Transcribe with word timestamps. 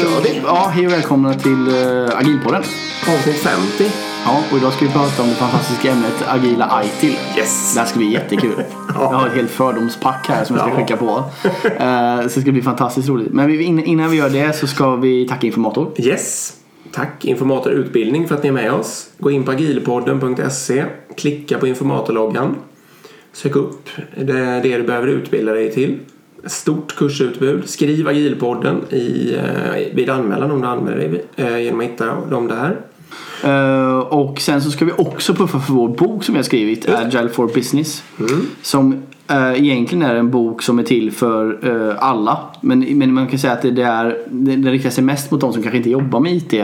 Hej 0.00 0.42
ja, 0.44 0.70
hej 0.74 0.86
och 0.86 0.92
välkomna 0.92 1.34
till 1.34 1.68
uh, 1.68 2.18
Agilpodden. 2.18 2.62
Avsnitt 3.08 3.36
50. 3.36 3.84
Ja, 4.24 4.42
och 4.52 4.58
idag 4.58 4.72
ska 4.72 4.84
vi 4.84 4.90
prata 4.92 5.22
om 5.22 5.28
det 5.28 5.34
fantastiska 5.34 5.92
ämnet 5.92 6.24
agila 6.28 6.82
ITIL. 6.84 7.16
Yes! 7.36 7.74
Det 7.74 7.80
här 7.80 7.86
ska 7.86 7.98
bli 7.98 8.12
jättekul. 8.12 8.62
Jag 8.88 8.94
har 8.94 9.26
ett 9.26 9.32
helt 9.32 9.50
fördomspack 9.50 10.26
här 10.28 10.44
som 10.44 10.56
jag 10.56 10.64
ska 10.64 10.74
Ja. 10.74 10.80
skicka 10.80 10.96
på. 10.96 11.06
Uh, 11.06 12.28
så 12.28 12.34
det 12.34 12.40
ska 12.40 12.52
bli 12.52 12.62
fantastiskt 12.62 13.08
roligt. 13.08 13.32
Men 13.32 13.46
vi, 13.46 13.62
in- 13.62 13.84
innan 13.84 14.10
vi 14.10 14.16
gör 14.16 14.30
det 14.30 14.56
så 14.56 14.66
ska 14.66 14.96
vi 14.96 15.28
tacka 15.28 15.46
Informator. 15.46 15.92
Yes! 15.96 16.52
Tack 16.92 17.24
Informator 17.24 17.72
Utbildning 17.72 18.28
för 18.28 18.34
att 18.34 18.42
ni 18.42 18.48
är 18.48 18.52
med 18.52 18.72
oss. 18.72 19.06
Gå 19.18 19.30
in 19.30 19.44
på 19.44 19.50
agilpodden.se, 19.50 20.84
klicka 21.16 21.58
på 21.58 21.66
informatorloggan, 21.66 22.56
sök 23.32 23.56
upp 23.56 23.88
det, 24.16 24.60
det 24.62 24.76
du 24.76 24.82
behöver 24.82 25.06
utbilda 25.06 25.52
dig 25.52 25.72
till. 25.72 25.98
Stort 26.44 26.96
kursutbud. 26.96 27.68
Skriv 27.68 28.08
agilpodden 28.08 28.80
i, 28.90 29.34
eh, 29.34 29.94
vid 29.94 30.10
anmälan 30.10 30.50
om 30.50 30.60
du 30.60 30.66
anmäler 30.66 30.98
dig 30.98 31.24
eh, 31.36 31.58
genom 31.58 31.80
att 31.80 31.86
hitta 31.86 32.06
dem 32.30 32.48
där. 32.48 32.76
Uh, 33.44 33.98
och 33.98 34.40
sen 34.40 34.62
så 34.62 34.70
ska 34.70 34.84
vi 34.84 34.92
också 34.92 35.34
puffa 35.34 35.60
för 35.60 35.72
vår 35.72 35.88
bok 35.88 36.24
som 36.24 36.34
har 36.36 36.42
skrivit, 36.42 36.88
Agile 36.88 37.28
for 37.28 37.46
Business. 37.46 38.02
Som 38.62 38.92
uh, 38.92 38.98
egentligen 39.36 40.02
är 40.02 40.14
en 40.14 40.30
bok 40.30 40.62
som 40.62 40.78
är 40.78 40.82
till 40.82 41.12
för 41.12 41.68
uh, 41.68 41.94
alla. 41.98 42.38
Men, 42.60 42.98
men 42.98 43.14
man 43.14 43.26
kan 43.26 43.38
säga 43.38 43.52
att 43.52 43.62
det, 43.62 43.70
det, 43.70 43.82
är, 43.82 44.18
det, 44.30 44.56
det 44.56 44.70
riktar 44.70 44.90
sig 44.90 45.04
mest 45.04 45.30
mot 45.30 45.40
de 45.40 45.52
som 45.52 45.62
kanske 45.62 45.76
inte 45.78 45.90
jobbar 45.90 46.20
med 46.20 46.32
IT. 46.32 46.54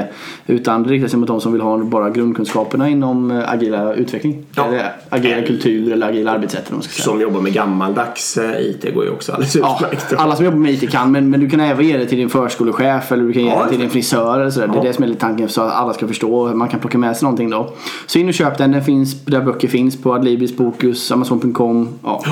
Utan 0.47 0.83
det 0.83 0.89
riktar 0.89 1.09
sig 1.09 1.19
mot 1.19 1.29
de 1.29 1.41
som 1.41 1.53
vill 1.53 1.61
ha 1.61 1.79
bara 1.79 2.11
grundkunskaperna 2.11 2.89
inom 2.89 3.31
uh, 3.31 3.53
agila 3.53 3.95
utveckling. 3.95 4.45
Ja. 4.55 4.67
Eller 4.67 4.93
agila 5.09 5.47
kultur 5.47 5.93
eller 5.93 6.09
agila 6.09 6.31
arbetssätt. 6.31 6.71
man 6.73 6.83
ska 6.83 6.93
säga. 6.93 7.05
Som 7.05 7.21
jobbar 7.21 7.41
med 7.41 7.53
gammaldags 7.53 8.37
eh, 8.39 8.61
IT 8.61 8.95
går 8.95 9.05
ju 9.05 9.11
också 9.11 9.33
alldeles 9.33 9.57
Ja, 9.57 9.79
utmärkt. 9.83 10.13
alla 10.19 10.37
som 10.37 10.45
jobbar 10.45 10.59
med 10.59 10.73
IT 10.73 10.91
kan 10.91 11.13
men, 11.13 11.31
men 11.31 11.41
du 11.41 11.51
kan 11.51 11.61
även 11.61 11.87
ge 11.87 11.97
det 11.97 12.07
till 12.07 12.19
din 12.19 12.31
förskolechef 12.31 13.13
eller 13.13 13.25
du 13.25 13.33
kan 13.33 13.43
ge 13.43 13.49
Ja, 13.49 13.63
det 13.65 13.71
till 13.71 13.81
din 13.81 13.91
frisör 13.91 14.41
eller 14.41 14.51
sådär. 14.51 14.67
Det 14.67 14.73
är 14.73 14.77
Ja. 14.77 14.83
det 14.83 14.93
som 14.93 15.05
är 15.05 15.09
lite 15.09 15.21
tanken 15.21 15.49
så 15.49 15.63
att 15.63 15.73
alla 15.73 15.93
ska 15.95 16.09
förstå. 16.09 16.55
Man 16.55 16.69
kan 16.69 16.81
plocka 16.81 16.99
med 16.99 17.17
sig 17.17 17.25
någonting 17.25 17.51
då. 17.51 17.73
Så 18.07 18.19
in 18.19 18.29
och 18.29 18.35
köp 18.35 18.59
den. 18.59 18.73
Den 18.73 18.85
finns 18.85 19.25
där 19.25 19.41
böcker 19.41 19.69
finns 19.69 20.03
på 20.03 20.15
Adlibris, 20.15 20.57
Bokus, 20.57 21.13
Amazon.com. 21.13 21.89
Ja. 22.05 22.23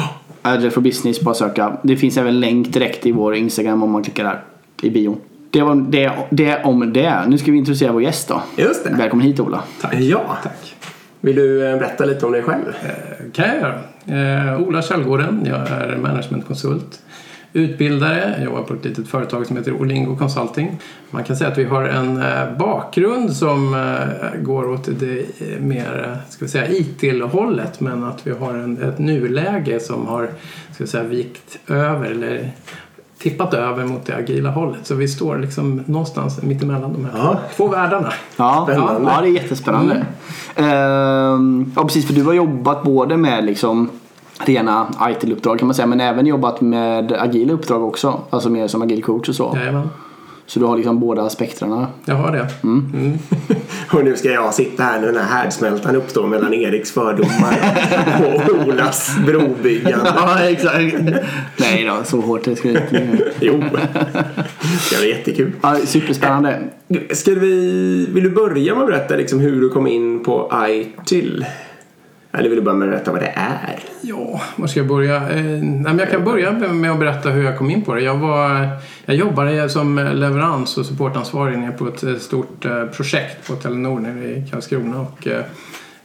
Agile 0.47 0.71
for 0.71 0.81
Business, 0.81 1.21
bara 1.21 1.35
söka. 1.35 1.77
Det 1.83 1.97
finns 1.97 2.17
även 2.17 2.41
länk 2.41 2.73
direkt 2.73 3.07
i 3.07 3.13
vår 3.13 3.35
Instagram 3.35 3.83
om 3.83 3.91
man 3.91 4.03
klickar 4.03 4.25
där 4.25 4.41
i 4.83 4.91
bion. 4.91 5.21
Det 5.51 5.63
var 5.63 5.75
det, 5.75 6.13
det 6.31 6.63
om 6.65 6.93
det. 6.93 7.25
Nu 7.29 7.39
ska 7.39 7.53
vi 7.53 7.59
introducera 7.59 7.93
vår 7.93 8.03
gäst 8.03 8.29
då. 8.29 8.43
Just 8.57 8.85
det. 8.85 8.91
Välkommen 8.91 9.27
hit 9.27 9.41
Ola. 9.41 9.63
Ja. 9.93 10.37
Tack. 10.43 10.77
Vill 11.21 11.37
du 11.37 11.71
eh, 11.71 11.79
berätta 11.79 12.05
lite 12.05 12.27
om 12.27 12.33
dig 12.33 12.43
själv? 12.43 12.73
kan 13.33 13.47
jag 13.49 13.57
göra. 13.57 13.81
Eh, 14.53 14.61
Ola 14.61 14.83
Källgården, 14.83 15.41
jag 15.47 15.57
är 15.57 15.97
managementkonsult. 16.03 17.01
Utbildare, 17.57 18.35
jag 18.37 18.45
jobbar 18.45 18.63
på 18.63 18.75
ett 18.75 18.85
litet 18.85 19.09
företag 19.09 19.47
som 19.47 19.57
heter 19.57 19.73
Olingo 19.81 20.17
Consulting. 20.17 20.79
Man 21.11 21.25
kan 21.25 21.37
säga 21.37 21.51
att 21.51 21.59
vi 21.59 21.65
har 21.65 21.85
en 21.85 22.23
eh, 22.23 22.57
bakgrund 22.59 23.33
som 23.37 23.75
eh, 23.75 24.41
går 24.43 24.71
åt 24.71 24.89
det 25.01 25.19
eh, 25.19 25.61
mer 25.61 26.17
ska 26.29 26.45
vi 26.45 26.51
säga, 26.51 26.69
IT-hållet 26.69 27.81
men 27.81 28.05
att 28.05 28.27
vi 28.27 28.31
har 28.31 28.55
en, 28.55 28.83
ett 28.83 28.99
nuläge 28.99 29.81
som 29.81 30.07
har 30.07 30.31
ska 30.75 30.85
vi 30.85 30.91
säga, 30.91 31.05
vikt 31.05 31.59
över 31.69 32.11
eller 32.11 32.51
tippat 33.19 33.55
över 33.55 33.85
mot 33.85 34.07
det 34.07 34.15
agila 34.17 34.51
hållet. 34.51 34.87
Så 34.87 34.95
vi 34.95 35.09
står 35.09 35.39
liksom 35.39 35.83
någonstans 35.87 36.43
mittemellan 36.43 36.93
de 36.93 37.05
här 37.05 37.13
Ja. 37.19 37.39
två 37.57 37.69
världarna. 37.69 38.13
Ja, 38.37 38.65
Spännande. 38.69 39.11
ja, 39.11 39.21
det 39.21 39.29
är 39.29 39.33
jättespännande. 39.33 40.07
Ehm, 40.57 41.73
ja, 41.77 41.83
precis 41.85 42.07
för 42.07 42.15
du 42.15 42.23
har 42.25 42.33
jobbat 42.33 42.83
både 42.83 43.17
med 43.17 43.45
liksom 43.45 43.91
rena 44.49 44.87
ITIL-uppdrag 45.11 45.59
kan 45.59 45.69
man 45.69 45.75
säga 45.75 45.87
men 45.87 46.01
även 46.01 46.27
jobbat 46.27 46.61
med 46.61 47.13
agila 47.13 47.53
uppdrag 47.53 47.85
också. 47.85 48.21
Alltså 48.31 48.51
mer 48.51 48.69
som 48.69 48.83
agil 48.83 49.03
coach 49.03 49.29
och 49.29 49.35
så. 49.35 49.53
Jajamän, 49.57 49.89
Så 50.47 50.61
du 50.61 50.67
har 50.67 50.77
liksom 50.77 51.01
båda 51.01 51.23
aspekterna. 51.23 51.87
jag 52.05 52.15
har 52.15 52.33
det. 52.33 52.47
Mm. 52.63 53.19
Och 53.93 54.05
nu 54.05 54.17
ska 54.17 54.31
jag 54.31 54.55
sitta 54.55 54.83
här 54.83 55.01
när 55.01 55.07
den 55.07 55.17
här 55.17 55.39
härdsmältan 55.43 55.97
uppstår 55.97 56.27
mellan 56.27 56.55
Eriks 56.55 56.93
fördomar 56.93 57.57
och 58.59 58.69
Olas 58.69 59.17
brobyggande. 59.27 60.13
Ja, 60.17 60.41
exakt. 60.41 60.95
Nej 61.57 61.85
då, 61.85 62.05
så 62.05 62.21
hårt 62.21 62.45
det 62.45 62.57
ska 62.57 62.69
det 62.69 62.75
inte 62.81 62.91
bli. 62.91 63.25
Jo, 63.41 63.63
det 64.91 64.97
var 64.99 65.05
jättekul. 65.05 65.53
Ja, 65.63 65.77
superspännande. 65.85 66.59
Ska 67.13 67.31
vi, 67.31 68.07
vill 68.13 68.25
du 68.25 68.31
börja 68.31 68.75
med 68.75 68.83
att 68.83 68.89
berätta 68.89 69.17
liksom 69.17 69.41
hur 69.41 69.61
du 69.61 69.69
kom 69.69 69.87
in 69.87 70.25
på 70.25 70.53
ITIL? 70.69 71.45
Eller 72.39 72.49
vill 72.49 72.59
du 72.59 72.65
börja 72.65 72.77
med 72.79 72.89
att 72.89 72.93
berätta 72.95 73.13
vad 73.13 73.21
det 73.21 73.33
är? 73.37 73.79
Ja, 74.01 74.41
var 74.57 74.67
ska 74.67 74.81
jag 74.81 74.87
börja? 74.89 75.17
Eh, 75.31 75.63
jag 75.99 76.11
kan 76.11 76.25
börja 76.25 76.53
med 76.53 76.91
att 76.91 76.99
berätta 76.99 77.31
hur 77.31 77.45
jag 77.45 77.59
kom 77.59 77.71
in 77.71 77.83
på 77.83 77.95
det. 77.95 78.01
Jag, 78.01 78.15
var, 78.17 78.69
jag 79.05 79.17
jobbade 79.17 79.69
som 79.69 79.97
leverans 80.15 80.79
och 80.79 80.87
supportansvarig 80.87 81.59
nere 81.59 81.73
på 81.73 81.89
ett 81.89 82.03
eh, 82.03 82.17
stort 82.17 82.65
eh, 82.65 82.85
projekt 82.85 83.49
på 83.49 83.55
Telenor 83.57 84.01
nere 84.01 84.25
i 84.25 84.47
Karlskrona 84.51 85.01
och 85.01 85.27
eh, 85.27 85.45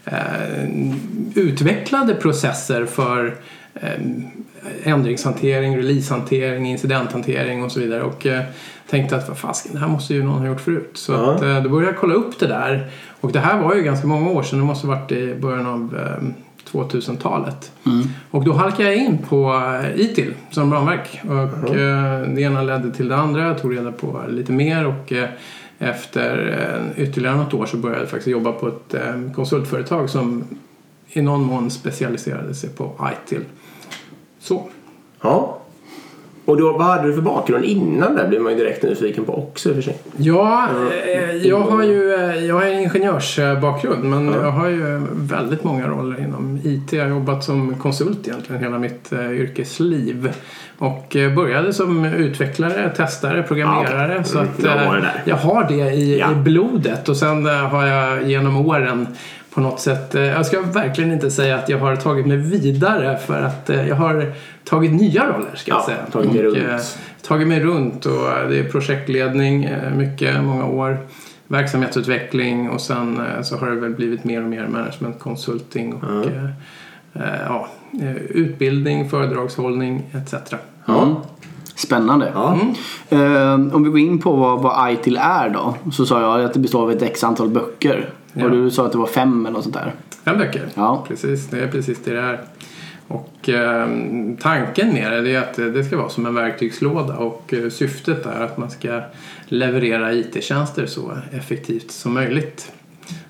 eh, 0.06 0.70
utvecklade 1.36 2.16
processer 2.16 2.86
för 2.86 3.36
eh, 3.74 3.90
ändringshantering, 4.84 5.78
releasehantering, 5.78 6.66
incidenthantering 6.70 7.64
och 7.64 7.72
så 7.72 7.80
vidare. 7.80 8.02
Och 8.04 8.26
eh, 8.26 8.42
tänkte 8.90 9.16
att 9.16 9.28
vad 9.28 9.38
fasken, 9.38 9.74
det 9.74 9.80
här 9.80 9.88
måste 9.88 10.14
ju 10.14 10.24
någon 10.24 10.40
ha 10.40 10.48
gjort 10.48 10.62
förut. 10.62 10.92
Så 10.94 11.12
Ja. 11.12 11.32
att, 11.36 11.42
eh, 11.42 11.64
då 11.64 11.70
började 11.70 11.92
jag 11.92 12.00
kolla 12.00 12.14
upp 12.14 12.40
det 12.40 12.48
där. 12.48 12.88
Och 13.22 13.31
det 13.31 13.40
här 13.40 13.62
var 13.62 13.75
ju 13.75 13.84
ganska 13.84 14.07
många 14.07 14.30
år 14.30 14.44
sedan, 14.44 14.59
det 14.59 14.66
måste 14.66 14.88
ha 14.88 14.96
varit 14.96 15.12
i 15.12 15.35
början 15.35 15.66
av 15.66 15.97
eh, 15.97 16.28
2000-talet. 16.72 17.72
Och 18.31 18.44
då 18.44 18.53
halkade 18.53 18.84
jag 18.84 18.97
in 18.97 19.18
på 19.18 19.62
eh, 19.84 20.02
ITIL 20.02 20.34
som 20.52 20.74
ramverk. 20.74 21.22
Och 21.24 21.75
eh, 21.75 22.22
det 22.22 22.41
ena 22.41 22.62
ledde 22.62 22.91
till 22.91 23.07
det 23.07 23.16
andra. 23.16 23.47
Jag 23.47 23.62
tog 23.62 23.78
reda 23.78 23.91
på 23.91 24.24
lite 24.30 24.52
mer 24.52 24.88
och 24.88 25.13
efter 25.80 26.94
ytterligare 26.97 27.38
något 27.38 27.53
år 27.53 27.66
så 27.66 27.78
började 27.78 28.02
jag 28.02 28.09
faktiskt 28.09 28.28
jobba 28.28 28.52
på 28.52 28.68
ett 28.68 28.96
konsultföretag 29.36 30.09
som 30.09 30.44
i 31.07 31.22
någon 31.22 31.44
mån 31.44 31.72
specialiserade 31.72 32.53
sig 32.53 32.69
på 32.69 33.09
ITIL. 33.25 33.46
Så. 34.40 34.69
Ja. 35.22 35.59
Och 36.50 36.58
då, 36.58 36.72
vad 36.78 36.88
hade 36.88 37.08
du 37.08 37.14
för 37.14 37.22
bakgrund 37.22 37.66
innan 37.66 38.16
det 38.16 38.28
blir 38.28 38.40
man 38.40 38.52
ju 38.52 38.58
direkt 38.58 38.84
nyfiken 38.84 39.26
på 39.26 39.34
också 39.38 39.74
för 39.74 39.82
sig. 39.82 39.98
Ja, 40.18 40.68
eh, 41.14 41.36
jag 41.36 41.60
har 41.60 41.84
ju 41.84 42.14
eh, 42.14 42.46
jag 42.46 42.56
har 42.56 42.64
en 42.64 42.80
ingenjörsbakgrund 42.80 44.04
men 44.04 44.28
jag 44.28 44.52
har 44.52 44.68
ju 44.68 45.02
väldigt 45.14 45.64
många 45.64 45.88
roller 45.88 46.20
inom 46.20 46.60
IT. 46.64 46.94
Jag 46.94 47.04
har 47.04 47.10
jobbat 47.10 47.44
som 47.44 47.76
konsult 47.76 48.28
egentligen 48.28 48.64
hela 48.64 48.78
mitt 48.80 49.12
eh, 49.14 49.32
yrkesliv. 49.32 50.34
Och 50.78 51.08
började 51.36 51.74
som 51.74 52.06
utvecklare, 52.06 52.90
testare, 52.98 53.44
programmerare. 53.44 54.14
Ja, 54.14 54.20
okej. 54.20 54.26
Så 54.31 54.38
Mm, 54.40 54.50
att 55.02 55.28
jag 55.28 55.36
har 55.36 55.64
det 55.70 55.92
i, 55.94 56.20
Ja. 56.20 56.31
i 56.31 56.36
blodet 56.36 57.10
och 57.10 57.18
sen 57.18 57.46
har 57.46 57.86
jag 57.88 58.24
genom 58.24 58.58
åren 58.68 59.08
på 59.54 59.62
något 59.62 59.80
sätt, 59.80 60.16
eh, 60.16 60.22
jag 60.22 60.46
ska 60.46 60.62
verkligen 60.62 61.12
inte 61.12 61.32
säga 61.32 61.56
att 61.58 61.70
jag 61.70 61.78
har 61.80 61.96
tagit 61.96 62.26
mig 62.26 62.38
vidare 62.38 63.18
för 63.18 63.42
att 63.42 63.70
eh, 63.70 63.88
jag 63.88 63.96
har 63.96 64.34
tagit 64.66 64.92
nya 64.92 65.26
roller 65.28 65.56
ska 65.56 65.72
jag 65.72 65.80
Ja, 65.80 65.86
säga. 65.86 65.98
tagit 66.12 66.30
Och, 66.30 66.36
runt. 66.36 66.58
eh, 66.58 66.78
tagit 67.28 67.48
mig 67.48 67.60
runt 67.60 68.06
och 68.06 68.50
det 68.50 68.60
är 68.60 68.70
projektledning 68.72 69.70
mycket, 69.96 70.44
många 70.44 70.66
år. 70.66 70.98
Verksamhetsutveckling 71.48 72.70
och 72.70 72.82
sen 72.82 73.22
så 73.44 73.58
har 73.58 73.70
det 73.70 73.76
väl 73.76 73.94
blivit 73.96 74.24
mer 74.24 74.44
och 74.44 74.50
mer 74.50 74.68
management 74.68 75.20
consulting 75.20 75.94
och 75.94 76.26
eh, 76.26 77.24
ja, 77.48 77.68
utbildning, 78.30 79.10
föredragshållning 79.10 80.04
etc. 80.14 80.34
Ja. 80.86 81.22
Spännande. 81.76 82.31
Ja. 82.34 82.57
Ehm, 83.10 83.72
om 83.74 83.84
vi 83.84 83.90
går 83.90 84.00
in 84.00 84.19
på 84.19 84.36
vad, 84.36 84.62
vad 84.62 84.92
ITIL 84.92 85.18
är 85.22 85.50
då. 85.50 85.75
Så 85.92 86.06
sa 86.06 86.22
jag 86.22 86.46
att 86.46 86.54
det 86.54 86.60
består 86.60 86.81
av 86.81 86.92
ett 86.92 87.01
x 87.01 87.24
antal 87.24 87.50
böcker. 87.50 88.10
Ja. 88.34 88.46
Och 88.46 88.52
du 88.52 88.72
sa 88.72 88.86
att 88.86 88.92
det 88.92 88.98
var 88.98 89.08
fem 89.08 89.46
eller 89.46 89.54
något 89.54 89.64
sånt 89.64 89.76
där. 89.76 89.94
Fem 90.26 90.38
böcker. 90.38 90.70
Ja. 90.76 91.06
Precis, 91.08 91.48
det 91.48 91.64
är 91.64 91.68
precis 91.68 92.04
det 92.04 92.14
det 92.14 92.20
är. 92.20 92.42
Och 93.08 93.50
eh, 93.50 93.88
tanken 94.40 94.94
med 94.94 95.24
det 95.24 95.36
är 95.36 95.40
att 95.40 95.54
det 95.54 95.84
ska 95.84 95.98
vara 95.98 96.10
som 96.10 96.26
en 96.26 96.36
verktygslåda 96.36 97.18
och 97.18 97.54
eh, 97.54 97.70
syftet 97.70 98.26
är 98.26 98.42
att 98.42 98.58
man 98.58 98.70
ska 98.70 99.02
leverera 99.46 100.14
IT-tjänster 100.14 100.86
så 100.86 101.18
effektivt 101.31 101.92
som 101.92 102.14
möjligt. 102.14 102.72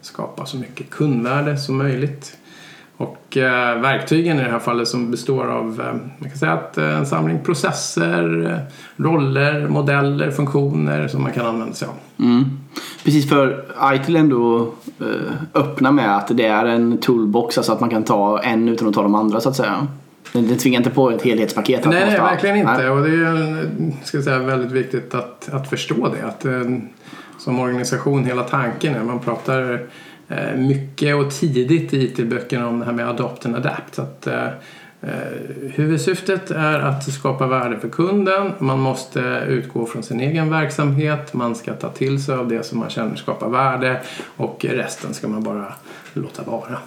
Skapa 0.02 0.46
så 0.46 0.58
mycket 0.58 0.90
kundvärde 0.90 1.58
som 1.58 1.78
möjligt. 1.78 2.38
Och 3.00 3.38
eh, 3.38 3.82
verktygen 3.82 4.40
i 4.40 4.44
det 4.44 4.50
här 4.50 4.60
fallet 4.60 4.88
som 4.88 5.12
består 5.12 5.48
av 5.48 5.82
eh, 5.82 5.94
man 5.94 6.30
kan 6.30 6.38
säga 6.38 6.54
att 6.54 6.78
eh, 6.78 6.98
en 6.98 7.06
samling 7.06 7.40
processer, 7.40 8.52
eh, 8.52 9.04
roller, 9.04 9.68
modeller, 9.68 10.32
funktioner 10.32 11.08
som 11.08 11.24
man 11.24 11.32
kan 11.32 11.46
använda 11.46 11.74
sig 11.74 11.88
av. 11.88 12.26
Mm. 12.26 12.46
Precis 13.04 13.30
för 13.30 13.66
ITIL 13.94 14.16
ändå 14.16 14.74
eh, 15.00 15.32
öppna 15.54 15.92
med 15.92 16.18
att 16.18 16.28
det 16.38 16.46
är 16.46 16.66
en 16.66 16.98
toolbox. 16.98 17.58
Alltså 17.58 17.72
att 17.72 17.80
man 17.80 17.90
kan 17.90 18.04
ta 18.04 18.42
en 18.44 18.70
utan 18.70 18.88
att 18.88 18.94
ta 18.94 19.04
de 19.04 19.16
andra 19.16 19.40
så 19.40 19.50
att 19.50 19.56
säga. 19.56 19.88
Den, 20.34 20.48
den 20.48 20.58
tvingar 20.58 20.80
inte 20.80 20.90
på 20.90 21.12
ett 21.12 21.22
helhetspaket. 21.22 21.86
Nej, 21.86 22.06
nej 22.06 22.20
verkligen 22.20 22.56
inte. 22.56 22.78
Nej. 22.78 22.90
Och 22.90 23.04
det 23.04 23.10
är 23.10 23.68
ska 24.04 24.18
jag 24.18 24.24
säga, 24.24 24.40
väldigt 24.40 24.72
viktigt 24.72 25.16
att, 25.16 25.50
att 25.54 25.70
förstå 25.70 26.10
det. 26.16 26.28
Att, 26.28 26.46
eh, 26.46 26.62
som 27.38 27.60
organisation, 27.60 28.26
hela 28.26 28.44
tanken 28.44 28.96
är 28.96 29.04
man 29.04 29.20
pratar 29.20 29.74
eh, 29.74 29.80
mycket 30.58 31.16
och 31.16 31.32
tidigt 31.32 31.94
i 31.94 32.04
IT-böckerna 32.04 32.68
om 32.68 32.80
det 32.80 32.86
här 32.86 32.94
med 32.94 33.10
adopt 33.10 33.46
and 33.46 33.56
adapt. 33.56 33.96
Så 33.96 34.02
att, 34.02 34.28
eh, 34.28 34.48
Eh, 35.02 35.10
huvudsyftet 35.76 36.52
är 36.52 36.80
att 36.80 37.14
skapa 37.14 37.48
värde 37.48 37.80
för 37.80 37.90
kunden. 37.90 38.52
Man 38.60 38.80
måste 38.80 39.44
utgå 39.48 39.86
från 39.86 40.04
sin 40.04 40.20
egen 40.20 40.50
verksamhet. 40.50 41.34
Man 41.34 41.56
ska 41.56 41.74
ta 41.74 41.90
till 41.90 42.24
sig 42.24 42.36
av 42.36 42.48
det 42.48 42.66
som 42.66 42.80
man 42.80 42.90
känner 42.90 43.16
skapar 43.16 43.50
värde 43.50 44.02
och 44.38 44.66
resten 44.70 45.14
ska 45.14 45.28
man 45.28 45.44
bara 45.44 45.74
låta 46.14 46.44
vara. 46.44 46.78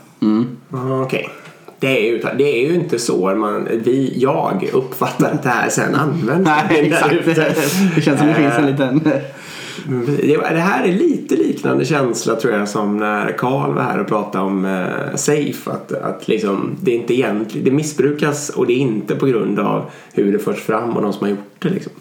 Ah, 0.70 1.02
Okej. 1.02 1.28
Det, 1.78 1.98
är 1.98 2.12
ju, 2.12 2.22
det 2.38 2.64
är 2.64 2.68
ju 2.68 2.74
inte 2.74 2.98
så 2.98 3.34
man, 3.34 3.68
vi, 3.84 4.12
jag 4.16 4.68
uppfattar 4.72 5.32
att 5.32 5.42
det 5.42 5.48
här 5.48 5.68
sen 5.68 5.94
används. 5.94 6.50
Nej, 6.50 6.90
exakt. 6.92 7.24
Det 7.94 8.02
känns 8.02 8.18
som 8.18 8.28
det 8.28 8.34
finns 8.34 8.54
en 8.54 8.66
liten... 8.66 9.00
Det, 10.22 10.60
här 10.60 10.84
är 10.84 10.92
lite 10.92 11.36
liknande 11.36 11.84
känsla 11.84 12.36
tror 12.36 12.54
jag 12.54 12.68
som 12.68 12.96
när 12.96 13.32
Karl 13.38 13.74
var 13.74 13.82
här 13.82 14.00
och 14.00 14.08
pratade 14.08 14.44
om 14.44 14.64
eh, 14.64 15.16
Safe. 15.16 15.70
Att, 15.70 15.92
att 15.92 16.28
liksom, 16.28 16.76
det, 16.82 16.90
är 16.90 16.94
inte 16.96 17.14
egentligen, 17.14 17.64
det 17.64 17.70
missbrukas 17.70 18.48
och 18.50 18.66
det 18.66 18.72
är 18.72 18.78
inte 18.78 19.14
på 19.14 19.26
grund 19.26 19.58
av 19.58 19.90
hur 20.12 20.32
det 20.32 20.38
förs 20.38 20.60
fram 20.60 20.96
och 20.96 21.02
de 21.02 21.12
som 21.12 21.22
har 21.22 21.30
gjort 21.30 21.38
det. 21.58 21.68
Liksom. 21.68 21.92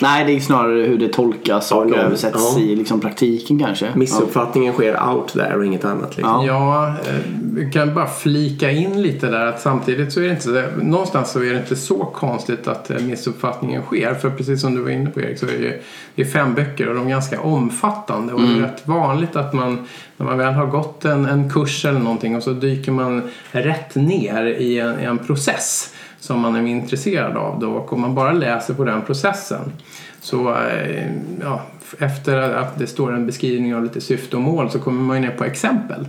Nej, 0.00 0.24
det 0.24 0.32
är 0.32 0.40
snarare 0.40 0.82
hur 0.82 0.98
det 0.98 1.08
tolkas 1.12 1.72
och 1.72 1.90
Ja, 1.90 1.96
översätts 1.96 2.54
ja. 2.56 2.60
i 2.60 2.76
liksom 2.76 3.00
praktiken 3.00 3.58
kanske. 3.58 3.88
Missuppfattningen 3.94 4.72
sker 4.74 5.08
out 5.10 5.28
there 5.32 5.56
och 5.56 5.64
inget 5.66 5.84
annat. 5.84 6.16
Liksom. 6.16 6.46
Ja, 6.46 6.86
eh, 6.88 7.14
vi 7.54 7.70
kan 7.72 7.94
bara 7.94 8.06
flika 8.06 8.70
in 8.70 9.02
lite 9.02 9.26
där 9.26 9.46
att 9.46 9.60
samtidigt 9.60 10.12
så 10.12 10.20
är 10.20 10.24
det 10.24 10.30
inte 10.30 10.68
någonstans 10.82 11.30
så 11.32 11.38
är 11.42 11.52
det 11.52 11.58
inte 11.58 11.76
så 11.76 12.04
konstigt 12.04 12.68
att 12.68 12.90
eh, 12.90 12.98
missuppfattningen 13.00 13.82
sker. 13.82 14.14
För 14.14 14.30
precis 14.30 14.60
som 14.60 14.74
du 14.74 14.80
var 14.82 14.90
inne 14.90 15.10
på 15.10 15.20
Erik 15.20 15.38
så 15.38 15.46
är 15.46 15.50
det, 15.52 15.58
ju- 15.58 15.82
det 16.14 16.22
är 16.22 16.26
fem 16.26 16.54
böcker 16.54 16.88
och 16.88 16.94
de 16.94 17.06
är 17.06 17.10
ganska 17.10 17.40
omfattande 17.40 18.32
och 18.32 18.40
det 18.42 18.46
är 18.48 18.60
rätt 18.60 18.82
vanligt 18.88 19.36
att 19.36 19.52
man 19.52 19.86
när 20.16 20.26
man 20.26 20.38
väl 20.38 20.54
har 20.54 20.66
gått 20.66 21.04
en, 21.04 21.26
en 21.26 21.50
kurs 21.50 21.84
eller 21.84 22.00
någonting 22.00 22.36
och 22.36 22.42
så 22.42 22.50
dyker 22.52 22.92
man 22.92 23.22
rätt 23.52 23.94
ner 23.94 24.44
i 24.46 24.78
en, 24.78 25.00
i 25.00 25.04
en 25.04 25.18
process 25.18 25.94
som 26.20 26.40
man 26.40 26.56
är 26.56 26.66
intresserad 26.66 27.36
av 27.36 27.60
då 27.60 27.70
och 27.70 27.92
om 27.92 28.00
man 28.00 28.14
bara 28.14 28.32
läser 28.32 28.74
på 28.74 28.84
den 28.84 29.02
processen 29.02 29.72
så 30.20 30.54
eh, 30.54 31.10
ja, 31.40 31.62
efter 31.98 32.38
att 32.38 32.78
det 32.78 32.86
står 32.86 33.14
en 33.14 33.26
beskrivning 33.26 33.74
av 33.74 33.82
lite 33.82 34.00
syfte 34.00 34.36
och 34.36 34.42
mål 34.42 34.70
så 34.70 34.78
kommer 34.78 35.02
man 35.02 35.16
ju 35.16 35.28
ner 35.28 35.36
på 35.36 35.44
exempel. 35.44 36.08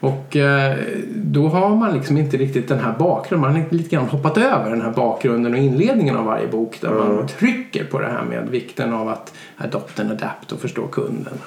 Och 0.00 0.36
eh, 0.36 0.78
då 1.14 1.48
har 1.48 1.76
man 1.76 1.94
liksom 1.94 2.18
inte 2.18 2.36
riktigt 2.36 2.68
den 2.68 2.78
här 2.78 2.94
bakgrunden. 2.98 3.52
Man 3.52 3.62
har 3.62 3.70
lite 3.70 3.90
grann 3.96 4.08
hoppat 4.08 4.38
över 4.38 4.70
den 4.70 4.82
här 4.82 4.90
bakgrunden 4.90 5.52
och 5.52 5.58
inledningen 5.58 6.16
av 6.16 6.24
varje 6.24 6.46
bok 6.46 6.78
där 6.80 6.90
man 6.90 7.26
trycker 7.26 7.84
på 7.84 8.00
det 8.00 8.08
här 8.08 8.24
med 8.24 8.48
vikten 8.48 8.94
av 8.94 9.08
att 9.08 9.32
adopt 9.56 10.00
and 10.00 10.10
adapt 10.10 10.52
och 10.52 10.60
förstå 10.60 10.86
kunden 10.86 11.38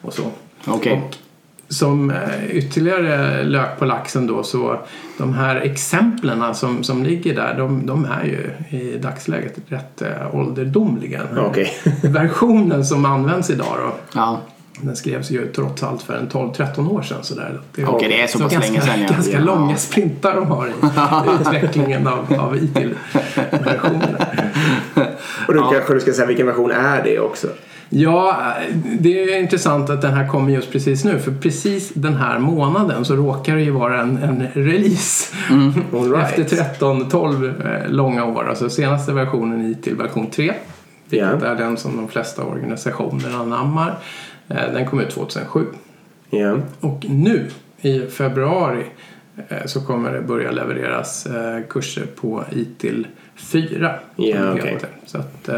och 0.00 0.12
så. 0.12 0.22
Okej. 0.66 0.92
Och 0.92 1.16
som 1.68 2.10
eh, 2.10 2.50
ytterligare 2.50 3.42
lök 3.44 3.78
på 3.78 3.84
laxen 3.84 4.26
då 4.26 4.42
så 4.42 4.78
de 5.18 5.34
här 5.34 5.56
exemplen 5.56 6.54
som, 6.54 6.82
som 6.84 7.04
ligger 7.04 7.34
där 7.34 7.54
de, 7.58 7.86
de 7.86 8.04
är 8.04 8.24
ju 8.24 8.50
i 8.78 8.98
dagsläget 8.98 9.54
rätt 9.68 10.02
eh, 10.02 10.34
ålderdomliga. 10.34 11.20
Okej. 11.38 11.72
Versionen 12.02 12.84
som 12.84 13.04
används 13.04 13.50
idag 13.50 13.74
då 13.78 13.94
Ja. 14.14 14.40
den 14.80 14.96
skrevs 14.96 15.30
ju 15.30 15.46
trots 15.46 15.82
allt 15.82 16.02
för 16.02 16.14
en 16.14 16.28
12-13 16.28 16.90
år 16.90 17.02
sedan. 17.02 17.18
Sådär. 17.22 17.60
Det 17.74 17.84
Okej, 17.84 18.08
det 18.08 18.22
är 18.22 18.26
så 18.26 18.38
pass 18.38 18.52
ganska, 18.52 18.70
länge 18.70 18.80
sedan, 18.82 19.00
ja. 19.00 19.08
Ganska 19.14 19.32
Ja. 19.32 19.40
långa 19.40 19.76
sprintar 19.76 20.34
de 20.34 20.46
har 20.46 20.66
i 20.66 20.70
utvecklingen 21.40 22.06
av, 22.06 22.34
av 22.38 22.56
IT-versionerna. 22.56 24.26
Och 25.48 25.54
då 25.54 25.62
kanske 25.62 25.94
du 25.94 26.00
ska 26.00 26.12
säga 26.12 26.26
vilken 26.26 26.46
version 26.46 26.70
är 26.70 27.02
det 27.04 27.18
också? 27.18 27.48
Ja, 27.90 28.36
det 29.00 29.22
är 29.34 29.38
intressant 29.40 29.90
att 29.90 30.02
den 30.02 30.14
här 30.14 30.28
kommer 30.28 30.52
just 30.52 30.72
precis 30.72 31.04
nu. 31.04 31.18
För 31.18 31.32
precis 31.32 31.92
den 31.94 32.16
här 32.16 32.38
månaden 32.38 33.04
så 33.04 33.16
råkar 33.16 33.54
det 33.56 33.62
ju 33.62 33.70
vara 33.70 34.00
en, 34.00 34.16
en 34.18 34.48
release. 34.54 35.34
All 35.92 36.12
right. 36.12 36.38
Efter 36.38 36.56
13-12 36.80 37.84
eh, 37.84 37.90
långa 37.90 38.24
år. 38.24 38.48
Alltså 38.48 38.70
senaste 38.70 39.12
versionen 39.12 39.66
i 39.70 39.74
till 39.74 39.94
version 39.96 40.30
3. 40.30 40.52
Vilket 41.08 41.28
Ja. 41.42 41.46
är 41.46 41.54
den 41.54 41.76
som 41.76 41.96
de 41.96 42.08
flesta 42.08 42.42
organisationer 42.44 43.40
anammar. 43.40 43.98
Eh, 44.48 44.56
Den 44.72 44.86
kom 44.86 45.00
ut 45.00 45.10
2007. 45.10 45.66
Ja. 46.30 46.56
Och 46.80 47.04
nu 47.08 47.46
i 47.80 48.00
februari 48.06 48.84
eh, 49.48 49.56
så 49.66 49.80
kommer 49.80 50.12
det 50.12 50.20
börja 50.20 50.50
levereras 50.50 51.26
kurser 51.68 52.06
på 52.20 52.44
ITIL 52.52 53.06
4. 53.36 53.94
som 54.16 54.24
Ja, 54.24 54.36
det 54.40 54.50
okej. 54.52 54.70
heter. 54.72 54.88
Så 55.06 55.18
att. 55.18 55.48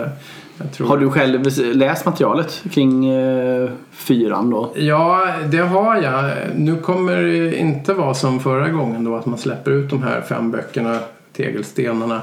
Har 0.81 0.97
du 0.97 1.11
själv 1.11 1.45
läst 1.59 2.07
materialet 2.07 2.63
kring 2.71 3.09
eh, 3.09 3.71
fyran 3.91 4.51
då? 4.51 4.73
Ja, 4.77 5.27
det 5.51 5.59
har 5.59 5.97
jag. 5.97 6.33
Nu 6.57 6.77
kommer 6.77 7.23
det 7.23 7.59
inte 7.59 7.95
vara 7.95 8.15
som 8.15 8.41
förra 8.41 8.69
gången 8.69 9.05
då 9.05 9.17
att 9.17 9.27
man 9.27 9.39
släpper 9.39 9.71
ut 9.71 9.91
de 9.91 10.03
här 10.03 10.21
fem 10.21 10.51
böckerna, 10.51 10.99
tegelstenarna, 11.33 12.21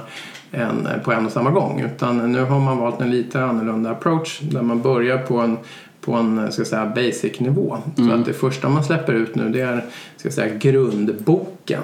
en, 0.52 0.88
på 1.04 1.12
en 1.12 1.26
och 1.26 1.32
samma 1.32 1.52
gång. 1.52 1.82
Utan 1.82 2.32
nu 2.32 2.44
har 2.44 2.60
man 2.60 2.78
valt 2.78 3.02
en 3.02 3.12
lite 3.12 3.44
annorlunda 3.44 3.90
approach 3.90 4.40
där 4.40 4.62
man 4.62 4.82
börjar 4.82 5.18
på 5.18 5.38
en 5.38 5.58
på 6.06 6.14
en 6.14 6.52
ska 6.52 6.60
jag 6.60 6.68
säga, 6.68 6.86
basic-nivå. 6.96 7.78
Så 7.96 8.12
att 8.12 8.26
det 8.26 8.34
första 8.34 8.70
man 8.70 8.84
släpper 8.84 9.14
ut 9.14 9.36
nu 9.36 9.50
det 9.50 9.62
är 9.62 9.86
ska 10.18 10.32
säga, 10.32 10.56
grundboken. 10.56 11.84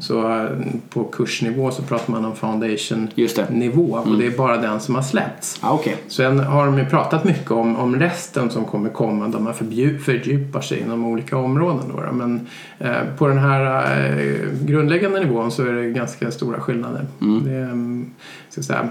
Så 0.00 0.30
eh, 0.30 0.48
på 0.90 1.04
kursnivå 1.04 1.70
så 1.70 1.82
pratar 1.82 2.12
man 2.12 2.24
om 2.24 2.30
Just 2.30 2.90
det. 2.90 3.46
foundation-nivå 3.46 4.02
och 4.06 4.18
det 4.18 4.26
är 4.26 4.30
bara 4.30 4.56
den 4.56 4.80
som 4.80 4.94
har 4.94 5.02
släppts. 5.02 5.58
Ja, 5.62 5.72
okej. 5.72 5.96
Sen 6.08 6.40
har 6.40 6.66
de 6.66 6.78
ju 6.78 6.84
pratat 6.84 7.24
mycket 7.24 7.50
om, 7.50 7.76
om 7.76 7.96
resten 7.96 8.50
som 8.50 8.64
kommer 8.64 8.90
komma 8.90 9.28
där 9.28 9.38
man 9.38 9.54
fördjupar 9.54 10.60
sig 10.60 10.80
inom 10.80 11.04
olika 11.04 11.36
områden. 11.36 11.82
Då, 11.94 12.00
då. 12.00 12.12
Men 12.12 12.46
eh, 12.78 13.16
på 13.18 13.28
den 13.28 13.38
här 13.38 13.84
eh, 14.18 14.66
grundläggande 14.66 15.20
nivån 15.20 15.50
så 15.50 15.66
är 15.66 15.72
det 15.72 15.90
ganska 15.90 16.30
stora 16.30 16.60
skillnader. 16.60 17.06
Det 17.44 17.52
är, 17.52 17.62
mm, 17.62 18.10
ska 18.48 18.62
säga, 18.62 18.88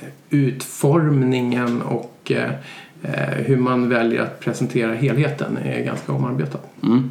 eh, 0.00 0.08
utformningen 0.30 1.82
och 1.82 2.32
eh, 2.32 2.44
eh, 2.44 2.50
Eh, 3.02 3.44
hur 3.46 3.56
man 3.56 3.88
väljer 3.88 4.22
att 4.22 4.40
presentera 4.40 4.94
helheten 4.94 5.58
är 5.64 5.84
ganska 5.84 6.12
omarbetat. 6.12 6.66
Mm. 6.82 7.10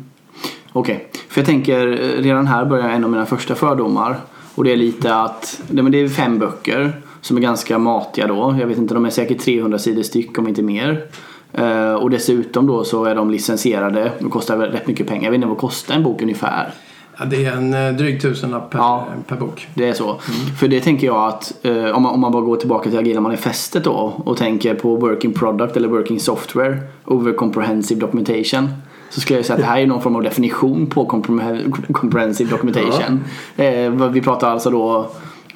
Okej, 0.71 1.07
för 1.29 1.41
jag 1.41 1.45
tänker 1.45 1.87
eh, 1.87 2.21
redan 2.21 2.47
här 2.47 2.65
börjar 2.65 2.89
en 2.89 3.03
av 3.03 3.09
mina 3.09 3.25
första 3.25 3.55
fördomar. 3.55 4.15
Och 4.55 4.63
det 4.63 4.71
är 4.71 4.77
lite 4.77 5.15
att, 5.15 5.61
det 5.67 5.99
är 5.99 6.07
fem 6.07 6.39
böcker 6.39 6.93
som 7.21 7.37
är 7.37 7.41
ganska 7.41 7.77
matiga 7.77 8.27
då. 8.27 8.55
Jag 8.59 8.67
vet 8.67 8.77
inte, 8.77 8.93
de 8.93 9.05
är 9.05 9.09
säkert 9.09 9.41
300 9.41 9.79
sidor 9.79 10.03
styck 10.03 10.39
om 10.39 10.47
inte 10.47 10.61
mer. 10.61 11.05
Eh, 11.53 11.93
och 11.93 12.09
dessutom 12.09 12.67
då 12.67 12.83
så 12.83 13.05
är 13.05 13.15
de 13.15 13.31
licensierade. 13.31 14.11
och 14.25 14.31
kostar 14.31 14.57
rätt 14.57 14.87
mycket 14.87 15.07
pengar. 15.07 15.23
Jag 15.23 15.31
vet 15.31 15.35
inte 15.35 15.47
vad 15.47 15.57
kostar 15.57 15.95
en 15.95 16.03
bok 16.03 16.21
ungefär. 16.21 16.73
Ja, 17.19 17.25
det 17.25 17.45
är 17.45 17.51
en 17.51 17.73
eh, 17.73 17.91
dryg 17.93 18.21
tusenlapp 18.21 18.69
per, 18.69 18.79
Ja. 18.79 19.07
per 19.27 19.35
bok. 19.35 19.67
Det 19.73 19.89
är 19.89 19.93
så. 19.93 20.15
För 20.59 20.67
det 20.67 20.79
tänker 20.79 21.07
jag 21.07 21.27
att 21.27 21.53
eh, 21.65 21.85
om, 21.85 22.03
man, 22.03 22.13
om 22.13 22.19
man 22.19 22.31
bara 22.31 22.41
går 22.43 22.55
tillbaka 22.55 22.89
till 22.89 22.99
agila 22.99 23.21
manifestet 23.21 23.83
då 23.83 24.13
och 24.25 24.37
tänker 24.37 24.75
på 24.75 24.95
working 24.95 25.33
product 25.33 25.77
eller 25.77 25.87
working 25.87 26.19
software 26.19 26.77
over 27.05 27.33
comprehensive 27.33 27.99
documentation. 28.01 28.69
Så 29.09 29.21
skulle 29.21 29.39
jag 29.39 29.45
säga 29.45 29.55
att 29.55 29.61
det 29.61 29.67
här 29.67 29.79
är 29.79 29.87
någon 29.87 30.01
form 30.01 30.15
av 30.15 30.23
definition 30.23 30.87
på 30.87 31.05
compre- 31.07 31.91
comprehensive 31.91 32.49
documentation. 32.51 33.23
Eh, 33.57 33.89
vad 33.91 34.11
vi 34.11 34.21
pratar 34.21 34.51
alltså 34.51 34.69
då 34.69 35.09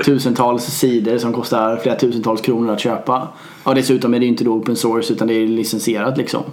tusentals 0.05 0.63
sidor 0.65 1.17
som 1.17 1.33
kostar 1.33 1.77
flera 1.77 1.95
tusentals 1.95 2.41
kronor 2.41 2.73
att 2.73 2.79
köpa. 2.79 3.27
Och 3.63 3.75
dessutom 3.75 4.13
är 4.13 4.19
det 4.19 4.25
inte 4.25 4.43
då 4.43 4.51
open 4.51 4.75
source 4.75 5.13
utan 5.13 5.27
det 5.27 5.33
är 5.33 5.47
licensierat 5.47 6.17
liksom. 6.17 6.43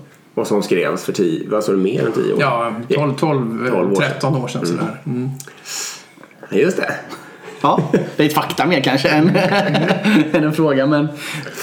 Och 0.41 0.47
som 0.47 0.63
skrevs 0.63 1.05
för 1.05 1.13
tio, 1.13 1.61
du, 1.67 1.77
mer 1.77 2.07
än 2.07 2.13
tio 2.13 2.33
år? 2.33 2.41
Ja, 2.41 2.75
12, 2.95 3.15
12, 3.17 3.71
12 3.71 3.93
år 3.93 3.95
sedan. 3.95 4.11
13 4.13 4.37
år 4.37 4.49
sedan 4.49 4.67
sådär. 4.67 5.01
Mm. 5.07 5.31
Ja, 6.51 6.57
Just 6.57 6.77
det. 6.77 6.95
Ja, 7.63 7.91
det 8.17 8.23
är 8.23 8.27
ett 8.27 8.35
fakta 8.35 8.67
mer 8.67 8.81
kanske 8.81 9.09
än, 9.09 9.31
än 10.33 10.45
en 10.45 10.53
fråga 10.53 10.87
men 10.87 11.09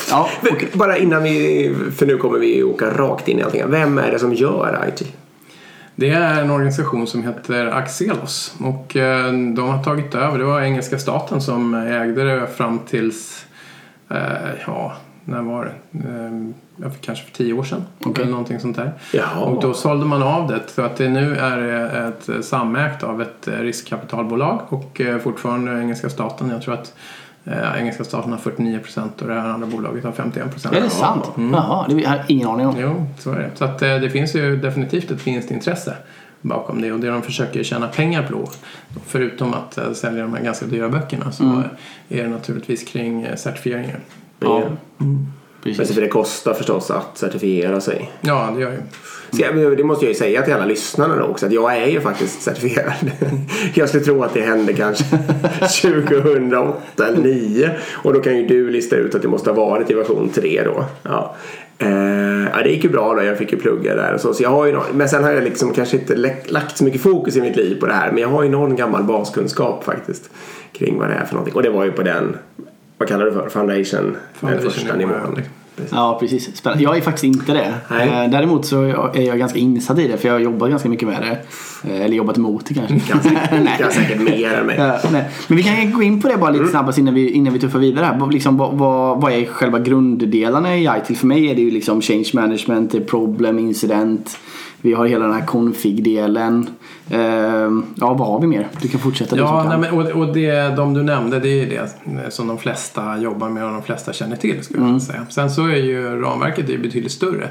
ja, 0.10 0.30
okej. 0.52 0.70
Bara 0.74 0.98
innan 0.98 1.24
vi, 1.24 1.76
för 1.98 2.06
nu 2.06 2.18
kommer 2.18 2.40
vi 2.40 2.64
åka 2.64 2.90
rakt 2.90 3.28
in 3.28 3.40
i 3.40 3.44
allting. 3.44 3.64
Vem 3.68 3.98
är 3.98 4.12
det 4.12 4.20
som 4.20 4.34
gör 4.34 4.86
IT? 4.88 5.14
Det 5.96 6.10
är 6.10 6.42
en 6.42 6.52
organisation 6.52 7.08
som 7.08 7.24
heter 7.24 7.66
Axelos 7.66 8.56
och 8.60 8.96
eh, 8.96 9.34
de 9.34 9.70
har 9.70 9.84
tagit 9.84 10.16
över. 10.16 10.38
Det 10.38 10.46
var 10.46 10.62
engelska 10.62 11.00
staten 11.00 11.42
som 11.42 11.74
ägde 11.74 12.24
det 12.24 12.48
fram 12.48 12.80
tills, 12.80 13.46
eh, 14.10 14.18
ja, 14.68 14.98
när 15.28 15.42
var 15.42 15.66
det? 15.66 15.98
Eh, 16.00 16.90
för- 16.92 17.00
kanske 17.02 17.26
för 17.26 17.32
tio 17.34 17.54
år 17.54 17.64
sedan. 17.64 17.84
Okej. 18.00 18.22
Eller 18.22 18.32
någonting 18.32 18.60
sånt 18.60 18.76
där. 18.76 18.92
Jaha. 19.14 19.40
Och 19.46 19.62
då 19.62 19.74
sålde 19.74 20.06
man 20.06 20.24
av 20.24 20.48
det 20.48 20.60
så 20.68 20.82
att 20.82 20.96
det 20.98 21.10
nu 21.10 21.36
är 21.36 21.86
eh, 21.96 22.08
ett 22.08 22.46
samägt 22.46 23.04
av 23.04 23.22
ett 23.22 23.48
eh, 23.48 23.54
riskkapitalbolag 23.54 24.60
och 24.70 25.02
eh, 25.02 25.18
fortfarande 25.18 25.80
engelska 25.82 26.10
staten. 26.10 26.50
Jag 26.50 26.62
tror 26.62 26.74
att 26.74 26.94
eh, 27.46 27.80
engelska 27.80 28.04
staten 28.04 28.32
har 28.32 28.40
49 28.40 28.80
procent 28.80 29.22
och 29.22 29.28
det 29.28 29.34
här 29.34 29.50
andra 29.50 29.68
bolaget 29.68 30.04
har 30.04 30.12
51 30.12 30.52
procent. 30.52 30.76
Är 30.76 30.82
det 30.82 30.90
sant? 30.90 31.24
Jaha, 31.36 31.86
det 31.90 32.06
har 32.06 32.16
jag 32.16 32.26
ingen 32.28 32.48
aning 32.50 32.68
om. 32.68 32.76
Jo, 32.80 33.06
så 33.20 33.32
är 33.32 33.40
det. 33.40 33.50
Så 33.56 33.66
att, 33.66 33.82
eh, 33.82 33.96
det 33.96 34.10
finns 34.10 34.36
ju 34.36 34.58
definitivt 34.58 35.12
ett 35.12 35.28
vinstintresse 35.28 35.94
bakom 36.42 36.82
det 36.82 36.92
och 36.92 37.00
det 37.00 37.08
de 37.10 37.22
försöker 37.22 37.64
tjäna 37.64 37.88
pengar 37.88 38.24
på 38.24 38.50
förutom 39.06 39.54
att 39.54 39.78
eh, 39.78 39.92
sälja 39.92 40.24
de 40.24 40.34
här 40.34 40.44
ganska 40.44 40.66
dyra 40.66 40.90
böckerna 40.90 41.32
så 41.32 41.44
Mm. 41.44 41.64
är 42.10 42.24
det 42.24 42.30
naturligtvis 42.30 42.84
kring 42.84 43.24
eh, 43.24 43.36
Ja. 44.40 44.64
Precis. 45.64 45.78
Men 45.78 45.96
för 45.96 46.02
det 46.02 46.08
kostar 46.08 46.54
förstås 46.54 46.92
att 46.92 47.18
certifiera 47.18 47.82
sig. 47.82 48.12
Ja, 48.22 48.54
det 48.56 48.62
gör 48.62 48.72
ju. 48.72 48.78
Ska 49.32 49.60
jag, 49.60 49.78
det 49.78 49.84
måste 49.84 50.06
jag 50.06 50.10
ju 50.10 50.18
säga 50.20 50.42
till 50.42 50.54
alla 50.54 50.66
lyssnarna 50.66 51.16
då 51.16 51.24
också 51.24 51.46
att 51.46 51.52
jag 51.52 51.78
är 51.78 51.88
ju 51.88 52.02
faktiskt 52.02 52.42
certifierad. 52.42 53.12
Jag 53.74 53.90
skulle 53.90 54.04
tro 54.04 54.24
att 54.24 54.34
det 54.34 54.42
hände 54.42 54.74
kanske 54.74 55.04
2008 55.82 56.82
eller 56.98 57.16
2009 57.16 57.70
och 57.94 58.14
då 58.14 58.20
kan 58.20 58.38
ju 58.38 58.48
du 58.48 58.70
lista 58.70 58.96
ut 58.96 59.16
att 59.16 59.22
det 59.22 59.28
måste 59.28 59.50
ha 59.50 59.70
varit 59.70 59.92
i 59.92 59.94
version 59.94 60.30
3 60.30 60.64
då. 60.64 60.86
Ja. 61.04 61.36
Eh, 61.80 62.64
det 62.64 62.70
gick 62.70 62.84
ju 62.84 62.90
bra 62.90 63.14
då, 63.14 63.24
jag 63.24 63.38
fick 63.38 63.52
ju 63.52 63.58
plugga 63.58 63.96
där 63.96 64.14
och 64.14 64.22
så. 64.22 64.34
så 64.34 64.44
jag 64.44 64.50
har 64.50 64.66
ju 64.66 64.72
någon, 64.72 64.86
men 64.94 65.10
sen 65.10 65.24
har 65.24 65.32
jag 65.32 65.44
liksom 65.44 65.74
kanske 65.74 65.98
inte 65.98 66.16
lagt 66.46 66.78
så 66.78 66.84
mycket 66.84 67.02
fokus 67.02 67.36
i 67.36 67.42
mitt 67.42 67.56
liv 67.56 67.80
på 67.80 67.86
det 67.86 67.94
här 67.94 68.12
men 68.12 68.22
jag 68.22 68.30
har 68.30 68.44
ju 68.44 68.50
någon 68.50 68.76
gammal 68.76 69.04
baskunskap 69.04 69.84
faktiskt 69.84 70.30
kring 70.72 71.00
vad 71.00 71.10
det 71.10 71.14
är 71.14 71.26
för 71.26 71.34
någonting. 71.34 71.56
Och 71.56 71.64
det 71.64 71.70
var 71.70 71.86
ju 71.86 71.92
på 71.92 72.04
den, 72.04 72.38
vad 72.98 73.08
kallar 73.10 73.26
du 73.26 73.32
för, 73.32 73.50
foundation, 73.50 74.04
den 74.04 74.16
Foundation 74.34 74.72
första 74.72 74.96
nivå, 74.96 75.12
nivån. 75.14 75.34
ja. 75.36 75.42
Precis. 75.78 75.92
Ja, 75.94 76.18
precis. 76.20 76.58
Spännande. 76.58 76.84
Jag 76.84 76.98
är 76.98 77.02
faktiskt 77.02 77.24
inte 77.24 77.54
det. 77.54 77.74
Nej. 77.90 78.08
Eh, 78.26 78.32
Däremot 78.32 78.66
så 78.66 78.84
är 79.14 79.22
jag 79.22 79.38
ganska 79.40 79.60
insatt 79.60 80.00
i 80.00 80.08
det 80.08 80.18
för 80.18 80.28
jag 80.28 80.36
har 80.36 80.40
jobbat 80.40 80.70
ganska 80.70 80.90
mycket 80.90 81.08
med 81.08 81.22
det. 81.22 81.40
Eh, 81.94 82.02
Eller 82.02 82.16
jobbat 82.16 82.38
emot 82.38 82.66
det 82.66 82.74
kanske. 82.74 82.94
Ganska, 83.14 83.30
Nej. 83.52 83.78
jag 83.80 83.94
säkert 83.94 84.22
mer 84.22 84.54
än 84.54 84.66
mig. 84.66 84.76
Ja, 84.78 85.00
nej. 85.12 85.26
Men 85.48 85.58
vi 85.58 85.64
kan 85.64 85.92
gå 85.94 86.04
in 86.04 86.22
på 86.22 86.28
det 86.28 86.38
bara 86.38 86.50
Mm. 86.50 86.62
lite 86.62 86.72
snabbast 86.72 86.98
innan 86.98 87.14
vi, 87.14 87.30
innan 87.32 87.54
vi 87.54 87.60
tuffar 87.60 87.80
vidare. 87.80 88.06
här. 88.06 88.18
Vad- 88.20 88.34
Liksom, 88.34 88.58
vad, 88.58 88.74
vad, 88.74 89.22
vad 89.22 89.32
är 89.32 89.46
själva 89.46 89.80
grunddelarna 89.80 90.78
i 90.78 90.90
ITIL? 91.04 91.16
För 91.18 91.28
mig 91.28 91.52
är 91.52 91.56
det 91.56 91.62
ju 91.62 91.72
liksom 91.72 92.02
change 92.02 92.30
management, 92.34 93.08
problem, 93.08 93.60
incident. 93.60 94.38
Vi 94.82 94.94
har 94.94 95.06
hela 95.06 95.26
den 95.26 95.34
här 95.34 95.46
config-delen. 95.46 96.70
Ehm, 97.10 97.86
ja, 97.96 98.14
vad 98.14 98.28
har 98.28 98.40
vi 98.42 98.48
mer? 98.48 98.68
Du 98.82 98.88
kan 98.88 99.00
fortsätta 99.00 99.36
du 99.36 99.42
Ja, 99.42 99.66
nej, 99.70 99.78
men, 99.78 99.92
och, 100.00 100.22
och 100.22 100.34
det, 100.34 100.76
de 100.76 100.94
du 100.94 101.04
nämnde 101.04 101.40
det 101.40 101.50
är 101.50 101.66
ju 101.66 101.70
det 101.70 102.32
som 102.32 102.48
de 102.48 102.58
flesta 102.58 103.18
jobbar 103.18 103.50
med 103.50 103.64
och 103.66 103.72
de 103.72 103.84
flesta 103.84 104.14
känner 104.14 104.36
till. 104.36 104.64
Skulle 104.64 104.80
Mm. 104.82 104.94
jag 104.94 105.02
säga. 105.02 105.26
Sen 105.30 105.52
så 105.52 105.68
är 105.68 105.76
ju 105.76 106.22
ramverket 106.22 106.70
är 106.70 106.78
betydligt 106.78 107.12
större. 107.12 107.50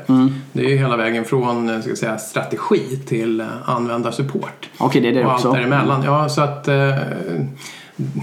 Det 0.52 0.64
är 0.64 0.68
ju 0.68 0.76
hela 0.76 0.96
vägen 0.96 1.24
från 1.24 1.68
eh, 1.68 1.80
ska 1.80 1.96
säga, 1.96 2.18
strategi 2.18 2.96
till 3.08 3.40
eh, 3.40 3.46
användarsupport. 3.64 4.68
Okej, 4.78 5.00
det 5.02 5.08
är 5.08 5.12
det 5.12 5.24
och 5.26 5.32
också. 5.32 5.48
allt 5.48 5.56
däremellan. 5.56 6.02
Ja, 6.04 6.28
så 6.28 6.40
att 6.40 6.68
eh, 6.68 6.94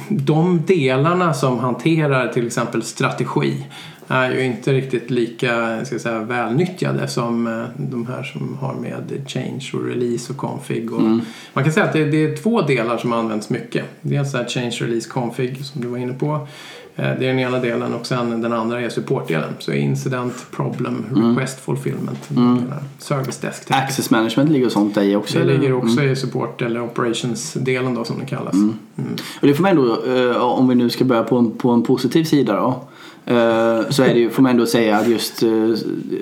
de 0.10 0.62
delarna 0.68 1.34
som 1.34 1.60
hanterar 1.60 2.28
till 2.28 2.48
exempel 2.48 2.84
strategi 2.84 3.66
är 4.14 4.32
ju 4.32 4.44
inte 4.44 4.74
riktigt 4.74 5.12
lika 5.12 5.86
ska 5.86 6.00
säga, 6.00 6.20
välnyttjade 6.20 7.08
som 7.08 7.48
eh, 7.48 7.64
de 7.78 8.08
här 8.08 8.24
som 8.24 8.58
har 8.62 8.74
med 8.74 9.24
change 9.28 9.70
och 9.74 9.86
release 9.86 10.34
och 10.34 10.38
config. 10.38 10.94
Och 10.94 11.02
Man 11.54 11.64
kan 11.64 11.74
säga 11.74 11.86
att 11.86 11.94
det, 11.94 12.06
det 12.06 12.24
är 12.24 12.38
två 12.38 12.62
delar 12.62 12.98
som 12.98 13.14
används 13.14 13.50
mycket. 13.50 13.86
Dels 14.02 14.34
är 14.34 14.46
change, 14.46 14.78
release, 14.82 15.10
config 15.10 15.66
som 15.66 15.82
du 15.82 15.88
var 15.88 15.98
inne 15.98 16.14
på. 16.14 16.48
Eh, 16.96 17.04
Det 17.04 17.26
är 17.26 17.30
den 17.30 17.40
ena 17.40 17.60
delen 17.60 17.94
och 17.94 18.06
sen 18.06 18.42
den 18.42 18.54
andra 18.54 18.82
är 18.82 18.90
supportdelen. 18.90 19.50
Så 19.60 19.72
incident, 19.72 20.46
problem, 20.52 21.06
request 21.16 21.60
fulfillment. 21.60 22.30
Mm. 22.36 22.64
Service 23.00 23.38
desk. 23.38 23.72
Access 23.72 24.10
management 24.12 24.50
ligger 24.50 24.66
och 24.66 24.72
sånt 24.72 24.98
i 24.98 25.16
också. 25.16 25.38
Det 25.38 25.44
eller? 25.44 25.54
ligger 25.54 25.74
också 25.74 26.04
i 26.04 26.16
support 26.16 26.62
eller 26.62 26.82
operations-delen 26.82 27.96
då 27.96 28.04
som 28.04 28.20
det 28.20 28.26
kallas. 28.26 28.56
Och 29.42 29.48
det 29.48 29.54
får 29.54 29.62
man 29.62 29.72
ändå, 29.72 30.06
eh, 30.16 30.38
om 30.38 30.68
vi 30.68 30.76
nu 30.76 30.90
ska 30.90 31.06
börja 31.06 31.24
på 31.24 31.38
en, 31.38 31.52
på 31.52 31.70
en 31.70 31.84
positiv 31.84 32.24
sida 32.24 32.56
då. 32.56 32.88
Eh, 33.26 33.90
så 33.90 34.04
är 34.04 34.14
det 34.14 34.20
ju, 34.20 34.30
får 34.30 34.44
man 34.44 34.52
ändå 34.52 34.66
säga 34.66 34.98
att 34.98 35.08
just 35.08 35.44
eh, 35.44 35.50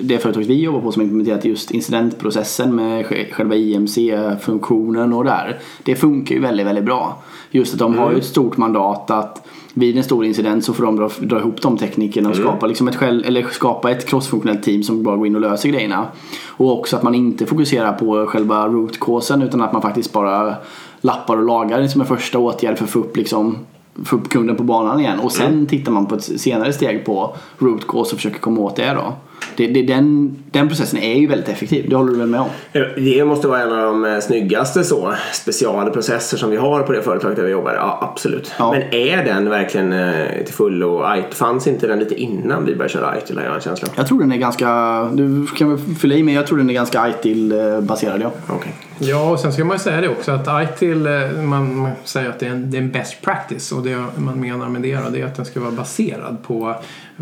det 0.02 0.18
företaget 0.18 0.48
vi 0.48 0.62
jobbar 0.62 0.80
på 0.80 0.92
som 0.92 1.02
implementerat 1.02 1.44
just 1.44 1.70
incidentprocessen 1.70 2.74
med 2.76 3.04
sj- 3.06 3.32
själva 3.32 3.54
IMC-funktionen 3.54 5.12
och 5.12 5.24
där. 5.24 5.58
Det 5.82 5.96
funkar 5.96 6.34
ju 6.34 6.40
väldigt, 6.40 6.66
väldigt 6.66 6.84
bra. 6.84 7.22
Just 7.50 7.72
att 7.72 7.78
de 7.78 7.98
har 7.98 8.10
ju 8.12 8.18
ett 8.18 8.24
stort 8.24 8.56
mandat 8.56 9.10
att 9.10 9.48
vid 9.74 9.96
en 9.96 10.04
stor 10.04 10.24
incident 10.24 10.64
så 10.64 10.72
får 10.72 10.84
de 10.84 10.96
dra, 10.96 11.10
dra 11.20 11.38
ihop 11.38 11.62
de 11.62 11.76
teknikerna 11.78 12.28
och 12.28 12.36
skapa, 12.36 12.66
liksom 12.66 12.88
ett, 12.88 12.96
själv, 12.96 13.22
eller 13.26 13.42
skapa 13.50 13.90
ett 13.90 14.06
crossfunktionellt 14.06 14.62
team 14.62 14.82
som 14.82 15.02
bara 15.02 15.16
går 15.16 15.26
in 15.26 15.34
och 15.34 15.40
löser 15.40 15.68
grejerna. 15.68 16.06
Och 16.46 16.78
också 16.78 16.96
att 16.96 17.02
man 17.02 17.14
inte 17.14 17.46
fokuserar 17.46 17.92
på 17.92 18.26
själva 18.26 18.68
root 18.68 19.00
causen 19.00 19.42
utan 19.42 19.60
att 19.60 19.72
man 19.72 19.82
faktiskt 19.82 20.12
bara 20.12 20.54
lappar 21.00 21.36
och 21.36 21.42
lagar 21.46 21.86
som 21.86 22.00
en 22.00 22.06
första 22.06 22.38
åtgärd 22.38 22.78
för 22.78 22.84
att 22.84 22.90
få 22.90 22.98
upp, 22.98 23.16
liksom, 23.16 23.58
få 24.04 24.16
upp 24.16 24.28
kunden 24.28 24.56
på 24.56 24.62
banan 24.62 25.00
igen. 25.00 25.20
Och 25.20 25.32
sen 25.32 25.66
tittar 25.66 25.92
man 25.92 26.06
på 26.06 26.14
ett 26.14 26.40
senare 26.40 26.72
steg 26.72 27.04
på 27.04 27.36
root 27.58 27.86
cause 27.88 28.12
och 28.12 28.18
försöker 28.18 28.38
komma 28.38 28.60
åt 28.60 28.76
det 28.76 28.94
då. 28.94 29.14
Det, 29.56 29.66
det, 29.66 29.82
den, 29.82 30.36
den 30.50 30.68
processen 30.68 30.98
är 30.98 31.14
ju 31.14 31.26
väldigt 31.26 31.48
effektiv, 31.48 31.88
det 31.88 31.96
håller 31.96 32.12
du 32.12 32.18
väl 32.18 32.28
med 32.28 32.40
om? 32.40 32.48
Det 32.96 33.24
måste 33.24 33.48
vara 33.48 33.62
en 33.62 33.72
av 33.72 33.84
de 33.84 34.04
eh, 34.04 34.18
snyggaste 34.20 34.84
så, 34.84 35.14
specialprocesser 35.32 36.36
som 36.36 36.50
vi 36.50 36.56
har 36.56 36.82
på 36.82 36.92
det 36.92 37.02
företaget 37.02 37.36
där 37.36 37.44
vi 37.44 37.50
jobbar. 37.50 37.74
Ja, 37.74 37.98
absolut. 38.12 38.52
Ja. 38.58 38.72
Men 38.72 38.82
är 38.94 39.24
den 39.24 39.50
verkligen 39.50 39.92
eh, 39.92 40.44
till 40.44 40.54
fullo 40.54 41.16
IT? 41.16 41.34
Fanns 41.34 41.66
inte 41.66 41.86
den 41.86 41.98
lite 41.98 42.14
innan 42.14 42.64
vi 42.64 42.74
började 42.74 42.92
köra 42.92 43.18
IT? 43.18 43.30
Eller 43.30 43.44
jag 43.44 43.62
känsla. 43.62 43.88
Jag 43.96 44.06
tror 44.06 44.20
den 44.20 44.32
är 44.32 44.36
ganska, 44.36 45.02
du 45.12 45.46
kan 45.46 45.70
väl 45.70 45.94
fylla 45.94 46.14
i 46.14 46.22
men 46.22 46.34
jag 46.34 46.46
tror 46.46 46.58
den 46.58 46.70
är 46.70 46.74
ganska 46.74 47.08
ITIL-baserad 47.08 48.22
ja. 48.22 48.30
Okej. 48.48 48.72
Ja, 48.98 49.30
och 49.30 49.40
sen 49.40 49.52
ska 49.52 49.64
man 49.64 49.76
ju 49.76 49.78
säga 49.78 50.00
det 50.00 50.08
också 50.08 50.32
att 50.32 50.48
ITIL, 50.64 51.06
eh, 51.06 51.42
man 51.42 51.76
man 51.76 51.90
säger 52.04 52.30
att 52.30 52.38
det 52.38 52.46
är 52.46 52.50
en, 52.50 52.70
det 52.70 52.76
är 52.76 52.82
en 52.82 52.90
best 52.90 53.22
practice 53.22 53.72
och 53.72 53.82
det 53.82 54.04
man 54.16 54.40
menar 54.40 54.68
med 54.68 54.82
det 54.82 54.96
då, 54.96 55.10
det 55.10 55.20
är 55.20 55.26
att 55.26 55.36
den 55.36 55.44
ska 55.44 55.60
vara 55.60 55.70
baserad 55.70 56.36
på 56.42 56.74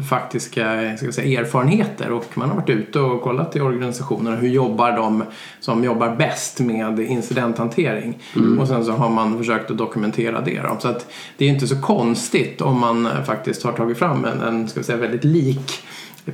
faktiska 0.08 0.96
ska 0.96 1.12
säga, 1.12 1.40
erfarenheter 1.40 2.12
och 2.12 2.26
man 2.34 2.48
har 2.48 2.56
varit 2.56 2.70
ute 2.70 3.00
och 3.00 3.22
kollat 3.22 3.56
i 3.56 3.60
organisationerna 3.60 4.36
hur 4.36 4.48
jobbar 4.48 4.92
de 4.92 5.24
som 5.60 5.84
jobbar 5.84 6.16
bäst 6.16 6.60
med 6.60 7.00
incidenthantering 7.00 8.18
och 8.60 8.68
sen 8.68 8.84
så 8.84 8.92
har 8.92 9.10
man 9.10 9.38
försökt 9.38 9.70
att 9.70 9.78
dokumentera 9.78 10.40
det. 10.40 10.60
Då. 10.60 10.76
Så 10.78 10.88
att 10.88 11.06
det 11.36 11.44
är 11.44 11.48
inte 11.48 11.66
så 11.66 11.80
konstigt 11.80 12.60
om 12.60 12.80
man 12.80 13.08
faktiskt 13.26 13.62
har 13.62 13.72
tagit 13.72 13.98
fram 13.98 14.24
en, 14.24 14.40
en 14.40 14.68
ska 14.68 14.82
säga, 14.82 14.98
väldigt 14.98 15.24
lik 15.24 15.82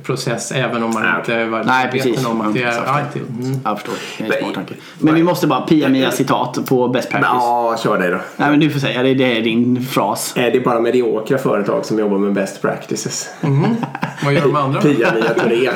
process 0.03 0.51
även 0.51 0.83
om 0.83 0.93
man 0.93 1.03
Nej. 1.03 1.13
inte 1.19 1.45
var 1.45 1.63
Nej, 1.63 1.91
precis. 1.91 2.25
om 2.25 2.41
att 2.41 2.53
det 2.53 2.63
Mm, 2.63 2.85
är 2.85 3.05
ITIL. 3.09 3.21
Mm. 3.41 3.59
Jag 3.63 3.77
förstår, 3.79 3.93
det 4.17 4.23
är 4.23 4.37
en 4.37 4.39
smart 4.43 4.53
tanke. 4.55 4.73
Men 4.99 5.15
vi 5.15 5.23
måste 5.23 5.47
bara 5.47 5.61
Pia 5.61 5.89
Mia 5.89 6.11
citat 6.11 6.65
på 6.65 6.87
best 6.87 7.09
practice. 7.09 7.29
Ja, 7.33 7.77
kör 7.83 7.99
dig 7.99 8.11
då. 8.11 8.17
Nej 8.37 8.49
men 8.49 8.59
du 8.59 8.69
får 8.69 8.79
säga, 8.79 9.03
det, 9.03 9.13
det 9.13 9.37
är 9.37 9.41
din 9.41 9.85
fras. 9.85 10.33
Är 10.35 10.51
det 10.51 10.59
bara 10.59 10.79
mediokra 10.79 11.37
företag 11.37 11.85
som 11.85 11.99
jobbar 11.99 12.17
med 12.17 12.33
best 12.33 12.61
practices? 12.61 13.29
Vad 14.23 14.33
gör 14.33 14.41
de 14.41 14.55
andra? 14.55 14.81
Pia 14.81 15.13
Mia 15.13 15.33
Thorén. 15.33 15.73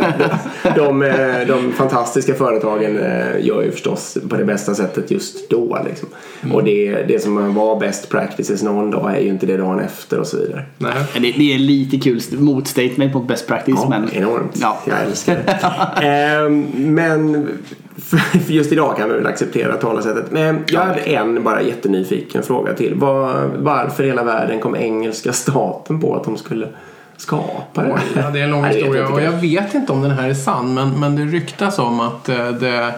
De, 0.75 1.01
eh, 1.01 1.47
de 1.47 1.73
fantastiska 1.73 2.33
företagen 2.33 2.97
eh, 2.99 3.45
gör 3.45 3.61
ju 3.63 3.71
förstås 3.71 4.17
på 4.29 4.35
det 4.37 4.45
bästa 4.45 4.75
sättet 4.75 5.11
just 5.11 5.49
då. 5.49 5.79
Liksom. 5.85 6.09
Och 6.53 6.63
det, 6.63 7.03
det 7.07 7.23
som 7.23 7.55
var 7.55 7.79
best 7.79 8.09
practices 8.09 8.63
någon 8.63 8.91
dag 8.91 9.15
är 9.15 9.19
ju 9.19 9.29
inte 9.29 9.45
det 9.45 9.57
dagen 9.57 9.79
efter 9.79 10.19
och 10.19 10.27
så 10.27 10.37
vidare. 10.37 10.65
Nej. 10.77 10.91
Det, 11.13 11.19
det 11.19 11.53
är 11.53 11.59
lite 11.59 11.99
kul 11.99 12.21
motstatement 12.31 13.13
mot 13.13 13.27
best 13.27 13.47
practice 13.47 13.75
Ja, 13.77 13.89
men 13.89 14.09
enormt. 14.13 14.57
Ja. 14.61 14.77
Jag 14.85 15.01
älskar 15.01 15.35
det. 15.35 15.59
Ehm, 16.07 16.67
men 16.75 17.47
för 17.97 18.51
just 18.51 18.71
idag 18.71 18.97
kan 18.97 19.09
vi 19.09 19.15
väl 19.15 19.27
acceptera 19.27 19.77
talesättet. 19.77 20.31
Men 20.31 20.63
jag 20.67 20.81
hade 20.81 20.99
en 20.99 21.43
bara 21.43 21.61
jättenyfiken 21.61 22.43
fråga 22.43 22.73
till. 22.73 22.95
Var, 22.95 23.49
varför 23.57 24.03
i 24.03 24.07
hela 24.07 24.23
världen 24.23 24.59
kom 24.59 24.75
engelska 24.75 25.33
staten 25.33 26.01
på 26.01 26.15
att 26.15 26.23
de 26.23 26.37
skulle 26.37 26.67
skapa 27.17 27.83
det? 27.83 27.99
Ja, 28.15 28.29
det 28.29 28.39
är 28.39 28.43
en 28.43 28.51
lång 28.51 28.65
historia 28.65 29.01
jag 29.01 29.13
och 29.13 29.21
jag 29.21 29.31
vet 29.31 29.73
inte 29.73 29.91
om 29.91 30.01
den 30.01 30.11
här 30.11 30.29
är 30.29 30.33
sann 30.33 30.73
men, 30.73 30.99
men 30.99 31.15
det 31.15 31.21
ryktas 31.21 31.79
om 31.79 31.99
att 31.99 32.29
eh, 32.29 32.49
det 32.49 32.93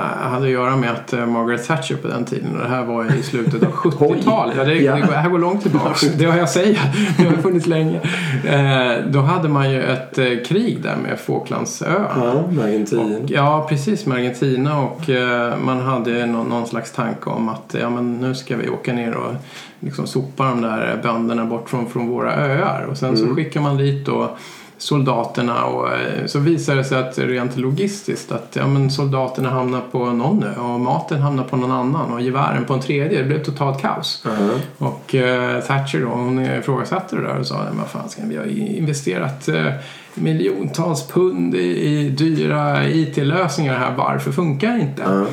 hade 0.00 0.44
att 0.44 0.50
göra 0.50 0.76
med 0.76 0.90
att 0.90 1.12
eh, 1.12 1.26
Margaret 1.26 1.66
Thatcher 1.66 1.96
på 1.96 2.08
den 2.08 2.24
tiden, 2.24 2.56
och 2.56 2.62
det 2.62 2.68
här 2.68 2.84
var 2.84 3.14
i 3.14 3.22
slutet 3.22 3.62
av 3.62 3.72
70-talet, 3.72 4.54
ja, 4.56 4.64
det, 4.64 4.74
Ja. 4.74 4.94
det, 4.96 5.16
här 5.16 5.28
går 5.28 5.38
långt 5.38 5.62
tillbaks, 5.62 6.00
det 6.00 6.24
har 6.24 6.36
jag 6.38 6.48
säga, 6.48 6.78
det 7.18 7.24
har 7.24 7.32
funnits 7.32 7.66
länge. 7.66 8.00
Eh, 8.46 9.04
då 9.10 9.20
hade 9.20 9.48
man 9.48 9.70
ju 9.70 9.82
ett 9.82 10.18
eh, 10.18 10.26
krig 10.46 10.82
där 10.82 10.96
med 10.96 11.20
Falklandsöarna. 11.20 12.08
Ja, 12.16 12.44
med 12.50 12.64
Argentin. 12.64 13.26
Ja, 13.28 13.66
precis 13.68 14.06
med 14.06 14.18
Argentina 14.18 14.80
och 14.80 15.10
eh, 15.10 15.54
man 15.64 15.80
hade 15.80 16.26
någon, 16.26 16.48
någon 16.48 16.66
slags 16.66 16.92
tanke 16.92 17.30
om 17.30 17.48
att 17.48 17.76
ja, 17.80 17.90
men 17.90 18.20
nu 18.20 18.34
ska 18.34 18.56
vi 18.56 18.68
åka 18.68 18.92
ner 18.92 19.14
och 19.14 19.32
liksom 19.80 20.06
sopa 20.06 20.44
de 20.44 20.60
där 20.62 21.00
bönderna 21.02 21.44
bort 21.44 21.70
från, 21.70 21.90
från 21.90 22.08
våra 22.08 22.34
öar 22.34 22.86
och 22.90 22.96
sen 22.96 23.16
så 23.16 23.34
skickar 23.34 23.60
man 23.60 23.76
dit 23.76 24.06
då 24.06 24.36
soldaterna 24.82 25.64
och 25.64 25.92
eh, 25.92 26.26
så 26.26 26.38
visar 26.38 26.76
det 26.76 26.84
sig 26.84 26.98
att 26.98 27.18
rent 27.18 27.56
logistiskt 27.56 28.32
att 28.32 28.56
ja, 28.56 28.66
men 28.66 28.90
soldaterna 28.90 29.50
hamnar 29.50 29.80
på 29.80 30.04
någon 30.04 30.42
ö 30.42 30.60
och 30.60 30.80
maten 30.80 31.22
hamnar 31.22 31.44
på 31.44 31.56
någon 31.56 31.72
annan 31.72 32.12
och 32.12 32.20
gevären 32.20 32.64
på 32.64 32.74
en 32.74 32.80
tredje. 32.80 33.18
Det 33.18 33.24
blev 33.24 33.44
totalt 33.44 33.80
kaos. 33.80 34.24
Och 34.78 35.14
eh, 35.14 35.60
Thatcher 35.60 36.00
då, 36.00 36.08
hon 36.08 36.44
ifrågasatte 36.44 37.16
det 37.16 37.22
där 37.22 37.38
och 37.38 37.46
sa 37.46 37.66
vad 37.72 37.88
fan 37.88 38.08
ska 38.08 38.22
vi 38.26 38.36
har 38.36 38.44
investerat 38.76 39.48
eh, 39.48 39.66
miljontals 40.14 41.08
pund 41.08 41.54
i, 41.54 41.58
i 41.58 42.08
dyra 42.08 42.88
IT-lösningar 42.88 43.78
här. 43.78 43.94
Varför 43.96 44.32
funkar 44.32 44.72
det 44.72 44.80
inte? 44.80 45.02
Ja. 45.02 45.26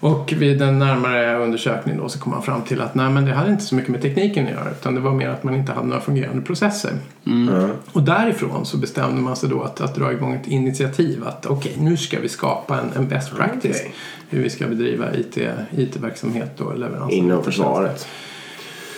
Och 0.00 0.32
vid 0.36 0.62
en 0.62 0.78
närmare 0.78 1.38
undersökning 1.38 1.96
då 1.98 2.08
så 2.08 2.18
kom 2.18 2.32
man 2.32 2.42
fram 2.42 2.62
till 2.62 2.80
att 2.80 2.94
nej 2.94 3.10
men 3.10 3.24
det 3.24 3.32
hade 3.32 3.50
inte 3.50 3.64
så 3.64 3.74
mycket 3.74 3.90
med 3.90 4.02
tekniken 4.02 4.46
att 4.46 4.52
göra 4.52 4.70
utan 4.70 4.94
det 4.94 5.00
var 5.00 5.12
mer 5.12 5.28
att 5.28 5.44
man 5.44 5.54
inte 5.54 5.72
hade 5.72 5.86
några 5.86 6.00
fungerande 6.00 6.42
processer. 6.42 6.92
Ja. 7.24 7.68
Och 7.92 8.02
därifrån 8.02 8.66
så 8.66 8.76
bestämde 8.76 9.22
man 9.22 9.36
sig 9.36 9.48
då 9.48 9.62
att, 9.62 9.80
att 9.80 9.94
dra 9.94 10.12
igång 10.12 10.34
ett 10.34 10.46
initiativ 10.46 11.24
att 11.26 11.46
okej 11.46 11.76
nu 11.78 11.96
ska 11.96 12.20
vi 12.20 12.28
skapa 12.28 12.78
en, 12.80 12.90
en 12.96 13.08
best 13.08 13.36
practice 13.36 13.80
Okej. 13.80 13.94
hur 14.28 14.42
vi 14.42 14.50
ska 14.50 14.66
bedriva 14.66 15.14
IT, 15.14 15.38
IT-verksamhet 15.76 16.60
och 16.60 16.78
leverans. 16.78 17.12
Inom 17.12 17.44
försvaret. 17.44 18.06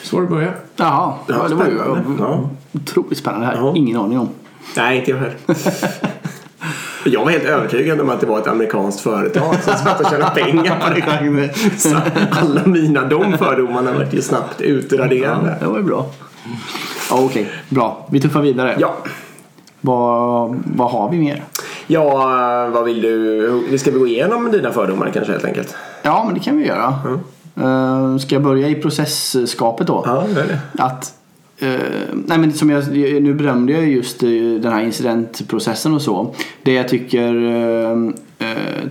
Så 0.02 0.20
det 0.20 0.26
började. 0.26 0.56
Ja, 0.76 1.18
ja, 1.28 1.48
det 1.48 1.54
var 1.54 1.66
ju 1.66 1.78
spännande. 1.78 2.14
Ja. 2.18 2.50
otroligt 2.72 3.18
spännande 3.18 3.46
här. 3.46 3.54
Ja. 3.56 3.72
Ingen 3.76 3.96
aning 3.96 4.18
om. 4.18 4.28
Nej, 4.76 4.98
inte 4.98 5.10
jag 5.10 5.18
heller. 5.18 5.36
Jag 7.04 7.24
var 7.24 7.30
helt 7.30 7.44
övertygad 7.44 8.00
om 8.00 8.10
att 8.10 8.20
det 8.20 8.26
var 8.26 8.38
ett 8.38 8.46
amerikanskt 8.46 9.00
företag 9.00 9.54
som 9.62 9.72
satt 9.72 10.00
och 10.00 10.10
tjänade 10.10 10.34
pengar 10.34 10.80
på 10.80 10.94
det. 10.94 11.80
Så 11.80 11.96
alla 12.30 12.60
mina 12.64 13.04
de 13.04 13.38
fördomarna 13.38 13.92
var 13.92 14.06
ju 14.10 14.22
snabbt 14.22 14.60
utraderade. 14.60 15.56
Det 15.60 15.66
var 15.66 15.78
ju 15.78 15.84
bra. 15.84 16.06
Ja, 17.10 17.24
Okej, 17.24 17.48
bra. 17.68 18.06
Vi 18.10 18.20
tuffar 18.20 18.40
vidare. 18.40 18.76
Ja. 18.78 18.94
Vad, 19.80 20.62
vad 20.76 20.90
har 20.90 21.10
vi 21.10 21.18
mer? 21.18 21.42
Ja, 21.86 22.68
vad 22.72 22.84
vill 22.84 23.02
du? 23.02 23.62
Vi 23.70 23.78
ska 23.78 23.90
gå 23.90 24.06
igenom 24.06 24.50
dina 24.50 24.72
fördomar 24.72 25.10
kanske 25.14 25.32
helt 25.32 25.44
enkelt? 25.44 25.76
Ja, 26.02 26.22
men 26.24 26.34
det 26.34 26.40
kan 26.40 26.56
vi 26.56 26.66
göra. 26.66 26.94
Uh, 27.60 28.18
ska 28.18 28.34
jag 28.34 28.42
börja 28.42 28.68
i 28.68 28.74
processskapet 28.74 29.86
då? 29.86 30.02
Ja, 30.06 30.24
gör 30.28 30.46
det. 30.46 30.82
Att, 30.82 31.14
Uh, 31.62 31.78
nej 32.26 32.38
men 32.38 32.52
som 32.52 32.70
jag, 32.70 32.88
nu 33.22 33.34
berömde 33.34 33.72
jag 33.72 33.88
just 33.88 34.22
eh, 34.22 34.28
den 34.60 34.72
här 34.72 34.82
incidentprocessen 34.82 35.94
och 35.94 36.02
så. 36.02 36.34
Det 36.62 36.72
jag 36.72 36.88
tycker 36.88 37.34
uh, 37.34 38.08
uh, 38.08 38.12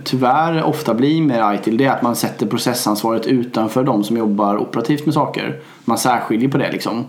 tyvärr 0.04 0.62
ofta 0.62 0.94
blir 0.94 1.22
med 1.22 1.54
ITIL 1.54 1.76
det 1.76 1.84
är 1.84 1.90
att 1.90 2.02
man 2.02 2.16
sätter 2.16 2.46
processansvaret 2.46 3.26
utanför 3.26 3.84
de 3.84 4.04
som 4.04 4.16
jobbar 4.16 4.56
operativt 4.56 5.06
med 5.06 5.14
saker. 5.14 5.60
Man 5.84 5.98
särskiljer 5.98 6.48
på 6.48 6.58
det 6.58 6.72
liksom. 6.72 7.04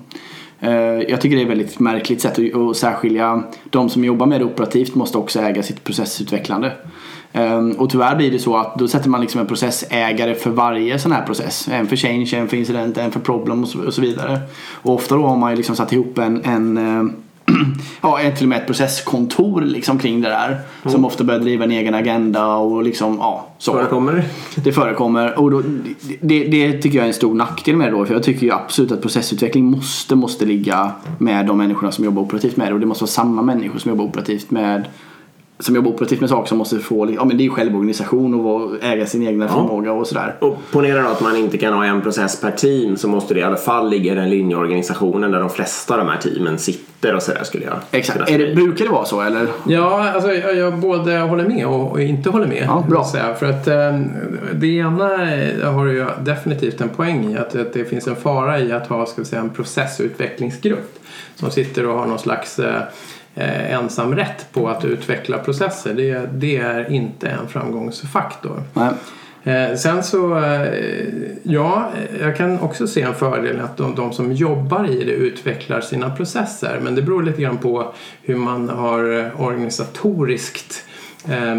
Jag 1.08 1.22
tycker 1.22 1.36
det 1.36 1.42
är 1.42 1.46
ett 1.46 1.52
väldigt 1.52 1.80
märkligt 1.80 2.22
sätt 2.22 2.40
att 2.40 2.56
att 2.56 2.78
särskilja. 2.78 3.44
De 3.64 3.90
som 3.90 4.04
jobbar 4.04 4.26
med 4.26 4.42
det 4.42 4.46
operativt 4.46 4.96
måste 4.96 5.18
också 5.18 5.40
äga 5.40 5.64
sitt 5.64 5.84
processutvecklande. 5.84 6.72
Ehm, 7.34 7.72
Och 7.72 7.90
tyvärr 7.90 8.16
blir 8.16 8.32
det 8.32 8.40
så 8.40 8.58
att 8.58 8.76
då 8.80 8.88
sätter 8.88 9.10
man 9.10 9.22
liksom 9.22 9.42
en 9.42 9.48
processägare 9.48 10.36
för 10.36 10.50
varje 10.50 11.00
sån 11.00 11.12
här 11.12 11.26
process. 11.26 11.68
En 11.72 11.88
för 11.88 11.96
change, 11.96 12.30
en 12.34 12.48
för 12.48 12.58
incident, 12.58 12.98
en 12.98 13.12
för 13.12 13.20
problem 13.20 13.64
och 13.64 13.94
så, 13.94 14.02
vidare. 14.02 14.40
Och 14.72 14.94
ofta 14.94 15.16
då 15.16 15.26
har 15.26 15.38
man 15.38 15.52
ju 15.52 15.58
liksom 15.58 15.76
satt 15.76 15.94
ihop 15.94 16.18
en, 16.18 16.42
en 16.46 16.78
eh, 16.78 17.14
Ja, 18.02 18.20
till 18.36 18.46
och 18.46 18.50
med 18.50 18.58
ett 18.58 18.68
processkontor 18.68 19.62
liksom 19.62 20.00
kring 20.00 20.22
det 20.22 20.30
där. 20.30 20.60
Som 20.86 21.06
ofta 21.06 21.24
börjar 21.24 21.40
driva 21.40 21.64
en 21.64 21.72
egen 21.72 21.94
agenda 21.94 22.56
och 22.56 22.84
liksom, 22.84 23.18
ja, 23.20 23.48
så. 23.58 23.74
Förekommer 23.74 24.14
det? 24.14 24.62
Det 24.64 24.72
förekommer 24.72 25.40
och 25.40 25.52
då, 25.52 25.64
det, 26.22 26.44
det 26.44 26.82
tycker 26.82 26.98
jag 26.98 27.04
är 27.04 27.08
en 27.08 27.14
stor 27.14 27.34
nackdel 27.34 27.76
med 27.76 27.88
det 27.88 27.98
då. 27.98 28.06
För 28.06 28.14
jag 28.14 28.24
tycker 28.24 28.46
ju 28.46 28.52
absolut 28.52 28.92
att 28.92 29.02
processutveckling 29.02 29.66
måste, 29.66 30.16
måste 30.16 30.46
ligga 30.46 30.92
med 31.18 31.46
de 31.46 31.58
människorna 31.58 31.92
som 31.92 32.06
jobbar 32.06 32.22
operativt 32.22 32.58
med 32.58 32.68
det. 32.68 32.74
Och 32.74 32.80
det 32.80 32.86
måste 32.86 33.04
vara 33.04 33.12
samma 33.12 33.42
människor 33.42 33.80
som 33.80 33.90
jobbar 33.90 34.06
operativt 34.06 34.52
med 34.52 34.86
som 35.64 35.76
jobbar 35.76 35.92
operativt 35.92 36.22
med 36.22 36.30
saker 36.30 36.50
som 36.50 36.58
måste 36.58 36.80
få, 36.80 37.12
ja 37.12 37.26
men 37.26 37.38
det 37.38 37.44
är 37.44 37.46
ju 37.46 37.50
självorganisation 37.50 38.34
och 38.34 38.84
äga 38.84 39.06
sin 39.06 39.28
egna 39.28 39.48
förmåga 39.48 39.92
och 39.92 40.08
sådär. 40.08 40.36
Och 40.40 40.58
ponera 40.72 41.02
då 41.02 41.08
att 41.08 41.22
man 41.22 41.36
inte 41.36 41.58
kan 41.58 41.74
ha 41.74 41.86
en 41.86 42.02
process 42.02 42.42
per 42.42 42.52
team 42.52 42.98
så 42.98 43.08
måste 43.08 43.34
det 43.34 43.40
i 43.40 43.44
alla 43.44 43.56
fall 43.56 43.90
ligga 43.90 44.12
i 44.12 44.16
den 44.16 44.30
linjeorganisationen 44.30 45.32
där 45.32 45.40
de 45.40 45.50
flesta 45.50 45.94
av 45.94 46.00
de 46.00 46.08
här 46.08 46.18
teamen 46.18 46.58
sitter 46.58 47.16
och 47.16 47.24
sådär 47.24 47.44
skulle 47.44 47.66
jag 47.66 47.74
Exakt. 47.92 48.30
Är 48.30 48.38
det, 48.38 48.56
brukar 48.56 48.86
det 48.86 48.92
vara 48.92 49.06
så 49.06 49.22
eller? 49.22 49.48
Ja, 49.68 50.10
alltså 50.10 50.34
jag, 50.34 50.56
jag 50.56 50.78
både 50.80 51.18
håller 51.18 51.48
med 51.48 51.68
och, 51.68 51.92
och 51.92 52.02
inte 52.02 52.30
håller 52.30 52.48
med. 52.48 52.64
Ja, 52.68 52.86
bra. 52.90 53.06
Säga. 53.06 53.34
För 53.34 53.50
att 53.50 53.68
eh, 53.68 54.00
det 54.54 54.68
ena 54.68 55.08
har 55.72 55.86
ju 55.86 56.06
definitivt 56.22 56.82
en 56.82 56.90
poäng 56.90 57.34
i 57.34 57.38
att, 57.38 57.56
att 57.56 57.74
det 57.74 57.86
finns 57.86 58.08
en 58.08 58.16
fara 58.16 58.60
i 58.60 58.72
att 58.72 58.88
ha 58.88 59.06
ska 59.06 59.22
vi 59.22 59.26
säga, 59.26 59.42
en 59.42 59.50
processutvecklingsgrupp 59.50 61.00
som 61.36 61.52
sitter 61.52 61.88
och 61.88 62.00
har 62.00 62.06
någon 62.06 62.20
slags 62.20 62.60
eh, 62.60 62.82
eh, 63.36 63.74
ensamrätt 63.74 64.46
på 64.54 64.70
att 64.70 64.86
utveckla 64.86 65.38
processer. 65.38 65.94
Det, 65.94 66.30
det 66.34 66.58
är 66.58 66.92
inte 66.92 67.28
en 67.28 67.48
framgångsfaktor. 67.48 68.64
Nej. 68.74 68.90
Eh, 69.46 69.76
sen 69.76 70.04
så, 70.04 70.38
eh, 70.44 70.74
ja, 71.44 71.90
jag 72.22 72.38
kan 72.38 72.60
också 72.60 72.88
se 72.88 73.02
en 73.02 73.14
fördel 73.14 73.60
att 73.60 73.78
de, 73.78 73.96
de 73.96 74.14
som 74.14 74.34
jobbar 74.34 74.90
i 74.90 75.04
det 75.04 75.12
utvecklar 75.12 75.82
sina 75.82 76.10
processer. 76.10 76.80
Men 76.84 76.96
det 76.96 77.02
beror 77.02 77.24
lite 77.24 77.42
grann 77.42 77.58
på 77.58 77.94
hur 78.22 78.36
man 78.36 78.70
har 78.70 79.20
eh, 79.20 79.42
organisatoriskt 79.42 80.84
eh, 81.30 81.56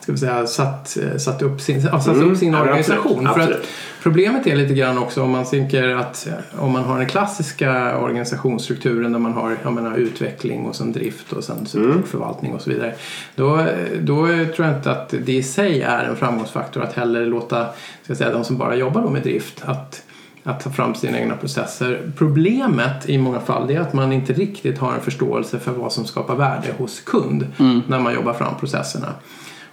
ska 0.00 0.12
vi 0.12 0.18
säga, 0.18 0.46
satt, 0.46 0.96
satt 1.18 1.42
upp 1.42 1.60
sin, 1.60 1.80
ja, 1.92 2.00
satt 2.00 2.16
Mm, 2.16 2.30
upp 2.32 2.38
sin 2.38 2.52
ja, 2.52 2.58
men 2.58 2.68
organisation. 2.68 3.26
absolut, 3.26 3.48
För 3.48 3.54
att. 3.60 3.66
Problemet 4.04 4.46
är 4.46 4.56
lite 4.56 4.74
grann 4.74 4.98
också 4.98 5.22
om 5.22 5.30
man 5.30 5.44
tänker 5.44 5.88
att 5.88 6.26
eh, 6.26 6.62
om 6.64 6.72
man 6.72 6.84
har 6.84 6.98
den 6.98 7.06
klassiska 7.06 7.98
organisationsstrukturen 7.98 9.12
där 9.12 9.18
man 9.18 9.32
har 9.32 9.70
menar, 9.70 9.96
utveckling 9.96 10.66
och 10.66 10.76
sen 10.76 10.92
drift 10.92 11.32
och 11.32 11.44
sen 11.44 11.66
supportförvaltning 11.66 12.52
och 12.52 12.60
så 12.60 12.70
vidare. 12.70 12.94
Då, 13.34 13.66
då 14.00 14.26
tror 14.26 14.68
jag 14.68 14.76
inte 14.76 14.90
att 14.90 15.14
det 15.24 15.32
i 15.32 15.42
sig 15.42 15.82
är 15.82 16.04
en 16.04 16.16
framgångsfaktor 16.16 16.82
att 16.82 16.92
heller 16.92 17.26
låta 17.26 17.66
ska 17.66 17.72
jag 18.06 18.16
säga, 18.16 18.32
de 18.32 18.44
som 18.44 18.58
bara 18.58 18.74
jobbar 18.74 19.10
med 19.10 19.22
drift 19.22 19.62
att 19.64 20.02
att 20.46 20.60
ta 20.60 20.70
fram 20.70 20.94
sina 20.94 21.18
egna 21.18 21.36
processer. 21.36 22.12
Problemet 22.16 23.08
i 23.08 23.18
många 23.18 23.40
fall 23.40 23.70
är 23.70 23.80
att 23.80 23.92
man 23.92 24.12
inte 24.12 24.32
riktigt 24.32 24.78
har 24.78 24.94
en 24.94 25.00
förståelse 25.00 25.58
för 25.58 25.72
vad 25.72 25.92
som 25.92 26.04
skapar 26.04 26.36
värde 26.36 26.68
hos 26.78 27.00
kund 27.00 27.46
när 27.88 27.98
man 27.98 28.14
jobbar 28.14 28.32
fram 28.32 28.54
processerna. 28.60 29.08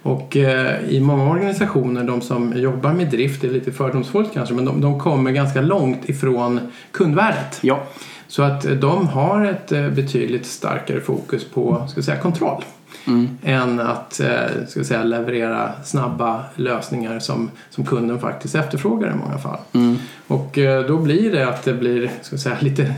Och 0.02 0.36
eh, 0.36 0.88
i 0.88 1.00
många 1.00 1.30
organisationer, 1.30 2.04
de 2.04 2.20
som 2.20 2.52
jobbar 2.56 2.92
med 2.92 3.10
drift, 3.10 3.40
det 3.40 3.46
är 3.46 3.52
lite 3.52 3.72
fördomsfullt 3.72 4.32
kanske, 4.34 4.54
men 4.54 4.64
de, 4.64 4.80
de 4.80 5.00
kommer 5.00 5.30
ganska 5.30 5.60
långt 5.60 6.08
ifrån 6.08 6.60
kundvärdet. 6.90 7.58
Ja. 7.60 7.82
Så 8.28 8.42
att 8.42 8.64
eh, 8.64 8.72
de 8.72 9.08
har 9.08 9.44
ett 9.44 9.72
eh, 9.72 9.88
betydligt 9.88 10.46
starkare 10.46 11.00
fokus 11.00 11.44
på 11.44 11.86
ska 11.88 12.02
säga, 12.02 12.16
kontroll. 12.16 12.64
Än 13.42 13.80
att 13.80 14.20
eh, 14.20 14.66
ska 14.68 14.84
säga, 14.84 15.02
leverera 15.04 15.72
snabba 15.84 16.44
lösningar 16.56 17.18
som, 17.18 17.50
som 17.70 17.84
kunden 17.84 18.18
faktiskt 18.18 18.54
efterfrågar 18.54 19.10
i 19.10 19.14
många 19.14 19.38
fall. 19.38 19.58
Och 20.26 20.58
eh, 20.58 20.86
då 20.86 20.98
blir 20.98 21.32
det 21.32 21.48
att 21.48 21.64
det 21.64 21.74
blir 21.74 22.10
ska 22.22 22.38
säga, 22.38 22.56
lite 22.60 22.94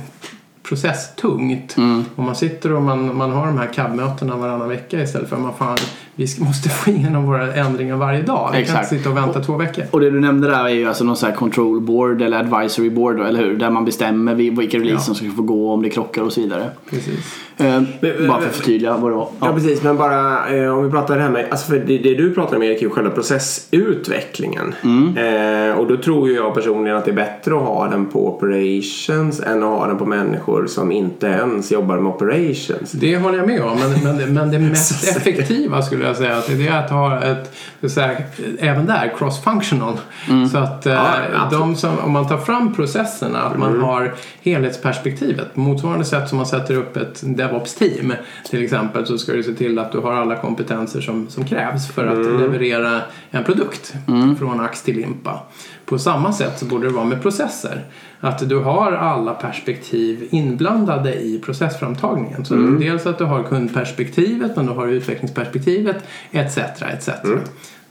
processtungt. 0.62 1.74
Om 2.16 2.24
man 2.24 2.36
sitter 2.36 2.72
och 2.72 2.82
man, 2.82 3.16
man 3.16 3.30
har 3.30 3.46
de 3.46 3.58
här 3.58 3.72
CAB-mötena 3.72 4.36
varannan 4.36 4.68
vecka 4.68 5.02
istället 5.02 5.28
för 5.28 5.36
att 5.36 5.42
man 5.42 5.54
fan, 5.54 5.76
vi 6.16 6.26
måste 6.38 6.68
få 6.68 6.90
igenom 6.90 7.26
våra 7.26 7.54
ändringar 7.54 7.96
varje 7.96 8.22
dag. 8.22 8.48
Vi 8.52 8.52
kan 8.52 8.62
Exakt. 8.62 8.92
inte 8.92 8.96
sitta 9.04 9.10
och 9.10 9.16
vänta 9.16 9.40
två 9.40 9.56
veckor. 9.56 9.84
Och 9.90 10.00
det 10.00 10.10
du 10.10 10.20
nämnde 10.20 10.48
där 10.50 10.64
är 10.64 10.68
ju 10.68 10.88
alltså 10.88 11.04
någon 11.04 11.16
sån 11.16 11.28
här 11.30 11.36
control 11.36 11.80
board 11.80 12.22
eller 12.22 12.38
advisory 12.38 12.90
board 12.90 13.20
eller 13.20 13.40
hur? 13.44 13.56
Där 13.56 13.70
man 13.70 13.84
bestämmer 13.84 14.34
vil- 14.34 14.58
vilka 14.58 14.78
releaser 14.78 14.94
Ja. 14.96 15.00
som 15.00 15.14
ska 15.14 15.30
få 15.36 15.42
gå 15.42 15.72
om 15.72 15.82
det 15.82 15.90
krockar 15.90 16.22
och 16.22 16.32
så 16.32 16.40
vidare. 16.40 16.70
Precis. 16.90 17.38
Eh, 17.56 17.64
Men- 17.64 18.28
bara 18.28 18.40
för 18.40 18.48
att 18.48 18.56
förtydliga 18.56 18.96
vad 18.96 19.10
det 19.10 19.14
var. 19.16 19.28
Ja. 19.40 19.46
Ja. 19.46 19.52
precis, 19.54 19.82
men 19.82 19.96
bara 19.96 20.48
eh, 20.56 20.78
om 20.78 20.84
vi 20.84 20.90
pratar 20.90 21.16
det 21.16 21.22
här 21.22 21.30
med, 21.30 21.46
alltså 21.50 21.66
för 21.66 21.78
det, 21.78 21.98
det 21.98 22.14
du 22.14 22.34
pratar 22.34 22.56
om 22.56 22.62
Erik 22.62 22.78
är 22.78 22.82
ju 22.82 22.90
själva 22.90 23.10
processutvecklingen. 23.10 24.74
Eh, 25.16 25.78
och 25.78 25.86
då 25.86 25.96
tror 25.96 26.28
ju 26.28 26.34
jag 26.34 26.54
personligen 26.54 26.96
att 26.96 27.04
det 27.04 27.10
är 27.10 27.14
bättre 27.14 27.54
att 27.54 27.62
ha 27.62 27.88
den 27.88 28.06
på 28.06 28.28
operations 28.34 29.40
än 29.40 29.62
att 29.62 29.68
ha 29.68 29.86
den 29.86 29.98
på 29.98 30.06
människor 30.06 30.66
som 30.66 30.92
inte 30.92 31.26
ens 31.26 31.72
jobbar 31.72 31.96
med 31.98 32.12
operations. 32.12 32.92
Det 32.92 33.16
håller 33.16 33.38
jag 33.38 33.46
med 33.46 33.62
om, 33.62 33.78
men, 34.04 34.16
men, 34.16 34.34
men 34.34 34.50
det 34.50 34.58
mest 34.58 35.08
effektiva 35.16 35.82
skulle 35.82 36.03
jag 36.06 36.16
säga 36.16 36.36
att 36.36 36.46
det 36.46 36.68
är 36.68 36.78
att 36.78 36.90
ha 36.90 37.20
ett, 37.22 37.52
säga, 37.90 38.16
även 38.58 38.86
där, 38.86 39.12
cross-functional. 39.18 39.98
Så 40.52 40.58
att 40.58 40.86
eh, 40.86 40.92
Ja, 40.92 41.14
absolut. 41.34 41.50
de 41.50 41.76
som, 41.76 41.98
om 41.98 42.12
man 42.12 42.28
tar 42.28 42.38
fram 42.38 42.74
processerna, 42.74 43.42
att 43.42 43.58
man 43.58 43.80
har 43.80 44.14
helhetsperspektivet. 44.42 45.54
På 45.54 45.60
motsvarande 45.60 46.04
sätt 46.04 46.28
som 46.28 46.36
man 46.36 46.46
sätter 46.46 46.76
upp 46.76 46.96
ett 46.96 47.22
DevOps-team 47.24 48.12
till 48.50 48.64
exempel 48.64 49.06
så 49.06 49.18
ska 49.18 49.32
du 49.32 49.42
se 49.42 49.52
till 49.54 49.78
att 49.78 49.92
du 49.92 49.98
har 49.98 50.12
alla 50.12 50.36
kompetenser 50.36 51.00
som, 51.00 51.28
som 51.28 51.44
krävs 51.44 51.88
för 51.88 52.06
att 52.06 52.40
leverera 52.40 53.00
en 53.30 53.44
produkt 53.44 53.94
från 54.38 54.60
ax 54.60 54.82
till 54.82 54.96
limpa. 54.96 55.40
På 55.94 55.98
samma 55.98 56.32
sätt 56.32 56.58
så 56.58 56.64
borde 56.64 56.86
det 56.86 56.92
vara 56.92 57.04
med 57.04 57.22
processer. 57.22 57.84
Att 58.20 58.48
du 58.48 58.58
har 58.58 58.92
alla 58.92 59.34
perspektiv 59.34 60.28
inblandade 60.30 61.14
i 61.14 61.40
processframtagningen. 61.44 62.44
Så 62.44 62.54
dels 62.54 63.06
att 63.06 63.18
du 63.18 63.24
har 63.24 63.42
kundperspektivet 63.42 64.56
men 64.56 64.66
du 64.66 64.72
har 64.72 64.86
utvecklingsperspektivet 64.86 65.96
etc. 66.30 66.58
etc. 66.58 67.08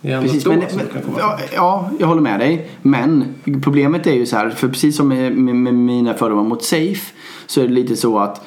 Ändå 0.01 0.21
Precis, 0.21 0.45
men, 0.45 0.59
men, 0.59 0.67
ja, 1.17 1.39
ja, 1.55 1.89
jag 1.99 2.07
håller 2.07 2.21
med 2.21 2.39
dig. 2.39 2.69
Men 2.81 3.35
problemet 3.63 4.07
är 4.07 4.13
ju 4.13 4.25
så 4.25 4.35
här, 4.35 4.49
för 4.49 4.67
precis 4.67 4.97
som 4.97 5.07
med, 5.07 5.37
med, 5.37 5.55
med 5.55 5.73
mina 5.73 6.13
fördomar 6.13 6.43
mot 6.43 6.63
Safe 6.63 7.13
så 7.47 7.61
är 7.61 7.67
det 7.67 7.73
lite 7.73 7.95
så 7.95 8.19
att 8.19 8.41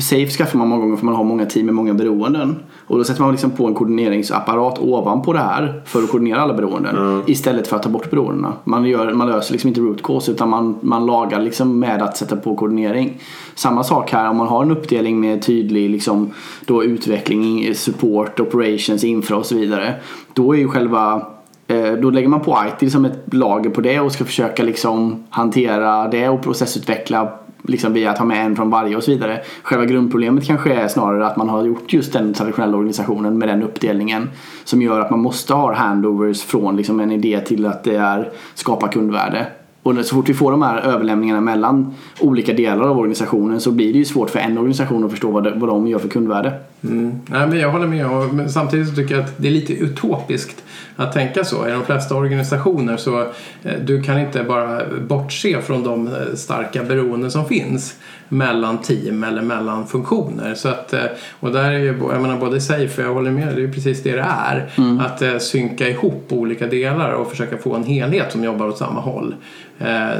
Safe 0.00 0.26
skaffar 0.26 0.58
man 0.58 0.68
många 0.68 0.82
gånger 0.82 0.96
för 0.96 1.04
man 1.04 1.14
har 1.14 1.24
många 1.24 1.46
team 1.46 1.66
med 1.66 1.74
många 1.74 1.94
beroenden. 1.94 2.56
Och 2.86 2.98
då 2.98 3.04
sätter 3.04 3.22
man 3.22 3.30
liksom 3.30 3.50
på 3.50 3.66
en 3.66 3.74
koordineringsapparat 3.74 4.78
ovanpå 4.78 5.32
det 5.32 5.38
här 5.38 5.82
för 5.86 6.02
att 6.02 6.10
koordinera 6.10 6.40
alla 6.40 6.54
beroenden. 6.54 7.22
Istället 7.26 7.68
för 7.68 7.76
att 7.76 7.82
ta 7.82 7.88
bort 7.88 8.10
beroendena. 8.10 8.52
Man, 8.64 8.84
gör, 8.84 9.12
man 9.12 9.28
löser 9.28 9.52
liksom 9.52 9.68
inte 9.68 9.80
root 9.80 10.02
cause 10.02 10.32
utan 10.32 10.48
man, 10.48 10.78
man 10.80 11.06
lagar 11.06 11.40
liksom 11.40 11.78
med 11.78 12.02
att 12.02 12.16
sätta 12.16 12.36
på 12.36 12.56
koordinering. 12.56 13.20
Samma 13.54 13.84
sak 13.84 14.12
här 14.12 14.30
om 14.30 14.36
man 14.36 14.48
har 14.48 14.62
en 14.62 14.70
uppdelning 14.70 15.20
med 15.20 15.42
tydlig 15.42 15.90
liksom, 15.90 16.30
då 16.66 16.84
utveckling, 16.84 17.74
support, 17.74 18.40
operations, 18.40 19.04
infra 19.04 19.36
och 19.36 19.46
så 19.46 19.54
vidare. 19.54 19.94
Då 20.32 20.52
är 20.52 20.58
ju 20.58 20.68
själva 20.68 21.26
Eh, 21.68 21.92
Då 21.92 22.10
lägger 22.10 22.28
man 22.28 22.40
på 22.40 22.58
IT 22.80 22.92
som 22.92 23.04
ett 23.04 23.34
lager 23.34 23.70
på 23.70 23.80
det 23.80 24.00
och 24.00 24.12
ska 24.12 24.24
försöka 24.24 24.62
liksom 24.62 25.24
hantera 25.30 26.08
det 26.08 26.28
och 26.28 26.42
processutveckla 26.42 27.32
liksom 27.62 27.92
via 27.92 28.10
att 28.10 28.18
ha 28.18 28.24
med 28.24 28.46
en 28.46 28.56
från 28.56 28.70
varje 28.70 28.96
och 28.96 29.02
så 29.02 29.10
vidare. 29.10 29.40
Själva 29.62 29.84
grundproblemet 29.84 30.46
kanske 30.46 30.74
är 30.74 30.88
snarare 30.88 31.26
att 31.26 31.36
man 31.36 31.48
har 31.48 31.64
gjort 31.64 31.92
just 31.92 32.12
den 32.12 32.34
traditionella 32.34 32.76
organisationen 32.76 33.38
med 33.38 33.48
den 33.48 33.62
uppdelningen 33.62 34.30
som 34.64 34.82
gör 34.82 35.00
att 35.00 35.10
man 35.10 35.20
måste 35.20 35.54
ha 35.54 35.74
handovers 35.74 36.42
från 36.42 36.76
liksom 36.76 37.00
en 37.00 37.12
idé 37.12 37.40
till 37.40 37.66
att 37.66 37.84
det 37.84 37.96
är 37.96 38.30
skapa 38.54 38.88
kundvärde. 38.88 39.46
Och 39.86 39.96
så 40.04 40.14
fort 40.14 40.28
vi 40.28 40.34
får 40.34 40.50
de 40.50 40.62
här 40.62 40.80
överlämningarna 40.80 41.40
mellan 41.40 41.94
olika 42.20 42.52
delar 42.52 42.88
av 42.88 42.98
organisationen 42.98 43.60
så 43.60 43.70
blir 43.70 43.92
det 43.92 43.98
ju 43.98 44.04
svårt 44.04 44.30
för 44.30 44.38
en 44.38 44.58
organisation 44.58 45.04
att 45.04 45.10
förstå 45.10 45.30
vad, 45.30 45.44
de, 45.44 45.60
vad 45.60 45.68
de 45.68 45.86
gör 45.86 45.98
för 45.98 46.08
kundvärde. 46.08 46.52
Mm. 46.84 47.20
Nej, 47.26 47.46
men 47.46 47.58
jag 47.58 47.70
håller 47.70 47.86
med. 47.86 48.10
Och, 48.10 48.34
men 48.34 48.50
samtidigt 48.50 48.88
så 48.88 48.94
tycker 48.94 49.14
jag 49.14 49.24
att 49.24 49.38
det 49.38 49.48
är 49.48 49.52
lite 49.52 49.72
utopiskt 49.72 50.64
att 50.96 51.12
tänka 51.12 51.44
så. 51.44 51.68
I 51.68 51.70
de 51.70 51.84
flesta 51.84 52.14
organisationer 52.14 52.96
så 52.96 53.20
eh, 53.62 53.74
du 53.84 54.02
kan 54.02 54.18
inte 54.18 54.42
bara 54.42 54.80
bortse 55.08 55.62
från 55.62 55.84
de 55.84 56.06
eh, 56.06 56.12
starka 56.34 56.82
beroenden 56.82 57.30
som 57.30 57.44
finns 57.48 57.96
mellan 58.28 58.78
team 58.78 59.24
eller 59.24 59.42
mellan 59.42 59.86
funktioner. 59.86 60.54
Så 60.54 60.68
att, 60.68 60.92
eh, 60.92 61.04
och 61.40 61.52
där 61.52 61.64
är 61.72 61.78
ju, 61.78 61.86
jag 62.12 62.22
menar 62.22 62.36
både 62.36 62.60
safe, 62.60 63.02
jag 63.02 63.14
håller 63.14 63.30
med, 63.30 63.56
det 63.56 63.62
är 63.62 63.72
precis 63.72 64.02
det 64.02 64.12
det 64.12 64.26
är. 64.28 64.70
Mm. 64.78 65.00
Att 65.00 65.42
synka 65.42 65.88
ihop 65.88 66.26
olika 66.30 66.66
delar 66.66 67.12
och 67.12 67.30
försöka 67.30 67.58
få 67.58 67.74
en 67.74 67.84
helhet 67.84 68.32
som 68.32 68.44
jobbar 68.44 68.66
åt 68.68 68.78
samma 68.78 69.00
håll. 69.00 69.34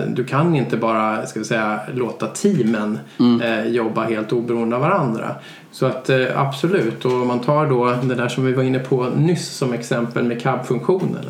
Du 0.08 0.24
kan 0.24 0.56
inte 0.56 0.76
bara 0.76 1.26
ska 1.26 1.38
vi 1.38 1.44
säga, 1.44 1.80
låta 1.94 2.26
teamen 2.26 2.98
Mm. 3.18 3.72
jobba 3.72 4.04
helt 4.04 4.32
oberoende 4.32 4.76
av 4.76 4.82
varandra. 4.82 5.34
Så 5.76 5.86
att 5.86 6.10
eh, 6.10 6.26
absolut, 6.34 7.04
och 7.04 7.12
om 7.12 7.28
man 7.28 7.40
tar 7.40 7.66
då 7.66 7.94
det 8.02 8.14
där 8.14 8.28
som 8.28 8.44
vi 8.44 8.52
var 8.52 8.62
inne 8.62 8.78
på 8.78 9.04
nyss 9.04 9.48
som 9.48 9.72
exempel 9.72 10.24
med 10.24 10.42
CAB-funktionen. 10.42 11.24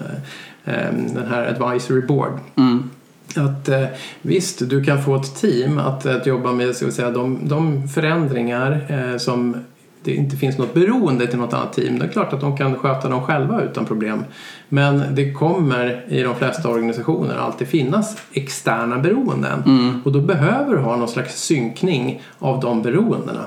eh, 0.64 0.74
Den 1.14 1.26
här 1.30 1.46
advisory 1.46 2.00
board. 2.00 2.32
Mm. 2.56 2.90
Att 3.36 3.68
eh, 3.68 3.84
visst, 4.22 4.68
du 4.70 4.84
kan 4.84 5.02
få 5.02 5.16
ett 5.16 5.40
team 5.40 5.78
att, 5.78 6.06
att 6.06 6.26
jobba 6.26 6.52
med 6.52 6.76
ska 6.76 6.86
vi 6.86 6.92
säga, 6.92 7.10
de, 7.10 7.48
de 7.48 7.88
förändringar 7.88 8.86
eh, 8.88 9.18
som 9.18 9.56
det 10.02 10.14
inte 10.14 10.36
finns 10.36 10.58
något 10.58 10.74
beroende 10.74 11.26
till 11.26 11.38
något 11.38 11.52
annat 11.52 11.72
team. 11.72 11.98
Det 11.98 12.04
är 12.04 12.08
klart 12.08 12.32
att 12.32 12.40
de 12.40 12.56
kan 12.56 12.74
sköta 12.74 13.08
dem 13.08 13.22
själva 13.22 13.62
utan 13.62 13.84
problem. 13.84 14.24
Men 14.68 15.14
det 15.14 15.32
kommer 15.32 16.04
i 16.08 16.22
de 16.22 16.34
flesta 16.34 16.68
organisationer 16.68 17.36
alltid 17.36 17.68
finnas 17.68 18.16
externa 18.32 18.98
beroenden. 18.98 19.62
Och 20.04 20.12
då 20.12 20.20
behöver 20.20 20.74
du 20.74 20.80
ha 20.80 20.96
någon 20.96 21.08
slags 21.08 21.42
synkning 21.42 22.22
av 22.38 22.60
de 22.60 22.82
beroendena. 22.82 23.40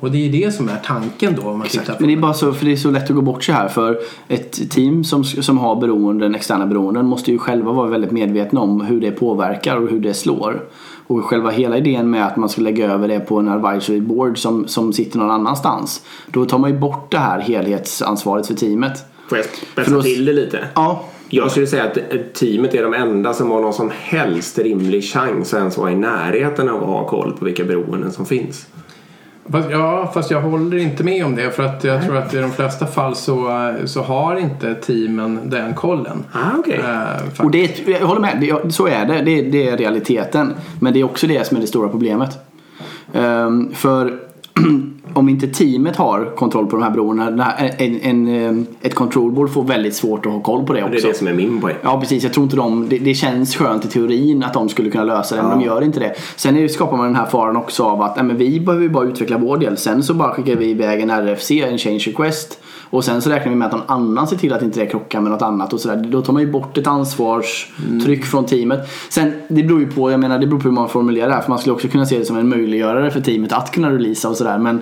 Och 0.00 0.10
det 0.10 0.28
är 0.28 0.32
det 0.32 0.54
som 0.54 0.68
är 0.68 0.76
tanken 0.84 1.36
då 1.42 1.48
om 1.48 1.58
man 1.58 1.66
tittar 1.66 1.94
på 1.94 1.96
Men 2.00 2.08
det 2.08 2.14
är 2.14 2.20
bara 2.20 2.34
så, 2.34 2.52
för 2.52 2.66
det 2.66 2.72
är 2.72 2.76
så 2.76 2.90
lätt 2.90 3.10
att 3.10 3.16
gå 3.16 3.22
bort 3.22 3.44
så 3.44 3.52
här 3.52 3.68
för 3.68 3.98
ett 4.28 4.70
team 4.70 5.04
som, 5.04 5.24
som 5.24 5.58
har 5.58 5.76
beroenden, 5.76 6.34
externa 6.34 6.66
beroenden 6.66 7.06
måste 7.06 7.30
ju 7.30 7.38
själva 7.38 7.72
vara 7.72 7.88
väldigt 7.88 8.10
medvetna 8.10 8.60
om 8.60 8.80
hur 8.80 9.00
det 9.00 9.10
påverkar 9.10 9.76
och 9.76 9.90
hur 9.90 10.00
det 10.00 10.14
slår. 10.14 10.62
Och 11.06 11.24
själva 11.24 11.50
hela 11.50 11.76
idén 11.78 12.10
med 12.10 12.26
att 12.26 12.36
man 12.36 12.48
ska 12.48 12.62
lägga 12.62 12.92
över 12.92 13.08
det 13.08 13.20
på 13.20 13.38
en 13.38 13.48
advisory 13.48 14.00
board 14.00 14.38
som, 14.38 14.68
som 14.68 14.92
sitter 14.92 15.18
någon 15.18 15.30
annanstans. 15.30 16.02
Då 16.26 16.44
tar 16.44 16.58
man 16.58 16.70
ju 16.70 16.78
bort 16.78 17.10
det 17.10 17.18
här 17.18 17.40
helhetsansvaret 17.40 18.46
för 18.46 18.54
teamet. 18.54 19.09
Får 19.30 19.38
jag 19.38 19.46
För 19.46 19.66
spetsa 19.72 19.90
då- 19.90 20.02
till 20.02 20.24
det 20.24 20.32
lite? 20.32 20.58
Ja, 20.74 21.04
Jag 21.28 21.50
skulle 21.50 21.66
säga 21.66 21.84
att 21.84 21.98
teamet 22.34 22.74
är 22.74 22.82
de 22.82 22.94
enda 22.94 23.32
som 23.34 23.50
har 23.50 23.60
någon 23.60 23.72
som 23.74 23.90
helst 24.00 24.58
rimlig 24.58 25.04
chans 25.04 25.54
att 25.54 25.58
ens 25.60 25.78
vara 25.78 25.90
i 25.92 25.96
närheten 25.96 26.68
av 26.68 26.76
att 26.82 26.88
ha 26.88 27.06
koll 27.08 27.32
på 27.38 27.44
vilka 27.44 27.64
beroenden 27.64 28.12
som 28.12 28.26
finns. 28.26 28.66
Fast, 29.52 29.70
ja, 29.70 30.10
fast 30.14 30.30
jag 30.30 30.40
håller 30.40 30.76
inte 30.76 31.04
med 31.04 31.24
om 31.26 31.36
det 31.36 31.50
för 31.50 31.62
att 31.62 31.84
jag 31.84 32.04
tror 32.04 32.16
att 32.16 32.34
i 32.34 32.38
de 32.38 32.50
flesta 32.52 32.86
fall 32.86 33.16
så, 33.16 33.50
så 33.84 34.02
har 34.02 34.36
inte 34.36 34.74
teamen 34.74 35.40
den 35.50 35.74
kollen. 35.74 36.24
Ah, 36.32 36.38
okej. 36.58 36.80
Eh, 37.38 37.44
och 37.44 37.50
det 37.50 37.88
jag 37.88 38.06
håller 38.06 38.20
med. 38.20 38.36
Det, 38.40 38.72
så 38.74 38.86
är 38.86 39.04
det. 39.06 39.22
det. 39.22 39.42
Det 39.42 39.68
är 39.68 39.76
realiteten. 39.76 40.52
Men 40.80 40.92
det 40.92 41.00
är 41.00 41.04
också 41.04 41.26
det 41.26 41.46
som 41.46 41.56
är 41.56 41.60
det 41.60 41.66
stora 41.66 41.88
problemet. 41.88 42.38
Ehm, 43.12 43.74
för 43.74 44.18
om 45.14 45.28
inte 45.28 45.46
teamet 45.48 45.96
har 45.96 46.36
kontroll 46.36 46.66
på 46.66 46.76
de 46.76 46.82
här 46.82 46.90
här- 47.42 47.74
En, 47.78 48.00
en, 48.00 48.28
en, 48.28 48.66
ett 48.82 48.94
control 48.94 49.32
board 49.32 49.50
får 49.50 49.64
väldigt 49.64 49.94
svårt 49.94 50.26
att 50.26 50.32
ha 50.32 50.40
koll 50.40 50.66
på 50.66 50.72
det 50.72 50.82
också. 50.82 50.92
det 50.92 50.98
är 50.98 51.08
det 51.08 51.14
som 51.18 51.26
är 51.26 51.34
min 51.34 51.60
poäng. 51.60 51.76
Ja 51.82 52.00
precis, 52.00 52.22
jag 52.22 52.32
tror 52.32 52.44
inte 52.44 52.56
de, 52.56 52.88
det, 52.88 52.98
det 52.98 53.14
känns 53.14 53.56
skönt 53.56 53.84
i 53.84 53.88
teorin 53.88 54.44
att 54.44 54.54
de 54.54 54.68
skulle 54.68 54.90
kunna 54.90 55.04
lösa 55.04 55.36
det 55.36 55.42
men 55.42 55.58
de 55.58 55.64
gör 55.64 55.82
inte 55.82 56.00
det. 56.00 56.14
Sen 56.36 56.56
är 56.56 56.68
skapar 56.68 56.96
man 56.96 57.06
den 57.06 57.16
här 57.16 57.26
faran 57.26 57.56
också 57.56 57.84
av 57.84 58.02
att 58.02 58.16
nej, 58.16 58.24
men 58.24 58.36
vi 58.36 58.60
behöver 58.60 58.88
bara 58.88 59.04
utveckla 59.04 59.38
vår 59.38 59.56
del. 59.56 59.76
Sen 59.76 60.02
så 60.02 60.14
bara 60.14 60.30
skickar 60.32 60.56
vi 60.56 60.70
iväg 60.70 61.00
en 61.00 61.10
RFC, 61.10 61.50
en 61.50 61.78
change 61.78 61.98
request. 62.06 62.58
Och 62.90 63.04
sen 63.04 63.22
så 63.22 63.30
räknar 63.30 63.50
vi 63.50 63.56
med 63.56 63.66
att 63.66 63.72
någon 63.72 63.82
annan 63.86 64.26
ser 64.26 64.36
till 64.36 64.52
att 64.52 64.62
inte 64.62 64.80
det 64.80 64.86
krockar 64.86 65.20
med 65.20 65.32
något 65.32 65.42
annat 65.42 65.72
och 65.72 65.80
sådär. 65.80 65.96
Då 65.96 66.22
tar 66.22 66.32
man 66.32 66.42
ju 66.42 66.50
bort 66.50 66.78
ett 66.78 66.86
ansvarstryck 66.86 68.24
från 68.24 68.46
teamet. 68.46 68.88
Sen, 69.08 69.32
det 69.48 69.62
beror 69.62 69.80
ju 69.80 69.90
på, 69.90 70.10
jag 70.10 70.20
menar 70.20 70.38
det 70.38 70.46
beror 70.46 70.60
på 70.60 70.68
hur 70.68 70.74
man 70.74 70.88
formulerar 70.88 71.28
det 71.28 71.34
här. 71.34 71.42
För 71.42 71.50
man 71.50 71.58
skulle 71.58 71.74
också 71.74 71.88
kunna 71.88 72.06
se 72.06 72.18
det 72.18 72.24
som 72.24 72.36
en 72.36 72.48
möjliggörare 72.48 73.10
för 73.10 73.20
teamet 73.20 73.52
att 73.52 73.70
kunna 73.70 73.90
releasa 73.90 74.28
och 74.28 74.36
sådär. 74.36 74.58
Men 74.58 74.80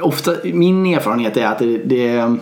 ofta, 0.00 0.32
min 0.44 0.86
erfarenhet 0.86 1.36
är 1.36 1.46
att 1.46 1.58
det, 1.58 1.78
det 1.78 2.36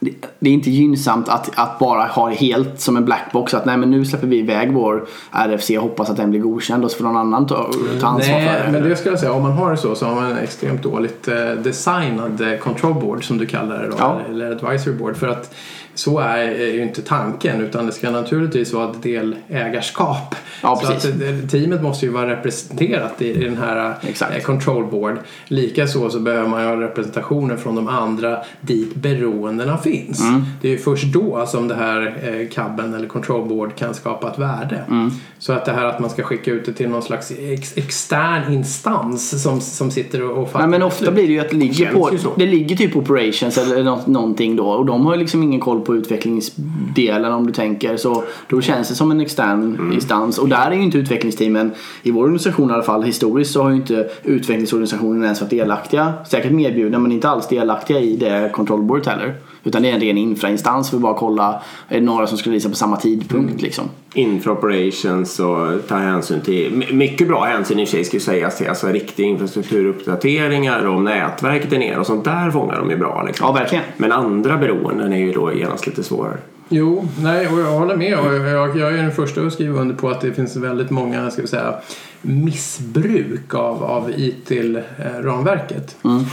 det, 0.00 0.10
det 0.38 0.50
är 0.50 0.54
inte 0.54 0.70
gynnsamt 0.70 1.28
att, 1.28 1.50
att 1.54 1.78
bara 1.78 2.06
ha 2.06 2.28
det 2.28 2.34
helt 2.34 2.80
som 2.80 2.96
en 2.96 3.04
blackbox. 3.04 3.54
Att 3.54 3.64
nej 3.64 3.76
men 3.76 3.90
nu 3.90 4.04
släpper 4.04 4.26
vi 4.26 4.38
iväg 4.38 4.72
vår 4.72 5.06
RFC 5.32 5.70
och 5.70 5.82
hoppas 5.82 6.10
att 6.10 6.16
den 6.16 6.30
blir 6.30 6.40
godkänd 6.40 6.84
och 6.84 6.90
så 6.90 6.96
får 6.96 7.04
någon 7.04 7.16
annan 7.16 7.46
ta, 7.46 7.70
ta 8.00 8.06
ansvar 8.06 8.34
Nej, 8.34 8.48
för 8.58 8.66
det. 8.66 8.72
men 8.72 8.88
det 8.88 8.96
skulle 8.96 9.12
jag 9.12 9.20
säga, 9.20 9.32
om 9.32 9.42
man 9.42 9.52
har 9.52 9.70
det 9.70 9.76
så 9.76 9.94
så 9.94 10.06
har 10.06 10.14
man 10.14 10.30
en 10.30 10.38
extremt 10.38 10.82
dåligt 10.82 11.28
eh, 11.28 11.34
designad 11.62 12.40
eh, 12.52 12.58
control 12.58 12.94
board 12.94 13.24
som 13.24 13.38
du 13.38 13.46
kallar 13.46 13.82
det 13.82 13.88
då, 13.88 13.94
Ja. 13.98 14.20
eller 14.30 14.50
advisory 14.50 14.94
board. 14.94 15.16
För 15.16 15.28
att 15.28 15.54
så 15.98 16.18
är, 16.18 16.50
ju 16.50 16.82
inte 16.82 17.02
tanken 17.02 17.60
utan 17.60 17.86
det 17.86 17.92
ska 17.92 18.10
naturligtvis 18.10 18.72
vara 18.72 18.90
ett 18.90 19.02
delägarskap. 19.02 20.34
Ja, 20.62 20.76
så 20.76 20.86
precis. 20.86 21.14
att, 21.14 21.22
eh, 21.22 21.48
teamet 21.50 21.82
måste 21.82 22.06
ju 22.06 22.12
vara 22.12 22.30
representerat 22.30 23.22
i, 23.22 23.30
i 23.30 23.44
den 23.44 23.56
här 23.56 23.94
Exakt. 24.02 24.36
eh, 24.36 24.42
control 24.42 24.86
board. 24.86 25.18
Likaså 25.48 26.10
så 26.10 26.20
behöver 26.20 26.48
man 26.48 26.62
ju 26.62 26.68
ha 26.68 26.80
representationer 26.80 27.56
från 27.56 27.74
de 27.74 27.88
andra 27.88 28.38
dit 28.60 28.94
beroendena 28.94 29.78
finns. 29.78 30.20
Mm. 30.20 30.44
Det 30.62 30.68
är 30.68 30.72
ju 30.72 30.78
först 30.78 31.04
då 31.04 31.46
som 31.46 31.68
det 31.68 31.74
här 31.74 32.16
eh, 32.22 32.48
cabben 32.48 32.94
eller 32.94 33.08
control 33.08 33.48
board 33.48 33.74
kan 33.74 33.94
skapa 33.94 34.30
ett 34.30 34.38
värde. 34.38 34.84
Mm. 34.88 35.10
Så 35.38 35.52
att 35.52 35.64
det 35.64 35.72
här 35.72 35.84
att 35.84 36.00
man 36.00 36.10
ska 36.10 36.22
skicka 36.22 36.50
ut 36.50 36.66
det 36.66 36.72
till 36.72 36.88
någon 36.88 37.02
slags 37.02 37.32
ex 37.38 37.76
extern 37.76 38.52
instans 38.52 39.42
som, 39.42 39.60
som 39.60 39.90
sitter 39.90 40.22
och, 40.22 40.42
och 40.42 40.50
fattar 40.50 40.66
Nej 40.66 40.78
men 40.78 40.82
ofta 40.86 41.10
blir 41.10 41.26
det 41.26 41.32
ju 41.32 41.40
att 41.40 41.50
det 41.50 41.56
ligger 41.56 41.92
på, 41.92 42.10
det 42.36 42.46
ligger 42.46 42.76
typ 42.76 42.92
på 42.92 42.98
operations 42.98 43.58
eller 43.58 43.84
nå- 43.84 44.02
någonting 44.06 44.56
då 44.56 44.68
och 44.68 44.86
de 44.86 45.06
har 45.06 45.16
liksom 45.16 45.42
ingen 45.42 45.60
koll 45.60 45.80
på 45.88 45.96
utvecklingsdelen 45.96 47.32
om 47.32 47.46
du 47.46 47.52
tänker. 47.52 47.96
Så 47.96 48.24
då 48.48 48.60
känns 48.60 48.88
det 48.88 48.94
som 48.94 49.10
en 49.10 49.20
extern 49.20 49.74
Mm. 49.74 49.92
instans. 49.92 50.38
Och 50.38 50.48
där 50.48 50.70
är 50.70 50.74
ju 50.74 50.82
inte 50.82 50.98
utvecklingsteamen. 50.98 51.70
I 52.02 52.10
vår 52.10 52.22
organisation 52.22 52.70
i 52.70 52.72
alla 52.72 52.82
fall 52.82 53.02
historiskt 53.02 53.52
så 53.52 53.62
har 53.62 53.70
ju 53.70 53.76
inte 53.76 54.08
utvecklingsorganisationen 54.24 55.24
ens 55.24 55.40
varit 55.40 55.50
delaktiga. 55.50 56.12
Säkert 56.30 56.52
medbjudna 56.52 56.98
men 56.98 57.12
inte 57.12 57.28
alls 57.28 57.48
delaktiga 57.48 58.00
i 58.00 58.16
det 58.16 58.50
kontrollbordet 58.54 59.06
heller 59.06 59.34
utan 59.64 59.82
det 59.82 59.90
är 59.90 59.94
en 59.94 60.00
ren 60.00 60.18
infrainstans 60.18 60.90
för 60.90 60.96
att 60.96 61.02
bara 61.02 61.14
kolla 61.14 61.62
är 61.88 61.94
det 61.94 62.06
några 62.06 62.26
som 62.26 62.38
ska 62.38 62.50
visa 62.50 62.68
på 62.68 62.74
samma 62.74 62.96
tidpunkt 62.96 63.50
Mm. 63.50 63.56
liksom. 63.56 63.84
Infra 64.14 64.52
operations 64.52 65.40
och 65.40 65.88
ta 65.88 65.96
hänsyn 65.96 66.40
till, 66.40 66.72
my- 66.72 66.92
mycket 66.92 67.28
bra 67.28 67.44
hänsyn 67.44 67.78
i 67.78 67.84
och 67.84 67.88
för 67.88 67.96
sig 67.96 68.04
ska 68.04 68.20
sägas 68.20 68.58
till, 68.58 68.68
alltså 68.68 68.86
riktiga 68.86 69.26
infrastrukturuppdateringar 69.26 70.86
och 70.86 70.94
om 70.96 71.04
nätverket 71.04 71.72
är 71.72 71.78
ner 71.78 71.98
och 71.98 72.06
sånt 72.06 72.24
där 72.24 72.50
fångar 72.50 72.76
de 72.78 72.90
ju 72.90 72.96
bra 72.96 73.22
liksom. 73.26 73.46
Ja 73.46 73.52
verkligen. 73.52 73.84
Men 73.96 74.12
andra 74.12 74.56
beroenden 74.56 75.12
är 75.12 75.18
ju 75.18 75.32
då 75.32 75.52
genast 75.52 75.86
lite 75.86 76.02
svårare. 76.02 76.36
Jo, 76.70 77.08
nej, 77.22 77.48
och 77.48 77.58
jag 77.60 77.70
håller 77.78 77.96
med. 77.96 78.18
Och 78.18 78.34
jag, 78.34 78.76
jag 78.78 78.92
är 78.92 79.02
den 79.02 79.12
första 79.12 79.40
att 79.40 79.52
skriva 79.52 79.80
under 79.80 79.94
på 79.94 80.08
att 80.08 80.20
det 80.20 80.32
finns 80.32 80.56
väldigt 80.56 80.90
många 80.90 81.30
ska 81.30 81.42
vi 81.42 81.48
säga, 81.48 81.74
missbruk 82.22 83.54
av, 83.54 83.84
av 83.84 84.10
IT-ramverket. 84.16 85.96
Mm. 86.04 86.24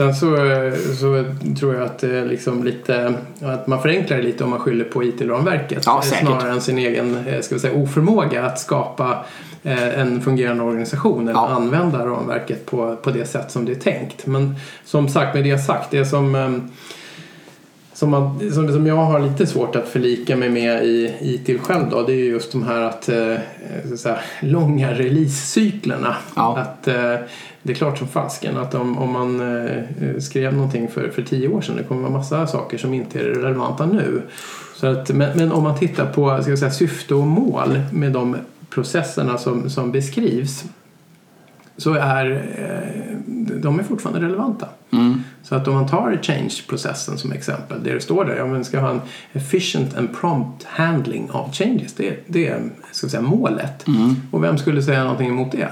Sen 0.00 0.14
så, 0.14 0.46
eh, 0.46 0.74
så 0.74 1.24
tror 1.58 1.74
jag 1.74 1.82
att, 1.82 2.02
är 2.02 2.24
liksom 2.24 2.64
lite, 2.64 3.14
att 3.42 3.66
man 3.66 3.82
förenklar 3.82 4.16
det 4.16 4.22
lite 4.22 4.44
om 4.44 4.50
man 4.50 4.58
skyller 4.58 4.84
på 4.84 5.04
IT-ramverket. 5.04 5.82
Ja. 5.86 6.02
Snarare 6.02 6.50
än 6.50 6.60
sin 6.60 6.78
egen 6.78 7.26
eh, 7.26 7.40
ska 7.40 7.54
vi 7.54 7.60
säga, 7.60 7.74
oförmåga 7.74 8.44
att 8.44 8.58
skapa 8.58 9.24
eh, 9.62 10.00
en 10.00 10.20
fungerande 10.20 10.64
organisation 10.64 11.22
eller 11.22 11.40
Ja. 11.40 11.48
använda 11.48 12.06
ramverket 12.06 12.66
på, 12.66 12.96
på 12.96 13.10
det 13.10 13.24
sätt 13.26 13.50
som 13.50 13.64
det 13.64 13.72
är 13.72 13.76
tänkt. 13.76 14.26
Men 14.26 14.54
som 14.84 15.08
sagt, 15.08 15.34
med 15.34 15.44
det 15.44 15.58
sagt, 15.58 15.90
det 15.90 16.04
som 16.04 16.34
ehm, 16.34 16.70
som, 18.00 18.10
man, 18.10 18.52
som, 18.52 18.72
som 18.72 18.86
jag 18.86 18.96
har 18.96 19.20
lite 19.20 19.46
svårt 19.46 19.76
att 19.76 19.88
förlika 19.88 20.36
mig 20.36 20.48
med 20.48 20.84
i 20.84 21.14
IT 21.20 21.60
själv 21.62 21.90
då, 21.90 22.02
det 22.02 22.12
är 22.12 22.16
ju 22.16 22.24
just 22.24 22.52
de 22.52 22.62
här 22.62 22.80
att, 22.80 23.08
eh, 23.08 23.36
så 23.88 23.94
att 23.94 24.00
säga, 24.00 24.18
långa 24.40 24.92
releasecyklerna. 24.92 26.16
Ja. 26.36 26.58
Att, 26.58 26.88
eh, 26.88 27.14
det 27.62 27.72
är 27.72 27.76
klart 27.76 27.98
som 27.98 28.08
fasken 28.08 28.56
att 28.56 28.74
om, 28.74 28.98
om 28.98 29.12
man 29.12 29.40
eh, 29.40 30.18
skrev 30.20 30.54
någonting 30.54 30.88
för, 30.88 31.08
för 31.08 31.22
tio 31.22 31.48
år 31.48 31.60
sedan, 31.60 31.76
det 31.76 31.82
kommer 31.82 32.02
vara 32.02 32.12
massa 32.12 32.46
saker 32.46 32.78
som 32.78 32.94
inte 32.94 33.20
är 33.20 33.24
relevanta 33.24 33.86
nu. 33.86 34.22
Så 34.76 34.86
att, 34.86 35.10
men, 35.10 35.36
men 35.36 35.52
om 35.52 35.62
man 35.62 35.78
tittar 35.78 36.06
på 36.06 36.42
ska 36.42 36.50
jag 36.50 36.58
säga, 36.58 36.70
syfte 36.70 37.14
och 37.14 37.26
mål 37.26 37.80
med 37.92 38.12
de 38.12 38.36
processerna 38.70 39.38
som, 39.38 39.70
som 39.70 39.92
beskrivs 39.92 40.64
så 41.76 41.94
är 41.94 42.30
eh, 42.58 43.16
de 43.60 43.78
är 43.78 43.82
fortfarande 43.82 44.26
relevanta. 44.26 44.68
Mm. 44.90 45.22
Så 45.42 45.54
att 45.54 45.68
om 45.68 45.74
man 45.74 45.88
tar 45.88 46.18
change-processen 46.22 47.18
som 47.18 47.32
exempel, 47.32 47.84
det 47.84 47.94
det 47.94 48.00
står 48.00 48.24
där, 48.24 48.36
ja 48.36 48.46
men 48.46 48.64
ska 48.64 48.80
ha 48.80 48.90
en 48.90 49.00
efficient 49.32 49.96
and 49.96 50.20
prompt 50.20 50.64
handling 50.64 51.30
of 51.30 51.54
changes, 51.54 51.92
det, 51.94 52.16
det 52.26 52.48
är 52.48 52.62
ska 52.92 53.08
säga, 53.08 53.22
målet. 53.22 53.84
Och 54.30 54.44
vem 54.44 54.58
skulle 54.58 54.82
säga 54.82 55.02
någonting 55.02 55.28
emot 55.28 55.52
det? 55.52 55.68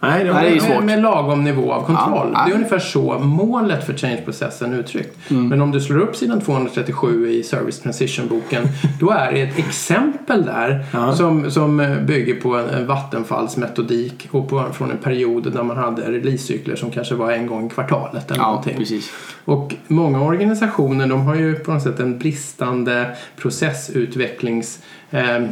Nej, 0.00 0.24
det 0.24 0.32
var, 0.32 0.40
Nej, 0.40 0.50
det 0.50 0.56
är 0.56 0.60
svårt. 0.60 0.84
med 0.84 1.02
lagom 1.02 1.44
nivå 1.44 1.72
av 1.72 1.82
kontroll. 1.86 2.30
Ja, 2.32 2.40
ja. 2.40 2.44
Det 2.44 2.50
är 2.50 2.54
ungefär 2.54 2.78
så 2.78 3.18
målet 3.18 3.86
för 3.86 3.92
change-processen 3.94 4.72
är 4.72 4.78
uttryckt. 4.78 5.30
Mm. 5.30 5.48
Men 5.48 5.60
om 5.62 5.70
du 5.70 5.80
slår 5.80 5.98
upp 5.98 6.16
sidan 6.16 6.40
237 6.40 7.28
i 7.30 7.42
Service 7.42 7.80
Transition-boken 7.80 8.68
då 9.00 9.10
är 9.10 9.32
det 9.32 9.42
ett 9.42 9.58
exempel 9.58 10.44
där 10.44 10.84
som, 11.14 11.50
som 11.50 11.80
eh, 11.80 11.98
bygger 11.98 12.34
på 12.40 12.56
en, 12.56 12.68
en 12.68 12.86
vattenfallsmetodik 12.86 14.28
och 14.30 14.48
på, 14.48 14.64
från 14.72 14.90
en 14.90 14.98
period 14.98 15.52
där 15.52 15.62
man 15.62 15.76
hade 15.76 16.02
releasecykler 16.12 16.76
som 16.76 16.90
kanske 16.90 17.14
var 17.14 17.32
en 17.32 17.46
gång 17.46 17.66
i 17.66 17.70
kvartalet 17.70 18.30
eller 18.30 18.40
Ja, 18.40 18.46
någonting. 18.46 18.76
precis. 18.76 19.10
Och 19.44 19.74
många 19.86 20.22
organisationer 20.22 21.06
de 21.06 21.20
har 21.26 21.34
ju 21.34 21.54
på 21.54 21.72
något 21.72 21.82
sätt 21.82 22.00
en 22.00 22.18
bristande 22.18 23.16
processutvecklings 23.36 24.78
eh, 25.10 25.36
eh, 25.36 25.42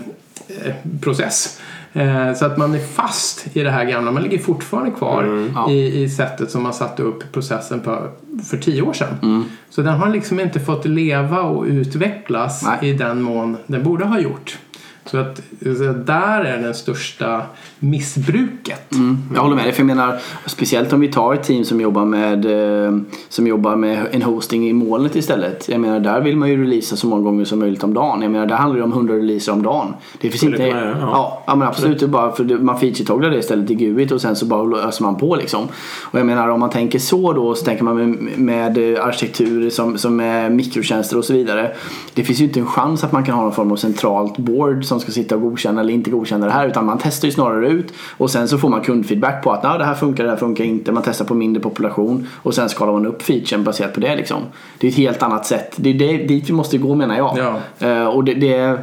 process. 1.01 1.61
Eh, 1.97 2.35
så 2.35 2.47
att 2.47 2.57
man 2.59 2.75
är 2.75 2.79
fast 2.79 3.47
i 3.57 3.63
det 3.63 3.71
här 3.71 3.85
gamla. 3.85 4.11
Man 4.11 4.23
ligger 4.23 4.39
fortfarande 4.39 4.91
kvar 4.91 5.23
Mm. 5.23 5.51
Ja. 5.55 5.71
i, 5.71 6.03
i 6.03 6.09
sättet 6.11 6.51
som 6.51 6.63
man 6.63 6.75
satte 6.75 7.03
upp 7.03 7.33
processen 7.33 7.81
på 7.81 8.09
för 8.51 8.57
tio 8.57 8.83
år 8.83 8.93
sedan. 8.93 9.15
Mm. 9.23 9.45
Så 9.71 9.83
den 9.83 9.95
har 9.95 10.09
liksom 10.09 10.41
inte 10.41 10.61
fått 10.61 10.85
leva 10.85 11.41
och 11.43 11.65
utvecklas 11.65 12.63
Nej. 12.63 12.91
i 12.91 12.93
den 12.93 13.23
mån 13.23 13.57
den 13.67 13.83
borde 13.83 14.05
ha 14.05 14.21
gjort. 14.21 14.59
Så 15.07 15.19
att 15.19 15.41
så 15.63 15.93
där 15.93 16.41
är 16.45 16.59
den 16.63 16.75
största 16.75 17.43
missbruket. 17.85 18.93
Mm, 18.93 19.19
jag 19.35 19.43
håller 19.43 19.57
med 19.57 19.65
dig. 19.65 19.73
För 19.73 19.81
jag 19.81 19.87
menar, 19.87 20.19
speciellt 20.47 20.93
om 20.93 21.01
vi 21.01 21.09
tar 21.09 21.35
ett 21.35 21.43
team 21.43 21.65
som 21.65 21.81
jobbar 21.81 22.05
med, 22.05 22.45
eh, 22.87 22.99
som 23.29 23.47
jobbar 23.47 23.77
med 23.77 24.07
en 24.11 24.23
hosting 24.23 24.69
i 24.69 24.73
molnet 24.73 25.17
istället. 25.17 25.69
Jag 25.69 25.81
menar, 25.81 26.01
där 26.01 26.21
vill 26.21 26.37
man 26.37 26.49
ju 26.49 26.63
releasa 26.63 26.97
så 26.97 27.07
många 27.07 27.23
gånger 27.23 27.45
som 27.45 27.59
möjligt 27.59 27.85
om 27.85 27.95
dagen. 27.95 28.23
Jag 28.23 28.31
menar, 28.31 28.47
där 28.47 28.57
handlar 28.57 28.79
det 28.79 28.85
om 28.85 28.93
100 28.93 29.15
releaser 29.15 29.53
om 29.53 29.63
dagen. 29.63 29.95
Det 30.21 30.31
finns 30.31 30.43
inte... 30.43 30.57
kunna 30.57 30.69
göra, 30.69 30.97
ja. 31.01 31.09
ja. 31.13 31.43
ja, 31.47 31.55
men 31.55 31.69
absolut. 31.69 32.01
Det 32.01 32.09
bara 32.09 32.33
för 32.33 32.45
det- 32.45 32.59
man 32.59 32.77
feature-togglar 32.79 33.31
det 33.31 33.39
istället 33.39 33.71
i 33.71 33.75
GUIT 33.75 34.13
och 34.13 34.21
sen 34.21 34.37
så 34.37 34.47
bara 34.47 34.79
öser 34.79 35.03
man 35.03 35.17
på 35.17 35.37
liksom. 35.37 35.65
Och 36.03 36.19
jag 36.19 36.27
menar, 36.27 36.49
om 36.49 36.61
man 36.61 36.71
tänker 36.71 36.99
så 36.99 37.33
då 37.33 37.55
så 37.55 37.65
tänker 37.65 37.85
man 37.85 37.97
med, 37.97 38.39
med 38.39 38.95
eh, 38.95 39.05
arkitektur 39.07 39.71
som, 39.71 39.99
som 39.99 40.21
är 40.21 40.51
mikrotjänster 40.51 41.19
och 41.19 41.25
så 41.25 41.33
vidare. 41.33 41.73
Det 42.15 42.25
finns 42.25 42.41
ju 42.41 42.45
inte 42.45 42.61
en 42.61 42.67
chans 42.67 43.05
att 43.05 43.13
man 43.13 43.25
kan 43.25 43.35
ha 43.35 43.43
någon 43.43 43.53
form 43.53 43.73
av 43.73 43.77
centralt 43.77 44.39
board 44.39 44.85
som 44.85 45.01
ska 45.01 45.13
sitta 45.13 45.35
och 45.35 45.41
godkänna 45.41 45.81
eller 45.81 45.93
inte 45.93 46.11
godkänna 46.11 46.47
det 46.47 46.53
här. 46.53 46.69
Utan 46.69 46.87
man 46.87 46.99
testar 47.03 47.29
ju 47.29 47.33
snarare 47.33 47.67
ut 47.75 47.93
och 48.17 48.31
sen 48.31 48.49
så 48.49 48.59
får 48.59 48.69
man 48.69 48.81
kundfeedback 48.81 49.43
på 49.45 49.53
att 49.53 49.63
"Nej, 49.63 49.79
det 49.79 49.85
här 49.85 49.95
funkar, 49.95 50.25
det 50.25 50.31
här 50.31 50.37
funkar 50.37 50.65
inte. 50.65 50.93
Man 50.93 51.03
testar 51.07 51.25
på 51.25 51.35
mindre 51.35 51.63
population 51.63 52.27
och 52.43 52.55
sen 52.55 52.69
skalar 52.69 52.93
man 52.93 53.07
upp 53.07 53.23
featuren 53.23 53.65
baserat 53.65 53.95
på 53.95 54.01
det 54.01 54.17
liksom. 54.17 54.43
Det 54.79 54.87
är 54.87 54.91
ett 54.91 54.97
helt 54.97 55.23
annat 55.23 55.47
sätt. 55.47 55.73
Det 55.77 55.91
är 55.91 55.95
det, 55.95 56.17
dit 56.17 56.49
vi 56.49 56.53
måste 56.53 56.79
gå 56.79 56.95
menar 56.95 57.17
jag. 57.17 57.39
Ja. 57.39 57.87
Eh, 57.89 58.07
och 58.07 58.25
det, 58.25 58.35
det, 58.35 58.79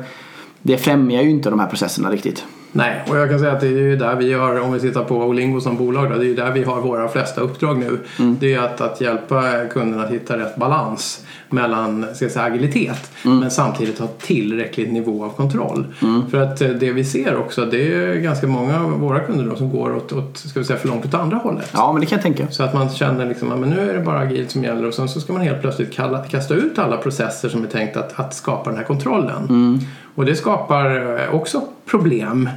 det 0.61 0.77
främjar 0.77 1.21
ju 1.21 1.29
inte 1.29 1.49
de 1.49 1.59
här 1.59 1.67
processerna 1.67 2.11
riktigt. 2.11 2.45
Nej, 2.73 3.03
och 3.09 3.17
jag 3.17 3.29
kan 3.29 3.39
säga 3.39 3.51
att 3.51 3.59
det 3.59 3.67
är 3.67 3.71
ju 3.71 3.95
där 3.95 4.15
vi 4.15 4.33
har, 4.33 4.59
om 4.59 4.73
vi 4.73 4.79
tittar 4.79 5.03
på 5.03 5.15
Olingo 5.15 5.61
som 5.61 5.77
bolag, 5.77 6.09
då, 6.09 6.15
det 6.15 6.23
är 6.23 6.27
ju 6.27 6.35
där 6.35 6.51
vi 6.51 6.63
har 6.63 6.81
våra 6.81 7.07
flesta 7.07 7.41
uppdrag 7.41 7.77
nu. 7.77 7.99
Det 8.39 8.53
är 8.53 8.59
att, 8.59 8.81
att 8.81 9.01
hjälpa 9.01 9.65
kunderna 9.69 10.03
att 10.03 10.11
hitta 10.11 10.37
rätt 10.37 10.55
balans 10.55 11.25
mellan 11.51 12.05
ska 12.13 12.29
säga, 12.29 12.45
agilitet 12.45 13.11
men 13.23 13.51
samtidigt 13.51 13.99
ha 13.99 14.07
tillräcklig 14.07 14.93
nivå 14.93 15.25
av 15.25 15.29
kontroll. 15.29 15.85
För 16.31 16.41
att 16.41 16.61
eh, 16.61 16.69
det 16.69 16.91
vi 16.91 17.03
ser 17.03 17.37
också, 17.37 17.65
det 17.65 17.93
är 17.93 18.15
ganska 18.15 18.47
många 18.47 18.79
av 18.79 18.91
våra 18.91 19.19
kunder 19.19 19.45
då, 19.45 19.55
som 19.55 19.69
går 19.69 19.95
åt, 19.95 20.13
åt 20.13 20.37
ska 20.37 20.59
vi 20.59 20.65
säga, 20.65 20.79
för 20.79 20.87
långt 20.87 21.05
åt 21.05 21.13
andra 21.13 21.37
hållet. 21.37 21.69
Ja, 21.73 21.91
men 21.91 22.01
det 22.01 22.07
kan 22.07 22.15
jag 22.15 22.23
tänka. 22.23 22.47
Så 22.51 22.63
att 22.63 22.73
man 22.73 22.89
känner 22.89 23.25
liksom 23.25 23.51
att 23.51 23.59
men 23.59 23.69
nu 23.69 23.89
är 23.89 23.93
det 23.93 23.99
bara 23.99 24.19
agilt 24.19 24.51
som 24.51 24.63
gäller 24.63 24.87
och 24.87 24.93
sen 24.93 25.09
så 25.09 25.21
ska 25.21 25.33
man 25.33 25.41
helt 25.41 25.61
plötsligt 25.61 25.93
kalla, 25.93 26.23
kasta 26.23 26.53
ut 26.53 26.79
alla 26.79 26.97
processer 26.97 27.49
som 27.49 27.63
är 27.63 27.67
tänkt 27.67 27.97
att, 27.97 28.19
att 28.19 28.33
skapa 28.33 28.69
den 28.69 28.79
här 28.79 28.85
kontrollen. 28.85 29.79
Och 30.15 30.25
det 30.25 30.35
skapar 30.35 31.17
eh, 31.19 31.35
också 31.35 31.61
problem. 31.85 32.49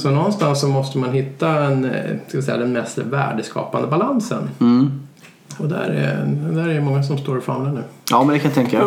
Så 0.00 0.10
någonstans 0.10 0.60
så 0.60 0.68
måste 0.68 0.98
man 0.98 1.12
hitta 1.12 1.48
en, 1.48 1.84
eh, 1.84 1.90
ska 2.28 2.42
säga, 2.42 2.56
den 2.56 2.72
mest 2.72 2.98
värdeskapande 2.98 3.88
balansen. 3.88 4.48
Och 5.62 5.68
där 5.68 5.88
är, 5.88 6.26
där 6.54 6.68
är 6.68 6.80
många 6.80 7.02
som 7.02 7.18
står 7.18 7.36
och 7.36 7.44
famlar 7.44 7.72
nu. 7.72 7.82
Ja, 8.10 8.24
men 8.24 8.32
det 8.32 8.38
kan 8.38 8.48
jag 8.48 8.54
tänka. 8.54 8.84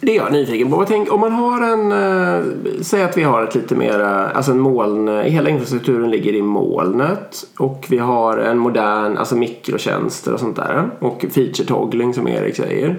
Det 0.00 0.12
är 0.12 0.16
jag 0.16 0.32
nyfiken 0.32 0.70
på. 0.70 0.84
Tänk, 0.88 1.12
om 1.12 1.20
man 1.20 1.32
har 1.32 1.62
en, 1.62 1.92
eh, 1.92 2.44
säg 2.80 3.02
att 3.02 3.16
vi 3.16 3.22
har 3.22 3.42
ett 3.42 3.54
lite 3.54 3.74
mer, 3.74 4.00
alltså 4.00 4.52
en 4.52 4.58
moln, 4.58 5.08
eh, 5.08 5.14
hela 5.14 5.50
infrastrukturen 5.50 6.10
ligger 6.10 6.32
i 6.32 6.42
molnet 6.42 7.46
och 7.58 7.86
vi 7.88 7.98
har 7.98 8.38
en 8.38 8.58
modern, 8.58 9.16
alltså 9.16 9.36
mikrotjänster 9.36 10.32
och 10.34 10.40
sånt 10.40 10.56
där 10.56 10.90
och 10.98 11.24
feature 11.30 11.66
toggling 11.66 12.14
som 12.14 12.28
Erik 12.28 12.56
säger. 12.56 12.98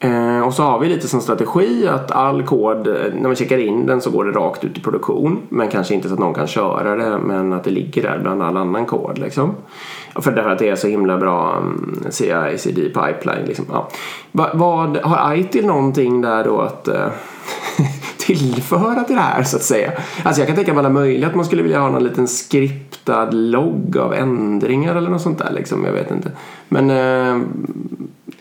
Eh, 0.00 0.40
och 0.40 0.54
så 0.54 0.62
har 0.62 0.78
vi 0.78 0.88
lite 0.88 1.08
som 1.08 1.20
strategi 1.20 1.88
att 1.88 2.10
all 2.10 2.42
kod, 2.42 2.86
eh, 2.86 2.94
när 3.14 3.22
man 3.22 3.36
checkar 3.36 3.58
in 3.58 3.86
den 3.86 4.00
så 4.00 4.10
går 4.10 4.24
det 4.24 4.32
rakt 4.32 4.64
ut 4.64 4.78
i 4.78 4.80
produktion. 4.80 5.38
Men 5.48 5.68
kanske 5.68 5.94
inte 5.94 6.08
så 6.08 6.14
att 6.14 6.20
någon 6.20 6.34
kan 6.34 6.46
köra 6.46 6.96
det 6.96 7.18
men 7.18 7.52
att 7.52 7.64
det 7.64 7.70
ligger 7.70 8.02
där 8.02 8.18
bland 8.22 8.42
all 8.42 8.56
annan 8.56 8.86
kod 8.86 9.18
liksom. 9.18 9.54
För 10.20 10.32
För 10.32 10.42
här 10.42 10.50
att 10.50 10.58
det 10.58 10.68
är 10.68 10.76
så 10.76 10.88
himla 10.88 11.18
bra 11.18 11.56
mm, 11.56 12.04
CICD 12.10 12.58
CI, 12.58 12.58
CD 12.58 12.82
pipeline 12.82 13.44
liksom. 13.46 13.64
Ja. 13.72 13.88
Va, 14.32 14.50
vad, 14.54 14.96
har 14.96 15.34
ITIL 15.34 15.66
någonting 15.66 16.20
där 16.20 16.44
då 16.44 16.60
att 16.60 16.88
eh, 16.88 17.06
tillföra 18.18 19.04
till 19.04 19.16
det 19.16 19.22
här 19.22 19.42
så 19.42 19.56
att 19.56 19.62
säga? 19.62 19.92
Alltså 20.22 20.40
jag 20.40 20.46
kan 20.46 20.56
tänka 20.56 20.72
mig 20.72 20.78
alla 20.78 20.88
möjliga 20.88 21.28
att 21.28 21.34
man 21.34 21.44
skulle 21.44 21.62
vilja 21.62 21.80
ha 21.80 21.90
någon 21.90 22.04
liten 22.04 22.28
skriptad 22.28 23.30
logg 23.30 23.96
av 23.96 24.14
ändringar 24.14 24.96
eller 24.96 25.10
något 25.10 25.22
sånt 25.22 25.38
där 25.38 25.52
liksom. 25.52 25.84
Jag 25.84 25.92
vet 25.92 26.10
inte. 26.10 26.30
Men 26.68 26.90
eh, 26.90 27.42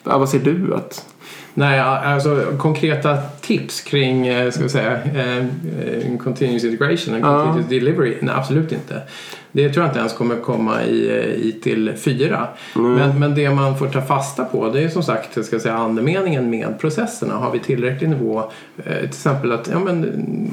ja, 0.04 0.18
vad 0.18 0.30
ser 0.30 0.40
du 0.40 0.76
att 0.76 1.06
Nej, 1.58 1.80
alltså 1.80 2.44
konkreta 2.58 3.18
tips 3.42 3.82
kring, 3.82 4.28
eh, 4.28 4.52
ska 4.52 4.64
vi 4.64 4.70
säga, 4.70 5.04
eh, 5.04 5.38
eh, 5.38 6.18
continuous 6.24 6.64
integration 6.64 7.14
och 7.14 7.20
Ja. 7.20 7.44
continuous 7.44 7.70
delivery? 7.70 8.18
Nej, 8.22 8.36
absolut 8.38 8.72
inte. 8.72 9.02
Det 9.52 9.70
tror 9.70 9.84
jag 9.84 9.90
inte 9.90 10.00
ens 10.00 10.14
kommer 10.14 10.36
komma 10.36 10.84
i, 10.84 11.10
i 11.44 11.60
till 11.64 11.94
fyra. 11.98 12.48
Men, 12.76 13.20
men 13.20 13.36
det 13.36 13.50
man 13.50 13.78
får 13.78 13.88
ta 13.88 14.02
fasta 14.02 14.46
på 14.46 14.70
det 14.70 14.84
är 14.84 14.90
som 14.90 15.04
sagt 15.04 15.46
ska 15.46 15.56
jag 15.56 15.62
säga, 15.62 15.76
andemeningen 15.76 16.50
med 16.50 16.80
processerna. 16.80 17.34
Har 17.34 17.52
vi 17.52 17.60
tillräcklig 17.60 18.10
nivå? 18.10 18.44
Till 18.84 19.06
exempel 19.06 19.52
att 19.52 19.70
ja, 19.72 19.80
men, 19.80 20.12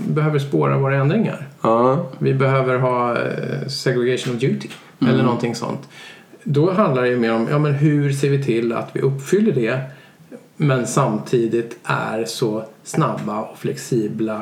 behöver 0.08 0.38
spåra 0.38 0.78
våra 0.78 0.96
ändringar. 0.96 1.48
Ja, 1.62 2.06
Vi 2.18 2.34
behöver 2.34 2.78
ha 2.78 3.16
segregation 3.68 4.34
of 4.34 4.40
duty 4.40 4.68
eller 5.00 5.22
någonting 5.22 5.54
sånt. 5.54 5.88
Då 6.44 6.72
handlar 6.72 7.02
det 7.02 7.08
ju 7.08 7.16
mer 7.16 7.32
om 7.32 7.48
ja, 7.50 7.58
men 7.58 7.74
hur 7.74 8.12
ser 8.12 8.30
vi 8.30 8.44
till 8.44 8.72
att 8.72 8.90
vi 8.92 9.00
uppfyller 9.00 9.52
det 9.52 9.80
men 10.56 10.86
samtidigt 10.86 11.78
är 11.84 12.24
så 12.24 12.64
snabba 12.84 13.40
och 13.40 13.58
flexibla 13.58 14.40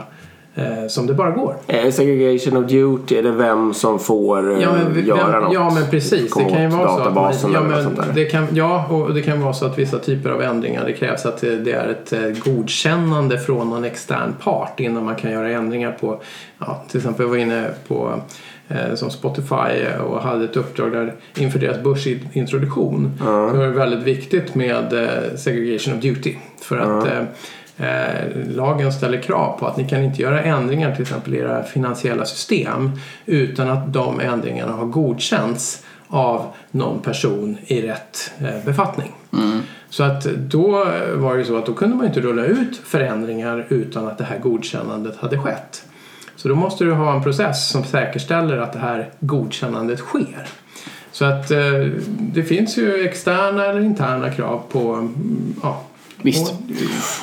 eh, 0.54 0.86
som 0.88 1.06
det 1.06 1.14
bara 1.14 1.30
går. 1.30 1.56
Eh, 1.66 1.90
Segregation 1.90 2.64
of 2.64 2.70
duty, 2.70 3.16
är 3.18 3.22
det 3.22 3.30
vem 3.30 3.74
som 3.74 3.98
får 3.98 4.52
eh, 4.52 4.62
Ja 4.62 4.72
men, 4.72 4.94
vi- 4.94 5.00
göra 5.06 5.30
vem, 5.32 5.42
något? 5.42 5.54
ja 5.54 5.70
men 5.74 5.90
precis. 5.90 6.34
Det 6.34 6.44
kan 6.44 6.62
ju 6.62 6.68
vara 6.68 6.88
så 6.88 7.00
att 7.00 7.14
man, 7.14 7.34
ja, 7.52 7.60
men 7.60 7.96
det 8.14 8.24
kan, 8.24 8.46
ja, 8.52 8.86
och 8.86 9.14
det 9.14 9.22
kan 9.22 9.40
vara 9.42 9.52
så 9.52 9.66
att 9.66 9.78
vissa 9.78 9.98
typer 9.98 10.30
av 10.30 10.42
ändringar 10.42 10.84
det 10.84 10.92
krävs 10.92 11.26
att 11.26 11.40
det 11.40 11.56
det 11.56 11.72
är 11.72 11.88
ett 11.88 12.12
eh, 12.12 12.52
godkännande 12.52 13.38
från 13.38 13.70
någon 13.70 13.84
extern 13.84 14.34
part 14.44 14.80
innan 14.80 15.04
man 15.04 15.14
kan 15.16 15.30
göra 15.30 15.50
ändringar 15.50 15.92
på, 16.00 16.20
ja, 16.58 16.82
till 16.88 16.96
exempel 17.00 17.24
jag 17.24 17.30
var 17.30 17.36
inne 17.36 17.68
på 17.88 18.08
eh, 18.08 18.22
som 18.94 19.10
Spotify 19.10 19.86
och 20.04 20.22
hade 20.22 20.44
ett 20.44 20.56
uppdrag 20.56 20.92
där 20.92 21.14
inför 21.36 21.58
deras 21.58 21.82
börsintroduktion. 21.82 23.12
Så 23.18 23.24
var 23.24 23.66
det 23.66 23.70
väldigt 23.70 24.02
viktigt 24.02 24.54
med 24.54 24.92
eh, 24.92 25.36
segregation 25.36 25.94
of 25.94 26.00
duty. 26.00 26.34
För 26.60 26.78
att 26.78 27.06
eh, 27.06 27.22
Eh, 27.76 28.46
lagen 28.54 28.92
ställer 28.92 29.22
krav 29.22 29.58
på 29.58 29.66
att 29.66 29.76
ni 29.76 29.88
kan 29.88 30.02
inte 30.02 30.22
göra 30.22 30.42
ändringar 30.42 30.92
till 30.92 31.02
exempel 31.02 31.34
i 31.34 31.38
era 31.38 31.62
finansiella 31.62 32.24
system 32.24 32.90
utan 33.26 33.70
att 33.70 33.92
de 33.92 34.20
ändringarna 34.20 34.72
har 34.72 34.86
godkänts 34.86 35.84
av 36.08 36.46
någon 36.70 37.00
person 37.00 37.56
i 37.66 37.82
rätt 37.82 38.32
eh, 38.40 38.64
befattning. 38.64 39.12
Så 39.90 40.02
att 40.04 40.24
då 40.24 40.70
var 41.14 41.32
det 41.32 41.38
ju 41.38 41.44
så 41.44 41.56
att 41.56 41.66
då 41.66 41.74
kunde 41.74 41.96
man 41.96 42.06
inte 42.06 42.20
rulla 42.20 42.44
ut 42.44 42.76
förändringar 42.76 43.66
utan 43.68 44.08
att 44.08 44.18
det 44.18 44.24
här 44.24 44.38
godkännandet 44.38 45.16
hade 45.16 45.38
skett. 45.38 45.84
Så 46.42 46.48
då 46.48 46.54
måste 46.54 46.84
du 46.84 46.92
ha 46.92 47.16
en 47.16 47.22
process 47.22 47.68
som 47.68 47.84
säkerställer 47.84 48.58
att 48.58 48.72
det 48.72 48.78
här 48.78 49.10
godkännandet 49.20 49.98
sker. 49.98 50.48
Så 51.12 51.24
att 51.24 51.50
eh, 51.50 51.58
det 52.20 52.42
finns 52.42 52.78
ju 52.78 53.04
externa 53.04 53.66
eller 53.66 53.80
interna 53.80 54.30
krav 54.30 54.62
på 54.72 55.08
ja, 55.62 55.82
Visst. 56.22 56.54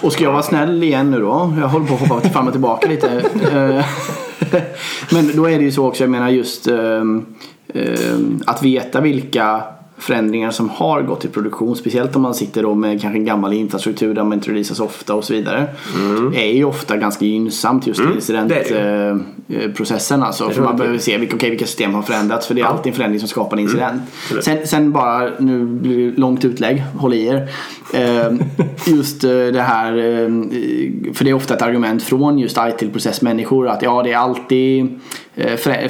och- 0.02 0.14
ska 0.14 0.24
jag 0.24 0.32
vara 0.32 0.44
snäll 0.44 0.84
igen 0.84 1.12
nu 1.12 1.20
då? 1.20 1.54
Jag 1.60 1.68
håller 1.68 1.86
på 1.86 1.94
att 1.94 2.00
hoppa 2.10 2.30
fram 2.30 2.48
och 2.48 2.54
tillbaka 2.54 2.88
lite. 2.88 3.22
Eh, 3.54 3.86
Men 5.12 5.36
då 5.36 5.50
är 5.50 5.58
det 5.58 5.64
ju 5.64 5.72
så 5.72 5.88
också, 5.88 6.04
jag 6.04 6.10
menar 6.10 6.30
just 6.30 6.68
ehm, 6.68 7.26
ehm, 7.74 8.42
att 8.46 8.64
veta 8.64 9.02
vilka 9.02 9.62
förändringar 10.00 10.52
som 10.52 10.70
har 10.70 11.02
gått 11.02 11.26
i 11.26 11.28
produktion. 11.28 11.76
Speciellt 11.76 12.16
om 12.16 12.22
man 12.22 12.34
sitter 12.34 12.64
då 12.64 12.76
med 12.76 13.02
kanske 13.02 13.20
en 13.20 13.26
gammal 13.26 13.54
infrastruktur 13.54 14.14
där 14.14 14.24
man 14.24 14.34
inte 14.34 14.52
releasas 14.52 14.80
ofta 14.80 15.16
och 15.16 15.24
så 15.24 15.34
vidare. 15.34 15.68
är 16.36 16.54
ju 16.54 16.64
ofta 16.64 16.98
ganska 16.98 17.26
gynnsamt 17.26 17.88
just 17.88 18.00
i 18.00 18.04
Mm. 18.04 18.12
är 18.12 18.16
incidentprocessen. 18.16 20.24
Alltså, 20.24 20.50
för 20.50 20.62
man 20.62 20.78
behöver 20.78 20.98
se 20.98 21.18
vilka, 21.18 21.36
okej, 21.36 21.50
vilka 21.50 21.66
system 21.66 21.94
har 21.94 22.02
förändrats. 22.02 22.48
För 22.48 22.56
det 22.56 22.62
är 22.62 22.66
alltid 22.66 22.92
en 22.92 22.96
förändring 22.96 23.20
som 23.20 23.30
skapar 23.30 23.58
en 23.58 23.64
incident. 23.64 24.02
Absolut. 24.24 24.44
Sen, 24.44 24.68
sen 24.68 24.92
bara, 24.92 25.30
nu 25.40 25.66
blir 25.66 26.12
det 26.12 26.18
långt 26.18 26.46
utlägg, 26.46 26.84
håll 26.98 27.14
i 27.14 27.28
er. 27.28 27.50
Ehm, 27.94 28.40
just 28.86 29.24
eh, 29.24 29.30
det 29.30 29.62
här, 29.62 29.98
ehm, 29.98 30.52
för 31.14 31.24
det 31.26 31.30
är 31.30 31.34
ofta 31.34 31.54
ett 31.54 31.62
argument 31.62 32.04
från 32.04 32.40
just 32.40 32.58
IT-processmänniskor 32.58 33.68
att 33.68 33.82
ja 33.82 34.04
det 34.04 34.12
är 34.12 34.18
alltid 34.18 34.84
eh, 34.84 34.90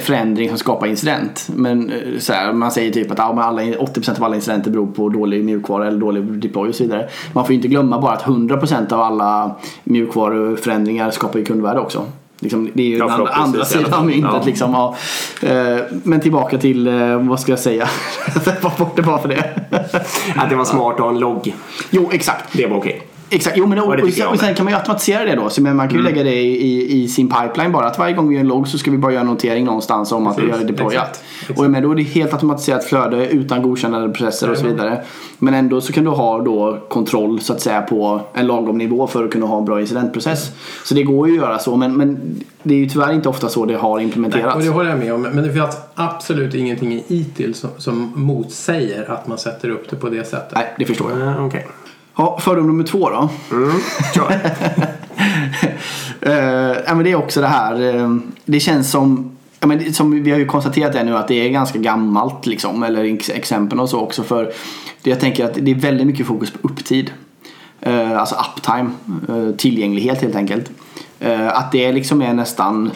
förändring 0.00 0.48
som 0.48 0.58
skapar 0.58 0.86
incident. 0.86 1.48
Men 1.54 1.90
eh, 1.90 2.18
så 2.18 2.32
här, 2.32 2.52
man 2.52 2.70
säger 2.70 2.92
typ 2.92 3.10
att 3.10 3.18
ja, 3.18 3.42
alla, 3.42 3.62
80% 3.62 4.16
av 4.16 4.24
alla 4.24 4.34
incidenter 4.36 4.70
beror 4.70 4.86
på 4.86 5.08
dålig 5.08 5.44
mjukvara 5.44 5.86
eller 5.86 5.98
dålig 5.98 6.24
deploy 6.24 6.68
och 6.68 6.74
så 6.74 6.82
vidare. 6.82 7.08
Man 7.32 7.46
får 7.46 7.54
inte 7.54 7.68
glömma 7.68 8.00
bara 8.00 8.12
att 8.12 8.22
100% 8.22 8.92
av 8.92 9.00
alla 9.00 9.56
mjukvaruförändringar 9.84 11.10
skapar 11.10 11.38
ju 11.38 11.44
kundvärde 11.44 11.80
också. 11.80 12.04
Liksom, 12.40 12.70
det 12.74 12.82
är 12.82 12.86
ju 12.86 12.96
Ja, 12.96 13.16
den 13.16 13.26
andra, 13.26 13.64
sidan 13.64 13.94
av 13.94 14.06
myntet. 14.06 14.30
Ja. 14.32 14.42
Liksom, 14.46 14.72
ja. 14.72 14.96
Eh, 15.42 15.78
Men 16.02 16.20
tillbaka 16.20 16.58
till, 16.58 16.86
eh, 16.86 17.22
vad 17.22 17.40
ska 17.40 17.52
jag 17.52 17.58
säga? 17.58 17.88
Vad 18.62 18.72
bort 18.78 18.96
det 18.96 19.02
bara 19.02 19.18
för 19.18 19.28
det. 19.28 19.44
Att 20.36 20.50
det 20.50 20.56
var 20.56 20.64
smart 20.64 20.94
att 20.94 21.00
ha 21.00 21.08
en 21.08 21.18
logg. 21.18 21.54
Jo, 21.90 22.10
exakt. 22.12 22.52
Det 22.52 22.66
var 22.66 22.76
okej. 22.76 23.09
Exakt, 23.30 23.56
jo, 23.56 23.66
men 23.66 23.78
och, 23.78 24.00
Och 24.00 24.12
sen, 24.12 24.28
och 24.28 24.38
sen 24.38 24.54
kan 24.54 24.64
man 24.64 24.72
ju 24.72 24.78
automatisera 24.78 25.24
det 25.24 25.34
då. 25.34 25.50
Så 25.50 25.62
men 25.62 25.76
man 25.76 25.88
kan 25.88 25.98
ju 25.98 26.04
lägga 26.04 26.22
det 26.22 26.34
i, 26.34 26.66
i, 26.66 27.02
i 27.02 27.08
sin 27.08 27.28
pipeline 27.28 27.72
bara. 27.72 27.86
Att 27.86 27.98
varje 27.98 28.14
gång 28.14 28.28
vi 28.28 28.34
gör 28.34 28.40
en 28.40 28.48
logg 28.48 28.68
så 28.68 28.78
ska 28.78 28.90
vi 28.90 28.98
bara 28.98 29.12
göra 29.12 29.20
en 29.20 29.26
notering 29.26 29.64
någonstans 29.64 30.12
om 30.12 30.26
att 30.26 30.38
vi 30.38 30.42
Precis, 30.42 30.60
har 30.60 30.64
deployat. 30.68 31.22
exakt. 31.40 31.58
Och 31.60 31.70
men 31.70 31.82
då 31.82 31.90
är 31.90 31.94
det 31.94 32.02
helt 32.02 32.32
automatiserat 32.32 32.84
flöde 32.84 33.28
utan 33.28 33.62
godkännande 33.62 34.08
processer 34.08 34.50
och 34.50 34.56
så 34.56 34.66
vidare. 34.66 35.02
Men 35.38 35.54
ändå 35.54 35.80
så 35.80 35.92
kan 35.92 36.04
du 36.04 36.10
ha 36.10 36.40
då 36.40 36.78
kontroll 36.88 37.40
så 37.40 37.52
att 37.52 37.60
säga 37.60 37.82
på 37.82 38.20
en 38.34 38.46
lagom 38.46 38.78
nivå 38.78 39.06
för 39.06 39.24
att 39.24 39.30
kunna 39.30 39.46
ha 39.46 39.58
en 39.58 39.64
bra 39.64 39.80
incidentprocess. 39.80 40.50
Så 40.84 40.94
det 40.94 41.02
går 41.02 41.28
ju 41.28 41.34
att 41.34 41.46
göra 41.46 41.58
så 41.58 41.76
men, 41.76 41.96
men 41.96 42.40
det 42.62 42.74
är 42.74 42.78
ju 42.78 42.88
tyvärr 42.88 43.12
inte 43.12 43.28
ofta 43.28 43.48
så 43.48 43.64
det 43.64 43.74
har 43.74 44.00
implementerats. 44.00 44.56
Och 44.56 44.62
det 44.62 44.68
håller 44.68 44.90
jag 44.90 44.98
med 44.98 45.14
om. 45.14 45.22
Men 45.22 45.36
det 45.44 45.52
finns 45.52 45.76
absolut 45.94 46.54
ingenting 46.54 46.92
i 46.92 47.04
ITIL 47.08 47.54
som, 47.54 47.70
som 47.78 48.12
motsäger 48.14 49.10
att 49.10 49.26
man 49.26 49.38
sätter 49.38 49.70
upp 49.70 49.90
det 49.90 49.96
på 49.96 50.08
det 50.08 50.24
sättet. 50.24 50.52
Nej, 50.54 50.74
det 50.78 50.84
förstår 50.84 51.10
jag. 51.10 51.28
Eh, 51.28 51.46
Okej. 51.46 51.66
Ja, 52.20 52.38
fördom 52.40 52.66
nummer 52.66 52.84
två 52.84 53.10
då. 53.10 53.28
Mm. 53.52 53.70
Eh, 56.22 56.94
men 56.94 57.04
det 57.04 57.10
är 57.10 57.14
också 57.14 57.40
det 57.40 57.46
här. 57.46 57.96
eh, 57.96 58.16
det 58.44 58.60
känns 58.60 58.90
som, 58.90 59.30
ja, 59.60 59.66
men 59.66 59.94
som 59.94 60.22
vi 60.22 60.30
har 60.30 60.38
ju 60.38 60.46
konstaterat 60.46 60.92
det 60.92 61.04
nu 61.04 61.16
att 61.16 61.28
det 61.28 61.34
är 61.34 61.48
ganska 61.48 61.78
gammalt 61.78 62.46
liksom. 62.46 62.82
Eller 62.82 63.04
ex- 63.04 63.30
exempel 63.30 63.80
och 63.80 63.88
så 63.88 64.00
också. 64.00 64.22
För 64.22 64.52
jag 65.02 65.20
tänker 65.20 65.44
att 65.44 65.54
det 65.54 65.70
är 65.70 65.74
väldigt 65.74 66.06
mycket 66.06 66.26
fokus 66.26 66.50
på 66.50 66.58
upptid. 66.68 67.10
Eh, 67.80 68.20
alltså 68.20 68.34
uptime. 68.34 68.90
eh, 69.28 69.54
tillgänglighet 69.56 70.22
helt 70.22 70.36
enkelt. 70.36 70.70
Eh, 71.20 71.48
att 71.48 71.72
det 71.72 71.92
liksom 71.92 72.22
är 72.22 72.34
nästan 72.34 72.90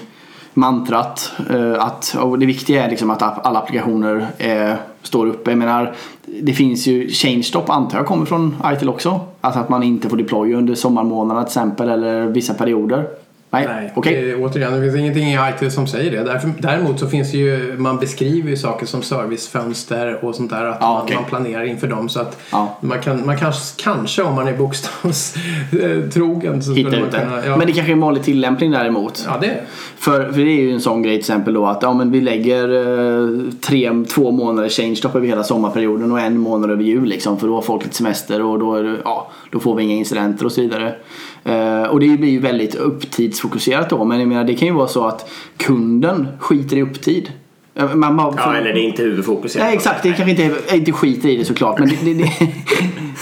mantrat. 0.54 1.32
att, 1.78 2.16
och 2.20 2.38
det 2.38 2.46
viktiga 2.46 2.84
är 2.84 2.90
liksom 2.90 3.10
att 3.10 3.46
alla 3.46 3.58
applikationer 3.58 4.26
eh, 4.38 4.74
står 5.06 5.26
uppe. 5.26 5.50
Jag 5.50 5.58
menar, 5.58 5.94
det 6.42 6.52
finns 6.52 6.86
ju 6.86 7.08
ChangeStop 7.08 7.70
antar 7.70 7.98
jag 7.98 8.06
kommer 8.06 8.26
från 8.26 8.56
ITIL 8.74 8.88
också. 8.88 9.20
Alltså 9.40 9.60
att 9.60 9.68
man 9.68 9.82
inte 9.82 10.08
får 10.08 10.16
deploy 10.16 10.54
under 10.54 10.74
sommarmånaderna 10.74 11.42
till 11.42 11.48
exempel 11.48 11.88
eller 11.88 12.26
vissa 12.26 12.54
perioder. 12.54 13.06
Nej, 13.54 13.66
Nej, 13.66 13.92
okej. 13.94 14.22
det, 14.24 14.34
återigen, 14.34 14.72
det 14.72 14.80
finns 14.80 14.96
ingenting 14.96 15.28
i 15.32 15.38
IT 15.62 15.72
som 15.72 15.86
säger 15.86 16.10
det. 16.10 16.22
Därför, 16.32 16.50
däremot 16.58 17.00
så 17.00 17.08
finns 17.08 17.30
det 17.32 17.38
ju, 17.38 17.74
man 17.78 17.98
beskriver 17.98 18.50
ju 18.50 18.56
saker 18.56 18.86
som 18.86 19.02
servicefönster 19.02 20.24
och 20.24 20.34
sånt 20.34 20.50
där. 20.50 20.64
Att 20.64 20.80
man, 20.80 21.02
okej. 21.02 21.16
man 21.16 21.24
planerar 21.24 21.64
inför 21.64 21.86
dem. 21.86 22.08
Så 22.08 22.20
att 22.20 22.38
Ja. 22.52 22.78
man, 22.80 23.00
kan, 23.00 23.26
man 23.26 23.38
kanske, 23.38 23.82
kanske 23.82 24.22
om 24.22 24.34
man 24.34 24.48
är 24.48 24.56
bokstavstrogen 24.56 26.62
så 26.62 26.72
Hitta 26.72 26.90
skulle 26.90 27.02
man 27.02 27.10
kunna... 27.10 27.46
Ja, 27.46 27.56
Men 27.56 27.66
det 27.66 27.72
kanske 27.72 27.92
är 27.92 27.94
en 27.94 28.00
vanlig 28.00 28.22
tillämpning 28.22 28.70
däremot. 28.70 29.24
ja, 29.28 29.38
det 29.40 29.60
För, 29.96 30.32
för 30.32 30.40
det 30.40 30.50
är 30.50 30.60
ju 30.62 30.72
en 30.72 30.80
sån 30.80 31.02
grej 31.02 31.14
till 31.14 31.20
exempel 31.20 31.54
då 31.54 31.66
att 31.66 31.82
ja, 31.82 31.94
men 31.94 32.10
vi 32.10 32.20
lägger 32.20 32.68
eh, 32.68 33.28
tre, 33.66 33.90
två 34.14 34.30
månader 34.30 34.68
change-stop 34.68 35.10
över 35.14 35.26
hela 35.26 35.42
sommarperioden 35.44 36.12
och 36.12 36.20
en 36.20 36.38
månad 36.38 36.70
över 36.70 36.82
jul 36.82 37.04
liksom 37.04 37.38
för 37.38 37.46
då 37.46 37.54
har 37.54 37.62
folk 37.62 37.82
lite 37.84 37.96
semester 37.96 38.42
och 38.42 38.58
då, 38.58 38.82
det, 38.82 38.96
ja, 39.04 39.30
då 39.50 39.60
får 39.60 39.74
vi 39.74 39.82
inga 39.82 39.94
incidenter 39.94 40.46
och 40.46 40.52
så 40.52 40.60
vidare. 40.60 40.94
Eh, 41.44 41.82
och 41.82 42.00
det 42.00 42.06
blir 42.16 42.30
ju 42.30 42.38
väldigt 42.38 42.74
upptidsfokuserat 42.74 43.90
då 43.90 44.04
men 44.04 44.18
jag 44.20 44.28
menar 44.28 44.44
det 44.44 44.54
kan 44.54 44.68
ju 44.68 44.74
vara 44.74 44.88
så 44.88 45.06
att 45.06 45.30
kunden 45.56 46.28
skiter 46.38 46.76
i 46.76 46.82
upptid. 46.82 47.32
Eh, 47.74 47.94
Man, 47.94 48.16
bara- 48.16 48.34
Ja, 48.36 48.56
eller 48.56 48.72
det 48.72 48.80
är 48.80 48.88
inte 48.88 49.02
huvudfokus. 49.02 49.56
i 49.56 49.58
alla 49.58 49.66
Nej 49.66 49.76
exakt, 49.76 50.02
det 50.02 50.12
kanske 50.12 50.30
inte 50.30 50.42
är, 50.44 50.74
inte 50.76 50.92
skiter 50.92 51.28
i 51.28 51.36
det 51.36 51.44
såklart 51.44 51.78
men 51.78 51.88
det, 51.88 51.96
det, 52.04 52.14
det, 52.14 52.30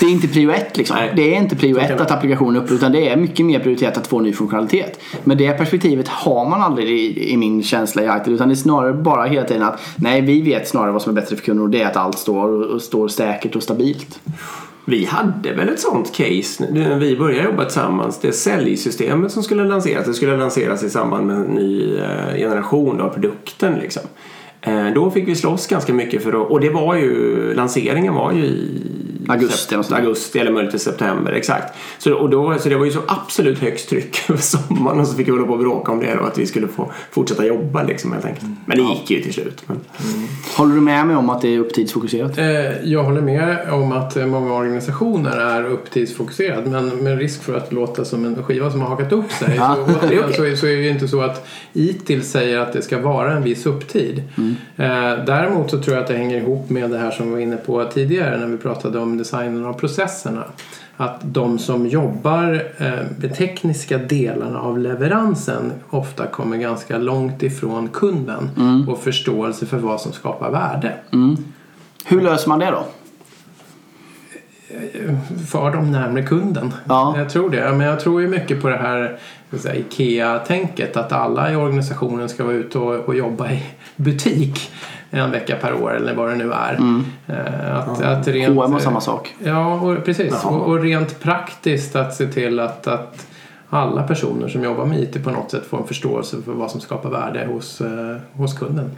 det 0.00 0.06
är 0.06 0.10
inte 0.10 0.28
prio 0.28 0.50
ett 0.50 0.76
liksom. 0.76 0.96
Nej. 0.96 1.12
Det 1.16 1.34
är 1.34 1.38
inte 1.38 1.56
prio 1.56 1.78
ett 1.78 2.00
att 2.00 2.10
applikationen 2.10 2.56
är 2.56 2.64
uppe 2.64 2.74
utan 2.74 2.92
det 2.92 3.08
är 3.08 3.16
mycket 3.16 3.46
mer 3.46 3.58
prioriterat 3.58 3.96
att 3.98 4.06
få 4.06 4.20
ny 4.20 4.32
funktionalitet. 4.32 5.00
Men 5.24 5.38
det 5.38 5.52
perspektivet 5.52 6.08
har 6.08 6.48
man 6.48 6.62
aldrig 6.62 6.88
i, 6.88 7.32
i 7.32 7.36
min 7.36 7.62
känsla 7.62 8.02
i 8.02 8.20
ITIL 8.20 8.32
utan 8.34 8.48
det 8.48 8.54
är 8.54 8.56
snarare 8.56 8.92
bara 8.92 9.24
hela 9.24 9.46
tiden 9.46 9.62
att 9.62 9.80
nej 9.96 10.20
vi 10.20 10.40
vet 10.40 10.68
snarare 10.68 10.92
vad 10.92 11.02
som 11.02 11.16
är 11.16 11.20
bättre 11.20 11.36
för 11.36 11.44
kunden 11.44 11.64
och 11.64 11.70
det 11.70 11.82
är 11.82 11.86
att 11.86 11.96
allt 11.96 12.18
står, 12.18 12.78
står 12.78 13.08
säkert 13.08 13.56
och 13.56 13.62
stabilt. 13.62 14.20
Vi 14.84 15.04
hade 15.04 15.52
väl 15.52 15.68
ett 15.68 15.80
sånt 15.80 16.14
case 16.14 16.66
när 16.72 16.98
vi 16.98 17.16
började 17.16 17.48
jobba 17.48 17.64
tillsammans. 17.64 18.20
Det 18.20 18.32
säljsystemet 18.32 19.32
som 19.32 19.42
skulle 19.42 19.64
lanseras. 19.64 20.06
Det 20.06 20.14
skulle 20.14 20.36
lanseras 20.36 20.82
i 20.82 20.90
samband 20.90 21.26
med 21.26 21.36
en 21.36 21.42
ny 21.42 21.96
eh, 21.96 22.36
generation 22.36 23.00
av 23.00 23.08
produkten. 23.08 23.74
Liksom. 23.74 24.02
Eh, 24.60 24.86
då 24.94 25.10
fick 25.10 25.28
vi 25.28 25.34
slåss 25.34 25.66
ganska 25.66 25.94
mycket 25.94 26.22
för 26.22 26.42
att, 26.42 26.50
och 26.50 26.60
det 26.60 26.70
var 26.70 26.94
ju, 26.94 27.54
lanseringen 27.54 28.14
var 28.14 28.32
ju 28.32 28.44
i 28.44 28.80
Augusti 29.28 29.74
där. 29.76 29.96
augusti 29.96 30.38
eller 30.38 30.52
möjligt 30.52 30.74
i 30.74 30.78
september, 30.78 31.32
exakt. 31.32 31.74
Så, 31.98 32.14
och 32.14 32.30
då, 32.30 32.58
så 32.58 32.68
det 32.68 32.76
var 32.76 32.84
ju 32.84 32.90
så 32.90 33.00
absolut 33.06 33.58
högst 33.58 33.88
tryck 33.88 34.20
över 34.30 34.40
sommaren 34.40 35.00
och 35.00 35.06
så 35.06 35.14
fick 35.16 35.26
vi 35.26 35.30
hålla 35.30 35.46
på 35.46 35.52
och 35.52 35.58
bråka 35.58 35.92
om 35.92 36.00
det 36.00 36.14
och 36.18 36.26
att 36.26 36.38
vi 36.38 36.46
skulle 36.46 36.68
få 36.68 36.92
fortsätta 37.10 37.46
jobba 37.46 37.82
liksom 37.82 38.12
helt 38.12 38.24
enkelt. 38.24 38.46
Men 38.66 38.76
det 38.78 38.82
gick 38.84 39.10
ju 39.10 39.20
till 39.22 39.34
slut. 39.34 39.62
Men, 39.66 39.80
Håller 40.56 40.74
du 40.74 40.80
med 40.80 41.06
mig 41.06 41.16
om 41.16 41.30
att 41.30 41.42
det 41.42 41.48
är 41.54 41.58
upptidsfokuserat? 41.58 42.38
Eh, 42.38 42.44
Jag 42.84 43.02
håller 43.04 43.20
med 43.20 43.70
om 43.72 43.92
att 43.92 44.16
många 44.16 44.54
organisationer 44.54 45.36
är 45.36 45.64
upptidsfokuserade 45.64 46.70
men 46.70 46.88
med 46.88 47.18
risk 47.18 47.42
för 47.42 47.56
att 47.56 47.72
låta 47.72 48.04
som 48.04 48.24
en 48.24 48.42
skiva 48.42 48.70
som 48.70 48.80
har 48.80 48.88
hakat 48.88 49.12
upp 49.12 49.32
sig 49.32 49.54
Ja, 49.56 49.76
så, 49.86 50.06
återigen, 50.06 50.28
så, 50.30 50.56
så 50.56 50.66
är 50.66 50.76
det 50.76 50.82
ju 50.82 50.88
inte 50.90 51.08
så 51.08 51.20
att 51.20 51.46
ITIL 51.72 52.22
säger 52.22 52.58
att 52.58 52.72
det 52.72 52.82
ska 52.82 53.00
vara 53.00 53.32
en 53.32 53.42
viss 53.42 53.66
upptid. 53.66 54.22
Eh, 54.76 55.24
däremot 55.26 55.70
så 55.70 55.82
tror 55.82 55.96
jag 55.96 56.02
att 56.02 56.08
det 56.08 56.16
hänger 56.16 56.36
ihop 56.36 56.70
med 56.70 56.90
det 56.90 56.98
här 56.98 57.10
som 57.10 57.26
vi 57.26 57.32
var 57.32 57.38
inne 57.40 57.56
på 57.56 57.84
tidigare 57.84 58.38
när 58.38 58.46
vi 58.46 58.56
pratade 58.56 58.98
om 58.98 59.11
designen 59.18 59.64
av 59.64 59.72
processerna. 59.72 60.44
Att 60.96 61.20
de 61.22 61.58
som 61.58 61.86
jobbar 61.86 62.64
eh, 62.78 62.92
med 63.18 63.34
tekniska 63.36 63.98
delarna 63.98 64.60
av 64.60 64.78
leveransen 64.78 65.72
ofta 65.90 66.26
kommer 66.26 66.56
ganska 66.56 66.98
långt 66.98 67.42
ifrån 67.42 67.88
kunden 67.88 68.50
och 68.88 68.98
förståelse 68.98 69.66
för 69.66 69.78
vad 69.78 70.00
som 70.00 70.12
skapar 70.12 70.50
värde. 70.50 70.94
Hur 72.04 72.20
löser 72.20 72.48
man 72.48 72.58
det 72.58 72.70
då? 72.70 72.84
För 75.50 75.70
dem 75.70 75.92
närmare 75.92 76.22
kunden. 76.22 76.74
Ja. 76.88 77.14
Jag 77.18 77.30
tror 77.30 77.50
det. 77.50 77.72
Men 77.72 77.80
jag 77.80 78.00
tror 78.00 78.20
ju 78.22 78.28
mycket 78.28 78.62
på 78.62 78.68
det 78.68 78.76
här 78.76 79.18
IKEA-tänket 79.74 80.96
att 80.96 81.12
alla 81.12 81.52
i 81.52 81.56
organisationen 81.56 82.28
ska 82.28 82.44
vara 82.44 82.54
ute 82.54 82.78
och, 82.78 82.94
och 83.08 83.14
jobba 83.16 83.50
i 83.50 83.62
butik 83.96 84.70
en 85.10 85.30
vecka 85.30 85.56
per 85.60 85.82
år 85.82 85.96
eller 85.96 86.14
vad 86.14 86.28
det 86.28 86.36
nu 86.36 86.52
är. 86.52 87.02
Eh, 87.26 87.78
Att, 87.78 88.02
att 88.02 88.28
rent, 88.28 88.54
H&M 88.54 88.72
har 88.72 88.80
samma 88.80 89.00
sak. 89.00 89.34
Ja, 89.44 89.74
och, 89.74 90.04
precis. 90.04 90.44
Och, 90.44 90.62
och 90.62 90.80
rent 90.80 91.20
praktiskt 91.20 91.96
att 91.96 92.14
se 92.14 92.26
till 92.26 92.60
att, 92.60 92.86
att 92.86 93.26
alla 93.70 94.02
personer 94.02 94.48
som 94.48 94.64
jobbar 94.64 94.86
med 94.86 95.00
IT 95.00 95.24
på 95.24 95.30
något 95.30 95.50
sätt 95.50 95.66
får 95.66 95.78
en 95.78 95.86
förståelse 95.86 96.36
för 96.44 96.52
vad 96.52 96.70
som 96.70 96.80
skapar 96.80 97.10
värde 97.10 97.48
hos, 97.52 97.80
eh, 97.80 98.16
hos 98.32 98.58
kunden. 98.58 98.90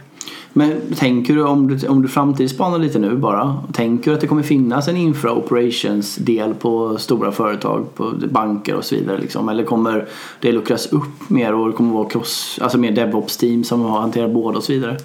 Men 0.57 0.81
tänker 0.95 1.35
du 1.35 1.43
om 1.43 1.67
du, 1.67 1.87
om 1.87 2.01
du 2.01 2.07
framtidsspanar 2.07 2.79
lite 2.79 2.99
nu 2.99 3.15
bara. 3.15 3.63
Tänker 3.73 4.11
du 4.11 4.15
att 4.15 4.21
det 4.21 4.27
kommer 4.27 4.43
finnas 4.43 4.87
en 4.87 4.97
infra 4.97 5.33
operations 5.33 6.15
del 6.15 6.53
på 6.53 6.97
stora 6.97 7.31
företag, 7.31 7.95
på 7.95 8.13
banker 8.29 8.75
och 8.75 8.85
så 8.85 8.95
vidare 8.95 9.17
liksom? 9.17 9.49
Eller 9.49 9.63
kommer 9.63 10.07
det 10.39 10.51
luckras 10.51 10.93
upp 10.93 11.29
mer 11.29 11.53
och 11.53 11.67
det 11.67 11.73
kommer 11.73 11.93
vara 11.93 12.09
cross, 12.09 12.59
alltså 12.61 12.77
mer 12.77 12.91
DevOps 12.91 13.37
team 13.37 13.63
som 13.63 13.81
hanterar 13.81 14.27
båda 14.27 14.57
och 14.57 14.63
så 14.63 14.73
vidare? 14.73 14.97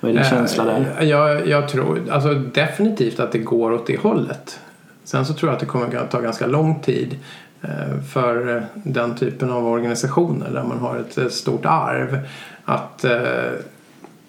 Vad 0.00 0.10
är 0.10 0.14
din 0.14 0.24
känsla 0.24 0.64
där? 0.64 0.96
Eh, 0.98 1.08
Jag, 1.08 1.48
jag 1.48 1.68
tror 1.68 2.02
alltså 2.10 2.34
definitivt 2.34 3.20
att 3.20 3.32
det 3.32 3.38
går 3.38 3.72
åt 3.72 3.86
det 3.86 4.00
hållet. 4.00 4.58
Sen 5.04 5.26
så 5.26 5.34
tror 5.34 5.48
jag 5.48 5.54
att 5.54 5.60
det 5.60 5.66
kommer 5.66 5.96
att 5.96 6.10
ta 6.10 6.20
ganska 6.20 6.46
lång 6.46 6.80
tid 6.80 7.18
eh, 7.62 8.00
för 8.12 8.56
eh, 8.56 8.62
den 8.74 9.16
typen 9.16 9.50
av 9.50 9.66
organisationer 9.66 10.50
där 10.52 10.64
man 10.64 10.78
har 10.78 10.96
ett 10.96 11.18
eh, 11.18 11.28
stort 11.28 11.66
arv 11.66 12.18
att 12.64 13.04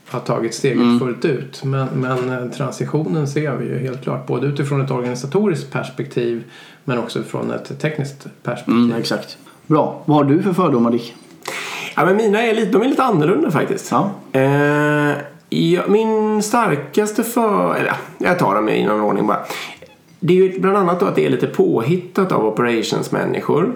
eh, 0.10 0.14
ha 0.14 0.20
tagit 0.20 0.54
steget 0.54 0.78
Mm. 0.82 1.00
fullt 1.00 1.26
ut. 1.26 1.64
Men, 1.64 1.88
men 1.94 2.30
eh, 2.30 2.50
transitionen 2.52 3.28
ser 3.28 3.56
vi 3.56 3.66
ju 3.66 3.80
helt 3.80 4.04
klart 4.04 4.28
både 4.28 4.48
utifrån 4.48 4.82
ett 4.82 4.92
organisatoriskt 4.92 5.72
perspektiv 5.72 6.44
men 6.84 6.98
också 7.00 7.24
från 7.24 7.52
ett 7.52 7.80
tekniskt 7.82 8.28
perspektiv. 8.44 8.76
Mm, 8.84 8.98
exakt. 8.98 9.38
Bra. 9.68 10.02
Vad 10.06 10.18
har 10.18 10.24
du 10.24 10.42
för 10.42 10.54
fördomar 10.54 10.92
Dick? 10.92 11.16
ja, 11.96 12.06
men 12.06 12.16
mina 12.18 12.42
är 12.44 12.54
lite, 12.56 12.72
de 12.72 12.82
är 12.82 12.88
lite 12.88 13.04
annorlunda 13.04 13.52
faktiskt. 13.52 13.92
Ja. 13.92 14.12
Eh, 14.32 15.12
ja, 15.50 15.82
min 15.88 16.44
starkaste 16.44 17.24
för... 17.24 17.76
Eller 17.76 17.94
jag 18.18 18.40
tar 18.40 18.56
dem 18.56 18.70
i 18.70 18.86
någon 18.86 19.02
ordning 19.02 19.28
bara. 19.28 19.40
Det 20.20 20.34
är 20.34 20.38
ju 20.38 20.60
bland 20.60 20.78
annat 20.78 21.00
då 21.00 21.06
att 21.06 21.16
det 21.16 21.26
är 21.26 21.30
lite 21.30 21.48
påhittat 21.48 22.32
av 22.32 22.46
operationsmänniskor. 22.46 23.74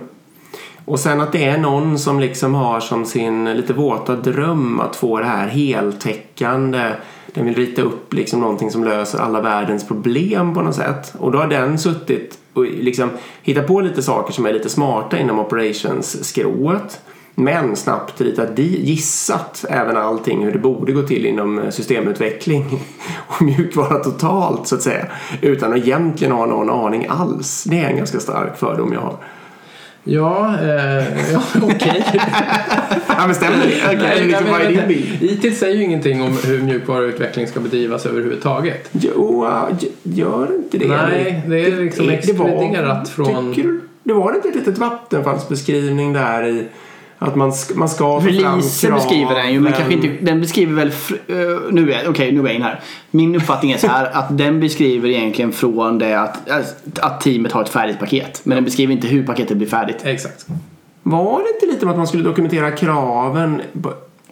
Och 0.86 1.00
sen 1.00 1.22
att 1.22 1.32
det 1.32 1.44
är 1.46 1.58
någon 1.58 2.00
som 2.00 2.20
liksom 2.20 2.54
har 2.54 2.80
som 2.80 3.06
sin 3.06 3.54
lite 3.54 3.74
våta 3.74 4.16
dröm 4.16 4.80
att 4.80 4.96
få 4.96 5.20
det 5.20 5.26
här 5.26 5.48
heltäckande. 5.48 6.92
Den 7.34 7.46
vill 7.46 7.56
rita 7.56 7.82
upp 7.82 8.14
liksom 8.14 8.40
någonting 8.40 8.72
som 8.72 8.84
löser 8.84 9.20
alla 9.20 9.42
världens 9.42 9.88
problem 9.88 10.54
på 10.54 10.62
något 10.62 10.76
sätt. 10.76 11.14
Och 11.20 11.32
då 11.32 11.38
har 11.38 11.48
den 11.48 11.78
suttit 11.78 12.38
och 12.54 12.64
liksom 12.64 13.10
hittat 13.42 13.68
på 13.68 13.82
lite 13.82 14.04
saker 14.04 14.34
som 14.34 14.46
är 14.46 14.54
lite 14.54 14.70
smarta 14.70 15.20
inom 15.20 15.40
operations-skrået. 15.40 17.00
Men 17.36 17.76
snabbt 17.76 18.22
ritat 18.22 18.56
di- 18.56 18.82
gissat 18.84 19.66
även 19.70 19.98
allting 19.98 20.44
hur 20.44 20.52
det 20.52 20.60
borde 20.60 20.92
gå 20.92 21.02
till 21.02 21.26
inom 21.26 21.60
eh, 21.60 21.70
systemutveckling 21.70 22.66
och 23.28 23.42
mjukvara 23.42 24.00
totalt 24.00 24.68
så 24.68 24.76
att 24.76 24.82
säga. 24.82 25.06
Utan 25.42 25.72
att 25.72 25.78
egentligen 25.78 26.34
ha 26.34 26.46
någon 26.46 26.70
aning 26.70 27.06
alls. 27.10 27.64
Det 27.64 27.80
är 27.80 27.90
en 27.90 27.98
ganska 27.98 28.20
stark 28.20 28.58
fördom 28.58 28.94
jag 28.94 29.02
har. 29.02 29.16
Ja, 30.04 30.56
eh, 30.62 31.32
ja 31.34 31.42
okej. 31.62 32.06
Ja 33.18 33.26
men 33.28 33.36
stämmer 33.36 33.58
det? 33.58 33.98
Nej, 33.98 34.26
liksom, 34.28 34.46
vad 34.52 34.62
är 34.62 34.70
din 34.70 34.88
bild? 34.88 35.06
Hittills 35.06 35.60
säger 35.60 35.76
ju 35.78 35.84
ingenting 35.84 36.22
om 36.22 36.38
hur 36.46 36.62
mjukvaruutveckling 36.62 37.48
ska 37.48 37.60
bedrivas 37.60 38.06
överhuvudtaget. 38.06 38.90
Jo, 38.92 39.46
äh, 39.46 39.88
gör 40.04 40.56
inte 40.56 40.78
det. 40.78 40.88
Nej, 40.88 41.42
det 41.48 41.66
är 41.66 41.72
liksom 41.82 42.10
exkluderat 42.10 43.10
från- 43.10 43.54
Tycker 43.54 43.70
du? 43.70 43.82
Det 44.04 44.14
var 44.14 44.36
inte 44.36 44.48
ett 44.50 44.56
litet 44.56 44.78
vattenfallsbeskrivning 44.78 46.14
där 46.14 46.48
i 46.48 46.66
att 47.18 47.36
man 47.36 47.54
ska, 47.54 47.76
man 47.76 47.90
ska 47.90 47.98
få 47.98 48.22
fram 48.22 48.30
Releasen 48.30 48.94
beskriver 48.94 49.36
den 49.36 49.54
ju 49.54 49.60
men 49.60 49.74
kanske 49.74 49.94
inte, 49.94 50.08
den 50.22 50.42
beskriver 50.42 50.74
väl, 50.74 50.88
eh, 50.88 51.72
nu 51.72 51.94
är, 51.94 52.10
okej 52.10 52.32
nu 52.32 52.40
är 52.40 52.46
jag 52.46 52.56
in 52.56 52.62
här. 52.62 52.80
Min 53.12 53.36
uppfattning 53.36 53.72
är 53.72 53.78
så 53.78 53.88
här 53.88 54.06
att 54.14 54.38
den 54.38 54.60
beskriver 54.60 55.10
egentligen 55.10 55.52
från 55.52 56.00
det 56.00 56.20
att, 56.20 56.50
att 57.00 57.22
teamet 57.22 57.52
har 57.52 57.62
ett 57.62 57.70
färdigt 57.70 58.00
paket. 58.00 58.42
Men 58.44 58.56
den 58.56 58.64
beskriver 58.66 58.94
inte 58.94 59.08
hur 59.08 59.26
paketet 59.26 59.58
blir 59.58 59.68
färdigt. 59.68 59.98
Exakt. 60.04 60.46
Var 61.04 61.40
det 61.44 61.50
inte 61.54 61.74
lite 61.76 61.86
om 61.86 61.92
att 61.92 61.98
man 61.98 62.08
skulle 62.08 62.24
dokumentera 62.24 62.72
kraven 62.72 63.62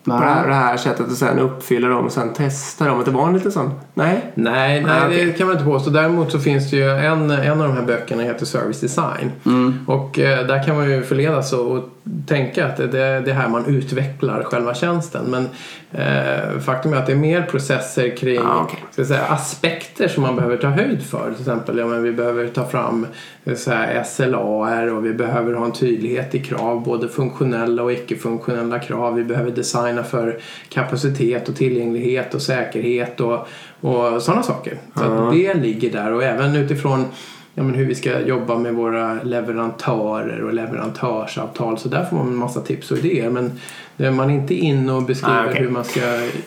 på, 0.03 0.11
på 0.11 0.17
det, 0.17 0.25
här, 0.29 0.47
det 0.47 0.53
här 0.53 0.77
sättet 0.77 1.05
och 1.07 1.11
sen 1.17 1.39
uppfylla 1.39 1.87
dem 1.87 2.05
och 2.05 2.11
sen 2.11 2.33
testa 2.33 2.85
dem? 2.87 2.99
Att 2.99 3.05
det 3.05 3.11
var 3.11 3.27
en 3.27 3.33
liten 3.33 3.51
sån? 3.51 3.71
Nej? 3.93 4.31
Nej, 4.35 4.83
nej 4.83 4.99
Ah, 5.01 5.07
okej. 5.07 5.25
det 5.25 5.31
kan 5.33 5.47
man 5.47 5.55
inte 5.55 5.65
påstå. 5.65 5.89
Däremot 5.89 6.31
så 6.31 6.39
finns 6.39 6.69
det 6.71 6.77
ju 6.77 6.89
en, 6.89 7.31
en 7.31 7.61
av 7.61 7.67
de 7.67 7.75
här 7.77 7.83
böckerna 7.83 8.23
heter 8.23 8.45
Service 8.45 8.79
Design. 8.81 9.31
Mm. 9.45 9.79
Och 9.87 10.19
eh, 10.19 10.47
där 10.47 10.63
kan 10.63 10.75
man 10.75 10.89
ju 10.91 11.03
förledas 11.03 11.53
och, 11.53 11.71
och 11.71 11.89
tänka 12.27 12.65
att 12.65 12.77
det, 12.77 12.87
det 12.87 13.19
det 13.25 13.31
är 13.31 13.35
här 13.35 13.47
man 13.49 13.65
utvecklar 13.65 14.43
själva 14.43 14.73
tjänsten. 14.73 15.25
Men 15.27 15.47
eh, 15.91 16.59
faktum 16.59 16.93
är 16.93 16.97
att 16.97 17.05
det 17.05 17.11
är 17.11 17.17
mer 17.17 17.41
processer 17.41 18.17
kring 18.17 18.39
Ah, 18.39 18.61
okej. 18.63 18.79
ska 18.91 19.05
säga, 19.05 19.21
aspekter 19.25 20.07
som 20.07 20.23
man 20.23 20.35
behöver 20.35 20.57
ta 20.57 20.67
höjd 20.67 21.03
för. 21.03 21.31
Till 21.31 21.39
exempel, 21.41 21.77
ja, 21.77 21.85
men 21.85 22.03
vi 22.03 22.11
behöver 22.11 22.47
ta 22.47 22.65
fram 22.65 23.07
eh, 23.43 23.55
så 23.55 23.71
här, 23.71 24.03
SLAR 24.03 24.87
och 24.93 25.05
vi 25.05 25.13
behöver 25.13 25.53
ha 25.53 25.65
en 25.65 25.71
tydlighet 25.71 26.35
i 26.35 26.39
krav, 26.39 26.83
både 26.83 27.07
funktionella 27.09 27.83
och 27.83 27.91
icke-funktionella 27.91 28.79
krav. 28.79 29.15
Vi 29.15 29.23
behöver 29.23 29.51
designa 29.91 30.03
för 30.03 30.39
kapacitet 30.69 31.49
och 31.49 31.55
tillgänglighet 31.55 32.33
och 32.33 32.41
säkerhet 32.41 33.19
och, 33.19 33.47
och 33.81 34.21
sådana 34.21 34.43
saker. 34.43 34.77
Så 34.95 35.03
att 35.03 35.33
det 35.33 35.53
ligger 35.53 35.91
där 35.91 36.13
och 36.13 36.23
även 36.23 36.55
utifrån 36.55 37.05
ja, 37.53 37.63
men 37.63 37.75
hur 37.75 37.85
vi 37.85 37.95
ska 37.95 38.19
jobba 38.19 38.57
med 38.57 38.73
våra 38.73 39.23
leverantörer 39.23 40.43
och 40.43 40.53
leverantörsavtal. 40.53 41.77
Så 41.77 41.89
där 41.89 42.05
får 42.05 42.17
man 42.17 42.27
en 42.27 42.35
massa 42.35 42.61
tips 42.61 42.91
och 42.91 42.97
idéer. 42.97 43.29
Men 43.29 43.51
man 44.11 44.29
är 44.29 44.33
inte 44.33 44.53
inne 44.53 44.93
och 44.93 45.03
beskriver 45.03 45.43
Ah, 45.43 45.45
okej. 45.49 45.61
hur 45.61 45.69
man 45.69 45.83
ska 45.83 45.99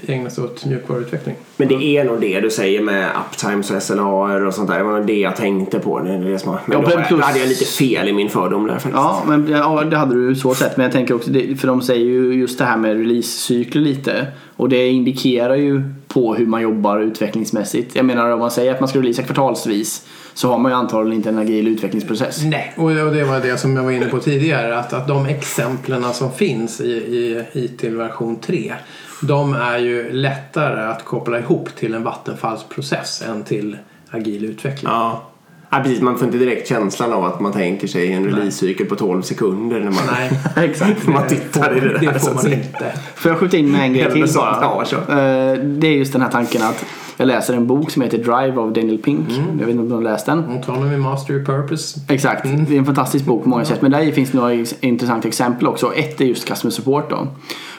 ägna 0.06 0.30
sig 0.30 0.44
åt 0.44 0.64
mjukvaruutveckling. 0.66 1.34
Men 1.56 1.68
det 1.68 1.84
är 1.96 2.04
nog 2.04 2.20
det 2.20 2.40
du 2.40 2.50
säger 2.50 2.82
med 2.82 3.08
uptimes 3.30 3.70
och 3.70 3.82
SLAR 3.82 4.44
och 4.46 4.54
sånt 4.54 4.70
där. 4.70 4.78
Det 4.78 4.84
var 4.84 4.92
nog 4.98 5.06
det 5.06 5.18
jag 5.20 5.36
tänkte 5.36 5.78
på. 5.78 6.00
Det 6.00 6.10
är 6.12 6.18
det 6.18 6.38
som, 6.38 6.50
har- 6.50 6.60
men 6.66 6.80
Ja, 6.82 7.02
då, 7.10 7.16
hade 7.20 7.38
jag 7.38 7.48
lite 7.48 7.64
fel 7.64 8.08
i 8.08 8.12
min 8.12 8.28
fördom 8.30 8.66
där 8.66 8.74
faktiskt. 8.74 8.94
Ja, 8.94 9.22
men, 9.26 9.48
ja, 9.48 9.84
det 9.84 9.96
hade 9.96 10.14
du 10.28 10.34
så 10.34 10.54
sett. 10.54 10.76
Men 10.76 10.84
jag 10.84 10.92
tänker 10.92 11.14
också, 11.14 11.30
för 11.32 11.66
de 11.66 11.82
säger 11.82 12.04
ju 12.06 12.34
just 12.34 12.58
det 12.58 12.64
här 12.64 12.76
med 12.76 12.96
releasecykler 12.98 13.82
lite. 13.82 14.26
Och 14.56 14.68
det 14.68 14.88
indikerar 14.88 15.54
ju 15.54 15.82
på 16.08 16.34
hur 16.34 16.46
man 16.46 16.62
jobbar 16.62 17.00
utvecklingsmässigt. 17.00 17.96
Jag 17.96 18.04
menar 18.04 18.30
om 18.30 18.38
man 18.40 18.50
säger 18.50 18.74
att 18.74 18.80
man 18.80 18.88
ska 18.88 18.98
releasa 18.98 19.22
kvartalsvis 19.22 20.06
så 20.34 20.50
har 20.50 20.58
man 20.58 20.72
ju 20.72 20.76
antagligen 20.76 21.16
inte 21.16 21.28
en 21.28 21.38
agil 21.38 21.68
utvecklingsprocess. 21.68 22.42
Nej, 22.44 22.72
och 22.76 22.90
det 22.90 23.24
var 23.24 23.40
det 23.40 23.58
som 23.58 23.76
jag 23.76 23.82
var 23.84 23.90
inne 23.90 24.06
på 24.06 24.18
tidigare. 24.18 24.78
Att, 24.78 24.92
att 24.92 25.08
de 25.08 25.26
exemplen 25.26 26.04
som 26.12 26.32
finns 26.32 26.80
i, 26.80 26.90
i 26.92 27.44
IT 27.52 27.84
version 27.84 28.36
3 28.36 28.74
de 29.22 29.54
är 29.54 29.78
ju 29.78 30.12
lättare 30.12 30.80
att 30.90 31.04
koppla 31.04 31.38
ihop 31.38 31.68
till 31.76 31.94
en 31.94 32.02
vattenfallsprocess 32.02 33.22
än 33.28 33.44
till 33.44 33.76
agil 34.10 34.44
utveckling. 34.44 34.90
Ja. 34.92 35.22
Ja, 35.70 35.80
precis. 35.82 36.00
Man 36.00 36.18
får 36.18 36.26
inte 36.26 36.38
direkt 36.38 36.68
känslan 36.68 37.12
av 37.12 37.24
att 37.24 37.40
man 37.40 37.52
tänker 37.52 37.86
sig 37.88 38.12
en 38.12 38.24
releasecykel 38.24 38.86
på 38.86 38.96
12 38.96 39.22
sekunder 39.22 39.80
när 39.80 39.90
man, 39.90 40.02
Nej, 40.12 40.30
Exakt. 40.70 41.06
när 41.06 41.14
man 41.14 41.28
tittar 41.28 41.76
i 41.76 41.80
det 41.80 41.88
där. 41.88 42.12
det 42.12 42.20
får 42.20 42.34
man 42.34 42.52
inte. 42.52 42.92
Får 43.14 43.30
jag 43.30 43.38
skjuta 43.40 43.56
in 43.56 43.72
med 43.72 43.80
en 43.80 43.92
grej 43.94 44.12
till 44.12 44.26
bara? 44.36 44.58
Ja, 44.60 44.84
kör. 44.86 44.98
Eh, 44.98 45.58
Det 45.58 45.86
är 45.86 45.92
just 45.92 46.12
den 46.12 46.22
här 46.22 46.30
tanken 46.30 46.62
att 46.62 46.84
jag 47.16 47.26
läser 47.26 47.54
en 47.54 47.66
bok 47.66 47.90
som 47.90 48.02
heter 48.02 48.18
Drive 48.18 48.60
av 48.60 48.72
Daniel 48.72 48.98
Pink. 48.98 49.30
Mm. 49.30 49.58
Jag 49.58 49.66
vet 49.66 49.68
inte 49.68 49.82
om 49.82 49.88
du 49.88 49.94
har 49.94 50.02
läst 50.02 50.26
den? 50.26 50.44
Autonomy 50.50 50.96
Mastery 50.96 51.44
Purpose. 51.44 52.00
Exakt, 52.08 52.44
det 52.68 52.74
är 52.74 52.78
en 52.78 52.84
fantastisk 52.84 53.24
bok 53.24 53.42
på 53.42 53.48
många 53.48 53.64
sätt. 53.64 53.82
Men 53.82 53.90
där 53.90 54.12
finns 54.12 54.32
några 54.32 54.54
intressanta 54.80 55.28
exempel 55.28 55.66
också. 55.66 55.94
Ett 55.94 56.20
är 56.20 56.24
just 56.24 56.48
customer 56.48 56.70
support 56.70 57.10
då. 57.10 57.28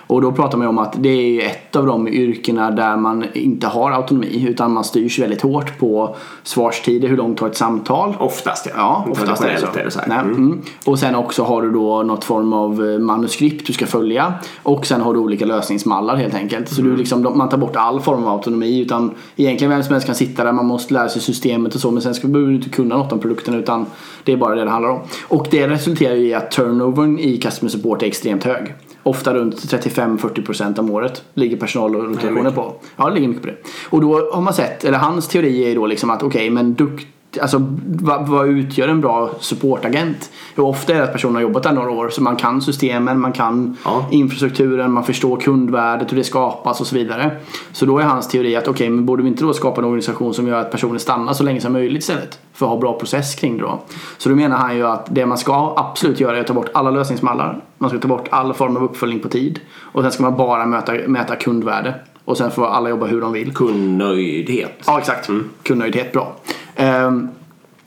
Och 0.07 0.21
då 0.21 0.31
pratar 0.31 0.57
man 0.57 0.65
ju 0.65 0.69
om 0.69 0.77
att 0.77 0.93
det 1.03 1.09
är 1.41 1.45
ett 1.45 1.75
av 1.75 1.85
de 1.85 2.07
yrkena 2.07 2.71
där 2.71 2.97
man 2.97 3.25
inte 3.33 3.67
har 3.67 3.91
autonomi 3.91 4.45
utan 4.49 4.73
man 4.73 4.83
styrs 4.83 5.19
väldigt 5.19 5.41
hårt 5.41 5.79
på 5.79 6.15
svarstider, 6.43 7.07
hur 7.07 7.17
långt 7.17 7.37
tar 7.37 7.47
ett 7.47 7.57
samtal. 7.57 8.15
Oftast 8.19 8.67
ja. 8.75 9.03
Ja, 9.05 9.11
oftast 9.11 9.43
är 9.43 9.53
det 9.53 9.59
så. 9.59 9.79
Är 9.79 9.83
det 9.85 9.91
så. 9.91 9.99
Nej, 10.07 10.19
Mm. 10.19 10.35
mm. 10.35 10.61
Och 10.85 10.99
sen 10.99 11.15
också 11.15 11.43
har 11.43 11.61
du 11.61 11.71
då 11.71 12.03
något 12.03 12.23
form 12.23 12.53
av 12.53 12.89
eh, 12.89 12.99
manuskript 12.99 13.67
du 13.67 13.73
ska 13.73 13.85
följa. 13.85 14.33
Och 14.63 14.85
sen 14.85 15.01
har 15.01 15.13
du 15.13 15.19
olika 15.19 15.45
lösningsmallar 15.45 16.15
helt 16.15 16.35
enkelt. 16.35 16.69
Så 16.69 16.81
Mm. 16.81 16.91
du 16.91 16.97
liksom, 16.97 17.31
man 17.35 17.49
tar 17.49 17.57
bort 17.57 17.75
all 17.75 18.01
form 18.01 18.23
av 18.23 18.29
autonomi. 18.33 18.79
Utan 18.81 19.11
egentligen 19.35 19.71
vem 19.71 19.83
som 19.83 19.93
helst 19.93 20.05
kan 20.05 20.15
sitta 20.15 20.43
där, 20.43 20.51
man 20.51 20.65
måste 20.65 20.93
lära 20.93 21.09
sig 21.09 21.21
systemet 21.21 21.75
och 21.75 21.81
så. 21.81 21.91
Men 21.91 22.01
sen 22.01 22.15
ska, 22.15 22.27
behöver 22.27 22.49
du 22.51 22.55
inte 22.57 22.69
kunna 22.69 22.97
något 22.97 23.11
om 23.11 23.19
produkten 23.19 23.53
utan 23.55 23.85
det 24.23 24.31
är 24.33 24.37
bara 24.37 24.55
det 24.55 24.63
det 24.63 24.69
handlar 24.69 24.89
om. 24.89 24.99
Och 25.27 25.47
det 25.51 25.67
resulterar 25.67 26.15
ju 26.15 26.27
i 26.27 26.33
att 26.33 26.51
turnovern 26.51 27.19
i 27.19 27.37
customer 27.37 27.69
support 27.69 28.01
är 28.03 28.07
extremt 28.07 28.43
hög. 28.43 28.73
Ofta 29.07 29.33
runt 29.33 29.55
35-40% 29.55 30.79
om 30.79 30.91
året 30.91 31.23
ligger 31.33 31.57
personal 31.57 31.95
och 31.95 32.03
rotationer 32.03 32.51
på. 32.51 32.73
Ja, 32.95 33.07
det 33.07 33.13
ligger 33.13 33.27
mycket 33.27 33.43
på 33.43 33.47
det. 33.47 33.57
Och 33.89 34.01
då 34.01 34.29
har 34.33 34.41
man 34.41 34.53
sett, 34.53 34.83
eller 34.83 34.97
hans 34.97 35.27
teori 35.27 35.71
är 35.71 35.75
då 35.75 35.85
liksom 35.85 36.09
att 36.09 36.23
okej, 36.23 36.49
men 36.49 36.73
dukt 36.73 37.07
Alltså 37.41 37.57
vad, 37.85 38.27
vad 38.27 38.47
utgör 38.47 38.87
en 38.87 39.01
bra 39.01 39.29
supportagent? 39.39 40.29
Jo, 40.57 40.67
ofta 40.67 40.93
är 40.93 40.97
det 40.97 41.03
att 41.03 41.13
personen 41.13 41.35
har 41.35 41.41
jobbat 41.41 41.63
där 41.63 41.71
några 41.71 41.89
år 41.91 42.09
så 42.09 42.23
man 42.23 42.35
kan 42.35 42.61
systemen, 42.61 43.19
man 43.19 43.31
kan 43.33 43.77
Ja. 43.85 44.05
infrastrukturen, 44.11 44.91
man 44.91 45.03
förstår 45.03 45.37
kundvärdet, 45.39 46.11
hur 46.11 46.17
det 46.17 46.23
skapas 46.23 46.81
och 46.81 46.87
så 46.87 46.95
vidare. 46.95 47.31
Så 47.71 47.85
då 47.85 47.97
är 47.99 48.03
hans 48.03 48.27
teori 48.27 48.55
att 48.55 48.67
okej, 48.67 48.89
men 48.89 49.05
borde 49.05 49.23
vi 49.23 49.29
inte 49.29 49.43
då 49.43 49.53
skapa 49.53 49.81
en 49.81 49.85
organisation 49.85 50.33
som 50.33 50.47
gör 50.47 50.59
att 50.61 50.71
personer 50.71 50.99
stannar 50.99 51.33
så 51.33 51.43
länge 51.43 51.61
som 51.61 51.73
möjligt 51.73 52.01
istället? 52.01 52.39
För 52.53 52.65
att 52.65 52.69
ha 52.69 52.77
bra 52.79 52.99
process 52.99 53.35
kring 53.35 53.57
det 53.57 53.63
då. 53.63 53.79
Så 54.17 54.29
då 54.29 54.35
menar 54.35 54.57
han 54.57 54.75
ju 54.75 54.87
att 54.87 55.07
det 55.11 55.25
man 55.25 55.37
ska 55.37 55.73
absolut 55.77 56.19
göra 56.19 56.37
är 56.37 56.41
att 56.41 56.47
ta 56.47 56.53
bort 56.53 56.69
alla 56.73 56.91
lösningsmallar. 56.91 57.61
Man 57.77 57.89
ska 57.89 57.99
ta 57.99 58.07
bort 58.07 58.27
all 58.29 58.53
form 58.53 58.77
av 58.77 58.83
uppföljning 58.83 59.19
på 59.19 59.27
tid. 59.29 59.59
Och 59.79 60.01
sen 60.01 60.11
ska 60.11 60.23
man 60.23 60.37
bara 60.37 60.65
mäta, 60.65 60.93
mäta 61.07 61.35
kundvärde. 61.35 61.93
Och 62.25 62.37
sen 62.37 62.51
får 62.51 62.65
alla 62.67 62.89
jobba 62.89 63.05
hur 63.05 63.21
de 63.21 63.33
vill. 63.33 63.53
Kundnöjdhet. 63.53 64.71
Ja, 64.87 64.99
exakt. 64.99 65.29
Kundnöjdhet, 65.63 66.11
bra. 66.11 66.35
Ehm, 66.75 67.29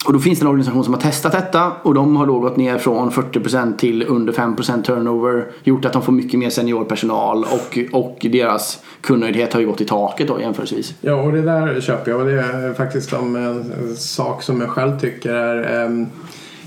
och 0.06 0.12
då 0.12 0.18
finns 0.18 0.38
det 0.38 0.42
en 0.42 0.48
organisation 0.48 0.84
som 0.84 0.94
har 0.94 1.00
testat 1.00 1.32
detta 1.32 1.72
och 1.82 1.94
de 1.94 2.16
har 2.16 2.26
då 2.26 2.38
gått 2.38 2.56
ner 2.56 2.78
från 2.78 3.10
40% 3.10 3.76
till 3.76 4.02
under 4.08 4.32
5% 4.32 4.82
turnover. 4.82 5.46
Gjort 5.64 5.84
att 5.84 5.92
de 5.92 6.02
får 6.02 6.12
mycket 6.12 6.38
mer 6.40 6.50
seniorpersonal 6.50 7.44
och, 7.44 7.78
och 7.92 8.18
deras 8.20 8.82
kundnöjdhet 9.00 9.52
har 9.52 9.60
ju 9.60 9.66
gått 9.66 9.80
i 9.80 9.84
taket 9.84 10.28
då 10.28 10.40
jämförelsevis. 10.40 10.94
Ja, 11.00 11.14
och 11.14 11.32
det 11.32 11.42
där 11.42 11.80
köper 11.80 12.10
jag. 12.10 12.20
Och 12.20 12.26
det 12.26 12.32
är 12.32 12.74
faktiskt 12.74 13.12
en, 13.12 13.96
sak 13.96 14.42
som 14.42 14.60
jag 14.60 14.70
själv 14.70 15.00
tycker 15.00 15.34
är 15.34 15.84
ehm, 15.84 16.06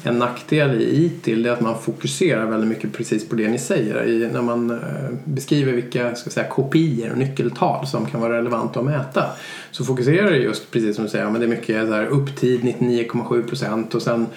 en 0.03 0.19
nackdel 0.19 0.81
i 0.81 1.05
ITIL. 1.05 1.43
Det 1.43 1.49
är 1.49 1.53
att 1.53 1.61
man 1.61 1.81
fokuserar 1.81 2.45
väldigt 2.45 2.69
mycket 2.69 2.93
precis 2.93 3.29
på 3.29 3.35
det 3.35 3.47
ni 3.47 3.57
säger. 3.57 4.07
I, 4.07 4.29
när 4.33 4.41
man 4.41 4.71
eh, 4.71 4.77
beskriver 5.23 5.73
vilka 5.73 6.15
ska 6.15 6.29
säga, 6.29 6.47
kopior 6.47 7.11
och 7.11 7.17
nyckeltal 7.17 7.87
som 7.87 8.05
kan 8.05 8.21
vara 8.21 8.37
relevanta 8.37 8.79
att 8.79 8.85
mäta. 8.85 9.25
Så 9.71 9.85
fokuserar 9.85 10.31
det 10.31 10.37
just 10.37 10.71
precis 10.71 10.95
som 10.95 11.05
du 11.05 11.11
säger. 11.11 11.29
Men 11.29 11.41
det 11.41 11.45
är 11.45 11.49
mycket 11.49 11.87
så 11.87 11.93
här, 11.93 12.05
upptid 12.05 12.61
99,7 12.61 13.47
procent 13.47 13.95
och 13.95 14.01
sen 14.01 14.27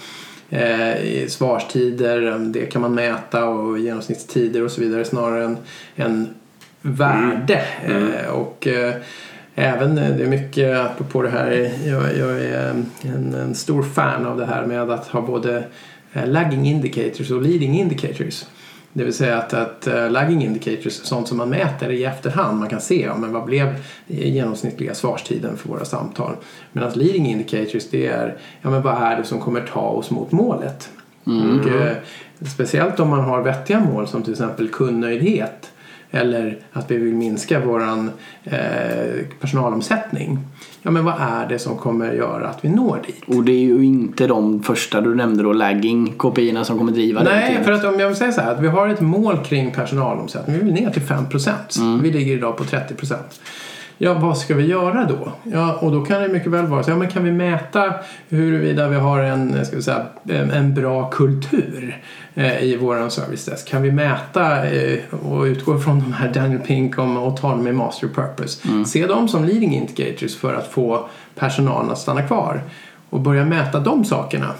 Eh, 0.50 1.26
svarstider, 1.28 2.38
det 2.38 2.66
kan 2.66 2.82
man 2.82 2.94
mäta 2.94 3.44
och 3.44 3.78
genomsnittstider 3.78 4.64
och 4.64 4.70
så 4.70 4.80
vidare 4.80 5.04
snarare 5.04 5.44
än, 5.44 5.56
än 5.96 6.34
värde. 6.80 7.64
Eh, 7.84 8.30
och 8.30 8.66
eh, 8.66 8.94
även 9.55 9.98
eh, 9.98 10.16
det 10.16 10.22
är 10.22 10.28
mycket 10.28 10.78
apropå 10.78 11.22
det 11.22 11.28
här, 11.28 11.70
jag, 11.86 12.18
jag 12.18 12.44
är 12.44 12.70
en, 13.02 13.34
en 13.34 13.55
stor 13.55 13.82
fan 13.82 14.26
av 14.26 14.36
det 14.36 14.46
här 14.46 14.66
med 14.66 14.90
att 14.90 15.07
ha 15.07 15.20
både 15.20 15.64
eh, 16.12 16.26
lagging 16.26 16.66
indicators 16.66 17.30
och 17.30 17.42
leading 17.42 17.80
indicators. 17.80 18.44
Det 18.96 19.05
vill 19.05 19.14
säga 19.14 19.38
att, 19.38 19.55
att 19.55 19.88
uh, 19.88 20.11
lagging 20.11 20.44
indicators, 20.44 20.92
sånt 20.92 21.28
som 21.28 21.36
man 21.36 21.48
mäter 21.48 21.90
i 21.90 22.05
efterhand, 22.05 22.59
man 22.59 22.68
kan 22.68 22.80
se 22.80 23.02
ja, 23.02 23.16
men 23.16 23.32
vad 23.32 23.44
blev 23.44 23.74
genomsnittliga 24.07 24.94
svarstiden 24.94 25.57
för 25.57 25.68
våra 25.68 25.84
samtal. 25.84 26.36
Medan 26.72 26.92
leading 26.92 27.26
indicators 27.26 27.90
det 27.90 28.07
är 28.07 28.36
ja, 28.62 28.70
men 28.70 28.82
vad 28.82 29.02
är 29.02 29.16
det 29.16 29.24
som 29.24 29.40
kommer 29.40 29.61
ta 29.61 29.80
oss 29.80 30.11
mot 30.11 30.32
målet. 30.32 30.90
Och, 31.24 31.68
eh, 31.68 31.96
speciellt 32.55 33.00
om 33.00 33.09
man 33.09 33.20
har 33.20 33.42
vettiga 33.42 33.80
mål 33.80 34.09
som 34.09 34.22
till 34.22 34.32
exempel 34.32 34.68
kundnöjdhet 34.68 35.70
eller 36.14 36.58
att 36.72 36.90
vi 36.90 36.96
vill 36.96 37.14
minska 37.14 37.60
våran 37.60 38.10
eh, 38.44 38.56
personalomsättning. 39.40 40.38
Ja, 40.82 40.90
men 40.90 41.04
vad 41.04 41.14
är 41.18 41.48
det 41.48 41.58
som 41.58 41.76
kommer 41.76 42.12
göra 42.12 42.48
att 42.48 42.64
vi 42.64 42.68
når 42.68 43.02
dit? 43.06 43.22
Och 43.26 43.44
det 43.44 43.52
är 43.52 43.64
ju 43.64 43.84
inte 43.84 44.26
de 44.26 44.62
första 44.62 45.00
du 45.00 45.14
nämnde 45.14 45.42
då, 45.42 45.52
lagging 45.52 46.14
KPI 46.16 46.64
som 46.64 46.78
kommer 46.78 46.92
driva 46.92 47.22
det. 47.22 47.30
Nej, 47.30 47.64
för 47.64 47.72
att 47.72 47.84
om 47.84 48.00
jag 48.00 48.08
vill 48.08 48.16
säga 48.16 48.32
så 48.32 48.40
här 48.40 48.54
att 48.54 48.60
vi 48.60 48.68
har 48.68 48.88
ett 48.88 49.00
mål 49.00 49.38
kring 49.44 49.72
personalomsättning. 49.72 50.58
Vi 50.58 50.64
vill 50.64 50.74
ner 50.74 50.90
till 50.90 51.02
5 51.02 51.28
procent. 51.28 51.76
Vi 52.02 52.10
ligger 52.10 52.36
idag 52.36 52.56
på 52.56 52.64
30 52.64 52.94
procent. 52.94 53.40
Ja, 54.05 54.14
vad 54.14 54.38
ska 54.38 54.55
vi 54.55 54.66
göra 54.66 55.05
då? 55.05 55.32
Ja, 55.42 55.78
och 55.80 55.92
då 55.92 56.05
kan 56.05 56.22
det 56.22 56.28
mycket 56.28 56.50
väl 56.50 56.66
vara 56.66 56.82
så. 56.82 56.90
Ja, 56.90 56.96
men 56.96 57.09
kan 57.09 57.24
vi 57.24 57.32
mäta 57.32 57.94
huruvida 58.28 58.88
vi 58.88 58.96
har 58.96 59.20
en, 59.20 59.66
ska 59.66 59.76
vi 59.76 59.82
säga, 59.82 60.07
en, 60.52 60.74
bra 60.74 61.11
kultur 61.11 62.02
eh, 62.34 62.62
i 62.62 62.76
våran 62.76 63.11
service 63.11 63.44
desk? 63.44 63.68
Kan 63.68 63.82
vi 63.82 63.92
mäta 63.92 64.68
eh, 64.68 64.98
och 65.14 65.42
utgå 65.42 65.78
från 65.78 66.00
de 66.00 66.12
här 66.12 66.32
Daniel 66.32 66.61
Pink 66.61 66.98
om 66.98 67.16
autonomy 67.16 67.72
master 67.72 68.09
purpose? 68.09 68.84
Se 68.86 69.07
dem 69.07 69.28
som 69.28 69.44
leading 69.44 69.74
indicators 69.74 70.36
för 70.36 70.55
att 70.55 70.66
få 70.66 71.09
personalen 71.34 71.90
att 71.90 71.98
stanna 71.98 72.22
kvar 72.22 72.62
och 73.14 73.20
börja 73.20 73.44
mäta 73.44 73.80
de 73.80 74.04
sakerna 74.04 74.50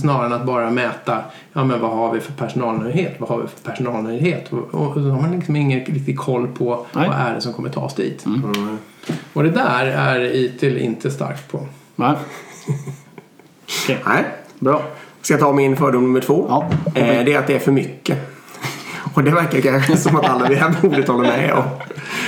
snarare 0.00 0.26
än 0.26 0.32
att 0.32 0.46
bara 0.46 0.70
mäta 0.70 1.18
ja, 1.52 1.64
men 1.64 1.80
vad 1.80 1.90
har 1.90 2.12
vi 2.12 2.20
för 2.20 2.32
personalnöjdhet, 2.32 3.14
vad 3.18 3.28
har 3.28 3.38
vi 3.38 3.46
för 3.46 3.70
personalnöjdhet 3.70 4.52
och, 4.52 4.74
och, 4.74 4.96
och 4.96 5.02
då 5.02 5.10
har 5.10 5.20
man 5.20 5.30
liksom 5.30 5.56
ingen 5.56 5.84
riktig 5.84 6.18
koll 6.18 6.48
på 6.48 6.86
Nej. 6.92 7.08
vad 7.08 7.18
är 7.18 7.34
det 7.34 7.40
som 7.40 7.52
kommer 7.52 7.68
ta 7.68 7.80
oss 7.80 7.94
dit. 7.94 8.24
Och 9.32 9.42
det 9.42 9.50
där 9.50 9.86
är 9.86 10.20
ITIL 10.20 10.78
inte 10.78 11.10
starkt 11.10 11.52
på. 11.52 11.66
Nej. 11.96 12.14
Nej. 14.06 14.24
Bra. 14.58 14.82
Ska 15.22 15.34
jag 15.34 15.40
ta 15.40 15.52
min 15.52 15.76
fördom 15.76 16.02
nummer 16.02 16.20
två? 16.20 16.46
Ja. 16.48 16.70
Eh, 16.94 17.24
det 17.24 17.32
är 17.32 17.38
att 17.38 17.46
det 17.46 17.54
är 17.54 17.58
för 17.58 17.72
mycket. 17.72 18.18
Och 19.14 19.24
det 19.24 19.30
verkar 19.30 19.60
kanske 19.60 19.96
som 19.96 20.16
att 20.16 20.28
alla 20.28 20.48
vid 20.48 20.58
det 20.58 20.62
här 20.62 20.74
bordet 20.82 21.08
håller 21.08 21.28
med 21.28 21.52
om. 21.52 21.64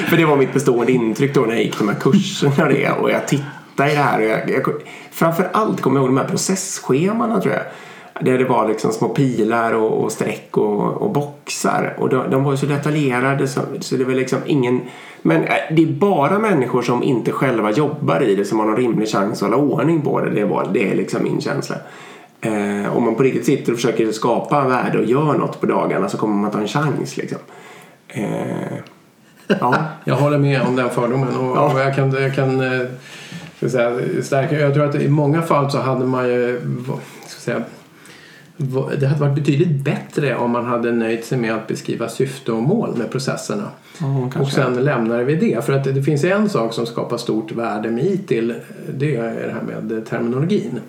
För 0.09 0.17
det 0.17 0.25
var 0.25 0.37
mitt 0.37 0.53
bestående 0.53 0.93
intryck 0.93 1.35
då 1.35 1.41
när 1.41 1.55
jag 1.55 1.63
gick 1.63 1.79
de 1.79 1.89
här 1.89 1.97
kurserna 2.01 2.65
och 2.65 2.69
det. 2.69 2.91
Och 2.91 3.11
jag 3.11 3.29
tittade 3.29 3.93
i 3.93 3.95
det 3.95 4.03
här. 4.03 4.19
Och 4.19 4.25
jag, 4.25 4.51
jag, 4.51 4.63
framför 5.15 5.49
allt 5.53 5.81
kommer 5.81 5.97
jag 5.97 6.03
ihåg 6.03 6.17
de 6.17 6.21
här 6.21 6.29
processschemana 6.29 7.41
tror 7.41 7.55
jag. 7.55 7.63
Där 8.21 8.39
det 8.39 8.45
var 8.45 8.69
liksom 8.69 8.93
små 8.93 9.09
pilar 9.09 9.73
och, 9.73 10.05
och 10.05 10.13
streck 10.13 10.57
och, 10.57 11.03
och 11.03 11.11
boxar. 11.11 11.95
Och 11.99 12.09
de, 12.09 12.31
de 12.31 12.45
var 12.45 12.57
så 12.57 12.67
detaljerade 12.67 13.49
så, 13.49 13.61
så 13.81 13.97
det 13.97 14.05
var 14.05 14.13
liksom 14.13 14.39
ingen... 14.47 14.81
Men 15.23 15.45
eh, 15.45 15.55
det 15.71 15.83
är 15.83 15.87
bara 15.87 16.39
människor 16.39 16.83
som 16.83 17.03
inte 17.03 17.33
själva 17.33 17.71
jobbar 17.71 18.23
i 18.23 18.35
det 18.35 18.45
som 18.45 18.59
har 18.59 18.67
någon 18.67 18.77
rimlig 18.77 19.09
chans 19.09 19.43
att 19.43 19.51
hålla 19.51 19.63
ordning 19.63 20.03
på 20.03 20.21
det. 20.21 20.31
Det, 20.31 20.45
var, 20.45 20.71
det 20.73 20.91
är 20.91 20.95
liksom 20.95 21.23
min 21.23 21.41
känsla. 21.41 21.77
Eh, 22.41 22.97
om 22.97 23.05
man 23.05 23.15
på 23.15 23.23
riktigt 23.23 23.47
sitter 23.47 23.73
och 23.73 23.79
försöker 23.79 24.13
skapa 24.13 24.69
värde 24.69 24.99
och 24.99 25.05
gör 25.05 25.35
något 25.39 25.61
på 25.61 25.67
dagarna 25.67 26.09
så 26.09 26.17
kommer 26.17 26.35
man 26.35 26.51
ta 26.51 26.59
en 26.59 26.69
chans 26.69 27.17
liksom. 27.17 27.39
Eh, 28.09 28.79
ja. 29.47 29.75
Jag 30.05 30.15
håller 30.15 30.39
med 30.39 30.63
om 30.63 30.77
den 30.77 30.91
fördomen 30.91 31.37
och, 31.37 31.57
Ja. 31.57 31.73
och 31.73 31.81
jag 31.81 31.95
kan, 31.95 32.13
jag 32.13 32.35
kan 32.35 32.61
eh, 32.61 32.87
ska 33.57 33.69
säga, 33.69 34.23
stärka. 34.23 34.61
Jag 34.61 34.75
tror 34.75 34.85
att 34.85 34.95
i 34.95 35.09
många 35.09 35.43
fall 35.43 35.71
så 35.71 35.79
hade 35.79 36.07
man 36.07 36.29
ju 36.29 36.61
ska 37.27 37.41
säga, 37.41 37.63
det 38.99 39.07
hade 39.07 39.21
varit 39.21 39.35
betydligt 39.35 39.85
bättre 39.85 40.37
om 40.37 40.51
man 40.51 40.65
hade 40.65 40.93
nöjt 40.93 41.25
sig 41.25 41.39
med 41.39 41.55
att 41.55 41.67
beskriva 41.67 42.09
syfte 42.09 42.53
och 42.53 42.63
mål 42.63 42.97
med 42.97 43.11
processerna. 43.11 43.69
och 43.93 44.33
kanske. 44.33 44.55
sen 44.55 44.85
lämnar 44.85 45.23
vi 45.23 45.37
det. 45.37 45.65
För 45.65 45.73
att 45.73 45.85
det, 45.85 46.03
finns 46.03 46.25
en 46.25 46.49
sak 46.49 46.73
som 46.73 46.87
skapar 46.87 47.17
stort 47.17 47.53
värde 47.53 47.91
med 47.91 48.05
ITIL. 48.05 48.55
Det 48.95 49.17
är 49.17 49.47
det 49.47 49.53
här 49.53 49.63
med 49.63 50.07
terminologin. 50.07 50.81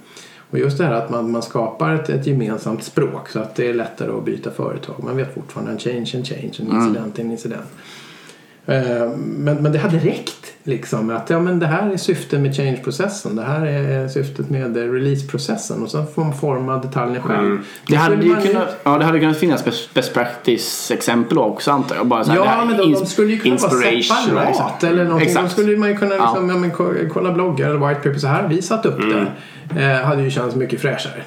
Och 0.49 0.59
just 0.59 0.77
det 0.77 0.85
här 0.85 0.93
att 0.93 1.09
man, 1.09 1.31
man 1.31 1.41
skapar 1.41 1.93
ett, 1.93 2.09
ett 2.09 2.27
gemensamt 2.27 2.83
språk 2.83 3.29
så 3.29 3.39
att 3.39 3.55
det 3.55 3.69
är 3.69 3.73
lättare 3.73 4.11
att 4.11 4.25
byta 4.25 4.51
företag. 4.51 4.95
Man 5.03 5.17
vet 5.17 5.33
fortfarande 5.33 5.71
en 5.71 5.79
change, 5.79 6.11
en 6.13 6.25
change, 6.25 6.53
en 6.59 6.71
incident, 6.71 7.19
en 7.19 7.31
incident. 7.31 7.67
Eh, 8.67 9.09
Men, 9.17 9.55
men 9.55 9.71
det 9.71 9.79
hade 9.79 9.97
räckt 9.97 10.53
liksom 10.63 11.09
att 11.09 11.29
ja, 11.29 11.39
men 11.39 11.59
det 11.59 11.65
här 11.67 11.89
är 11.91 11.97
syftet 11.97 12.39
med 12.39 12.55
change-processen. 12.55 13.35
Det 13.35 13.41
här 13.43 13.65
är 13.65 14.07
syftet 14.07 14.49
med 14.49 14.77
eh, 14.77 14.81
release-processen 14.91 15.83
och 15.83 15.91
sen 15.91 16.07
får 16.15 16.23
man 16.23 16.33
forma 16.33 16.77
detaljerna 16.77 17.21
själv. 17.27 17.59
Det 17.87 17.95
hade, 17.95 18.15
ju 18.25 18.33
man 18.33 18.41
kunnat, 18.41 18.79
ja, 18.83 18.97
det 18.97 19.05
hade 19.05 19.19
kunnat 19.19 19.37
finnas 19.37 19.63
best, 19.93 20.13
practice-exempel 20.13 21.37
också 21.37 21.71
antar 21.71 21.95
jag. 21.95 22.07
Bara 22.07 22.23
så 22.23 22.31
här, 22.31 22.37
Ja, 22.37 22.65
men 22.67 22.77
de, 22.77 22.93
de 22.93 23.05
skulle 23.05 23.31
ju 23.33 23.37
kunna 23.39 23.55
vara 23.55 23.71
separat 23.71 23.97
liksom. 24.47 24.89
eller 24.89 25.03
någonting. 25.03 25.27
Exakt. 25.27 25.45
Då 25.45 25.49
skulle 25.61 25.77
man 25.77 25.89
ju 25.89 25.97
kunna 25.97 26.15
Ja. 26.15 26.21
liksom, 26.25 26.49
ja. 26.49 26.57
men, 26.57 26.71
ko- 26.71 26.93
kolla 27.13 27.31
bloggar 27.31 27.69
eller 27.69 27.87
white 27.87 27.99
paper. 28.01 28.19
Så 28.19 28.27
här 28.27 28.47
vi 28.47 28.61
satt 28.61 28.85
upp 28.85 28.97
det. 28.99 29.27
Eh, 29.83 30.05
hade 30.05 30.23
ju 30.23 30.29
känts 30.31 30.55
mycket 30.55 30.81
fräschare. 30.81 31.21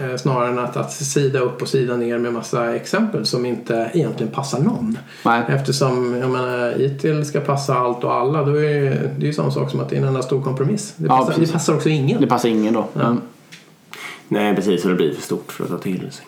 Eh, 0.00 0.16
snarare 0.16 0.48
än 0.48 0.58
att, 0.58 0.76
att 0.76 0.92
sida 0.92 1.38
upp 1.40 1.62
och 1.62 1.68
sida 1.68 1.96
ner 1.96 2.18
med 2.18 2.32
massa 2.32 2.74
exempel 2.76 3.26
som 3.26 3.46
inte 3.46 3.90
egentligen 3.94 4.32
passar 4.32 4.60
någon. 4.60 4.98
Nej. 5.24 5.42
Eftersom 5.48 6.16
jag 6.20 6.30
menar, 6.30 6.80
ITIL 6.80 7.24
ska 7.24 7.40
passa 7.40 7.74
allt 7.74 8.04
och 8.04 8.14
alla. 8.14 8.44
Då 8.44 8.50
är 8.50 8.80
det 8.80 9.10
det 9.18 9.24
är 9.24 9.26
ju 9.26 9.32
samma 9.32 9.50
sak 9.50 9.70
som 9.70 9.80
att 9.80 9.88
det 9.88 9.96
är 9.96 10.00
en 10.00 10.08
enda 10.08 10.22
stor 10.22 10.42
kompromiss. 10.42 10.94
Det 10.96 11.06
Ja, 11.06 11.16
passar, 11.18 11.32
precis. 11.32 11.48
det 11.48 11.52
passar 11.52 11.74
också 11.74 11.88
ingen. 11.88 12.20
Det 12.20 12.26
passar 12.26 12.48
ingen 12.48 12.74
då. 12.74 12.88
Mm. 13.00 13.20
Nej, 14.28 14.54
precis. 14.54 14.84
Och 14.84 14.90
det 14.90 14.96
blir 14.96 15.14
för 15.14 15.22
stort 15.22 15.52
för 15.52 15.64
att 15.64 15.70
ta 15.70 15.78
till 15.78 16.12
sig. 16.12 16.26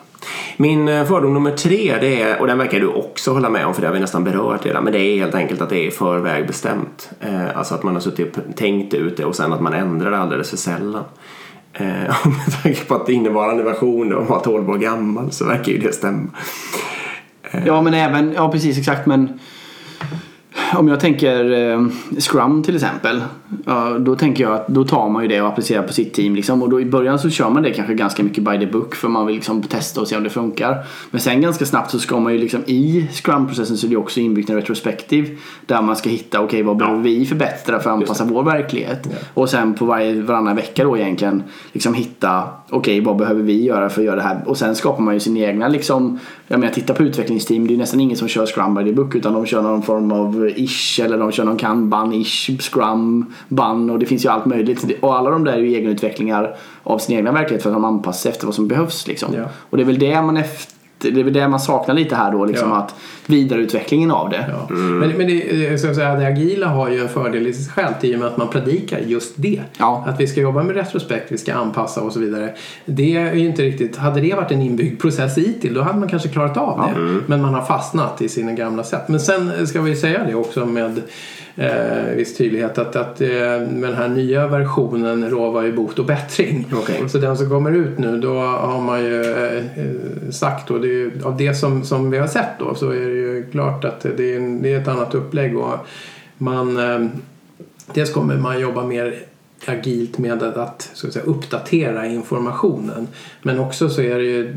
Min 0.57 0.87
eh, 0.87 1.05
fördom 1.05 1.33
nummer 1.33 1.51
tre, 1.51 1.97
det 2.01 2.21
är, 2.21 2.41
och 2.41 2.47
den 2.47 2.57
verkar 2.57 2.79
du 2.79 2.87
också 2.87 3.33
hålla 3.33 3.49
med 3.49 3.65
om 3.65 3.73
för 3.73 3.81
det 3.81 3.87
har 3.87 3.93
vi 3.93 3.99
nästan 3.99 4.23
berört 4.23 4.65
redan, 4.65 4.83
men 4.83 4.93
det 4.93 4.99
är 4.99 5.17
helt 5.17 5.35
enkelt 5.35 5.61
att 5.61 5.69
det 5.69 5.87
är 5.87 5.91
förväg 5.91 6.47
bestämt. 6.47 7.09
Eh, 7.19 7.57
alltså 7.57 7.75
att 7.75 7.83
man 7.83 7.93
har 7.93 8.01
suttit 8.01 8.37
och 8.37 8.43
tänkt 8.55 8.93
ut 8.93 9.17
det 9.17 9.25
och 9.25 9.35
sen 9.35 9.53
att 9.53 9.61
man 9.61 9.73
ändrar 9.73 10.11
det 10.11 10.17
alldeles 10.17 10.49
för 10.49 10.57
sällan. 10.57 11.03
Eh, 11.77 11.85
med 12.25 12.63
tanke 12.63 12.85
på 12.85 12.95
att 12.95 13.09
innevarande 13.09 13.63
version 13.63 14.25
var 14.27 14.39
12 14.39 14.69
år 14.69 14.77
gammal 14.77 15.31
så 15.31 15.45
verkar 15.45 15.71
ju 15.71 15.77
det 15.77 15.93
stämma. 15.93 16.27
Eh, 17.51 17.65
ja 17.65 17.81
men 17.81 17.93
även, 17.93 18.33
ja 18.33 18.51
precis 18.51 18.77
exakt 18.77 19.05
men 19.05 19.39
om 20.75 20.87
jag 20.87 20.99
tänker 20.99 21.51
eh, 21.51 21.87
Scrum 22.19 22.63
till 22.63 22.75
exempel. 22.75 23.21
Ja, 23.65 23.97
då 23.99 24.15
tänker 24.15 24.43
jag 24.43 24.53
att 24.53 24.67
då 24.67 24.83
tar 24.83 25.09
man 25.09 25.21
ju 25.21 25.27
det 25.27 25.41
och 25.41 25.47
applicerar 25.47 25.83
på 25.83 25.93
sitt 25.93 26.13
team. 26.13 26.35
Liksom. 26.35 26.63
Och 26.63 26.69
då 26.69 26.81
i 26.81 26.85
början 26.85 27.19
så 27.19 27.29
kör 27.29 27.49
man 27.49 27.63
det 27.63 27.71
kanske 27.71 27.93
ganska 27.93 28.23
mycket 28.23 28.43
by 28.43 28.59
the 28.59 28.65
book 28.65 28.95
för 28.95 29.07
man 29.07 29.25
vill 29.25 29.35
liksom 29.35 29.63
testa 29.63 30.01
och 30.01 30.07
se 30.07 30.17
om 30.17 30.23
det 30.23 30.29
funkar. 30.29 30.85
Men 31.11 31.21
sen 31.21 31.41
ganska 31.41 31.65
snabbt 31.65 31.91
så 31.91 31.99
ska 31.99 32.19
man 32.19 32.33
ju 32.33 32.39
liksom 32.39 32.63
i 32.65 33.07
Scrum-processen 33.11 33.77
så 33.77 33.87
är 33.87 33.89
det 33.89 33.97
också 33.97 34.19
inbyggt 34.19 34.49
en 34.49 34.55
retrospektiv. 34.55 35.39
Där 35.65 35.81
man 35.81 35.95
ska 35.95 36.09
hitta, 36.09 36.41
okej 36.41 36.63
vad 36.63 36.77
behöver 36.77 37.01
vi 37.01 37.25
förbättra 37.25 37.79
för 37.79 37.89
att 37.89 37.95
anpassa 37.95 38.25
vår 38.25 38.43
verklighet. 38.43 39.09
Och 39.33 39.49
sen 39.49 39.73
på 39.73 39.85
varje, 39.85 40.21
varannan 40.21 40.55
vecka 40.55 40.83
då 40.83 40.97
egentligen 40.97 41.43
liksom 41.71 41.93
hitta, 41.93 42.43
okej 42.69 43.01
vad 43.01 43.17
behöver 43.17 43.43
vi 43.43 43.63
göra 43.63 43.89
för 43.89 44.01
att 44.01 44.05
göra 44.05 44.15
det 44.15 44.21
här. 44.21 44.43
Och 44.45 44.57
sen 44.57 44.75
skapar 44.75 45.03
man 45.03 45.13
ju 45.13 45.19
sin 45.19 45.37
egna 45.37 45.67
liksom, 45.67 46.19
jag 46.47 46.59
menar 46.59 46.73
titta 46.73 46.93
på 46.93 47.03
utvecklingsteam, 47.03 47.67
det 47.67 47.73
är 47.73 47.77
nästan 47.77 47.99
ingen 47.99 48.17
som 48.17 48.27
kör 48.27 48.45
Scrum 48.45 48.75
by 48.75 48.83
the 48.83 48.93
book 48.93 49.15
utan 49.15 49.33
de 49.33 49.45
kör 49.45 49.61
någon 49.61 49.81
form 49.81 50.11
av 50.11 50.51
ish 50.65 50.99
eller 50.99 51.17
de 51.17 51.31
kör 51.31 51.43
någon 51.45 51.57
kanban, 51.57 52.13
ish, 52.13 52.49
Scrum, 52.59 53.33
ban 53.47 53.89
och 53.89 53.99
det 53.99 54.05
finns 54.05 54.25
ju 54.25 54.29
allt 54.29 54.45
möjligt. 54.45 54.85
Och 55.01 55.15
alla 55.15 55.29
de 55.29 55.43
där 55.43 55.53
är 55.53 55.57
ju 55.57 55.75
egenutvecklingar 55.75 56.55
av 56.83 56.97
sin 56.97 57.17
egna 57.17 57.31
verklighet 57.31 57.63
för 57.63 57.69
att 57.69 57.75
de 57.75 57.85
anpassar 57.85 58.21
sig 58.21 58.31
efter 58.31 58.45
vad 58.45 58.55
som 58.55 58.67
behövs 58.67 59.07
liksom. 59.07 59.33
Ja. 59.33 59.43
Och 59.69 59.77
det 59.77 59.83
är 59.83 59.87
väl 59.87 59.99
det 59.99 60.21
man 60.21 60.37
efter 60.37 60.75
det 60.97 61.19
är 61.19 61.23
väl 61.23 61.33
det 61.33 61.47
man 61.47 61.59
saknar 61.59 61.95
lite 61.95 62.15
här 62.15 62.31
då, 62.31 62.45
liksom 62.45 62.69
Ja. 62.69 62.75
att 62.75 62.95
vidareutvecklingen 63.25 64.11
av 64.11 64.29
det. 64.29 64.45
Ja. 64.49 64.75
Men, 64.75 65.09
men 65.09 65.27
det, 65.27 65.81
så 65.81 65.89
att 65.89 65.95
säga, 65.95 66.15
det 66.15 66.27
agila 66.27 66.67
har 66.67 66.89
ju 66.89 66.99
en 66.99 67.09
fördel 67.09 67.47
i 67.47 67.53
sig 67.53 67.73
självt 67.73 68.03
i 68.03 68.15
och 68.15 68.19
med 68.19 68.27
att 68.27 68.37
man 68.37 68.47
predikar 68.47 68.99
just 68.99 69.33
det. 69.35 69.61
Ja. 69.77 70.03
Att 70.07 70.19
vi 70.19 70.27
ska 70.27 70.41
jobba 70.41 70.63
med 70.63 70.75
retrospekt, 70.75 71.31
vi 71.31 71.37
ska 71.37 71.53
anpassa 71.53 72.01
och 72.01 72.13
så 72.13 72.19
vidare. 72.19 72.53
Det 72.85 73.15
är 73.15 73.33
ju 73.33 73.45
inte 73.45 73.61
riktigt, 73.61 73.97
hade 73.97 74.21
det 74.21 74.33
varit 74.33 74.51
en 74.51 74.61
inbyggd 74.61 75.01
process 75.01 75.37
i 75.37 75.53
till 75.61 75.73
då 75.73 75.81
hade 75.81 75.99
man 75.99 76.09
kanske 76.09 76.29
klarat 76.29 76.57
av 76.57 76.79
det. 76.79 77.21
Men 77.27 77.41
man 77.41 77.53
har 77.53 77.61
fastnat 77.61 78.21
i 78.21 78.29
sina 78.29 78.51
gamla 78.51 78.83
sätt. 78.83 79.07
Men 79.07 79.19
sen 79.19 79.67
ska 79.67 79.81
vi 79.81 79.95
säga 79.95 80.23
det 80.27 80.35
också 80.35 80.65
med 80.65 81.01
eh, 81.55 82.15
viss 82.15 82.37
tydlighet 82.37 82.77
att, 82.77 82.95
att 82.95 83.21
eh, 83.21 83.27
med 83.27 83.83
den 83.83 83.93
här 83.93 84.07
nya 84.07 84.47
versionen 84.47 85.29
lovar 85.29 85.63
ju 85.63 85.73
bot 85.73 85.99
och 85.99 86.05
bättring. 86.05 86.65
Okej. 86.73 87.09
Så 87.09 87.17
den 87.17 87.37
som 87.37 87.49
kommer 87.49 87.71
ut 87.71 87.97
nu 87.97 88.17
då 88.17 88.39
har 88.39 88.81
man 88.81 89.03
ju 89.03 89.21
eh, 89.21 89.57
eh, 89.57 90.31
sagt 90.31 90.67
då, 90.67 90.77
det 90.77 90.87
är 90.87 90.89
ju, 90.89 91.11
av 91.23 91.37
det 91.37 91.53
som, 91.53 91.83
som 91.83 92.11
vi 92.11 92.17
har 92.17 92.27
sett 92.27 92.59
då 92.59 92.75
så 92.75 92.89
är 92.89 92.99
det 92.99 93.14
ju 93.15 93.45
klart 93.51 93.85
att 93.85 94.01
det 94.01 94.33
är, 94.33 94.37
en, 94.37 94.61
det 94.61 94.73
är 94.73 94.81
ett 94.81 94.87
annat 94.87 95.15
upplägg 95.15 95.57
och 95.57 95.77
man 96.37 96.77
eh, 96.77 97.07
dels 97.93 98.13
kommer 98.13 98.37
man 98.37 98.59
jobba 98.59 98.83
mer 98.83 99.25
agilt 99.67 100.17
med 100.17 100.43
att, 100.43 100.89
så 100.93 101.07
att 101.07 101.13
säga, 101.13 101.25
uppdatera 101.25 102.05
informationen. 102.05 103.07
Men 103.41 103.59
också 103.59 103.89
så 103.89 104.01
är 104.01 104.15
det 104.15 104.23
ju 104.23 104.53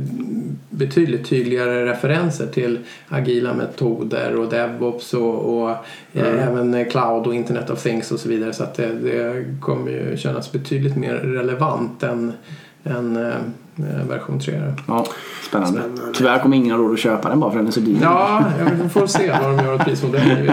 betydligt 0.70 1.28
tydligare 1.28 1.86
referenser 1.86 2.46
till 2.46 2.78
agila 3.08 3.54
metoder 3.54 4.36
och 4.36 4.50
DevOps 4.50 5.14
och, 5.14 5.60
och 5.60 5.70
eh, 6.12 6.48
även 6.48 6.84
cloud 6.84 7.26
och 7.26 7.34
Internet 7.34 7.70
of 7.70 7.82
Things 7.82 8.12
och 8.12 8.20
så 8.20 8.28
vidare. 8.28 8.52
Så 8.52 8.62
att 8.62 8.74
det, 8.74 8.92
det 8.92 9.44
kommer 9.60 9.90
ju 9.90 10.16
kännas 10.16 10.52
betydligt 10.52 10.96
mer 10.96 11.14
relevant 11.14 12.02
än, 12.02 12.32
än 12.84 13.16
eh, 13.16 13.34
version 14.08 14.40
3. 14.40 14.62
Ja, 14.86 15.06
spännande. 15.48 15.82
Tyvärr 16.14 16.38
kommer 16.38 16.56
ingen 16.56 16.70
ha 16.70 16.78
råd 16.78 16.92
att 16.92 16.98
köpa 16.98 17.28
den 17.28 17.40
bara 17.40 17.50
för 17.50 17.58
den 17.58 17.66
är 17.66 17.70
så 17.70 17.80
dyr. 17.80 17.98
Ja, 18.02 18.44
vi 18.82 18.88
får 18.88 19.06
se 19.06 19.30
vad 19.42 19.56
de 19.56 19.64
gör 19.64 19.74
åt 19.74 19.84
prismodellen. 19.84 20.50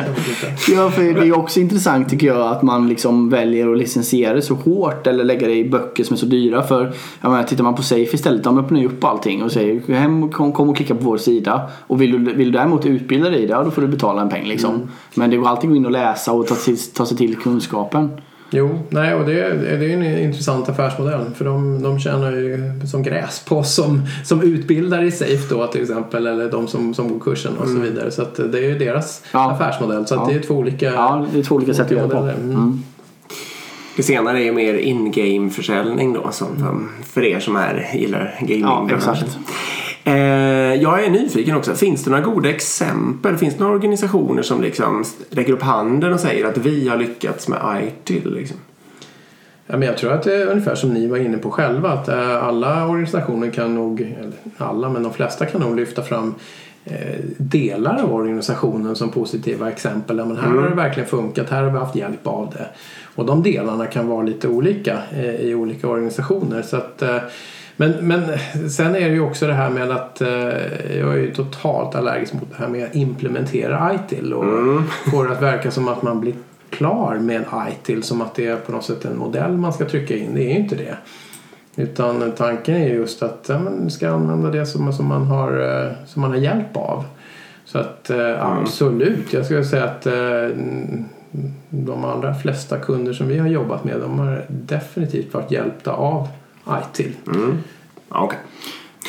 Ja, 0.70 0.92
för 0.92 1.02
det 1.02 1.28
är 1.28 1.38
också 1.38 1.60
intressant 1.60 2.10
tycker 2.10 2.28
jag 2.28 2.42
att 2.42 2.62
man 2.62 2.90
liksom 2.90 3.30
väljer 3.30 3.72
att 3.72 3.78
licensiera 3.78 4.34
det 4.34 4.42
så 4.42 4.54
hårt 4.54 5.08
eller 5.08 5.24
lägga 5.24 5.48
det 5.48 5.56
i 5.56 5.70
böcker 5.70 6.04
som 6.04 6.14
är 6.14 6.18
så 6.18 6.26
dyra. 6.26 6.64
För 6.64 6.94
jag 7.22 7.32
menar, 7.32 7.44
tittar 7.44 7.64
man 7.64 7.76
på 7.76 7.84
Safe 7.84 8.16
istället, 8.16 8.44
de 8.44 8.60
öppnar 8.60 8.80
ju 8.80 8.86
upp 8.86 9.04
allting 9.04 9.44
och 9.44 9.52
säger 9.52 9.94
hem, 9.94 10.32
kom, 10.32 10.52
kom 10.52 10.70
och 10.70 10.76
klicka 10.76 10.96
på 10.96 11.04
vår 11.04 11.18
sida. 11.18 11.70
Och 11.88 12.02
vill 12.02 12.12
du, 12.12 12.34
vill 12.34 12.52
du 12.52 12.58
däremot 12.58 12.86
utbilda 12.86 13.30
dig 13.30 13.44
i 13.44 13.48
det, 13.48 13.64
då 13.64 13.72
får 13.72 13.82
du 13.82 13.88
betala 13.88 14.22
en 14.22 14.30
peng 14.30 14.48
liksom. 14.48 14.90
Men 15.16 15.30
det 15.30 15.38
går 15.38 15.48
alltid 15.48 15.68
att 15.68 15.72
gå 15.72 15.76
in 15.76 15.86
och 15.86 15.92
läsa 15.92 16.32
och 16.32 16.48
ta, 16.48 16.56
till, 16.56 16.78
ta 16.78 17.06
sig 17.06 17.18
till 17.18 17.36
kunskapen. 17.36 18.10
Jo, 18.50 18.80
nej, 18.90 19.14
och 19.14 19.26
det, 19.26 19.34
det 19.78 19.86
är 19.86 19.90
en 19.90 20.20
intressant 20.20 20.70
affärsmodell 20.70 21.26
för 21.36 21.46
de, 21.46 21.82
de 21.84 22.00
tjänar 22.00 22.32
ju 22.32 22.60
som 22.92 23.04
gräs 23.04 23.46
på 23.48 23.58
oss 23.58 23.76
som, 23.76 24.02
som 24.24 24.42
utbildar 24.42 25.04
i 25.04 25.12
Safe 25.12 25.56
då 25.56 25.68
till 25.68 25.82
exempel 25.82 26.28
eller 26.28 26.52
de 26.52 26.68
som, 26.68 26.94
som 26.94 27.10
går 27.10 27.20
kursen 27.20 27.58
och 27.58 27.68
så 27.68 27.80
vidare. 27.80 28.12
Så 28.12 28.22
att 28.22 28.36
det 28.36 28.58
är 28.58 28.64
ju 28.70 28.78
deras 28.78 29.22
Ja. 29.32 29.52
affärsmodell. 29.52 30.08
Så 30.08 30.16
att 30.16 30.22
Ja. 30.22 30.28
det 30.34 30.40
är 30.40 30.48
två 30.48 30.54
olika, 30.54 30.86
Ja, 30.94 31.26
det 31.34 31.40
är 31.40 31.44
två 31.44 31.56
olika 31.56 31.74
sätt 31.74 31.86
att 31.86 31.92
göra 31.92 32.08
på. 32.10 32.18
Mm. 32.18 32.50
Mm. 32.52 32.84
Det 33.96 34.04
senare 34.04 34.40
är 34.40 34.44
ju 34.44 34.52
mer 34.52 34.74
in-game 34.74 35.50
försäljning 35.50 36.14
då 36.14 36.32
som 36.32 36.48
för, 36.58 37.04
för 37.04 37.24
er 37.24 37.40
som 37.40 37.56
är, 37.56 37.90
gillar 37.94 38.36
gaming. 38.42 38.62
Ja, 38.62 38.88
exakt. 38.96 39.38
Eh, 40.08 40.14
jag 40.76 41.04
är 41.04 41.10
nyfiken 41.10 41.56
också. 41.56 41.74
Finns 41.76 42.04
det 42.04 42.10
några 42.10 42.24
goda 42.24 42.50
exempel? 42.50 43.38
Finns 43.38 43.54
det 43.54 43.60
några 43.60 43.76
organisationer 43.76 44.42
som 44.42 44.62
liksom 44.62 45.04
räcker 45.30 45.54
upp 45.54 45.62
handen 45.62 46.14
och 46.14 46.20
säger 46.20 46.46
att 46.46 46.58
vi 46.58 46.88
har 46.88 46.98
lyckats 46.98 47.48
med 47.48 47.88
ITIL? 47.88 48.34
Liksom? 48.34 48.58
Ja, 49.68 49.78
men 49.78 49.88
jag 49.88 49.98
tror 49.98 50.12
att 50.12 50.24
det 50.24 50.36
är 50.36 50.48
ungefär 50.48 50.76
som 50.76 50.94
ni 50.94 51.08
var 51.08 51.18
inne 51.18 51.38
på 51.38 51.52
själva 51.52 51.90
att 51.90 52.08
eh, 52.08 52.44
alla 52.44 52.88
organisationer 52.88 53.52
kan 53.52 53.76
nog, 53.76 54.02
eller 54.02 54.34
alla 54.58 54.90
men 54.90 55.04
de 55.04 55.14
flesta 55.14 55.46
kan 55.46 55.62
nog 55.62 55.76
lyfta 55.76 56.02
fram 56.02 56.36
eh, 56.86 57.20
delar 57.38 58.04
av 58.04 58.14
organisationen 58.14 58.96
som 58.96 59.10
positiva 59.10 59.70
exempel. 59.70 60.16
Men 60.16 60.38
här 60.38 60.50
har 60.50 60.70
det 60.70 60.76
verkligen 60.76 61.10
funkat, 61.10 61.50
här 61.50 61.64
har 61.64 61.72
vi 61.72 61.78
haft 61.78 61.96
hjälp 61.96 62.28
av 62.28 62.54
det. 62.54 62.68
Och 63.16 63.26
de 63.26 63.44
delarna 63.44 63.86
kan 63.86 64.08
vara 64.08 64.24
lite 64.24 64.48
olika 64.48 65.00
eh, 65.12 65.36
i 65.36 65.56
olika 65.56 65.88
organisationer. 65.88 66.62
Så 66.62 66.78
att, 66.78 67.04
men, 67.78 67.92
men 68.08 68.24
sen 68.70 68.96
är 68.96 69.10
det 69.10 69.16
ju 69.16 69.22
också 69.22 69.48
det 69.48 69.54
här 69.54 69.70
med 69.70 69.92
att 69.92 70.22
eh, 70.22 70.28
jag 70.98 71.14
är 71.14 71.18
ju 71.18 71.34
totalt 71.34 71.96
allergisk 71.96 72.34
mot 72.34 72.50
det 72.50 72.56
här 72.58 72.68
med 72.68 72.86
att 72.86 72.96
implementera 72.96 73.96
ITIL 73.96 74.34
och 74.34 74.82
få 75.12 75.24
det 75.24 75.32
att 75.32 75.42
verka 75.42 75.72
som 75.72 75.88
att 75.88 76.02
man 76.02 76.22
blir 76.22 76.34
klar 76.70 77.16
med 77.16 77.44
ITIL 77.72 78.04
som 78.04 78.22
att 78.22 78.36
det 78.36 78.48
är 78.48 78.56
på 78.56 78.72
något 78.72 78.86
sätt 78.86 79.06
en 79.06 79.18
modell 79.18 79.52
man 79.52 79.74
ska 79.74 79.86
trycka 79.86 80.16
in. 80.16 80.36
Det 80.36 80.44
är 80.44 80.50
ju 80.50 80.60
inte 80.60 80.76
det. 80.76 80.98
Utan 81.76 82.32
tanken 82.32 82.76
är 82.76 82.88
just 82.88 83.24
att 83.24 83.46
ja, 83.50 83.60
man 83.60 83.90
ska 83.90 84.10
använda 84.10 84.50
det 84.50 84.66
som, 84.66 84.94
som, 84.94 85.06
man 85.06 85.26
har, 85.26 85.52
eh, 85.52 85.92
som 86.06 86.22
man 86.22 86.32
har 86.32 86.38
hjälp 86.38 86.78
av. 86.78 87.04
Så 87.66 87.78
att 87.78 88.10
eh, 88.10 88.46
absolut, 88.46 89.34
jag 89.34 89.46
skulle 89.46 89.66
säga 89.66 89.84
att 89.84 90.06
eh, 90.06 90.58
de 91.70 92.06
allra 92.06 92.36
flesta 92.36 92.78
kunder 92.78 93.14
som 93.14 93.28
vi 93.28 93.38
har 93.38 93.48
jobbat 93.48 93.84
med 93.84 94.00
de 94.00 94.20
har 94.20 94.46
definitivt 94.48 95.34
varit 95.34 95.52
hjälpta 95.52 95.92
av 95.92 96.28
ITIL. 96.68 97.12
Ja, 98.10 98.24
okej. 98.24 98.40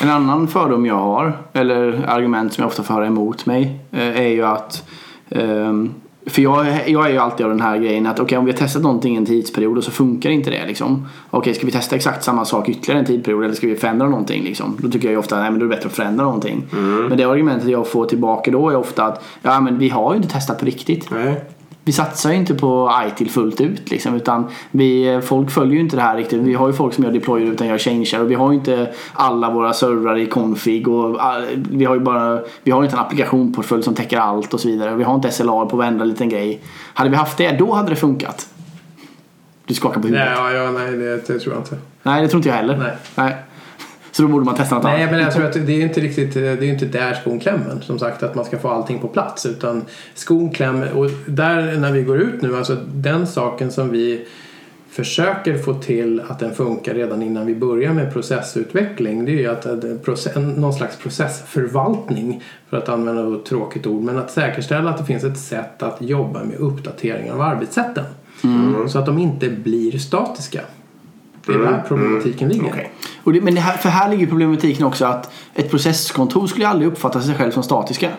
En 0.02 0.10
annan 0.10 0.48
fördom 0.48 0.86
jag 0.86 0.94
har, 0.94 1.38
eller 1.52 2.04
argument 2.08 2.52
som 2.52 2.62
jag 2.62 2.68
ofta 2.68 2.82
får 2.82 2.94
höra 2.94 3.06
emot 3.06 3.46
mig, 3.46 3.80
eh, 3.92 4.20
är 4.20 4.28
ju 4.28 4.44
att 4.44 4.88
ehm, 5.28 5.94
för 6.26 6.42
jag, 6.42 6.66
jag 6.86 7.06
är 7.06 7.12
ju 7.12 7.18
alltid 7.18 7.46
av 7.46 7.52
den 7.52 7.60
här 7.60 7.78
grejen 7.78 8.06
att 8.06 8.20
okej 8.20 8.38
om 8.38 8.44
vi 8.44 8.52
har 8.52 8.58
testat 8.58 8.82
någonting 8.82 9.16
en 9.16 9.26
tidsperiod 9.26 9.78
och 9.78 9.84
så 9.84 9.90
funkar 9.90 10.30
inte 10.30 10.50
det 10.50 10.66
liksom. 10.66 11.06
Okej 11.30 11.54
ska 11.54 11.66
vi 11.66 11.72
testa 11.72 11.96
exakt 11.96 12.24
samma 12.24 12.44
sak 12.44 12.68
ytterligare 12.68 12.98
en 13.00 13.06
tidsperiod 13.06 13.44
eller 13.44 13.54
ska 13.54 13.66
vi 13.66 13.76
förändra 13.76 14.08
någonting 14.08 14.44
liksom? 14.44 14.76
Då 14.80 14.90
tycker 14.90 15.08
jag 15.08 15.12
ju 15.12 15.18
ofta 15.18 15.40
nej 15.40 15.50
men 15.50 15.60
då 15.60 15.66
är 15.66 15.70
det 15.70 15.76
bättre 15.76 15.88
att 15.88 15.96
förändra 15.96 16.24
någonting. 16.24 16.62
Men 17.08 17.18
det 17.18 17.24
argumentet 17.24 17.68
jag 17.68 17.88
får 17.88 18.06
tillbaka 18.06 18.50
då 18.50 18.70
är 18.70 18.76
ofta 18.76 19.04
att 19.04 19.24
ja 19.42 19.60
men 19.60 19.78
vi 19.78 19.88
har 19.88 20.12
ju 20.12 20.16
inte 20.16 20.28
testat 20.28 20.58
på 20.58 20.66
riktigt. 20.66 21.10
Nej. 21.10 21.44
Vi 21.86 21.92
satsar 21.92 22.30
ju 22.30 22.36
inte 22.36 22.54
på 22.54 22.92
ITIL 23.08 23.30
fullt 23.30 23.60
ut 23.60 23.90
liksom, 23.90 24.14
utan 24.14 24.48
vi, 24.70 25.20
folk 25.24 25.50
följer 25.50 25.74
ju 25.74 25.80
inte 25.80 25.96
det 25.96 26.02
här 26.02 26.16
riktigt. 26.16 26.42
Vi 26.42 26.54
har 26.54 26.66
ju 26.66 26.72
folk 26.72 26.94
som 26.94 27.04
gör 27.04 27.12
deployer 27.12 27.46
utan 27.46 27.66
gör 27.66 27.78
changear 27.78 28.20
och 28.20 28.30
vi 28.30 28.34
har 28.34 28.52
ju 28.52 28.58
inte 28.58 28.92
alla 29.12 29.50
våra 29.50 29.72
servrar 29.72 30.18
i 30.18 30.26
config 30.26 30.88
och 30.88 31.24
all, 31.24 31.44
vi 31.70 31.84
har 31.84 31.94
ju 31.94 32.00
bara, 32.00 32.40
vi 32.62 32.70
har 32.70 32.84
inte 32.84 32.96
en 32.96 33.00
applikationportfölj 33.00 33.82
som 33.82 33.94
täcker 33.94 34.18
allt 34.18 34.54
och 34.54 34.60
så 34.60 34.68
vidare. 34.68 34.94
Vi 34.94 35.04
har 35.04 35.14
inte 35.14 35.30
SLA 35.30 35.66
på 35.66 35.76
varenda 35.76 36.04
liten 36.04 36.28
grej. 36.28 36.60
Hade 36.94 37.10
vi 37.10 37.16
haft 37.16 37.38
det, 37.38 37.52
då 37.58 37.72
hade 37.72 37.90
det 37.90 37.96
funkat. 37.96 38.48
Du 39.66 39.74
skakar 39.74 40.00
på 40.00 40.08
huvudet. 40.08 40.28
Nej, 40.36 40.52
ja, 40.54 40.64
ja, 40.64 40.70
nej 40.70 40.92
det, 40.92 41.26
det 41.26 41.38
tror 41.38 41.54
jag 41.54 41.60
inte. 41.60 41.76
Nej, 42.02 42.22
det 42.22 42.28
tror 42.28 42.38
inte 42.38 42.48
jag 42.48 42.56
heller. 42.56 42.76
Nej. 42.76 42.96
Nej. 43.14 43.36
Så 44.16 44.22
då 44.22 44.28
borde 44.28 44.44
man 44.44 44.54
testa 44.54 44.74
något 44.74 44.84
Nej, 44.84 45.02
annat. 45.02 45.10
men 45.10 45.20
jag 45.20 45.32
tror 45.32 45.44
att 45.44 45.52
det 45.52 45.72
är 45.72 45.80
inte 45.80 46.00
riktigt, 46.00 46.34
det 46.34 46.48
är 46.48 46.62
inte 46.62 46.86
där 46.86 47.14
skon 47.14 47.40
klämmer. 47.40 47.80
Som 47.80 47.98
sagt 47.98 48.22
att 48.22 48.34
man 48.34 48.44
ska 48.44 48.58
få 48.58 48.68
allting 48.68 48.98
på 48.98 49.08
plats. 49.08 49.46
Utan 49.46 49.84
skon 50.14 50.50
klämmer, 50.50 50.92
och 50.92 51.10
där 51.26 51.78
när 51.78 51.92
vi 51.92 52.02
går 52.02 52.18
ut 52.20 52.42
nu, 52.42 52.56
alltså 52.56 52.76
den 52.94 53.26
saken 53.26 53.72
som 53.72 53.90
vi 53.90 54.26
försöker 54.90 55.58
få 55.58 55.74
till 55.74 56.22
att 56.28 56.38
den 56.38 56.54
funkar 56.54 56.94
redan 56.94 57.22
innan 57.22 57.46
vi 57.46 57.54
börjar 57.54 57.92
med 57.92 58.12
processutveckling. 58.12 59.24
Det 59.24 59.32
är 59.32 59.36
ju 59.36 59.46
att, 59.46 59.66
någon 60.56 60.74
slags 60.74 60.96
processförvaltning, 60.96 62.42
för 62.70 62.76
att 62.76 62.88
använda 62.88 63.36
ett 63.36 63.44
tråkigt 63.44 63.86
ord. 63.86 64.02
Men 64.02 64.18
att 64.18 64.30
säkerställa 64.30 64.90
att 64.90 64.98
det 64.98 65.04
finns 65.04 65.24
ett 65.24 65.38
sätt 65.38 65.82
att 65.82 65.96
jobba 66.02 66.44
med 66.44 66.56
uppdateringar 66.58 67.34
av 67.34 67.40
arbetssätten. 67.40 68.04
Så 68.88 68.98
att 68.98 69.06
de 69.06 69.18
inte 69.18 69.48
blir 69.48 69.98
statiska. 69.98 70.60
Det 71.46 71.52
är 71.52 71.58
där 71.58 71.84
problematiken 71.88 72.48
ligger. 72.48 72.68
Okej. 72.68 72.92
Och 73.24 73.32
det, 73.32 73.40
men 73.40 73.54
det 73.54 73.60
här, 73.60 73.76
för 73.76 73.88
här 73.88 74.10
ligger 74.10 74.26
problematiken 74.26 74.86
också 74.86 75.04
att 75.04 75.32
ett 75.54 75.70
processkontor 75.70 76.46
skulle 76.46 76.68
aldrig 76.68 76.92
uppfatta 76.92 77.22
sig 77.22 77.34
själv 77.34 77.50
som 77.50 77.62
statiska. 77.62 78.10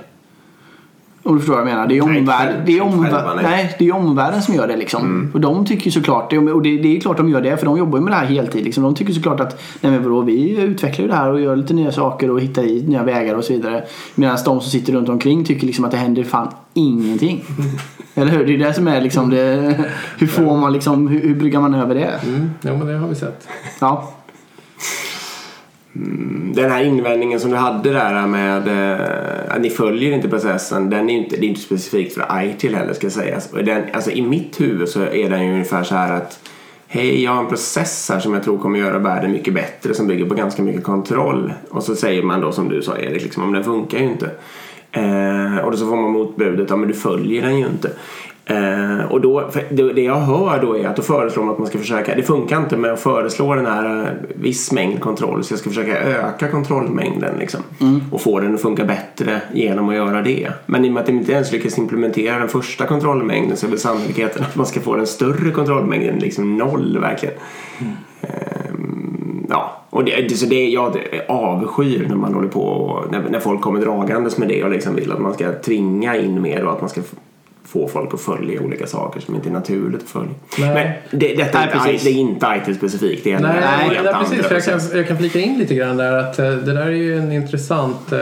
Om 1.28 1.34
du 1.34 1.39
förstår 1.39 1.53
vad 1.53 1.61
jag 1.61 1.65
menar. 1.65 1.88
Det 1.88 1.93
är 1.93 1.95
ju 1.95 2.21
Nej, 2.21 2.53
det 2.65 2.78
är 2.78 2.82
omvärlden, 2.82 3.36
nej. 3.43 3.61
Mm. 3.61 3.73
det 3.80 3.88
är 3.88 3.95
omvärlden 3.95 4.41
som 4.41 4.55
gör 4.55 4.67
det 4.67 4.78
liksom. 4.78 5.32
Och 5.34 5.41
de 5.41 5.65
tycker 5.65 5.91
såklart, 5.91 6.30
det, 6.30 6.38
och 6.38 6.61
det, 6.61 6.78
det 6.78 6.97
är 6.97 7.01
klart 7.01 7.17
de 7.17 7.30
gör 7.30 7.41
det 7.41 7.57
för 7.57 7.65
de 7.65 7.78
jobbar 7.78 7.97
ju 7.97 8.03
med 8.03 8.13
det 8.13 8.17
här 8.17 8.25
heltid. 8.25 8.63
Liksom. 8.63 8.84
De 8.84 8.95
tycker 8.95 9.13
såklart 9.13 9.39
att 9.39 9.61
nej 9.82 9.91
men 9.91 10.03
vadå, 10.03 10.21
vi 10.21 10.61
utvecklar 10.61 11.03
ju 11.03 11.11
det 11.11 11.15
här 11.17 11.32
och 11.32 11.41
gör 11.41 11.55
lite 11.55 11.73
nya 11.73 11.91
saker 11.91 12.32
och 12.32 12.41
hittar 12.41 12.63
i 12.63 12.84
nya 12.88 13.03
vägar 13.03 13.36
och 13.36 13.43
så 13.43 13.53
vidare. 13.53 13.84
Medan 14.15 14.38
de 14.45 14.61
som 14.61 14.71
sitter 14.71 14.93
runt 14.93 15.09
omkring 15.09 15.45
tycker 15.45 15.67
liksom 15.67 15.86
att 15.86 15.91
det 15.91 15.97
händer 15.97 16.23
fan 16.23 16.47
ingenting. 16.73 17.43
Eller 18.15 18.32
hur? 18.32 18.45
Det 18.45 18.53
är 18.53 18.57
det 18.57 18.73
som 18.73 18.88
är 18.88 19.01
liksom 19.01 19.30
det, 19.30 19.75
hur 20.17 20.28
får 20.28 20.57
man 20.57 20.73
liksom, 20.73 21.07
hur, 21.07 21.21
hur 21.21 21.36
bryggar 21.36 21.61
man 21.61 21.75
över 21.75 21.95
det? 21.95 22.19
Mm, 22.25 22.49
jo, 22.61 22.78
men 22.78 22.88
det 22.88 22.97
har 22.97 23.07
vi 23.07 23.15
sett. 23.15 23.47
Ja. 23.80 24.13
Mm, 25.97 26.53
den 26.55 26.71
här 26.71 26.83
invändningen 26.83 27.39
som 27.39 27.51
du 27.51 27.57
hade 27.57 27.91
där 27.91 28.27
med 28.27 28.67
eh, 28.67 29.55
att 29.55 29.61
ni 29.61 29.69
följer 29.69 30.11
inte 30.11 30.29
processen. 30.29 30.89
Den 30.89 31.09
är 31.09 31.13
inte, 31.13 31.37
det 31.37 31.45
är 31.45 31.49
inte 31.49 31.61
specifikt 31.61 32.13
för 32.13 32.43
ITIL 32.43 32.75
heller 32.75 32.93
ska 32.93 33.09
sägas. 33.09 33.35
Alltså, 33.35 33.61
den, 33.61 33.83
alltså, 33.93 34.11
I 34.11 34.21
mitt 34.21 34.61
huvud 34.61 34.89
så 34.89 35.01
är 35.01 35.29
den 35.29 35.45
ju 35.45 35.51
ungefär 35.51 35.83
så 35.83 35.95
här 35.95 36.13
att 36.13 36.39
Hej, 36.89 37.23
jag 37.23 37.31
har 37.31 37.41
en 37.41 37.49
process 37.49 38.09
här 38.09 38.19
som 38.19 38.33
jag 38.33 38.43
tror 38.43 38.57
kommer 38.57 38.79
göra 38.79 38.99
världen 38.99 39.31
mycket 39.31 39.53
bättre 39.53 39.93
som 39.93 40.07
bygger 40.07 40.25
på 40.25 40.35
ganska 40.35 40.63
mycket 40.63 40.83
kontroll. 40.83 41.53
Och 41.69 41.83
så 41.83 41.95
säger 41.95 42.23
man 42.23 42.41
då 42.41 42.51
som 42.51 42.69
du 42.69 42.81
sa 42.81 42.97
Erik, 42.97 43.23
liksom, 43.23 43.43
men 43.43 43.53
den 43.53 43.63
funkar 43.63 43.97
ju 43.97 44.03
inte. 44.03 44.31
Eh, 44.91 45.57
och 45.65 45.71
då 45.71 45.77
så 45.77 45.87
får 45.87 45.95
man 45.95 46.11
motbudet, 46.11 46.69
ja 46.69 46.75
men 46.75 46.87
du 46.87 46.93
följer 46.93 47.41
den 47.41 47.59
ju 47.59 47.65
inte. 47.65 47.91
Eh, 48.49 49.05
och 49.11 49.21
då, 49.21 49.49
det, 49.69 49.93
det 49.93 50.01
jag 50.01 50.15
hör 50.15 50.61
då 50.61 50.77
är 50.77 50.87
att 50.87 50.95
då 50.95 51.01
föreslår 51.01 51.43
man 51.43 51.53
att 51.53 51.59
man 51.59 51.67
ska 51.67 51.77
försöka, 51.77 52.15
det 52.15 52.23
funkar 52.23 52.57
inte 52.57 52.77
med 52.77 52.93
att 52.93 52.99
föreslå 52.99 53.55
den 53.55 53.65
här 53.65 54.01
eh, 54.01 54.11
viss 54.35 54.71
mängd 54.71 55.01
kontroll 55.01 55.43
så 55.43 55.53
jag 55.53 55.59
ska 55.59 55.69
försöka 55.69 55.97
öka 55.97 56.47
kontrollmängden 56.47 57.35
liksom. 57.39 57.61
Och 58.11 58.21
få 58.21 58.39
den 58.39 58.55
att 58.55 58.61
funka 58.61 58.85
bättre 58.85 59.41
genom 59.53 59.89
att 59.89 59.95
göra 59.95 60.21
det. 60.21 60.51
Men 60.65 60.85
i 60.85 60.89
och 60.89 60.93
med 60.93 61.01
att 61.01 61.07
de 61.07 61.13
inte 61.13 61.31
ens 61.31 61.51
lyckas 61.51 61.77
implementera 61.77 62.39
den 62.39 62.47
första 62.47 62.85
kontrollmängden 62.85 63.57
så 63.57 63.65
är 63.65 63.69
väl 63.69 63.79
sannolikheten 63.79 64.43
att 64.43 64.55
man 64.55 64.65
ska 64.65 64.79
få 64.79 64.95
den 64.95 65.07
större 65.07 65.51
kontrollmängden 65.51 66.19
liksom 66.19 66.57
noll 66.57 66.97
verkligen. 67.01 67.35
Ehm, 68.21 69.45
ja, 69.49 69.81
och 69.89 70.03
det, 70.03 70.37
så 70.37 70.45
det, 70.45 70.69
jag 70.69 70.97
avskyr 71.27 72.05
när 72.09 72.15
man 72.15 72.33
håller 72.33 72.47
på 72.47 72.61
och 72.61 73.11
när, 73.11 73.29
när 73.29 73.39
folk 73.39 73.61
kommer 73.61 73.79
dragandes 73.81 74.37
med 74.37 74.47
det 74.47 74.63
och 74.63 74.71
liksom 74.71 74.95
vill 74.95 75.11
att 75.11 75.21
man 75.21 75.33
ska 75.33 75.51
tvinga 75.51 76.17
in 76.17 76.41
mer 76.41 76.65
och 76.65 76.71
att 76.73 76.81
man 76.81 76.89
ska 76.89 77.01
få 77.68 77.88
folk 77.88 78.13
att 78.13 78.22
följa 78.22 78.61
olika 78.61 78.88
saker 78.88 79.20
som 79.20 79.36
inte 79.36 79.49
är 79.49 79.53
naturligt 79.53 80.03
att 80.03 80.09
följa. 80.09 80.32
Nej. 80.59 80.74
Men 81.11 81.20
det, 81.20 81.36
detta 81.36 81.59
Nej, 81.59 81.68
är, 81.68 81.74
inte, 81.74 81.80
precis. 81.80 82.03
det 82.03 82.09
är 82.09 82.20
inte 82.20 82.61
IT 82.68 82.78
specifikt. 82.78 83.24
Det 83.24 83.32
är 83.32 83.39
Nej, 83.39 83.51
helt 83.61 83.88
nej, 83.88 83.97
andra 83.97 84.20
precis. 84.20 84.45
För 84.45 84.55
jag, 84.55 84.63
kan, 84.63 84.80
jag 84.93 85.07
kan 85.07 85.18
flika 85.18 85.39
in 85.39 85.59
lite 85.59 85.76
grann 85.76 85.97
där 85.97 86.13
att 86.13 86.39
eh, 86.39 86.49
det 86.51 86.74
där 86.74 86.86
är 86.86 86.91
ju 86.91 87.18
en 87.18 87.32
intressant 87.32 88.11
eh, 88.11 88.20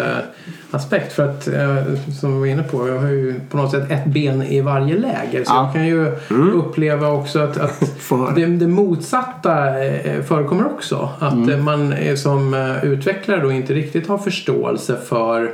aspekt. 0.72 1.14
För 1.14 1.30
att, 1.30 1.48
eh, 1.48 1.76
som 2.20 2.34
vi 2.34 2.40
var 2.40 2.46
inne 2.46 2.64
på, 2.64 2.88
jag 2.88 3.00
har 3.00 3.08
ju 3.08 3.40
på 3.50 3.58
något 3.58 3.72
sätt 3.72 3.92
ett 3.92 4.06
ben 4.06 4.44
i 4.44 4.62
varje 4.62 4.98
läger. 4.98 5.44
Så 5.44 5.52
Ja. 5.54 5.64
jag 5.64 5.74
kan 5.74 5.88
ju 5.88 6.12
uppleva 6.54 7.08
också 7.08 7.40
att, 7.40 7.58
att 7.58 7.80
det, 8.36 8.46
det 8.46 8.68
motsatta 8.68 9.84
eh, 9.86 10.22
förekommer 10.22 10.66
också. 10.66 11.10
Att 11.20 11.50
eh, 11.50 11.58
man 11.58 11.94
är 11.94 12.16
som 12.16 12.54
eh, 12.54 12.86
utvecklare 12.86 13.42
då 13.42 13.52
inte 13.52 13.74
riktigt 13.74 14.08
har 14.08 14.18
förståelse 14.18 14.98
för 15.08 15.52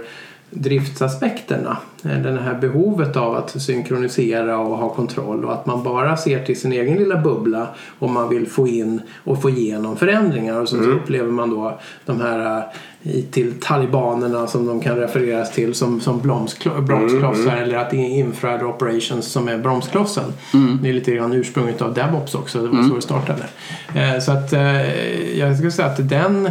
driftsaspekterna. 0.52 1.78
Eh, 2.06 2.18
Det 2.22 2.42
här 2.42 2.54
behovet 2.62 3.16
av 3.18 3.36
att 3.36 3.62
synkronisera 3.62 4.58
och 4.60 4.78
ha 4.78 4.90
kontroll 4.90 5.46
och 5.46 5.54
att 5.54 5.66
man 5.66 5.84
bara 5.84 6.18
ser 6.18 6.46
till 6.46 6.60
sin 6.60 6.72
egen 6.74 6.98
lilla 6.98 7.18
bubbla 7.18 7.68
om 8.00 8.14
man 8.14 8.30
vill 8.30 8.48
få 8.48 8.68
in 8.68 9.02
och 9.24 9.42
få 9.42 9.50
igenom 9.50 9.98
förändringar 9.98 10.62
och 10.62 10.70
så, 10.70 10.76
så 10.76 10.84
upplever 10.90 11.32
man 11.32 11.50
då 11.50 11.80
de 12.06 12.22
här 12.22 12.58
eh, 13.04 13.12
till 13.32 13.54
talibanerna 13.62 14.48
som 14.48 14.66
de 14.68 14.80
kan 14.82 14.96
refereras 14.98 15.52
till 15.52 15.74
som, 15.74 16.02
som 16.02 16.22
bromsklo- 16.22 16.82
bromsklossar 16.82 17.58
eller 17.58 17.78
att 17.78 17.90
det 17.90 17.98
är 17.98 18.10
infrared 18.20 18.64
operations 18.64 19.26
som 19.32 19.48
är 19.48 19.58
bromsklossen. 19.58 20.34
Det 20.82 20.90
är 20.90 20.94
lite 20.94 21.12
grann 21.16 21.34
ursprunget 21.34 21.82
av 21.82 21.94
DevOps 21.94 22.36
också, 22.36 22.62
det 22.62 22.68
var 22.68 22.84
så 22.84 22.96
det 22.96 23.02
startade. 23.02 23.44
Eh, 23.96 24.20
Så 24.20 24.32
att 24.32 24.52
jag 25.36 25.56
skulle 25.58 25.72
säga 25.72 25.88
att 25.88 26.10
den 26.10 26.50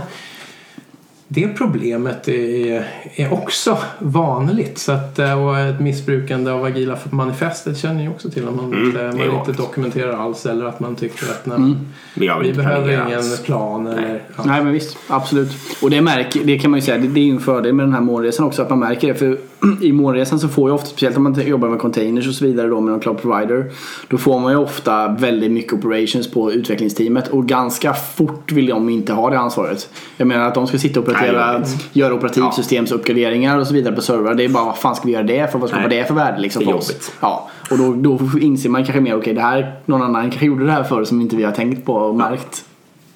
det 1.32 1.48
problemet 1.48 2.28
är, 2.28 2.84
är 3.16 3.32
också 3.32 3.78
vanligt. 3.98 4.78
Så 4.78 4.92
att, 4.92 5.18
eh, 5.18 5.42
och 5.46 5.58
ett 5.58 5.80
missbrukande 5.80 6.50
av 6.50 6.64
agila 6.64 6.98
manifestet 7.10 7.78
känner 7.78 8.04
jag 8.04 8.12
också 8.12 8.30
till. 8.30 8.48
Om 8.48 8.56
man, 8.56 8.64
Mm, 8.72 8.86
inte, 8.86 9.02
man 9.28 9.38
inte 9.38 9.52
dokumenterar 9.52 10.12
alls 10.12 10.46
eller 10.46 10.64
att 10.64 10.80
man 10.80 10.96
tycker 10.96 11.26
att 11.30 11.46
nej, 11.46 11.74
Vi 12.14 12.28
väl 12.28 12.42
vi 12.42 12.48
inte 12.48 12.58
behöver 12.62 12.92
ingen 12.92 13.18
alls. 13.18 13.42
plan. 13.42 13.86
Eller, 13.86 14.22
ja. 14.36 14.42
Nej 14.46 14.64
men 14.64 14.72
visst, 14.72 14.96
absolut. 15.08 15.50
Och 15.82 15.90
det, 15.90 16.00
märker, 16.00 16.44
det 16.44 16.58
kan 16.58 16.70
man 16.70 16.78
ju 16.80 16.86
säga, 16.86 16.98
det, 16.98 17.08
det 17.08 17.20
är 17.20 17.24
ju 17.24 17.30
en 17.30 17.40
fördel 17.40 17.72
med 17.72 17.86
den 17.86 17.92
här 17.94 18.00
månresan 18.00 18.46
också 18.46 18.62
att 18.62 18.70
man 18.70 18.78
märker 18.78 19.08
det. 19.08 19.14
För 19.14 19.38
i 19.80 19.92
månresan 19.92 20.40
så 20.40 20.48
får 20.48 20.68
ju 20.68 20.74
ofta, 20.74 20.86
speciellt 20.86 21.16
om 21.16 21.22
man 21.22 21.46
jobbar 21.46 21.68
med 21.68 21.78
containers 21.78 22.28
och 22.28 22.34
så 22.34 22.44
vidare 22.44 22.68
då 22.68 22.80
med 22.80 22.90
någon 22.92 23.00
cloud 23.00 23.18
provider. 23.20 23.72
Då 24.08 24.18
får 24.18 24.40
man 24.40 24.52
ju 24.52 24.58
ofta 24.58 25.08
väldigt 25.08 25.50
mycket 25.50 25.72
operations 25.72 26.30
på 26.30 26.52
utvecklingsteamet 26.52 27.28
och 27.28 27.46
ganska 27.46 27.92
fort 27.94 28.52
vill 28.52 28.66
de 28.66 28.88
inte 28.88 29.12
ha 29.12 29.30
det 29.30 29.38
ansvaret. 29.38 29.88
Jag 30.16 30.28
menar 30.28 30.44
att 30.44 30.54
de 30.54 30.66
ska 30.66 30.78
sitta 30.78 31.00
och 31.00 31.08
operatera, 31.08 31.58
Nej, 31.58 31.68
göra 31.92 32.14
operativsystemsuppgraderingar 32.14 33.58
och 33.58 33.66
så 33.66 33.74
vidare 33.74 33.94
på 33.94 34.02
servrar. 34.02 34.34
Det 34.34 34.44
är 34.44 34.48
bara 34.48 34.64
vad 34.64 34.78
fan 34.78 34.96
ska 34.96 35.06
vi 35.06 35.12
göra 35.12 35.22
det 35.22 35.52
för? 35.52 35.58
Vad 35.58 35.68
skapar 35.68 35.88
det 35.88 36.04
för 36.04 36.14
värde 36.14 36.40
liksom 36.40 36.64
Det 36.64 36.70
är 36.70 36.72
för 36.72 36.78
oss? 36.78 36.88
jobbigt. 36.90 37.12
Ja, 37.20 37.48
och 37.70 37.78
då, 37.78 37.94
då 37.94 38.38
inser 38.38 38.70
man 38.70 38.84
kanske 38.84 39.00
mer, 39.00 39.16
okej 39.16 39.34
det 39.34 39.40
här, 39.40 39.74
någon 39.86 40.02
annan 40.02 40.22
kanske 40.22 40.46
gjorde 40.46 40.64
det 40.64 40.72
här 40.72 40.84
förr 40.84 41.04
som 41.04 41.20
inte 41.20 41.36
vi 41.36 41.42
har 41.42 41.52
tänkt 41.52 41.86
på 41.86 41.94
och 41.94 42.16
märkt. 42.16 42.64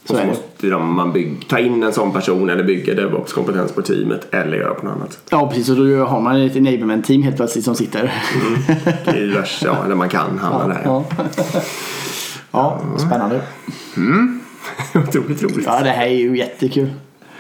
Så 0.04 0.16
så 0.16 0.26
måste 0.26 0.66
de, 0.66 0.94
man 0.94 1.12
bygg, 1.12 1.48
ta 1.48 1.58
in 1.58 1.82
en 1.82 1.92
sån 1.92 2.12
person 2.12 2.50
eller 2.50 2.64
bygga 2.64 2.94
DevOps-kompetens 2.94 3.72
på 3.72 3.82
teamet 3.82 4.34
eller 4.34 4.56
göra 4.56 4.74
på 4.74 4.86
något 4.86 4.94
annat. 4.94 5.18
Ja 5.30 5.48
precis, 5.48 5.68
och 5.68 5.76
då 5.76 6.04
har 6.04 6.20
man 6.20 6.36
ett 6.40 6.56
enablement 6.56 7.06
team 7.06 7.22
helt 7.22 7.36
plötsligt 7.36 7.64
som 7.64 7.74
sitter. 7.74 8.12
Det 9.04 9.10
är 9.10 9.16
ju 9.16 9.34
värst, 9.34 9.62
ja, 9.62 9.84
eller 9.84 9.94
man 9.94 10.08
kan 10.08 10.38
hamna 10.38 10.68
där. 10.68 10.80
ja. 10.84 11.04
ja, 12.50 12.80
spännande. 12.98 13.40
Otroligt 14.94 15.42
roligt. 15.42 15.66
Ja, 15.66 15.80
det 15.82 15.90
här 15.90 16.06
är 16.06 16.10
ju 16.10 16.38
jättekul. 16.38 16.90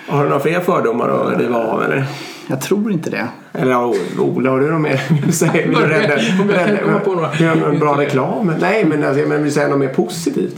Har 0.08 0.22
du 0.22 0.28
några 0.28 0.42
fler 0.42 0.60
fördomar 0.60 1.08
att 1.08 1.40
riva 1.40 1.56
av 1.56 1.82
eller? 1.82 2.06
Jag 2.46 2.60
tror 2.60 2.92
inte 2.92 3.10
det. 3.10 3.28
Eller 3.52 3.70
ja, 3.70 3.94
Ola, 4.18 4.50
har 4.50 4.60
du 4.60 4.70
något 4.70 4.80
mer 4.80 5.00
vill 5.10 5.26
du 5.26 5.32
säga? 5.32 5.52
Vill 5.52 5.78
du 5.78 5.86
rädda, 5.86 6.14
Om 6.42 6.50
jag 6.50 6.66
kan 6.66 6.76
komma 6.76 6.98
på 6.98 7.14
några. 7.14 7.34
Göra 7.34 7.72
en 7.72 7.78
bra 7.78 7.98
reklam? 7.98 8.52
Nej, 8.60 8.84
men 8.84 9.04
alltså, 9.04 9.20
jag 9.20 9.28
menar, 9.28 9.42
vill 9.42 9.52
säga 9.52 9.68
något 9.68 9.78
mer 9.78 9.88
positivt? 9.88 10.56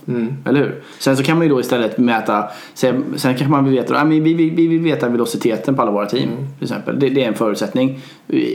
Eller 0.45 0.61
hur? 0.61 0.83
Sen 0.99 1.17
så 1.17 1.23
kan 1.23 1.39
man 1.39 1.47
ju 1.47 1.53
då 1.53 1.61
istället 1.61 1.99
mäta. 1.99 2.45
Sen, 2.75 3.05
sen 3.17 3.35
kanske 3.35 3.49
man 3.49 3.65
vill 3.65 3.73
veta. 3.73 3.95
nej, 3.95 4.05
men 4.05 4.23
Vi, 4.25 4.35
vi, 4.35 4.51
vi 4.51 4.67
vill 4.67 4.81
veta 4.81 5.09
velociteten 5.09 5.75
på 5.75 5.83
alla 5.83 5.91
våra 5.91 6.07
team. 6.07 6.29
Till 6.59 6.65
exempel. 6.65 6.99
Det, 6.99 7.09
det 7.09 7.25
är 7.25 7.29
en 7.29 7.35
förutsättning. 7.35 8.01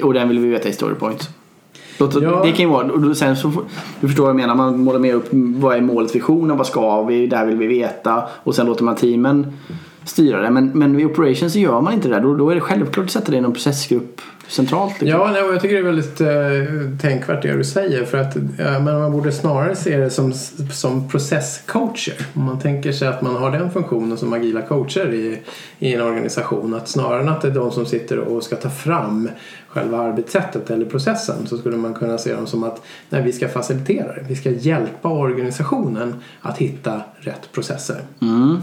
Och 0.04 0.14
den 0.14 0.30
vill 0.30 0.40
vi 0.40 0.50
veta 0.50 0.70
i 0.70 0.74
storypoint. 0.74 1.30
Låt, 2.00 2.22
Ja. 2.22 2.42
Det 2.44 2.52
kan 2.52 2.66
ju 2.66 2.72
vara, 2.72 2.92
och 2.92 3.18
sen 3.18 3.36
så, 3.36 3.52
du 4.00 4.08
förstår 4.08 4.24
vad 4.24 4.30
jag 4.30 4.36
menar, 4.36 4.56
man 4.56 4.80
målar 4.80 5.00
med 5.00 5.16
upp 5.16 5.28
vad 5.32 5.78
är 5.78 5.82
målet, 5.82 6.16
visionen, 6.16 6.58
vad 6.58 6.68
ska 6.68 7.04
vi, 7.04 7.28
det 7.28 7.38
här 7.38 7.46
vill 7.46 7.58
vi 7.58 7.68
veta 7.68 8.24
och 8.44 8.56
sen 8.56 8.66
låter 8.66 8.84
man 8.84 8.96
teamen 8.96 9.54
styra 10.04 10.42
det. 10.42 10.50
Men, 10.50 10.72
men 10.74 11.00
i 11.00 11.06
operations 11.06 11.54
så 11.54 11.60
gör 11.60 11.82
man 11.82 11.94
inte 11.94 12.08
det, 12.10 12.20
då, 12.20 12.36
då 12.36 12.50
är 12.50 12.56
det 12.56 12.62
självklart 12.62 13.06
att 13.06 13.12
sätta 13.12 13.32
det 13.32 13.38
i 13.38 13.42
någon 13.42 13.54
processgrupp 13.54 14.22
centralt. 14.48 15.02
Liksom. 15.02 15.20
Ja, 15.20 15.32
nej, 15.32 15.42
jag 15.42 15.62
tycker 15.62 15.76
det 15.76 15.82
är 15.82 15.84
väldigt 15.84 16.22
eh, 16.22 17.00
tänkvärt 17.02 17.42
det 17.42 17.58
du 17.58 17.64
säger. 17.64 18.06
För 18.06 18.18
att, 18.18 18.36
eh, 18.36 18.44
men 18.58 18.84
man 18.84 19.12
borde 19.12 19.32
snarare 19.32 19.76
se 19.76 19.98
det 19.98 20.10
som, 20.10 20.34
som 20.74 21.10
processcoacher. 21.10 22.28
Om 22.34 22.44
man 22.44 22.60
tänker 22.60 22.92
sig 22.92 23.08
att 23.08 23.22
man 23.22 23.36
har 23.36 23.52
den 23.52 23.72
funktionen 23.72 24.18
som 24.18 24.34
agila 24.34 24.62
coacher 24.62 25.14
i, 25.14 25.40
i 25.80 25.94
en 25.94 26.02
organisation. 26.02 26.74
Att 26.74 26.88
snarare 26.88 27.22
än 27.22 27.30
att 27.30 27.42
det 27.42 27.48
är 27.48 27.52
de 27.52 27.72
som 27.72 27.86
sitter 27.86 28.20
och 28.20 28.44
ska 28.44 28.56
ta 28.56 28.70
fram 28.70 29.30
själva 29.68 29.98
arbetssättet 29.98 30.70
eller 30.70 30.86
processen 30.86 31.48
så 31.48 31.58
skulle 31.58 31.78
man 31.78 31.94
kunna 31.94 32.18
se 32.18 32.34
dem 32.34 32.48
som 32.48 32.64
att 32.64 32.82
nej, 33.10 33.22
vi 33.22 33.32
ska 33.32 33.48
facilitera 33.48 34.14
det. 34.14 34.26
Vi 34.28 34.36
ska 34.36 34.50
hjälpa 34.50 35.10
organisationen 35.10 36.16
att 36.42 36.58
hitta 36.58 37.02
rätt 37.20 37.52
processer. 37.52 38.02
Mm. 38.22 38.58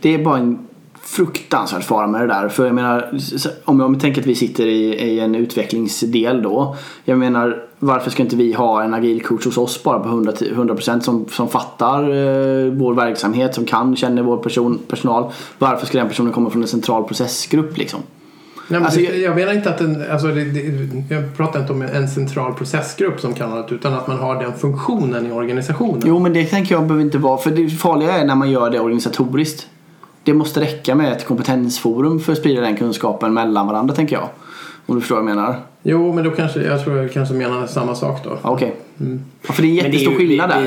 Det 0.00 0.14
är 0.14 0.24
bara 0.24 0.38
en 0.38 0.66
fruktansvärd 1.04 1.82
fara 1.82 2.06
med 2.06 2.20
det 2.20 2.26
där. 2.26 2.48
För 2.48 2.66
jag 2.66 2.74
menar, 2.74 3.18
om 3.64 3.80
jag 3.80 4.00
tänker 4.00 4.20
att 4.20 4.26
vi 4.26 4.34
sitter 4.34 4.66
i, 4.66 4.94
i 4.94 5.20
en 5.20 5.34
utvecklingsdel 5.34 6.42
då. 6.42 6.76
Jag 7.04 7.18
menar, 7.18 7.62
varför 7.78 8.10
ska 8.10 8.22
inte 8.22 8.36
vi 8.36 8.52
ha 8.52 8.82
en 8.82 8.94
agil 8.94 9.22
coach 9.22 9.44
hos 9.44 9.58
oss 9.58 9.82
bara 9.82 9.98
på 9.98 10.08
100%, 10.08 10.54
100% 10.54 11.00
som, 11.00 11.26
som 11.28 11.48
fattar 11.48 12.02
eh, 12.02 12.72
vår 12.72 12.94
verksamhet, 12.94 13.54
som 13.54 13.64
kan, 13.64 13.96
känner 13.96 14.22
vår 14.22 14.36
person, 14.36 14.78
personal. 14.88 15.32
Varför 15.58 15.86
ska 15.86 15.98
den 15.98 16.08
personen 16.08 16.32
komma 16.32 16.50
från 16.50 16.62
en 16.62 16.68
central 16.68 17.04
processgrupp 17.04 17.78
liksom? 17.78 18.00
Nej, 18.68 18.80
men 18.80 18.84
Alltså, 18.84 19.00
det, 19.00 19.16
jag 19.16 19.36
menar 19.36 19.52
inte 19.52 19.70
att 19.70 19.80
en, 19.80 20.04
alltså 20.10 20.26
det, 20.26 20.44
det, 20.44 21.14
jag 21.14 21.36
pratar 21.36 21.60
inte 21.60 21.72
om 21.72 21.82
en 21.82 22.08
central 22.08 22.54
processgrupp 22.54 23.20
som 23.20 23.34
kan 23.34 23.52
allt 23.52 23.72
utan 23.72 23.94
att 23.94 24.06
man 24.06 24.18
har 24.18 24.42
den 24.42 24.52
funktionen 24.52 25.26
i 25.26 25.32
organisationen. 25.32 26.02
Jo 26.06 26.18
men 26.18 26.32
det 26.32 26.44
tänker 26.44 26.74
jag 26.74 26.84
behöver 26.86 27.04
inte 27.04 27.18
vara. 27.18 27.38
För 27.38 27.50
det 27.50 27.68
farliga 27.68 28.12
är 28.12 28.24
när 28.24 28.34
man 28.34 28.50
gör 28.50 28.70
det 28.70 28.80
organisatoriskt. 28.80 29.66
Det 30.24 30.34
måste 30.34 30.60
räcka 30.60 30.94
med 30.94 31.12
ett 31.12 31.26
kompetensforum 31.26 32.20
för 32.20 32.32
att 32.32 32.38
sprida 32.38 32.60
den 32.60 32.76
kunskapen 32.76 33.34
mellan 33.34 33.66
varandra 33.66 33.94
tänker 33.94 34.16
jag. 34.16 34.28
Om 34.86 34.94
du 34.94 35.00
förstår 35.00 35.16
vad 35.16 35.30
jag 35.30 35.36
menar. 35.36 35.56
Jo, 35.82 36.12
men 36.12 36.24
då 36.24 36.30
kanske, 36.30 36.62
jag 36.62 36.84
tror 36.84 36.96
jag 36.96 37.12
kanske 37.12 37.34
menar 37.34 37.66
samma 37.66 37.94
sak 37.94 38.24
då. 38.24 38.38
Okej. 38.42 38.74
Ja, 39.46 39.52
för 39.52 39.62
det 39.62 39.68
är 39.68 39.70
en 39.70 39.76
jättestor 39.76 40.14
skillnad 40.14 40.50
där. 40.50 40.60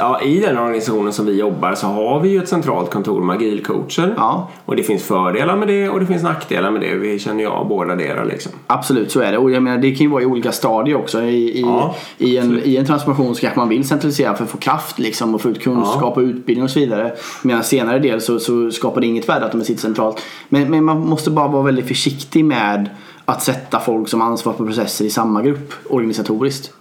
Ja, 0.00 0.20
i 0.20 0.40
den 0.40 0.58
organisationen 0.58 1.12
som 1.12 1.26
vi 1.26 1.38
jobbar 1.38 1.74
så 1.74 1.86
har 1.86 2.20
vi 2.20 2.28
ju 2.28 2.42
ett 2.42 2.48
centralt 2.48 2.90
kontor 2.90 3.20
med 3.20 3.36
agilcoacher. 3.36 4.14
Ja. 4.16 4.48
Och 4.64 4.76
det 4.76 4.82
finns 4.82 5.02
fördelar 5.02 5.56
med 5.56 5.68
det 5.68 5.88
och 5.88 6.00
det 6.00 6.06
finns 6.06 6.22
nackdelar 6.22 6.70
med 6.70 6.80
det. 6.80 6.94
Vi 6.94 7.18
känner 7.18 7.40
ju 7.40 7.48
av 7.48 7.68
båda 7.68 7.94
delar 7.94 8.24
liksom. 8.24 8.52
Absolut, 8.66 9.12
så 9.12 9.20
är 9.20 9.32
det. 9.32 9.38
Och 9.38 9.50
jag 9.50 9.62
menar, 9.62 9.78
det 9.78 9.90
kan 9.90 10.06
ju 10.06 10.08
vara 10.08 10.22
i 10.22 10.26
olika 10.26 10.52
stadier 10.52 10.96
också. 10.96 11.22
I, 11.22 11.58
i, 11.58 11.60
Ja, 11.60 11.94
i, 12.18 12.36
en, 12.36 12.60
I 12.64 12.76
en 12.76 12.86
transformation 12.86 13.34
så 13.34 13.40
kanske 13.40 13.60
man 13.60 13.68
vill 13.68 13.88
centralisera 13.88 14.34
för 14.34 14.44
att 14.44 14.50
få 14.50 14.58
kraft 14.58 14.98
liksom, 14.98 15.34
och 15.34 15.40
få 15.40 15.48
ut 15.48 15.62
kunskap 15.62 16.16
och 16.16 16.22
utbildning 16.22 16.64
och 16.64 16.70
så 16.70 16.80
vidare. 16.80 17.12
Medan 17.42 17.64
senare 17.64 17.98
del 17.98 18.20
så, 18.20 18.38
så 18.38 18.70
skapar 18.70 19.00
det 19.00 19.06
inget 19.06 19.28
värde 19.28 19.46
att 19.46 19.52
de 19.52 19.64
sitter 19.64 19.80
centralt. 19.80 20.22
Men, 20.48 20.70
men 20.70 20.84
man 20.84 20.98
måste 21.00 21.30
bara 21.30 21.48
vara 21.48 21.62
väldigt 21.62 21.88
försiktig 21.88 22.44
med 22.44 22.90
att 23.24 23.42
sätta 23.42 23.80
folk 23.80 24.08
som 24.08 24.22
ansvar 24.22 24.52
för 24.52 24.64
processer 24.64 25.04
i 25.04 25.10
samma 25.10 25.42
grupp 25.42 25.72
organisatoriskt. 25.88 26.72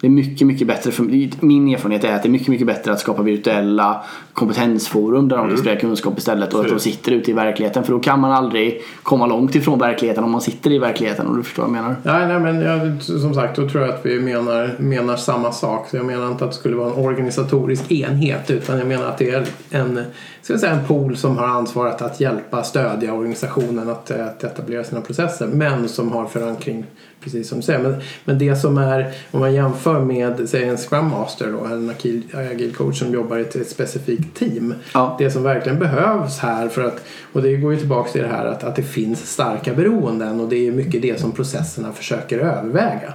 Det 0.00 0.06
är 0.06 0.10
mycket, 0.10 0.46
mycket 0.46 0.66
bättre. 0.66 0.90
För, 0.90 1.02
min 1.44 1.68
erfarenhet 1.68 2.04
är 2.04 2.12
att 2.12 2.22
det 2.22 2.28
är 2.28 2.30
mycket, 2.30 2.48
mycket 2.48 2.66
bättre 2.66 2.92
att 2.92 3.00
skapa 3.00 3.22
virtuella 3.22 4.04
kompetensforum 4.32 5.28
där 5.28 5.36
de 5.36 5.48
kan 5.48 5.58
sprida 5.58 5.80
kunskap 5.80 6.18
istället 6.18 6.54
och 6.54 6.60
att 6.60 6.68
de 6.68 6.80
sitter 6.80 7.12
ute 7.12 7.30
i 7.30 7.34
verkligheten. 7.34 7.84
För 7.84 7.92
då 7.92 7.98
kan 7.98 8.20
man 8.20 8.32
aldrig 8.32 8.82
komma 9.02 9.26
långt 9.26 9.54
ifrån 9.54 9.78
verkligheten 9.78 10.24
om 10.24 10.30
man 10.30 10.40
sitter 10.40 10.72
i 10.72 10.78
verkligheten 10.78 11.26
om 11.26 11.36
du 11.36 11.42
förstår 11.42 11.62
vad 11.62 11.76
jag 11.76 11.82
menar. 11.82 11.96
Nej, 12.02 12.28
nej 12.28 12.40
men 12.40 12.60
jag, 12.60 13.02
som 13.02 13.34
sagt, 13.34 13.56
då 13.56 13.68
tror 13.68 13.84
jag 13.84 13.94
att 13.94 14.06
vi 14.06 14.20
menar, 14.20 14.76
menar 14.78 15.16
samma 15.16 15.52
sak. 15.52 15.88
Så 15.90 15.96
jag 15.96 16.06
menar 16.06 16.28
inte 16.28 16.44
att 16.44 16.50
det 16.50 16.56
skulle 16.56 16.76
vara 16.76 16.92
en 16.92 17.04
organisatorisk 17.04 17.92
enhet 17.92 18.50
utan 18.50 18.78
jag 18.78 18.88
menar 18.88 19.06
att 19.06 19.18
det 19.18 19.30
är 19.30 19.46
en, 19.70 20.00
ska 20.42 20.52
jag 20.52 20.60
säga, 20.60 20.72
en 20.72 20.86
pool 20.86 21.16
som 21.16 21.36
har 21.38 21.46
ansvaret 21.46 22.02
att 22.02 22.20
hjälpa, 22.20 22.62
stödja 22.62 23.12
organisationen 23.12 23.90
att, 23.90 24.10
att 24.10 24.44
etablera 24.44 24.84
sina 24.84 25.00
processer 25.00 25.46
men 25.46 25.88
som 25.88 26.12
har 26.12 26.26
förankring 26.26 26.84
precis 27.20 27.48
som 27.48 27.58
du 27.58 27.62
säger. 27.62 27.78
Men, 27.78 27.94
men 28.24 28.38
det 28.38 28.56
som 28.56 28.78
är, 28.78 29.12
om 29.30 29.40
man 29.40 29.54
jämför 29.54 30.00
med 30.00 30.48
säg 30.48 30.64
en 30.64 30.76
Scrum 30.76 31.10
Master 31.10 31.52
då, 31.52 31.64
en 31.64 31.90
agil, 31.90 32.22
agil 32.34 32.74
coach 32.74 32.98
som 32.98 33.12
jobbar 33.12 33.38
i 33.38 33.40
ett, 33.40 33.56
ett 33.56 33.70
specifikt 33.70 34.38
team. 34.38 34.74
Ja. 34.94 35.16
Det 35.18 35.30
som 35.30 35.42
verkligen 35.42 35.78
behövs 35.78 36.38
här 36.38 36.68
för 36.68 36.84
att, 36.84 37.04
och 37.32 37.42
det 37.42 37.56
går 37.56 37.72
ju 37.72 37.78
tillbaka 37.78 38.10
till 38.10 38.22
det 38.22 38.28
här 38.28 38.46
att, 38.46 38.64
att 38.64 38.76
det 38.76 38.82
finns 38.82 39.32
starka 39.32 39.74
beroenden 39.74 40.40
och 40.40 40.48
det 40.48 40.68
är 40.68 40.72
mycket 40.72 41.02
det 41.02 41.20
som 41.20 41.32
processerna 41.32 41.92
försöker 41.92 42.38
överväga. 42.38 43.12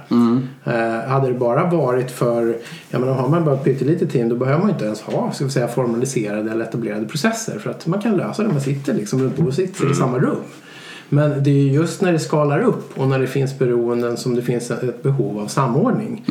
Eh, 0.64 1.08
hade 1.08 1.28
det 1.28 1.38
bara 1.38 1.70
varit 1.70 2.10
för, 2.10 2.56
jag 2.90 3.00
menar 3.00 3.14
har 3.14 3.28
man 3.28 3.44
bara 3.44 3.54
ett 3.54 3.64
pyttelitet 3.64 4.10
team 4.10 4.28
då 4.28 4.36
behöver 4.36 4.58
man 4.58 4.68
ju 4.68 4.72
inte 4.72 4.84
ens 4.84 5.00
ha 5.00 5.32
ska 5.32 5.44
vi 5.44 5.50
säga, 5.50 5.68
formaliserade 5.68 6.50
eller 6.50 6.64
etablerade 6.64 7.06
processer 7.06 7.58
för 7.58 7.70
att 7.70 7.86
man 7.86 8.00
kan 8.00 8.16
lösa 8.16 8.42
det, 8.42 8.48
man 8.48 8.60
sitter 8.60 8.94
liksom 8.94 9.22
runt 9.22 9.36
bordet 9.36 9.54
sitter 9.54 9.90
i 9.90 9.94
samma 9.94 10.18
rum. 10.18 10.42
Men 11.14 11.42
det 11.42 11.50
är 11.50 11.54
ju 11.54 11.72
just 11.72 12.00
när 12.02 12.12
det 12.12 12.18
skalar 12.18 12.60
upp 12.62 12.98
och 12.98 13.08
när 13.08 13.18
det 13.18 13.26
finns 13.26 13.58
beroenden 13.58 14.16
som 14.16 14.34
det 14.34 14.42
finns 14.42 14.70
ett 14.70 15.02
behov 15.02 15.38
av 15.38 15.46
samordning. 15.46 16.22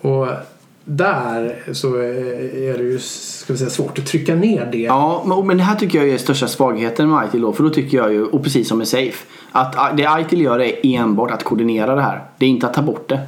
Och 0.00 0.28
där 0.84 1.56
så 1.72 1.96
är 1.96 2.78
det 2.78 2.84
ju 2.84 2.98
ska 2.98 3.52
vi 3.52 3.58
säga, 3.58 3.70
svårt 3.70 3.98
att 3.98 4.06
trycka 4.06 4.34
ner 4.34 4.68
det. 4.72 4.78
Ja, 4.78 5.42
men- 5.44 5.56
det 5.56 5.62
här 5.62 5.76
tycker 5.76 5.98
jag 5.98 6.08
är 6.08 6.18
största 6.18 6.48
svagheten 6.48 7.10
med 7.10 7.28
ITIL. 7.28 7.52
För 7.54 7.62
då 7.64 7.70
tycker 7.70 7.96
jag 7.98 8.12
ju, 8.12 8.24
och 8.24 8.42
precis 8.44 8.68
som 8.68 8.78
med 8.78 8.88
Safe, 8.88 9.26
att 9.52 9.96
det 9.96 10.08
ITIL 10.20 10.40
gör 10.40 10.60
är 10.60 10.72
enbart 10.82 11.30
att 11.30 11.44
koordinera 11.44 11.94
det 11.94 12.02
här. 12.02 12.22
Det 12.38 12.46
är 12.46 12.50
inte 12.50 12.66
att 12.66 12.74
ta 12.74 12.82
bort 12.82 13.08
det. 13.08 13.20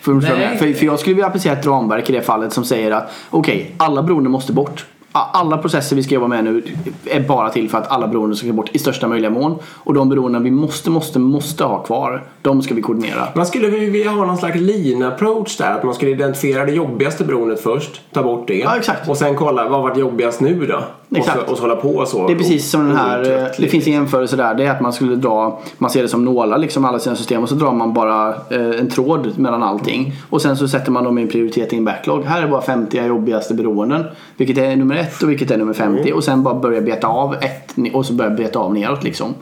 För, 0.00 0.20
för, 0.20 0.72
för 0.72 0.86
jag 0.86 0.98
skulle 0.98 1.14
vilja 1.14 1.26
applicera 1.26 1.52
ett 1.52 1.66
ramverk 1.66 2.10
i 2.10 2.12
det 2.12 2.22
fallet 2.22 2.52
som 2.52 2.64
säger 2.64 2.90
att 2.90 3.10
okej, 3.30 3.74
alla 3.76 4.02
beroenden 4.02 4.32
måste 4.32 4.52
bort. 4.52 4.86
Alla 5.12 5.58
processer 5.58 5.96
vi 5.96 6.02
ska 6.02 6.14
jobba 6.14 6.26
med 6.26 6.44
nu 6.44 6.62
är 7.04 7.20
bara 7.20 7.50
till 7.50 7.70
för 7.70 7.78
att 7.78 7.90
alla 7.90 8.08
beroenden 8.08 8.36
ska 8.36 8.52
bort 8.52 8.70
i 8.72 8.78
största 8.78 9.08
möjliga 9.08 9.30
mån. 9.30 9.58
Och 9.64 9.94
de 9.94 10.08
beroenden 10.08 10.42
vi 10.42 10.50
måste, 10.50 10.90
måste, 10.90 11.18
måste 11.18 11.64
ha 11.64 11.78
kvar, 11.82 12.24
de 12.42 12.62
ska 12.62 12.74
vi 12.74 12.82
koordinera. 12.82 13.28
Man 13.34 13.46
skulle 13.46 13.68
vi 13.68 13.90
vilja 13.90 14.10
ha 14.10 14.26
någon 14.26 14.36
slags 14.36 14.56
lean 14.56 15.02
approach 15.02 15.56
där. 15.56 15.74
Att 15.74 15.84
man 15.84 15.94
skulle 15.94 16.10
identifiera 16.10 16.64
det 16.64 16.72
jobbigaste 16.72 17.24
beroendet 17.24 17.60
först. 17.60 18.00
Ta 18.12 18.22
bort 18.22 18.48
det. 18.48 18.58
Ja, 18.58 18.76
exakt. 18.76 19.08
Och 19.08 19.16
sen 19.16 19.36
kolla 19.36 19.68
vad 19.68 19.82
var 19.82 19.96
jobbigast 19.96 20.40
nu 20.40 20.66
då? 20.66 20.84
Och 21.12 21.18
Exakt. 21.18 21.46
så, 21.46 21.52
och 21.52 21.56
så 21.56 21.62
hålla 21.62 21.76
på 21.76 22.06
så. 22.06 22.26
Det 22.26 22.32
är 22.32 22.36
precis 22.36 22.70
som 22.70 22.86
den 22.86 22.96
här, 22.96 23.38
eh, 23.38 23.46
det 23.58 23.68
finns 23.68 23.86
en 23.86 23.92
jämförelse 23.92 24.36
där. 24.36 24.54
Det 24.54 24.64
är 24.64 24.70
att 24.70 24.80
man 24.80 24.92
skulle 24.92 25.16
dra, 25.16 25.60
man 25.78 25.90
ser 25.90 26.02
det 26.02 26.08
som 26.08 26.24
nålar 26.24 26.58
liksom 26.58 26.84
alla 26.84 26.98
sina 26.98 27.16
system 27.16 27.42
och 27.42 27.48
så 27.48 27.54
drar 27.54 27.72
man 27.72 27.94
bara 27.94 28.28
eh, 28.28 28.80
en 28.80 28.90
tråd 28.90 29.38
mellan 29.38 29.62
allting. 29.62 30.12
Och 30.30 30.42
sen 30.42 30.56
så 30.56 30.68
sätter 30.68 30.90
man 30.90 31.04
dem 31.04 31.18
i 31.18 31.22
en 31.22 31.28
prioritet 31.28 31.72
i 31.72 31.76
en 31.76 31.84
backlog. 31.84 32.24
Här 32.24 32.42
är 32.42 32.48
bara 32.48 32.62
50 32.62 33.06
jobbigaste 33.06 33.54
beroenden. 33.54 34.04
Vilket 34.36 34.58
är 34.58 34.76
nummer 34.76 34.96
ett 34.96 35.22
och 35.22 35.30
vilket 35.30 35.50
är 35.50 35.56
nummer 35.56 35.72
50. 35.72 36.12
Och 36.12 36.24
sen 36.24 36.42
bara 36.42 36.54
börja 36.54 36.80
beta 36.80 37.06
av 37.06 37.34
ett 37.34 37.74
och 37.92 38.06
så 38.06 38.12
börja 38.12 38.30
beta 38.30 38.58
av 38.58 38.74
neråt 38.74 39.04
liksom. 39.04 39.34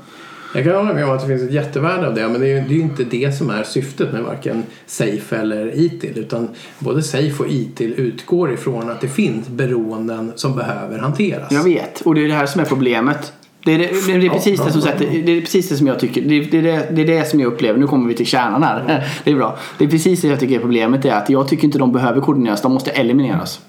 Jag 0.54 0.64
kan 0.64 0.74
hålla 0.74 0.94
med 0.94 1.04
om 1.04 1.10
att 1.10 1.20
det 1.20 1.26
finns 1.26 1.42
ett 1.42 1.52
jättevärde 1.52 2.06
av 2.06 2.14
det 2.14 2.28
men 2.28 2.40
det 2.40 2.46
är 2.46 2.60
ju, 2.60 2.68
det 2.68 2.74
är 2.74 2.80
inte 2.80 3.04
det 3.04 3.36
som 3.36 3.50
är 3.50 3.62
syftet 3.62 4.12
med 4.12 4.22
varken 4.22 4.62
Safe 4.86 5.36
eller 5.36 5.78
ITIL 5.78 6.18
utan 6.18 6.48
både 6.78 7.02
Safe 7.02 7.42
och 7.42 7.48
ITIL 7.48 7.94
utgår 7.96 8.52
ifrån 8.52 8.90
att 8.90 9.00
det 9.00 9.08
finns 9.08 9.48
beroenden 9.48 10.32
som 10.36 10.56
behöver 10.56 10.98
hanteras. 10.98 11.52
Jag 11.52 11.64
vet, 11.64 12.00
och 12.00 12.14
det 12.14 12.24
är 12.24 12.28
det 12.28 12.34
här 12.34 12.46
som 12.46 12.60
är 12.60 12.64
problemet. 12.64 13.32
Det 13.64 13.74
är, 13.74 13.78
det, 13.78 14.18
det 14.18 14.26
är 14.26 14.30
precis 14.30 14.60
det 14.60 14.72
som 14.72 14.82
sätter, 14.82 15.22
det 15.24 15.32
är 15.32 15.40
precis 15.40 15.68
det 15.68 15.76
som 15.76 15.86
jag 15.86 15.98
tycker, 15.98 16.22
det 16.22 16.34
är 16.34 16.44
det, 16.50 16.60
det, 16.60 16.88
det 16.90 17.02
är 17.02 17.06
det 17.06 17.30
som 17.30 17.40
jag 17.40 17.52
upplever, 17.52 17.78
nu 17.78 17.86
kommer 17.86 18.08
vi 18.08 18.14
till 18.14 18.26
kärnan 18.26 18.62
här. 18.62 19.08
Det 19.24 19.30
är 19.30 19.34
bra. 19.34 19.58
Det 19.78 19.84
är 19.84 19.88
precis 19.88 20.20
det 20.20 20.28
jag 20.28 20.40
tycker 20.40 20.54
är 20.54 20.60
problemet, 20.60 21.04
är 21.04 21.12
att 21.12 21.30
jag 21.30 21.48
tycker 21.48 21.64
inte 21.64 21.78
de 21.78 21.92
behöver 21.92 22.20
koordineras, 22.20 22.62
de 22.62 22.72
måste 22.72 22.90
elimineras. 22.90 23.60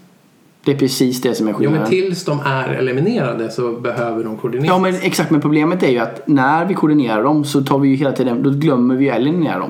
Det 0.66 0.72
är 0.72 0.76
precis 0.76 1.22
det 1.22 1.36
som 1.36 1.48
är 1.48 1.52
Jo 1.52 1.58
skillnaden. 1.58 1.82
men 1.82 1.90
tills 1.90 2.26
de 2.26 2.40
är 2.46 2.70
eliminerade 2.70 3.52
så 3.52 3.72
behöver 3.72 4.24
de 4.24 4.38
koordineras. 4.38 4.68
Ja 4.68 4.80
men 4.80 4.96
exakt, 4.96 5.32
men 5.32 5.42
problemet 5.42 5.84
är 5.84 5.90
ju 5.90 5.98
att 6.00 6.28
när 6.28 6.66
vi 6.66 6.74
koordinerar 6.74 7.24
dem 7.24 7.44
så 7.46 7.62
tar 7.62 7.80
vi 7.80 7.90
ju 7.90 7.96
hela 7.96 8.12
tiden, 8.12 8.44
då 8.44 8.50
glömmer 8.50 8.96
vi 8.96 9.10
att 9.10 9.16
eliminera 9.18 9.60
dem. 9.60 9.70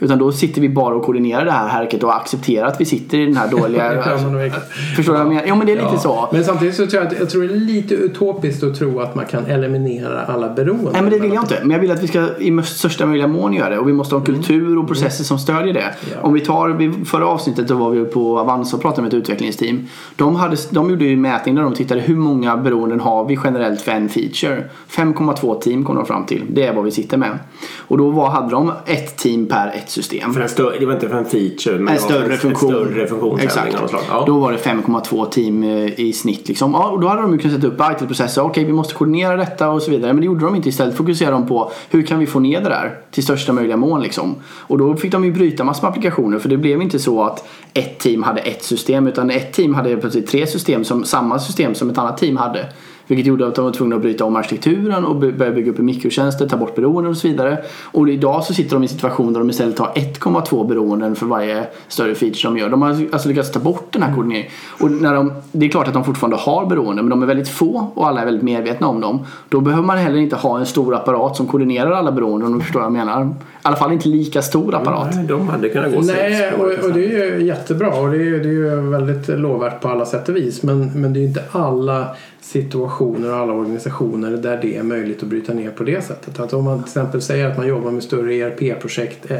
Utan 0.00 0.18
då 0.18 0.32
sitter 0.32 0.60
vi 0.60 0.68
bara 0.68 0.94
och 0.94 1.04
koordinerar 1.04 1.44
det 1.44 1.50
här 1.50 1.68
härket 1.68 2.02
och 2.02 2.16
accepterar 2.16 2.66
att 2.66 2.80
vi 2.80 2.84
sitter 2.84 3.18
i 3.18 3.26
den 3.26 3.36
här 3.36 3.48
dåliga... 3.48 4.02
Förstår 4.96 5.12
du 5.12 5.18
vad 5.18 5.20
jag 5.20 5.28
menar? 5.28 5.44
Ja 5.46 5.54
men 5.54 5.66
det 5.66 5.72
är 5.72 5.76
lite 5.76 5.88
Ja. 5.92 5.98
så. 5.98 6.28
Men 6.32 6.44
samtidigt 6.44 6.74
så 6.74 6.86
tror 6.86 7.02
jag 7.02 7.12
att 7.12 7.18
jag 7.18 7.30
tror 7.30 7.42
det 7.42 7.54
är 7.54 7.56
lite 7.56 7.94
utopiskt 7.94 8.62
att 8.62 8.78
tro 8.78 9.00
att 9.00 9.14
man 9.14 9.24
kan 9.26 9.46
eliminera 9.46 10.24
alla 10.24 10.48
beroenden. 10.48 10.92
Nej 10.92 11.02
men 11.02 11.10
det 11.12 11.18
vill 11.18 11.32
jag 11.32 11.42
inte. 11.42 11.58
Men 11.62 11.70
jag 11.70 11.78
vill 11.78 11.90
att 11.90 12.02
vi 12.02 12.08
ska 12.08 12.28
i 12.38 12.62
största 12.62 13.06
möjliga 13.06 13.26
mån 13.26 13.52
göra 13.52 13.68
det. 13.68 13.78
Och 13.78 13.88
vi 13.88 13.92
måste 13.92 14.14
ha 14.14 14.20
en 14.20 14.26
kultur 14.26 14.78
och 14.78 14.86
processer 14.86 15.24
som 15.24 15.38
stödjer 15.38 15.74
det. 15.74 15.94
Ja. 16.14 16.20
Om 16.22 16.32
vi 16.32 16.40
tar, 16.40 17.04
förra 17.04 17.26
avsnittet 17.26 17.68
då 17.68 17.74
var 17.74 17.90
vi 17.90 18.04
på 18.04 18.38
Avanza 18.38 18.76
och 18.76 18.82
pratade 18.82 19.02
med 19.02 19.08
ett 19.08 19.14
utvecklingsteam. 19.14 19.86
De, 20.16 20.36
hade, 20.36 20.56
de 20.70 20.90
gjorde 20.90 21.04
ju 21.04 21.12
en 21.12 21.20
mätning 21.20 21.54
där 21.54 21.62
de 21.62 21.74
tittade 21.74 22.00
hur 22.00 22.16
många 22.16 22.56
beroenden 22.56 23.00
har 23.00 23.24
vi 23.24 23.38
generellt 23.44 23.80
för 23.80 23.92
en 23.92 24.08
feature. 24.08 24.64
5,2 24.90 25.60
team 25.60 25.84
kom 25.84 25.96
de 25.96 26.06
fram 26.06 26.26
till. 26.26 26.44
Det 26.50 26.66
är 26.66 26.74
vad 26.74 26.84
vi 26.84 26.90
sitter 26.90 27.16
med. 27.16 27.38
Och 27.78 27.98
då 27.98 28.10
var, 28.10 28.30
hade 28.30 28.50
de 28.50 28.72
ett 28.86 29.16
team 29.16 29.46
per 29.46 29.68
ett 29.68 29.89
system. 29.90 30.34
För 30.34 30.40
en 30.40 30.48
större, 30.48 30.78
det 30.78 30.86
var 30.86 30.94
inte 30.94 31.08
för 31.08 31.16
en 31.16 31.24
feature 31.24 31.78
men 31.78 31.94
En 31.94 32.00
större 32.00 32.32
en, 32.32 32.38
funktion. 32.38 32.70
Större 32.70 33.06
funktionsändring 33.06 33.74
Exakt. 33.74 34.06
Ja. 34.08 34.24
Då 34.26 34.38
var 34.38 34.52
det 34.52 34.58
5,2 34.58 35.28
team 35.28 35.62
eh, 35.62 36.00
i 36.00 36.12
snitt. 36.12 36.48
Liksom. 36.48 36.72
Ja, 36.72 36.90
och 36.90 37.00
då 37.00 37.08
hade 37.08 37.22
de 37.22 37.32
ju 37.32 37.38
kunnat 37.38 37.56
sätta 37.56 37.66
upp 37.66 38.02
IT-processer. 38.02 38.42
Okej, 38.42 38.64
vi 38.64 38.72
måste 38.72 38.94
koordinera 38.94 39.36
detta 39.36 39.70
och 39.70 39.82
så 39.82 39.90
vidare. 39.90 40.12
Men 40.12 40.20
det 40.20 40.26
gjorde 40.26 40.44
de 40.44 40.54
inte. 40.54 40.68
Istället 40.68 40.96
fokuserade 40.96 41.36
de 41.36 41.46
på 41.46 41.72
hur 41.90 42.02
kan 42.02 42.18
vi 42.18 42.26
få 42.26 42.40
ner 42.40 42.60
det 42.60 42.68
där 42.68 42.98
till 43.10 43.22
största 43.22 43.52
möjliga 43.52 43.76
mån. 43.76 44.02
Liksom. 44.02 44.34
Och 44.46 44.78
då 44.78 44.96
fick 44.96 45.12
de 45.12 45.24
ju 45.24 45.32
bryta 45.32 45.64
massor 45.64 45.82
med 45.82 45.88
applikationer. 45.88 46.38
För 46.38 46.48
det 46.48 46.56
blev 46.56 46.82
inte 46.82 46.98
så 46.98 47.22
att 47.22 47.48
ett 47.74 47.98
team 47.98 48.22
hade 48.22 48.40
ett 48.40 48.62
system. 48.62 49.06
Utan 49.06 49.30
ett 49.30 49.52
team 49.52 49.74
hade 49.74 49.96
plötsligt 49.96 50.26
tre 50.26 50.46
system, 50.46 50.84
som 50.84 51.04
samma 51.04 51.38
system 51.38 51.74
som 51.74 51.90
ett 51.90 51.98
annat 51.98 52.18
team 52.18 52.36
hade. 52.36 52.66
Vilket 53.10 53.26
gjorde 53.26 53.46
att 53.46 53.54
de 53.54 53.64
var 53.64 53.72
tvungna 53.72 53.96
att 53.96 54.02
bryta 54.02 54.24
om 54.24 54.36
arkitekturen 54.36 55.04
och 55.04 55.16
börja 55.16 55.52
bygga 55.52 55.70
upp 55.70 55.78
i 55.78 55.82
mikrotjänster, 55.82 56.48
ta 56.48 56.56
bort 56.56 56.74
beroenden 56.74 57.10
och 57.10 57.16
så 57.16 57.28
vidare. 57.28 57.58
Och 57.84 58.08
idag 58.08 58.44
så 58.44 58.54
sitter 58.54 58.76
de 58.76 58.82
i 58.82 58.84
en 58.84 58.88
situation 58.88 59.32
där 59.32 59.40
de 59.40 59.50
istället 59.50 59.78
har 59.78 59.86
1,2 59.86 60.68
beroenden 60.68 61.16
för 61.16 61.26
varje 61.26 61.66
större 61.88 62.14
feature 62.14 62.48
de 62.48 62.58
gör. 62.58 62.68
De 62.68 62.82
har 62.82 62.90
alltså 63.12 63.28
lyckats 63.28 63.52
ta 63.52 63.60
bort 63.60 63.86
den 63.92 64.02
här 64.02 64.14
koordineringen. 64.14 64.50
Och 64.80 64.90
när 64.90 65.14
de, 65.14 65.32
det 65.52 65.66
är 65.66 65.70
klart 65.70 65.88
att 65.88 65.94
de 65.94 66.04
fortfarande 66.04 66.36
har 66.36 66.66
beroenden 66.66 67.04
men 67.04 67.10
de 67.10 67.22
är 67.22 67.26
väldigt 67.26 67.48
få 67.48 67.90
och 67.94 68.08
alla 68.08 68.20
är 68.20 68.24
väldigt 68.24 68.42
medvetna 68.42 68.86
om 68.86 69.00
dem. 69.00 69.26
Då 69.48 69.60
behöver 69.60 69.84
man 69.84 69.98
heller 69.98 70.18
inte 70.18 70.36
ha 70.36 70.58
en 70.58 70.66
stor 70.66 70.94
apparat 70.94 71.36
som 71.36 71.46
koordinerar 71.46 71.90
alla 71.90 72.12
beroenden 72.12 72.52
om 72.52 72.58
du 72.58 72.64
förstår 72.64 72.80
vad 72.80 72.86
jag 72.86 72.92
menar. 72.92 73.24
I 73.24 73.28
alla 73.62 73.76
fall 73.76 73.92
inte 73.92 74.08
lika 74.08 74.42
stor 74.42 74.74
apparat. 74.74 75.14
Nej, 75.14 75.26
de 75.26 75.48
hade 75.48 75.68
kunnat 75.68 75.94
gå 75.94 76.00
Nej, 76.00 76.52
och, 76.52 76.84
och 76.84 76.92
det 76.92 77.04
är 77.04 77.38
ju 77.38 77.46
jättebra 77.46 77.88
och 77.88 78.10
det 78.10 78.16
är, 78.16 78.30
det 78.30 78.48
är 78.48 78.52
ju 78.52 78.90
väldigt 78.90 79.28
lovvärt 79.28 79.80
på 79.80 79.88
alla 79.88 80.06
sätt 80.06 80.28
och 80.28 80.36
vis. 80.36 80.62
Men, 80.62 81.00
men 81.00 81.12
det 81.12 81.18
är 81.18 81.22
ju 81.22 81.28
inte 81.28 81.42
alla 81.52 82.06
situationer 82.52 83.30
och 83.32 83.36
alla 83.36 83.52
organisationer 83.52 84.30
där 84.30 84.58
det 84.62 84.76
är 84.76 84.82
möjligt 84.82 85.22
att 85.22 85.28
bryta 85.28 85.52
ner 85.54 85.70
på 85.70 85.84
det 85.84 86.04
sättet. 86.04 86.40
Att 86.40 86.52
om 86.52 86.64
man 86.64 86.78
till 86.78 86.86
exempel 86.88 87.22
säger 87.22 87.46
att 87.50 87.56
man 87.56 87.66
jobbar 87.66 87.90
med 87.90 88.02
större 88.02 88.34
ERP-projekt. 88.34 89.30
eh, 89.30 89.36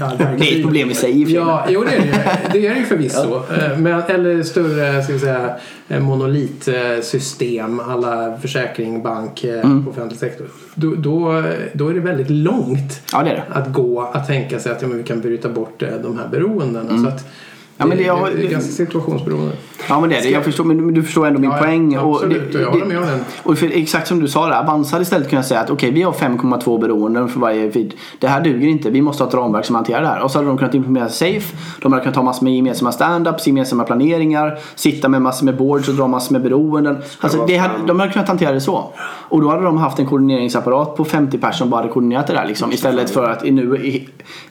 ja, 0.00 0.12
Det 0.38 0.52
är 0.52 0.56
ett 0.56 0.62
problem 0.62 0.90
i 0.90 0.94
sig 0.94 1.22
i. 1.22 1.34
Ja, 1.34 1.64
jo 1.68 1.84
det 1.84 1.90
är 1.96 2.00
det. 2.00 2.40
Det 2.52 2.66
är 2.66 2.74
ju 2.76 2.84
förvisso. 2.84 3.34
Eh, 3.34 3.78
Men, 3.78 4.02
eller 4.02 4.42
större 4.42 5.02
ska 5.02 5.12
vi 5.12 5.18
säga, 5.18 5.56
eh, 5.88 6.00
monolitsystem 6.00 7.80
alla 7.80 8.38
försäkring, 8.38 9.02
bank, 9.02 9.44
eh, 9.44 9.60
Mm. 9.64 9.88
offentlig 9.88 10.18
sektor. 10.20 10.46
Då, 10.74 10.94
då, 10.94 11.42
då 11.72 11.88
är 11.88 11.94
det 11.94 12.00
väldigt 12.00 12.30
långt 12.30 13.02
Ja 13.12 13.22
det 13.22 13.30
det. 13.30 13.42
att 13.52 13.72
gå 13.72 14.00
att 14.00 14.26
tänka 14.26 14.58
sig 14.60 14.72
att 14.72 14.82
ja, 14.82 14.88
vi 14.88 15.02
kan 15.02 15.20
bryta 15.20 15.48
bort 15.48 15.82
eh, 15.82 15.88
de 16.02 16.18
här 16.18 16.28
beroendena. 16.28 16.90
Mm. 16.90 17.02
Så 17.02 17.08
att, 17.08 17.24
Ja, 17.80 17.86
men 17.86 17.98
det, 17.98 18.04
jag, 18.04 18.26
det, 18.26 18.36
det 18.36 18.46
är 18.46 18.50
ganska 18.50 18.72
situationsberoende. 18.72 19.52
ja 19.88 20.00
men 20.00 20.10
det 20.10 20.16
är 20.16 20.22
det. 20.22 20.30
Jag 20.30 20.44
förstår, 20.44 20.64
men 20.64 20.94
du 20.94 21.02
förstår 21.02 21.26
ändå 21.26 21.40
min 21.40 21.50
Ja, 21.50 21.56
ja, 21.56 21.62
poäng. 21.62 21.94
absolut, 21.96 22.54
och 22.54 22.60
jag 22.60 22.70
håller 22.70 22.86
med 22.86 22.98
om 22.98 23.06
den. 23.06 23.20
Och 23.42 23.58
för, 23.58 23.70
exakt 23.74 24.08
som 24.08 24.20
du 24.20 24.28
sa 24.28 24.48
där, 24.48 24.60
Avanza 24.60 24.94
hade 24.94 25.02
istället 25.02 25.30
kunnat 25.30 25.46
säga 25.46 25.60
att 25.60 25.70
okej 25.70 25.90
vi 25.90 26.02
har 26.02 26.12
5,2 26.12 26.80
beroenden 26.80 27.28
för 27.28 27.40
varje 27.40 27.70
feed. 27.72 27.94
Det 28.18 28.28
här 28.28 28.40
duger 28.40 28.68
inte, 28.68 28.90
vi 28.90 29.02
måste 29.02 29.22
ha 29.22 29.28
ett 29.28 29.34
ramverk 29.34 29.64
som 29.64 29.74
hanterar 29.74 30.00
det 30.02 30.06
här. 30.08 30.22
Och 30.22 30.30
så 30.30 30.38
hade 30.38 30.48
de 30.48 30.58
kunnat 30.58 30.74
implementera 30.74 31.08
Safe, 31.08 31.56
de 31.82 31.92
hade 31.92 32.02
kunnat 32.04 32.14
ta 32.14 32.22
massor 32.22 32.44
med 32.44 32.54
gemensamma 32.56 32.90
stand-ups, 32.90 33.46
gemensamma 33.46 33.84
planeringar, 33.84 34.58
sitta 34.74 35.08
med 35.08 35.22
massor 35.22 35.44
med 35.44 35.56
boards 35.56 35.88
och 35.88 35.94
dra 35.94 36.06
massor 36.08 36.32
med 36.32 36.42
beroenden. 36.42 36.98
Alltså, 37.20 37.44
det 37.46 37.56
hade, 37.56 37.74
de 37.86 38.00
hade 38.00 38.12
kunnat 38.12 38.28
hantera 38.28 38.52
det 38.52 38.60
så. 38.60 38.90
Och 39.28 39.40
då 39.40 39.48
hade 39.50 39.62
de 39.62 39.78
haft 39.78 39.98
en 39.98 40.06
koordineringsapparat 40.06 40.96
på 40.96 41.04
50 41.04 41.38
personer 41.38 41.52
som 41.52 41.70
bara 41.70 41.80
hade 41.80 41.92
koordinerat 41.92 42.26
det 42.26 42.32
där 42.32 42.46
liksom. 42.46 42.72
Istället 42.72 43.10
för 43.10 43.30
att 43.30 43.44
nu 43.44 44.00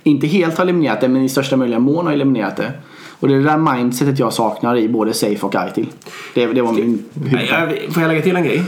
inte 0.04 0.28
helt 0.28 0.58
ha 0.58 0.64
eliminerat 0.64 1.02
det 1.02 1.08
men 1.08 1.22
i 1.24 1.30
största 1.30 1.58
möjliga 1.58 1.80
mån 1.80 2.06
ha 2.06 2.14
eliminerat 2.14 2.56
det. 2.58 2.72
Och 3.20 3.28
det 3.28 3.34
är 3.34 3.38
det 3.38 3.44
där 3.44 3.58
mindsetet 3.58 4.20
jag 4.20 4.34
saknar 4.34 4.78
i 4.78 4.90
både 4.90 5.14
Safe 5.14 5.46
och 5.46 5.56
ITIL. 5.70 5.90
Det, 6.34 6.46
det 6.46 6.62
var 6.62 6.74
min 6.74 7.04
jag, 7.50 7.94
får 7.94 8.04
jag 8.04 8.08
lägga 8.10 8.22
till 8.22 8.36
en 8.36 8.44
grej? 8.44 8.64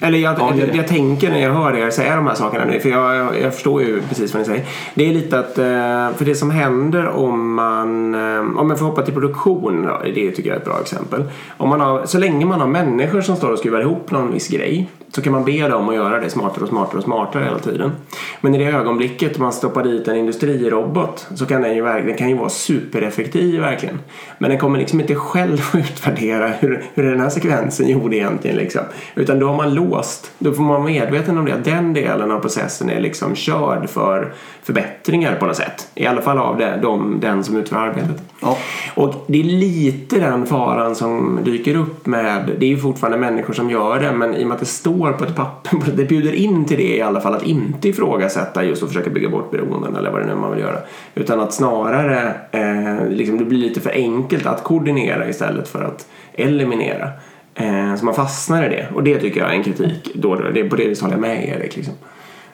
Eller 0.00 0.18
jag, 0.18 0.34
Ja, 0.38 0.52
det. 0.56 0.76
jag 0.76 0.88
tänker 0.88 1.30
när 1.30 1.40
jag 1.40 1.52
hör 1.52 1.76
er 1.76 1.90
säga 1.90 2.16
de 2.16 2.26
här 2.26 2.34
sakerna 2.34 2.64
nu, 2.64 2.80
för 2.80 2.88
jag, 2.88 3.16
jag, 3.16 3.40
jag 3.40 3.54
förstår 3.54 3.82
ju 3.82 4.00
precis 4.08 4.34
vad 4.34 4.40
ni 4.40 4.46
säger. 4.46 4.64
Det 4.94 5.08
är 5.08 5.12
lite 5.14 5.38
att, 5.38 5.58
eh, 5.58 6.18
för 6.18 6.24
det 6.24 6.34
som 6.34 6.50
händer 6.50 7.08
om 7.08 7.54
man, 7.54 8.14
eh, 8.14 8.58
om 8.60 8.70
jag 8.70 8.78
får 8.78 8.86
hoppa 8.86 9.02
till 9.02 9.14
produktion, 9.14 9.88
det 10.04 10.30
tycker 10.30 10.48
jag 10.48 10.56
är 10.56 10.60
ett 10.60 10.64
bra 10.64 10.80
exempel. 10.80 11.22
Om 11.56 11.68
man 11.68 11.80
har, 11.80 12.06
så 12.06 12.18
länge 12.18 12.46
man 12.46 12.60
har 12.60 12.66
människor 12.68 13.20
som 13.20 13.36
står 13.36 13.52
och 13.52 13.58
skruvar 13.58 13.80
ihop 13.80 14.10
någon 14.10 14.32
viss 14.32 14.48
grej 14.48 14.88
så 15.14 15.22
kan 15.22 15.32
man 15.32 15.44
be 15.44 15.68
dem 15.68 15.88
att 15.88 15.94
göra 15.94 16.20
det 16.20 16.30
smartare 16.30 16.62
och 16.62 16.68
smartare 16.68 16.98
och 16.98 17.04
smartare 17.04 17.44
hela 17.44 17.58
tiden. 17.58 17.92
Men 18.40 18.54
i 18.54 18.58
det 18.58 18.64
ögonblicket 18.64 19.38
man 19.38 19.52
stoppar 19.52 19.82
dit 19.82 20.08
en 20.08 20.16
industrirobot 20.16 21.26
så 21.34 21.46
kan 21.46 21.62
den 21.62 21.76
ju, 21.76 21.84
den 21.84 22.16
kan 22.16 22.28
ju 22.28 22.36
vara 22.36 22.48
supereffektiv 22.48 23.60
verkligen. 23.60 23.98
Men 24.38 24.50
den 24.50 24.58
kommer 24.58 24.78
liksom 24.78 25.00
inte 25.00 25.14
själv 25.14 25.58
att 25.72 25.74
utvärdera 25.90 26.48
hur, 26.48 26.84
hur 26.94 27.10
den 27.10 27.20
här 27.20 27.28
sekvensen 27.28 27.88
gjorde 27.88 28.16
egentligen. 28.16 28.56
Liksom. 28.56 28.82
Utan 29.14 29.38
då 29.38 29.48
har 29.48 29.56
man 29.56 29.74
låst. 29.74 30.30
Då 30.38 30.52
får 30.52 30.62
man 30.62 30.72
vara 30.72 30.84
medveten 30.84 31.38
om 31.38 31.44
det. 31.44 31.54
Att 31.54 31.64
den 31.64 31.92
delen 31.92 32.30
av 32.30 32.40
processen 32.40 32.90
är 32.90 33.00
liksom 33.00 33.34
körd 33.34 33.88
för 33.90 34.32
förbättringar 34.62 35.36
på 35.36 35.46
något 35.46 35.56
sätt. 35.56 35.88
I 35.94 36.06
alla 36.06 36.22
fall 36.22 36.38
av 36.38 36.58
det, 36.58 36.78
de, 36.82 37.20
den 37.20 37.44
som 37.44 37.56
utför 37.56 37.76
arbetet. 37.76 38.22
Ja. 38.40 38.58
Och 38.94 39.24
det 39.26 39.40
är 39.40 39.44
lite 39.44 40.18
den 40.18 40.46
faran 40.46 40.94
som 40.94 41.38
dyker 41.44 41.76
upp 41.76 42.06
med, 42.06 42.50
det 42.58 42.66
är 42.66 42.70
ju 42.70 42.78
fortfarande 42.78 43.18
människor 43.18 43.54
som 43.54 43.70
gör 43.70 44.00
det, 44.00 44.12
men 44.12 44.34
i 44.34 44.44
och 44.44 44.48
med 44.48 44.54
att 44.54 44.60
det 44.60 44.66
står 44.66 45.03
på 45.12 45.24
ett 45.24 45.36
papper, 45.36 45.78
det 45.96 46.04
bjuder 46.04 46.32
in 46.32 46.64
till 46.64 46.76
det 46.76 46.96
i 46.96 47.02
alla 47.02 47.20
fall 47.20 47.34
att 47.34 47.42
inte 47.42 47.88
ifrågasätta 47.88 48.64
just 48.64 48.82
att 48.82 48.88
försöka 48.88 49.10
bygga 49.10 49.28
bort 49.28 49.50
beroenden 49.50 49.96
eller 49.96 50.10
vad 50.10 50.20
det 50.20 50.26
nu 50.26 50.32
är 50.32 50.36
man 50.36 50.50
vill 50.50 50.60
göra. 50.60 50.78
Utan 51.14 51.40
att 51.40 51.52
snarare, 51.52 52.34
eh, 52.50 53.08
liksom 53.08 53.38
det 53.38 53.44
blir 53.44 53.58
lite 53.58 53.80
för 53.80 53.90
enkelt 53.90 54.46
att 54.46 54.64
koordinera 54.64 55.28
istället 55.28 55.68
för 55.68 55.84
att 55.84 56.06
eliminera. 56.32 57.08
Eh, 57.54 57.94
så 57.96 58.04
man 58.04 58.14
fastnar 58.14 58.66
i 58.66 58.68
det. 58.68 58.88
Och 58.94 59.02
det 59.04 59.18
tycker 59.18 59.40
jag 59.40 59.50
är 59.50 59.54
en 59.54 59.64
kritik. 59.64 60.10
Då, 60.14 60.34
det, 60.34 60.64
på 60.64 60.76
det 60.76 60.88
viset 60.88 61.02
håller 61.02 61.14
jag 61.14 61.20
med 61.20 61.48
Erik. 61.48 61.76
Liksom. 61.76 61.94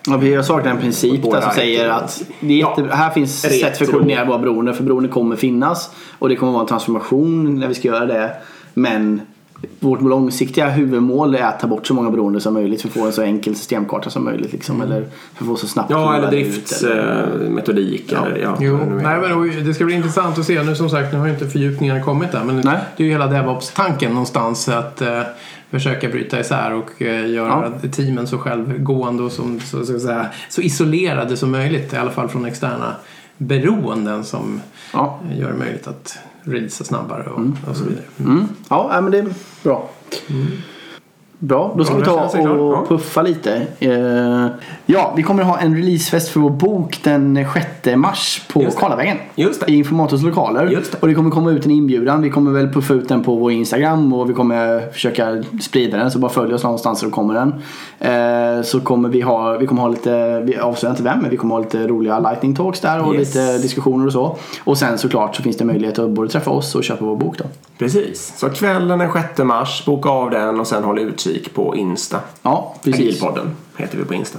Ja, 0.07 0.17
vi 0.17 0.35
har 0.35 0.43
saknat 0.43 0.75
en 0.75 0.81
princip 0.81 1.23
där 1.23 1.41
som 1.41 1.51
är 1.51 1.55
säger 1.55 1.89
att 1.89 2.23
det 2.41 2.53
är 2.53 2.59
jätte, 2.59 2.83
Ja. 2.89 2.95
här 2.95 3.11
finns 3.11 3.45
Retro. 3.45 3.59
sätt 3.59 3.79
för 3.79 3.85
att 3.85 3.91
koordinera 3.91 4.25
våra 4.25 4.39
beroenden. 4.39 4.75
För 4.75 4.85
beroende 4.85 5.09
kommer 5.09 5.37
finnas 5.37 5.91
och 6.19 6.29
det 6.29 6.37
kommer 6.37 6.53
vara 6.53 6.63
en 6.63 6.69
transformation 6.69 7.59
när 7.61 7.69
vi 7.69 7.75
ska 7.75 7.89
göra 7.89 8.07
det. 8.07 8.31
Men 8.75 9.21
vårt 9.81 10.03
långsiktiga 10.03 10.69
huvudmål 10.71 11.35
är 11.35 11.43
att 11.43 11.61
ta 11.61 11.67
bort 11.67 11.87
så 11.87 11.95
många 11.95 12.11
beroenden 12.11 12.41
som 12.41 12.55
möjligt 12.55 12.83
för 12.83 12.89
att 12.89 12.95
få 12.95 13.07
en 13.07 13.13
så 13.13 13.23
enkel 13.23 13.57
systemkarta 13.57 14.11
som 14.11 14.25
möjligt. 14.25 14.53
Liksom, 14.53 14.81
Eller 14.83 15.05
för 15.35 15.45
att 15.45 15.49
få 15.49 15.57
så 15.57 15.67
snabbt 15.67 15.91
Mm. 15.91 16.03
Ja, 16.03 16.17
eller 16.17 16.31
driftsmetodik. 16.31 18.13
eller, 18.13 18.37
ja, 18.37 18.51
vad 18.51 18.61
det 18.61 19.03
nej, 19.03 19.21
men 19.65 19.75
ska 19.75 19.85
bli 19.85 19.95
intressant 19.95 20.39
att 20.39 20.45
se. 20.45 20.63
Nu 20.63 20.75
som 20.75 20.91
sagt, 20.91 21.13
nu 21.13 21.19
har 21.19 21.27
ju 21.27 21.33
inte 21.33 21.47
fördjupningarna 21.49 22.03
kommit 22.03 22.33
där. 22.33 22.45
Men 22.45 22.57
Nej. 22.57 22.79
det 22.97 23.03
är 23.03 23.07
ju 23.07 23.13
hela 23.13 23.27
DevOps-tanken 23.27 24.11
någonstans 24.11 24.69
att 24.69 25.03
eh, 25.03 25.21
försöka 25.71 26.09
bryta 26.09 26.41
isär 26.41 26.75
och 26.75 27.03
eh, 27.03 27.31
göra 27.31 27.71
teamen 27.93 28.27
så 28.27 28.39
självgående 28.39 29.23
och 29.23 29.33
som, 29.33 29.61
så, 29.61 29.87
så, 29.87 29.95
att 29.97 30.03
säga, 30.03 30.27
så 30.49 30.61
isolerade 30.61 31.37
som 31.37 31.51
möjligt. 31.51 31.93
I 31.93 31.97
alla 31.97 32.11
fall 32.11 32.29
från 32.29 32.45
externa 32.45 32.95
beroenden 33.39 34.25
som 34.25 34.61
Ja. 34.93 35.19
gör 35.39 35.49
det 35.53 35.59
möjligt 35.59 35.87
att 35.87 36.19
releasa 36.43 36.85
snabbare 36.85 37.31
och, 37.31 37.41
och 37.71 37.77
så 37.77 37.85
vidare. 37.85 38.05
Mm. 38.21 38.49
Ja, 38.69 38.89
nej, 38.93 39.03
men 39.03 39.13
det 39.13 39.19
är 39.19 39.35
bra. 39.63 39.91
Bra, 41.43 41.75
då 41.77 41.85
ska 41.85 41.95
Ja, 41.95 41.99
vi 42.35 42.43
ta 42.43 42.51
och 42.51 42.73
Ja. 42.75 42.85
puffa 42.89 43.23
lite. 43.23 43.63
Eh, 43.79 44.47
Ja, 44.87 45.13
vi 45.17 45.23
kommer 45.23 45.43
ha 45.43 45.59
en 45.59 45.77
releasefest 45.77 46.29
för 46.29 46.41
vår 46.41 46.51
bok 46.51 46.99
den 47.03 47.47
6 47.83 47.97
mars 47.97 48.43
på. 48.53 48.65
Karlavägen. 48.79 49.17
Just 49.35 49.67
det. 49.67 49.73
I 49.73 49.77
Informators 49.77 50.23
lokaler. 50.23 50.79
Och 51.01 51.09
det 51.09 51.15
kommer 51.15 51.31
komma 51.31 51.51
ut 51.51 51.65
en 51.65 51.71
inbjudan. 51.71 52.23
Vi 52.23 52.31
kommer 52.31 52.51
väl 52.51 52.69
puffa 52.73 52.95
ut 52.95 53.09
den 53.09 53.25
på 53.25 53.35
vår 53.37 53.53
Instagram 53.53 54.13
och 54.13 54.31
vi 54.31 54.35
kommer 54.35 54.93
försöka 54.93 55.43
sprida 55.63 55.97
den. 55.99 56.11
Så 56.11 56.19
bara 56.19 56.31
följ 56.31 56.55
oss 56.55 56.63
någonstans 56.63 57.01
så 57.01 57.11
kommer 57.11 57.35
den. 57.35 57.55
Eh, 58.01 58.63
Så 58.63 58.81
kommer 58.81 59.09
vi 59.09 59.21
ha, 59.21 59.57
vi 59.59 59.67
kommer 59.67 59.83
ha 59.83 59.89
lite, 59.89 60.41
vi 60.41 60.57
avslöjar 60.59 60.93
inte 60.93 61.03
vem, 61.03 61.19
men 61.19 61.31
vi 61.31 61.37
kommer 61.37 61.55
ha 61.55 61.63
lite 61.63 61.87
roliga 61.87 62.19
lightning 62.19 62.55
talks 62.57 62.81
där 62.81 63.07
och 63.09 63.15
Yes. 63.15 63.35
lite 63.35 63.59
diskussioner 63.59 64.07
och 64.07 64.13
så. 64.13 64.37
Och 64.65 64.79
sen 64.79 64.99
såklart 64.99 65.37
så 65.37 65.43
finns 65.43 65.57
det 65.57 65.65
möjlighet 65.65 65.99
att 65.99 66.11
både 66.11 66.29
träffa 66.29 66.51
oss 66.51 66.75
och 66.75 66.85
köpa 66.85 67.05
vår 67.05 67.17
bok 67.17 67.39
då. 67.39 67.45
Precis. 67.79 68.33
Så 68.37 68.49
kvällen 68.51 68.99
den 68.99 69.13
6 69.13 69.39
mars, 69.45 69.83
boka 69.87 70.09
av 70.09 70.31
den 70.31 70.61
och 70.61 70.67
sen 70.67 70.85
håll 70.85 70.99
utkik 70.99 71.30
på 71.55 71.77
Insta. 71.77 72.21
Ja, 72.43 72.75
precis. 72.85 73.01
Agilpodden 73.01 73.51
heter 73.77 73.99
vi 73.99 74.05
på 74.05 74.15
Insta. 74.15 74.39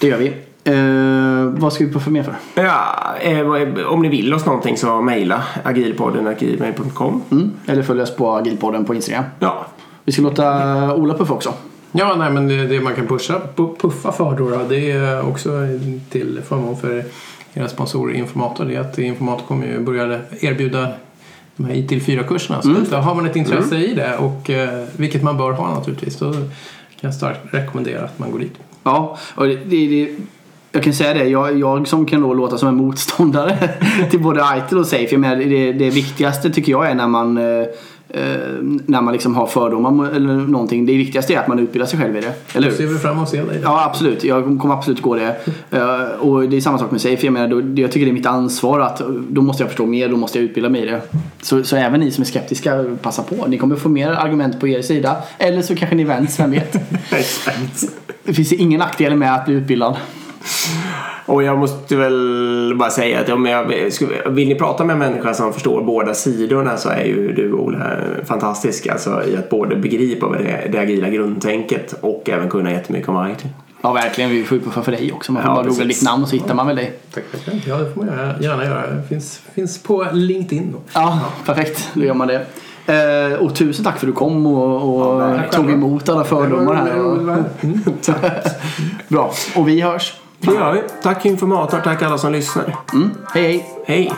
Det 0.00 0.06
gör 0.06 0.18
vi. 0.18 0.34
Eh, 0.64 1.60
vad 1.60 1.72
ska 1.72 1.84
vi 1.86 1.92
puffa 1.92 2.10
mer 2.10 2.22
för? 2.22 2.34
Ja, 2.54 3.14
eh, 3.20 3.86
om 3.92 4.02
ni 4.02 4.08
vill 4.08 4.34
oss 4.34 4.46
någonting 4.46 4.76
så 4.76 5.00
mejla 5.00 5.42
agilpodden.gmail.com. 5.64 7.22
Mm. 7.30 7.50
Eller 7.66 7.82
följ 7.82 8.02
oss 8.02 8.16
på 8.16 8.30
Agilpodden 8.36 8.84
på 8.84 8.94
Instagram. 8.94 9.24
Ja, 9.38 9.66
Vi 10.04 10.12
ska 10.12 10.22
låta 10.22 10.94
Ola 10.94 11.14
puffa 11.14 11.34
också. 11.34 11.54
Ja, 11.92 12.14
nej, 12.18 12.30
men 12.32 12.48
det, 12.48 12.66
det 12.66 12.80
man 12.80 12.94
kan 12.94 13.06
pusha, 13.06 13.40
pu- 13.56 13.76
puffa 13.80 14.12
för 14.12 14.36
då, 14.36 14.50
då, 14.50 14.58
det 14.68 14.90
är 14.90 15.28
också 15.28 15.50
till 16.10 16.40
förmån 16.48 16.76
för 16.76 17.04
era 17.54 17.68
sponsorer 17.68 18.14
Informator. 18.14 18.64
Det 18.64 18.74
är 18.74 18.80
att 18.80 18.98
Informator 18.98 19.46
kommer 19.46 19.66
ju 19.66 19.80
börja 19.80 20.20
erbjuda 20.40 20.88
de 21.56 21.64
här 21.66 21.74
ITIL 21.74 22.00
4-kurserna. 22.02 22.62
Så 22.62 22.68
Mm. 22.70 22.82
att, 22.82 23.04
har 23.04 23.14
man 23.14 23.26
ett 23.26 23.36
intresse 23.36 23.76
i 23.76 23.94
det, 23.94 24.16
och, 24.16 24.50
eh, 24.50 24.84
vilket 24.96 25.22
man 25.22 25.36
bör 25.36 25.52
ha 25.52 25.74
naturligtvis, 25.74 26.18
då 26.18 26.32
kan 26.32 26.42
jag 27.00 27.14
starkt 27.14 27.40
rekommendera 27.54 28.04
att 28.04 28.18
man 28.18 28.30
går 28.30 28.38
dit. 28.38 28.54
Ja, 28.84 29.18
och 29.34 29.46
det, 29.46 29.54
det, 29.54 29.86
det, 29.86 30.16
jag 30.72 30.82
kan 30.82 30.92
säga 30.92 31.14
det. 31.14 31.24
Jag, 31.24 31.58
jag 31.58 31.88
som 31.88 32.06
kan 32.06 32.22
då 32.22 32.34
låta 32.34 32.58
som 32.58 32.68
en 32.68 32.74
motståndare 32.76 33.70
till 34.10 34.20
både 34.20 34.44
ITIL 34.66 34.78
och 34.78 34.86
Safe. 34.86 35.06
Jag 35.10 35.20
menar, 35.20 35.36
det, 35.36 35.72
det 35.72 35.90
viktigaste 35.90 36.50
tycker 36.50 36.72
jag 36.72 36.90
är 36.90 36.94
när 36.94 37.08
man 37.08 37.38
eh, 37.38 37.66
när 38.86 39.02
man 39.02 39.12
liksom 39.12 39.34
har 39.34 39.46
fördomar 39.46 40.10
eller 40.10 40.34
någonting. 40.34 40.86
Det 40.86 40.96
viktigaste 40.96 41.34
är 41.34 41.38
att 41.38 41.48
man 41.48 41.58
utbildar 41.58 41.86
sig 41.86 41.98
själv 41.98 42.16
i 42.16 42.20
det. 42.20 42.32
Eller 42.54 42.70
hur? 42.70 42.76
ser 42.76 42.86
vi 42.86 42.98
fram 42.98 43.12
emot 43.12 43.22
att 43.22 43.30
se 43.30 43.42
dig. 43.42 43.60
Ja 43.62 43.84
absolut, 43.84 44.24
jag 44.24 44.44
kommer 44.44 44.74
absolut 44.74 45.00
gå 45.00 45.14
det. 45.14 45.36
Eh, 45.70 46.20
och 46.20 46.48
det 46.48 46.56
är 46.56 46.60
samma 46.60 46.78
sak 46.78 46.90
med 46.90 47.00
Safe. 47.00 47.26
Jag, 47.26 47.32
menar, 47.32 47.48
då, 47.48 47.82
jag 47.82 47.92
tycker 47.92 48.06
det 48.06 48.12
är 48.12 48.14
mitt 48.14 48.26
ansvar 48.26 48.80
att 48.80 49.02
då 49.28 49.42
måste 49.42 49.62
jag 49.62 49.70
förstå 49.70 49.86
mer, 49.86 50.08
då 50.08 50.16
måste 50.16 50.38
jag 50.38 50.44
utbilda 50.44 50.68
mig 50.68 50.82
i 50.82 50.84
det. 50.84 51.00
Så, 51.42 51.64
så 51.64 51.76
även 51.76 52.00
ni 52.00 52.10
som 52.10 52.22
är 52.22 52.26
skeptiska, 52.26 52.84
passa 53.02 53.22
på. 53.22 53.46
Ni 53.46 53.58
kommer 53.58 53.76
få 53.76 53.88
mer 53.88 54.10
argument 54.10 54.60
på 54.60 54.68
er 54.68 54.82
sida. 54.82 55.16
Eller 55.38 55.62
så 55.62 55.74
kanske 55.74 55.96
ni 55.96 56.04
vänds, 56.04 56.40
vem 56.40 56.50
vet. 56.50 56.72
Det 58.24 58.34
finns 58.34 58.52
ingen 58.52 58.78
nackdel 58.78 59.16
med 59.16 59.34
att 59.34 59.44
bli 59.44 59.54
utbildad. 59.54 59.96
Och 61.26 61.42
jag 61.42 61.58
måste 61.58 61.96
väl 61.96 62.74
bara 62.78 62.90
säga 62.90 63.20
att 63.20 63.28
om 63.28 63.46
jag, 63.46 63.92
skulle- 63.92 64.28
vill 64.30 64.48
ni 64.48 64.54
prata 64.54 64.84
med 64.84 64.92
en 64.94 64.98
människa 64.98 65.34
som 65.34 65.52
förstår 65.52 65.82
båda 65.82 66.14
sidorna 66.14 66.76
så 66.76 66.88
är 66.88 67.04
ju 67.04 67.32
du 67.32 67.52
Ola 67.52 67.96
fantastisk. 68.24 68.86
Alltså 68.86 69.22
i 69.24 69.36
att 69.36 69.50
både 69.50 69.76
begripa 69.76 70.26
vad 70.26 70.38
det, 70.38 70.68
det 70.72 70.78
agila 70.78 71.08
grundtänket 71.08 71.94
och 72.00 72.28
även 72.28 72.48
kunna 72.48 72.70
jättemycket 72.72 73.08
om 73.08 73.26
IT. 73.30 73.44
Ja 73.82 73.92
verkligen, 73.92 74.30
vi 74.30 74.44
får 74.44 74.58
ju 74.58 74.64
puffa 74.64 74.82
för 74.82 74.92
dig 74.92 75.12
också. 75.12 75.32
Man 75.32 75.42
får 75.42 75.50
Ja, 75.50 75.54
bara 75.54 75.66
googla 75.66 75.84
ditt 75.84 76.02
namn 76.02 76.26
så 76.26 76.36
hittar 76.36 76.54
man 76.54 76.66
väl 76.66 76.76
dig. 76.76 76.92
Tack, 77.14 77.24
tack. 77.44 77.54
Ja, 77.66 77.76
det 77.76 77.92
får 77.94 78.02
man 78.04 78.14
gärna, 78.40 78.64
göra. 78.64 78.86
Det 78.86 79.02
finns, 79.08 79.40
finns 79.54 79.82
på 79.82 80.06
LinkedIn 80.12 80.72
då. 80.72 80.78
Ja, 80.94 81.20
perfekt. 81.46 81.90
Då 81.94 82.04
gör 82.04 82.14
man 82.14 82.28
det. 82.28 82.46
Eh, 82.86 83.38
och 83.38 83.54
tusen 83.54 83.84
tack 83.84 83.98
för 83.98 84.06
att 84.06 84.12
du 84.12 84.16
kom 84.18 84.46
och, 84.46 84.96
och 85.14 85.22
Ja, 85.22 85.38
tog 85.52 85.70
emot 85.70 86.08
alla 86.08 86.24
fördomar 86.24 86.74
här. 86.74 87.44
Bra, 89.08 89.32
och 89.56 89.68
vi 89.68 89.80
hörs. 89.80 90.14
Det 90.42 90.54
gör 90.54 90.72
vi. 90.72 90.82
Tack 91.02 91.24
informator, 91.26 91.80
tack 91.84 92.02
alla 92.02 92.18
som 92.18 92.32
lyssnar. 92.32 92.76
Mm. 92.92 93.10
Hej 93.34 93.44
hej! 93.44 93.66
Hej! 93.86 94.12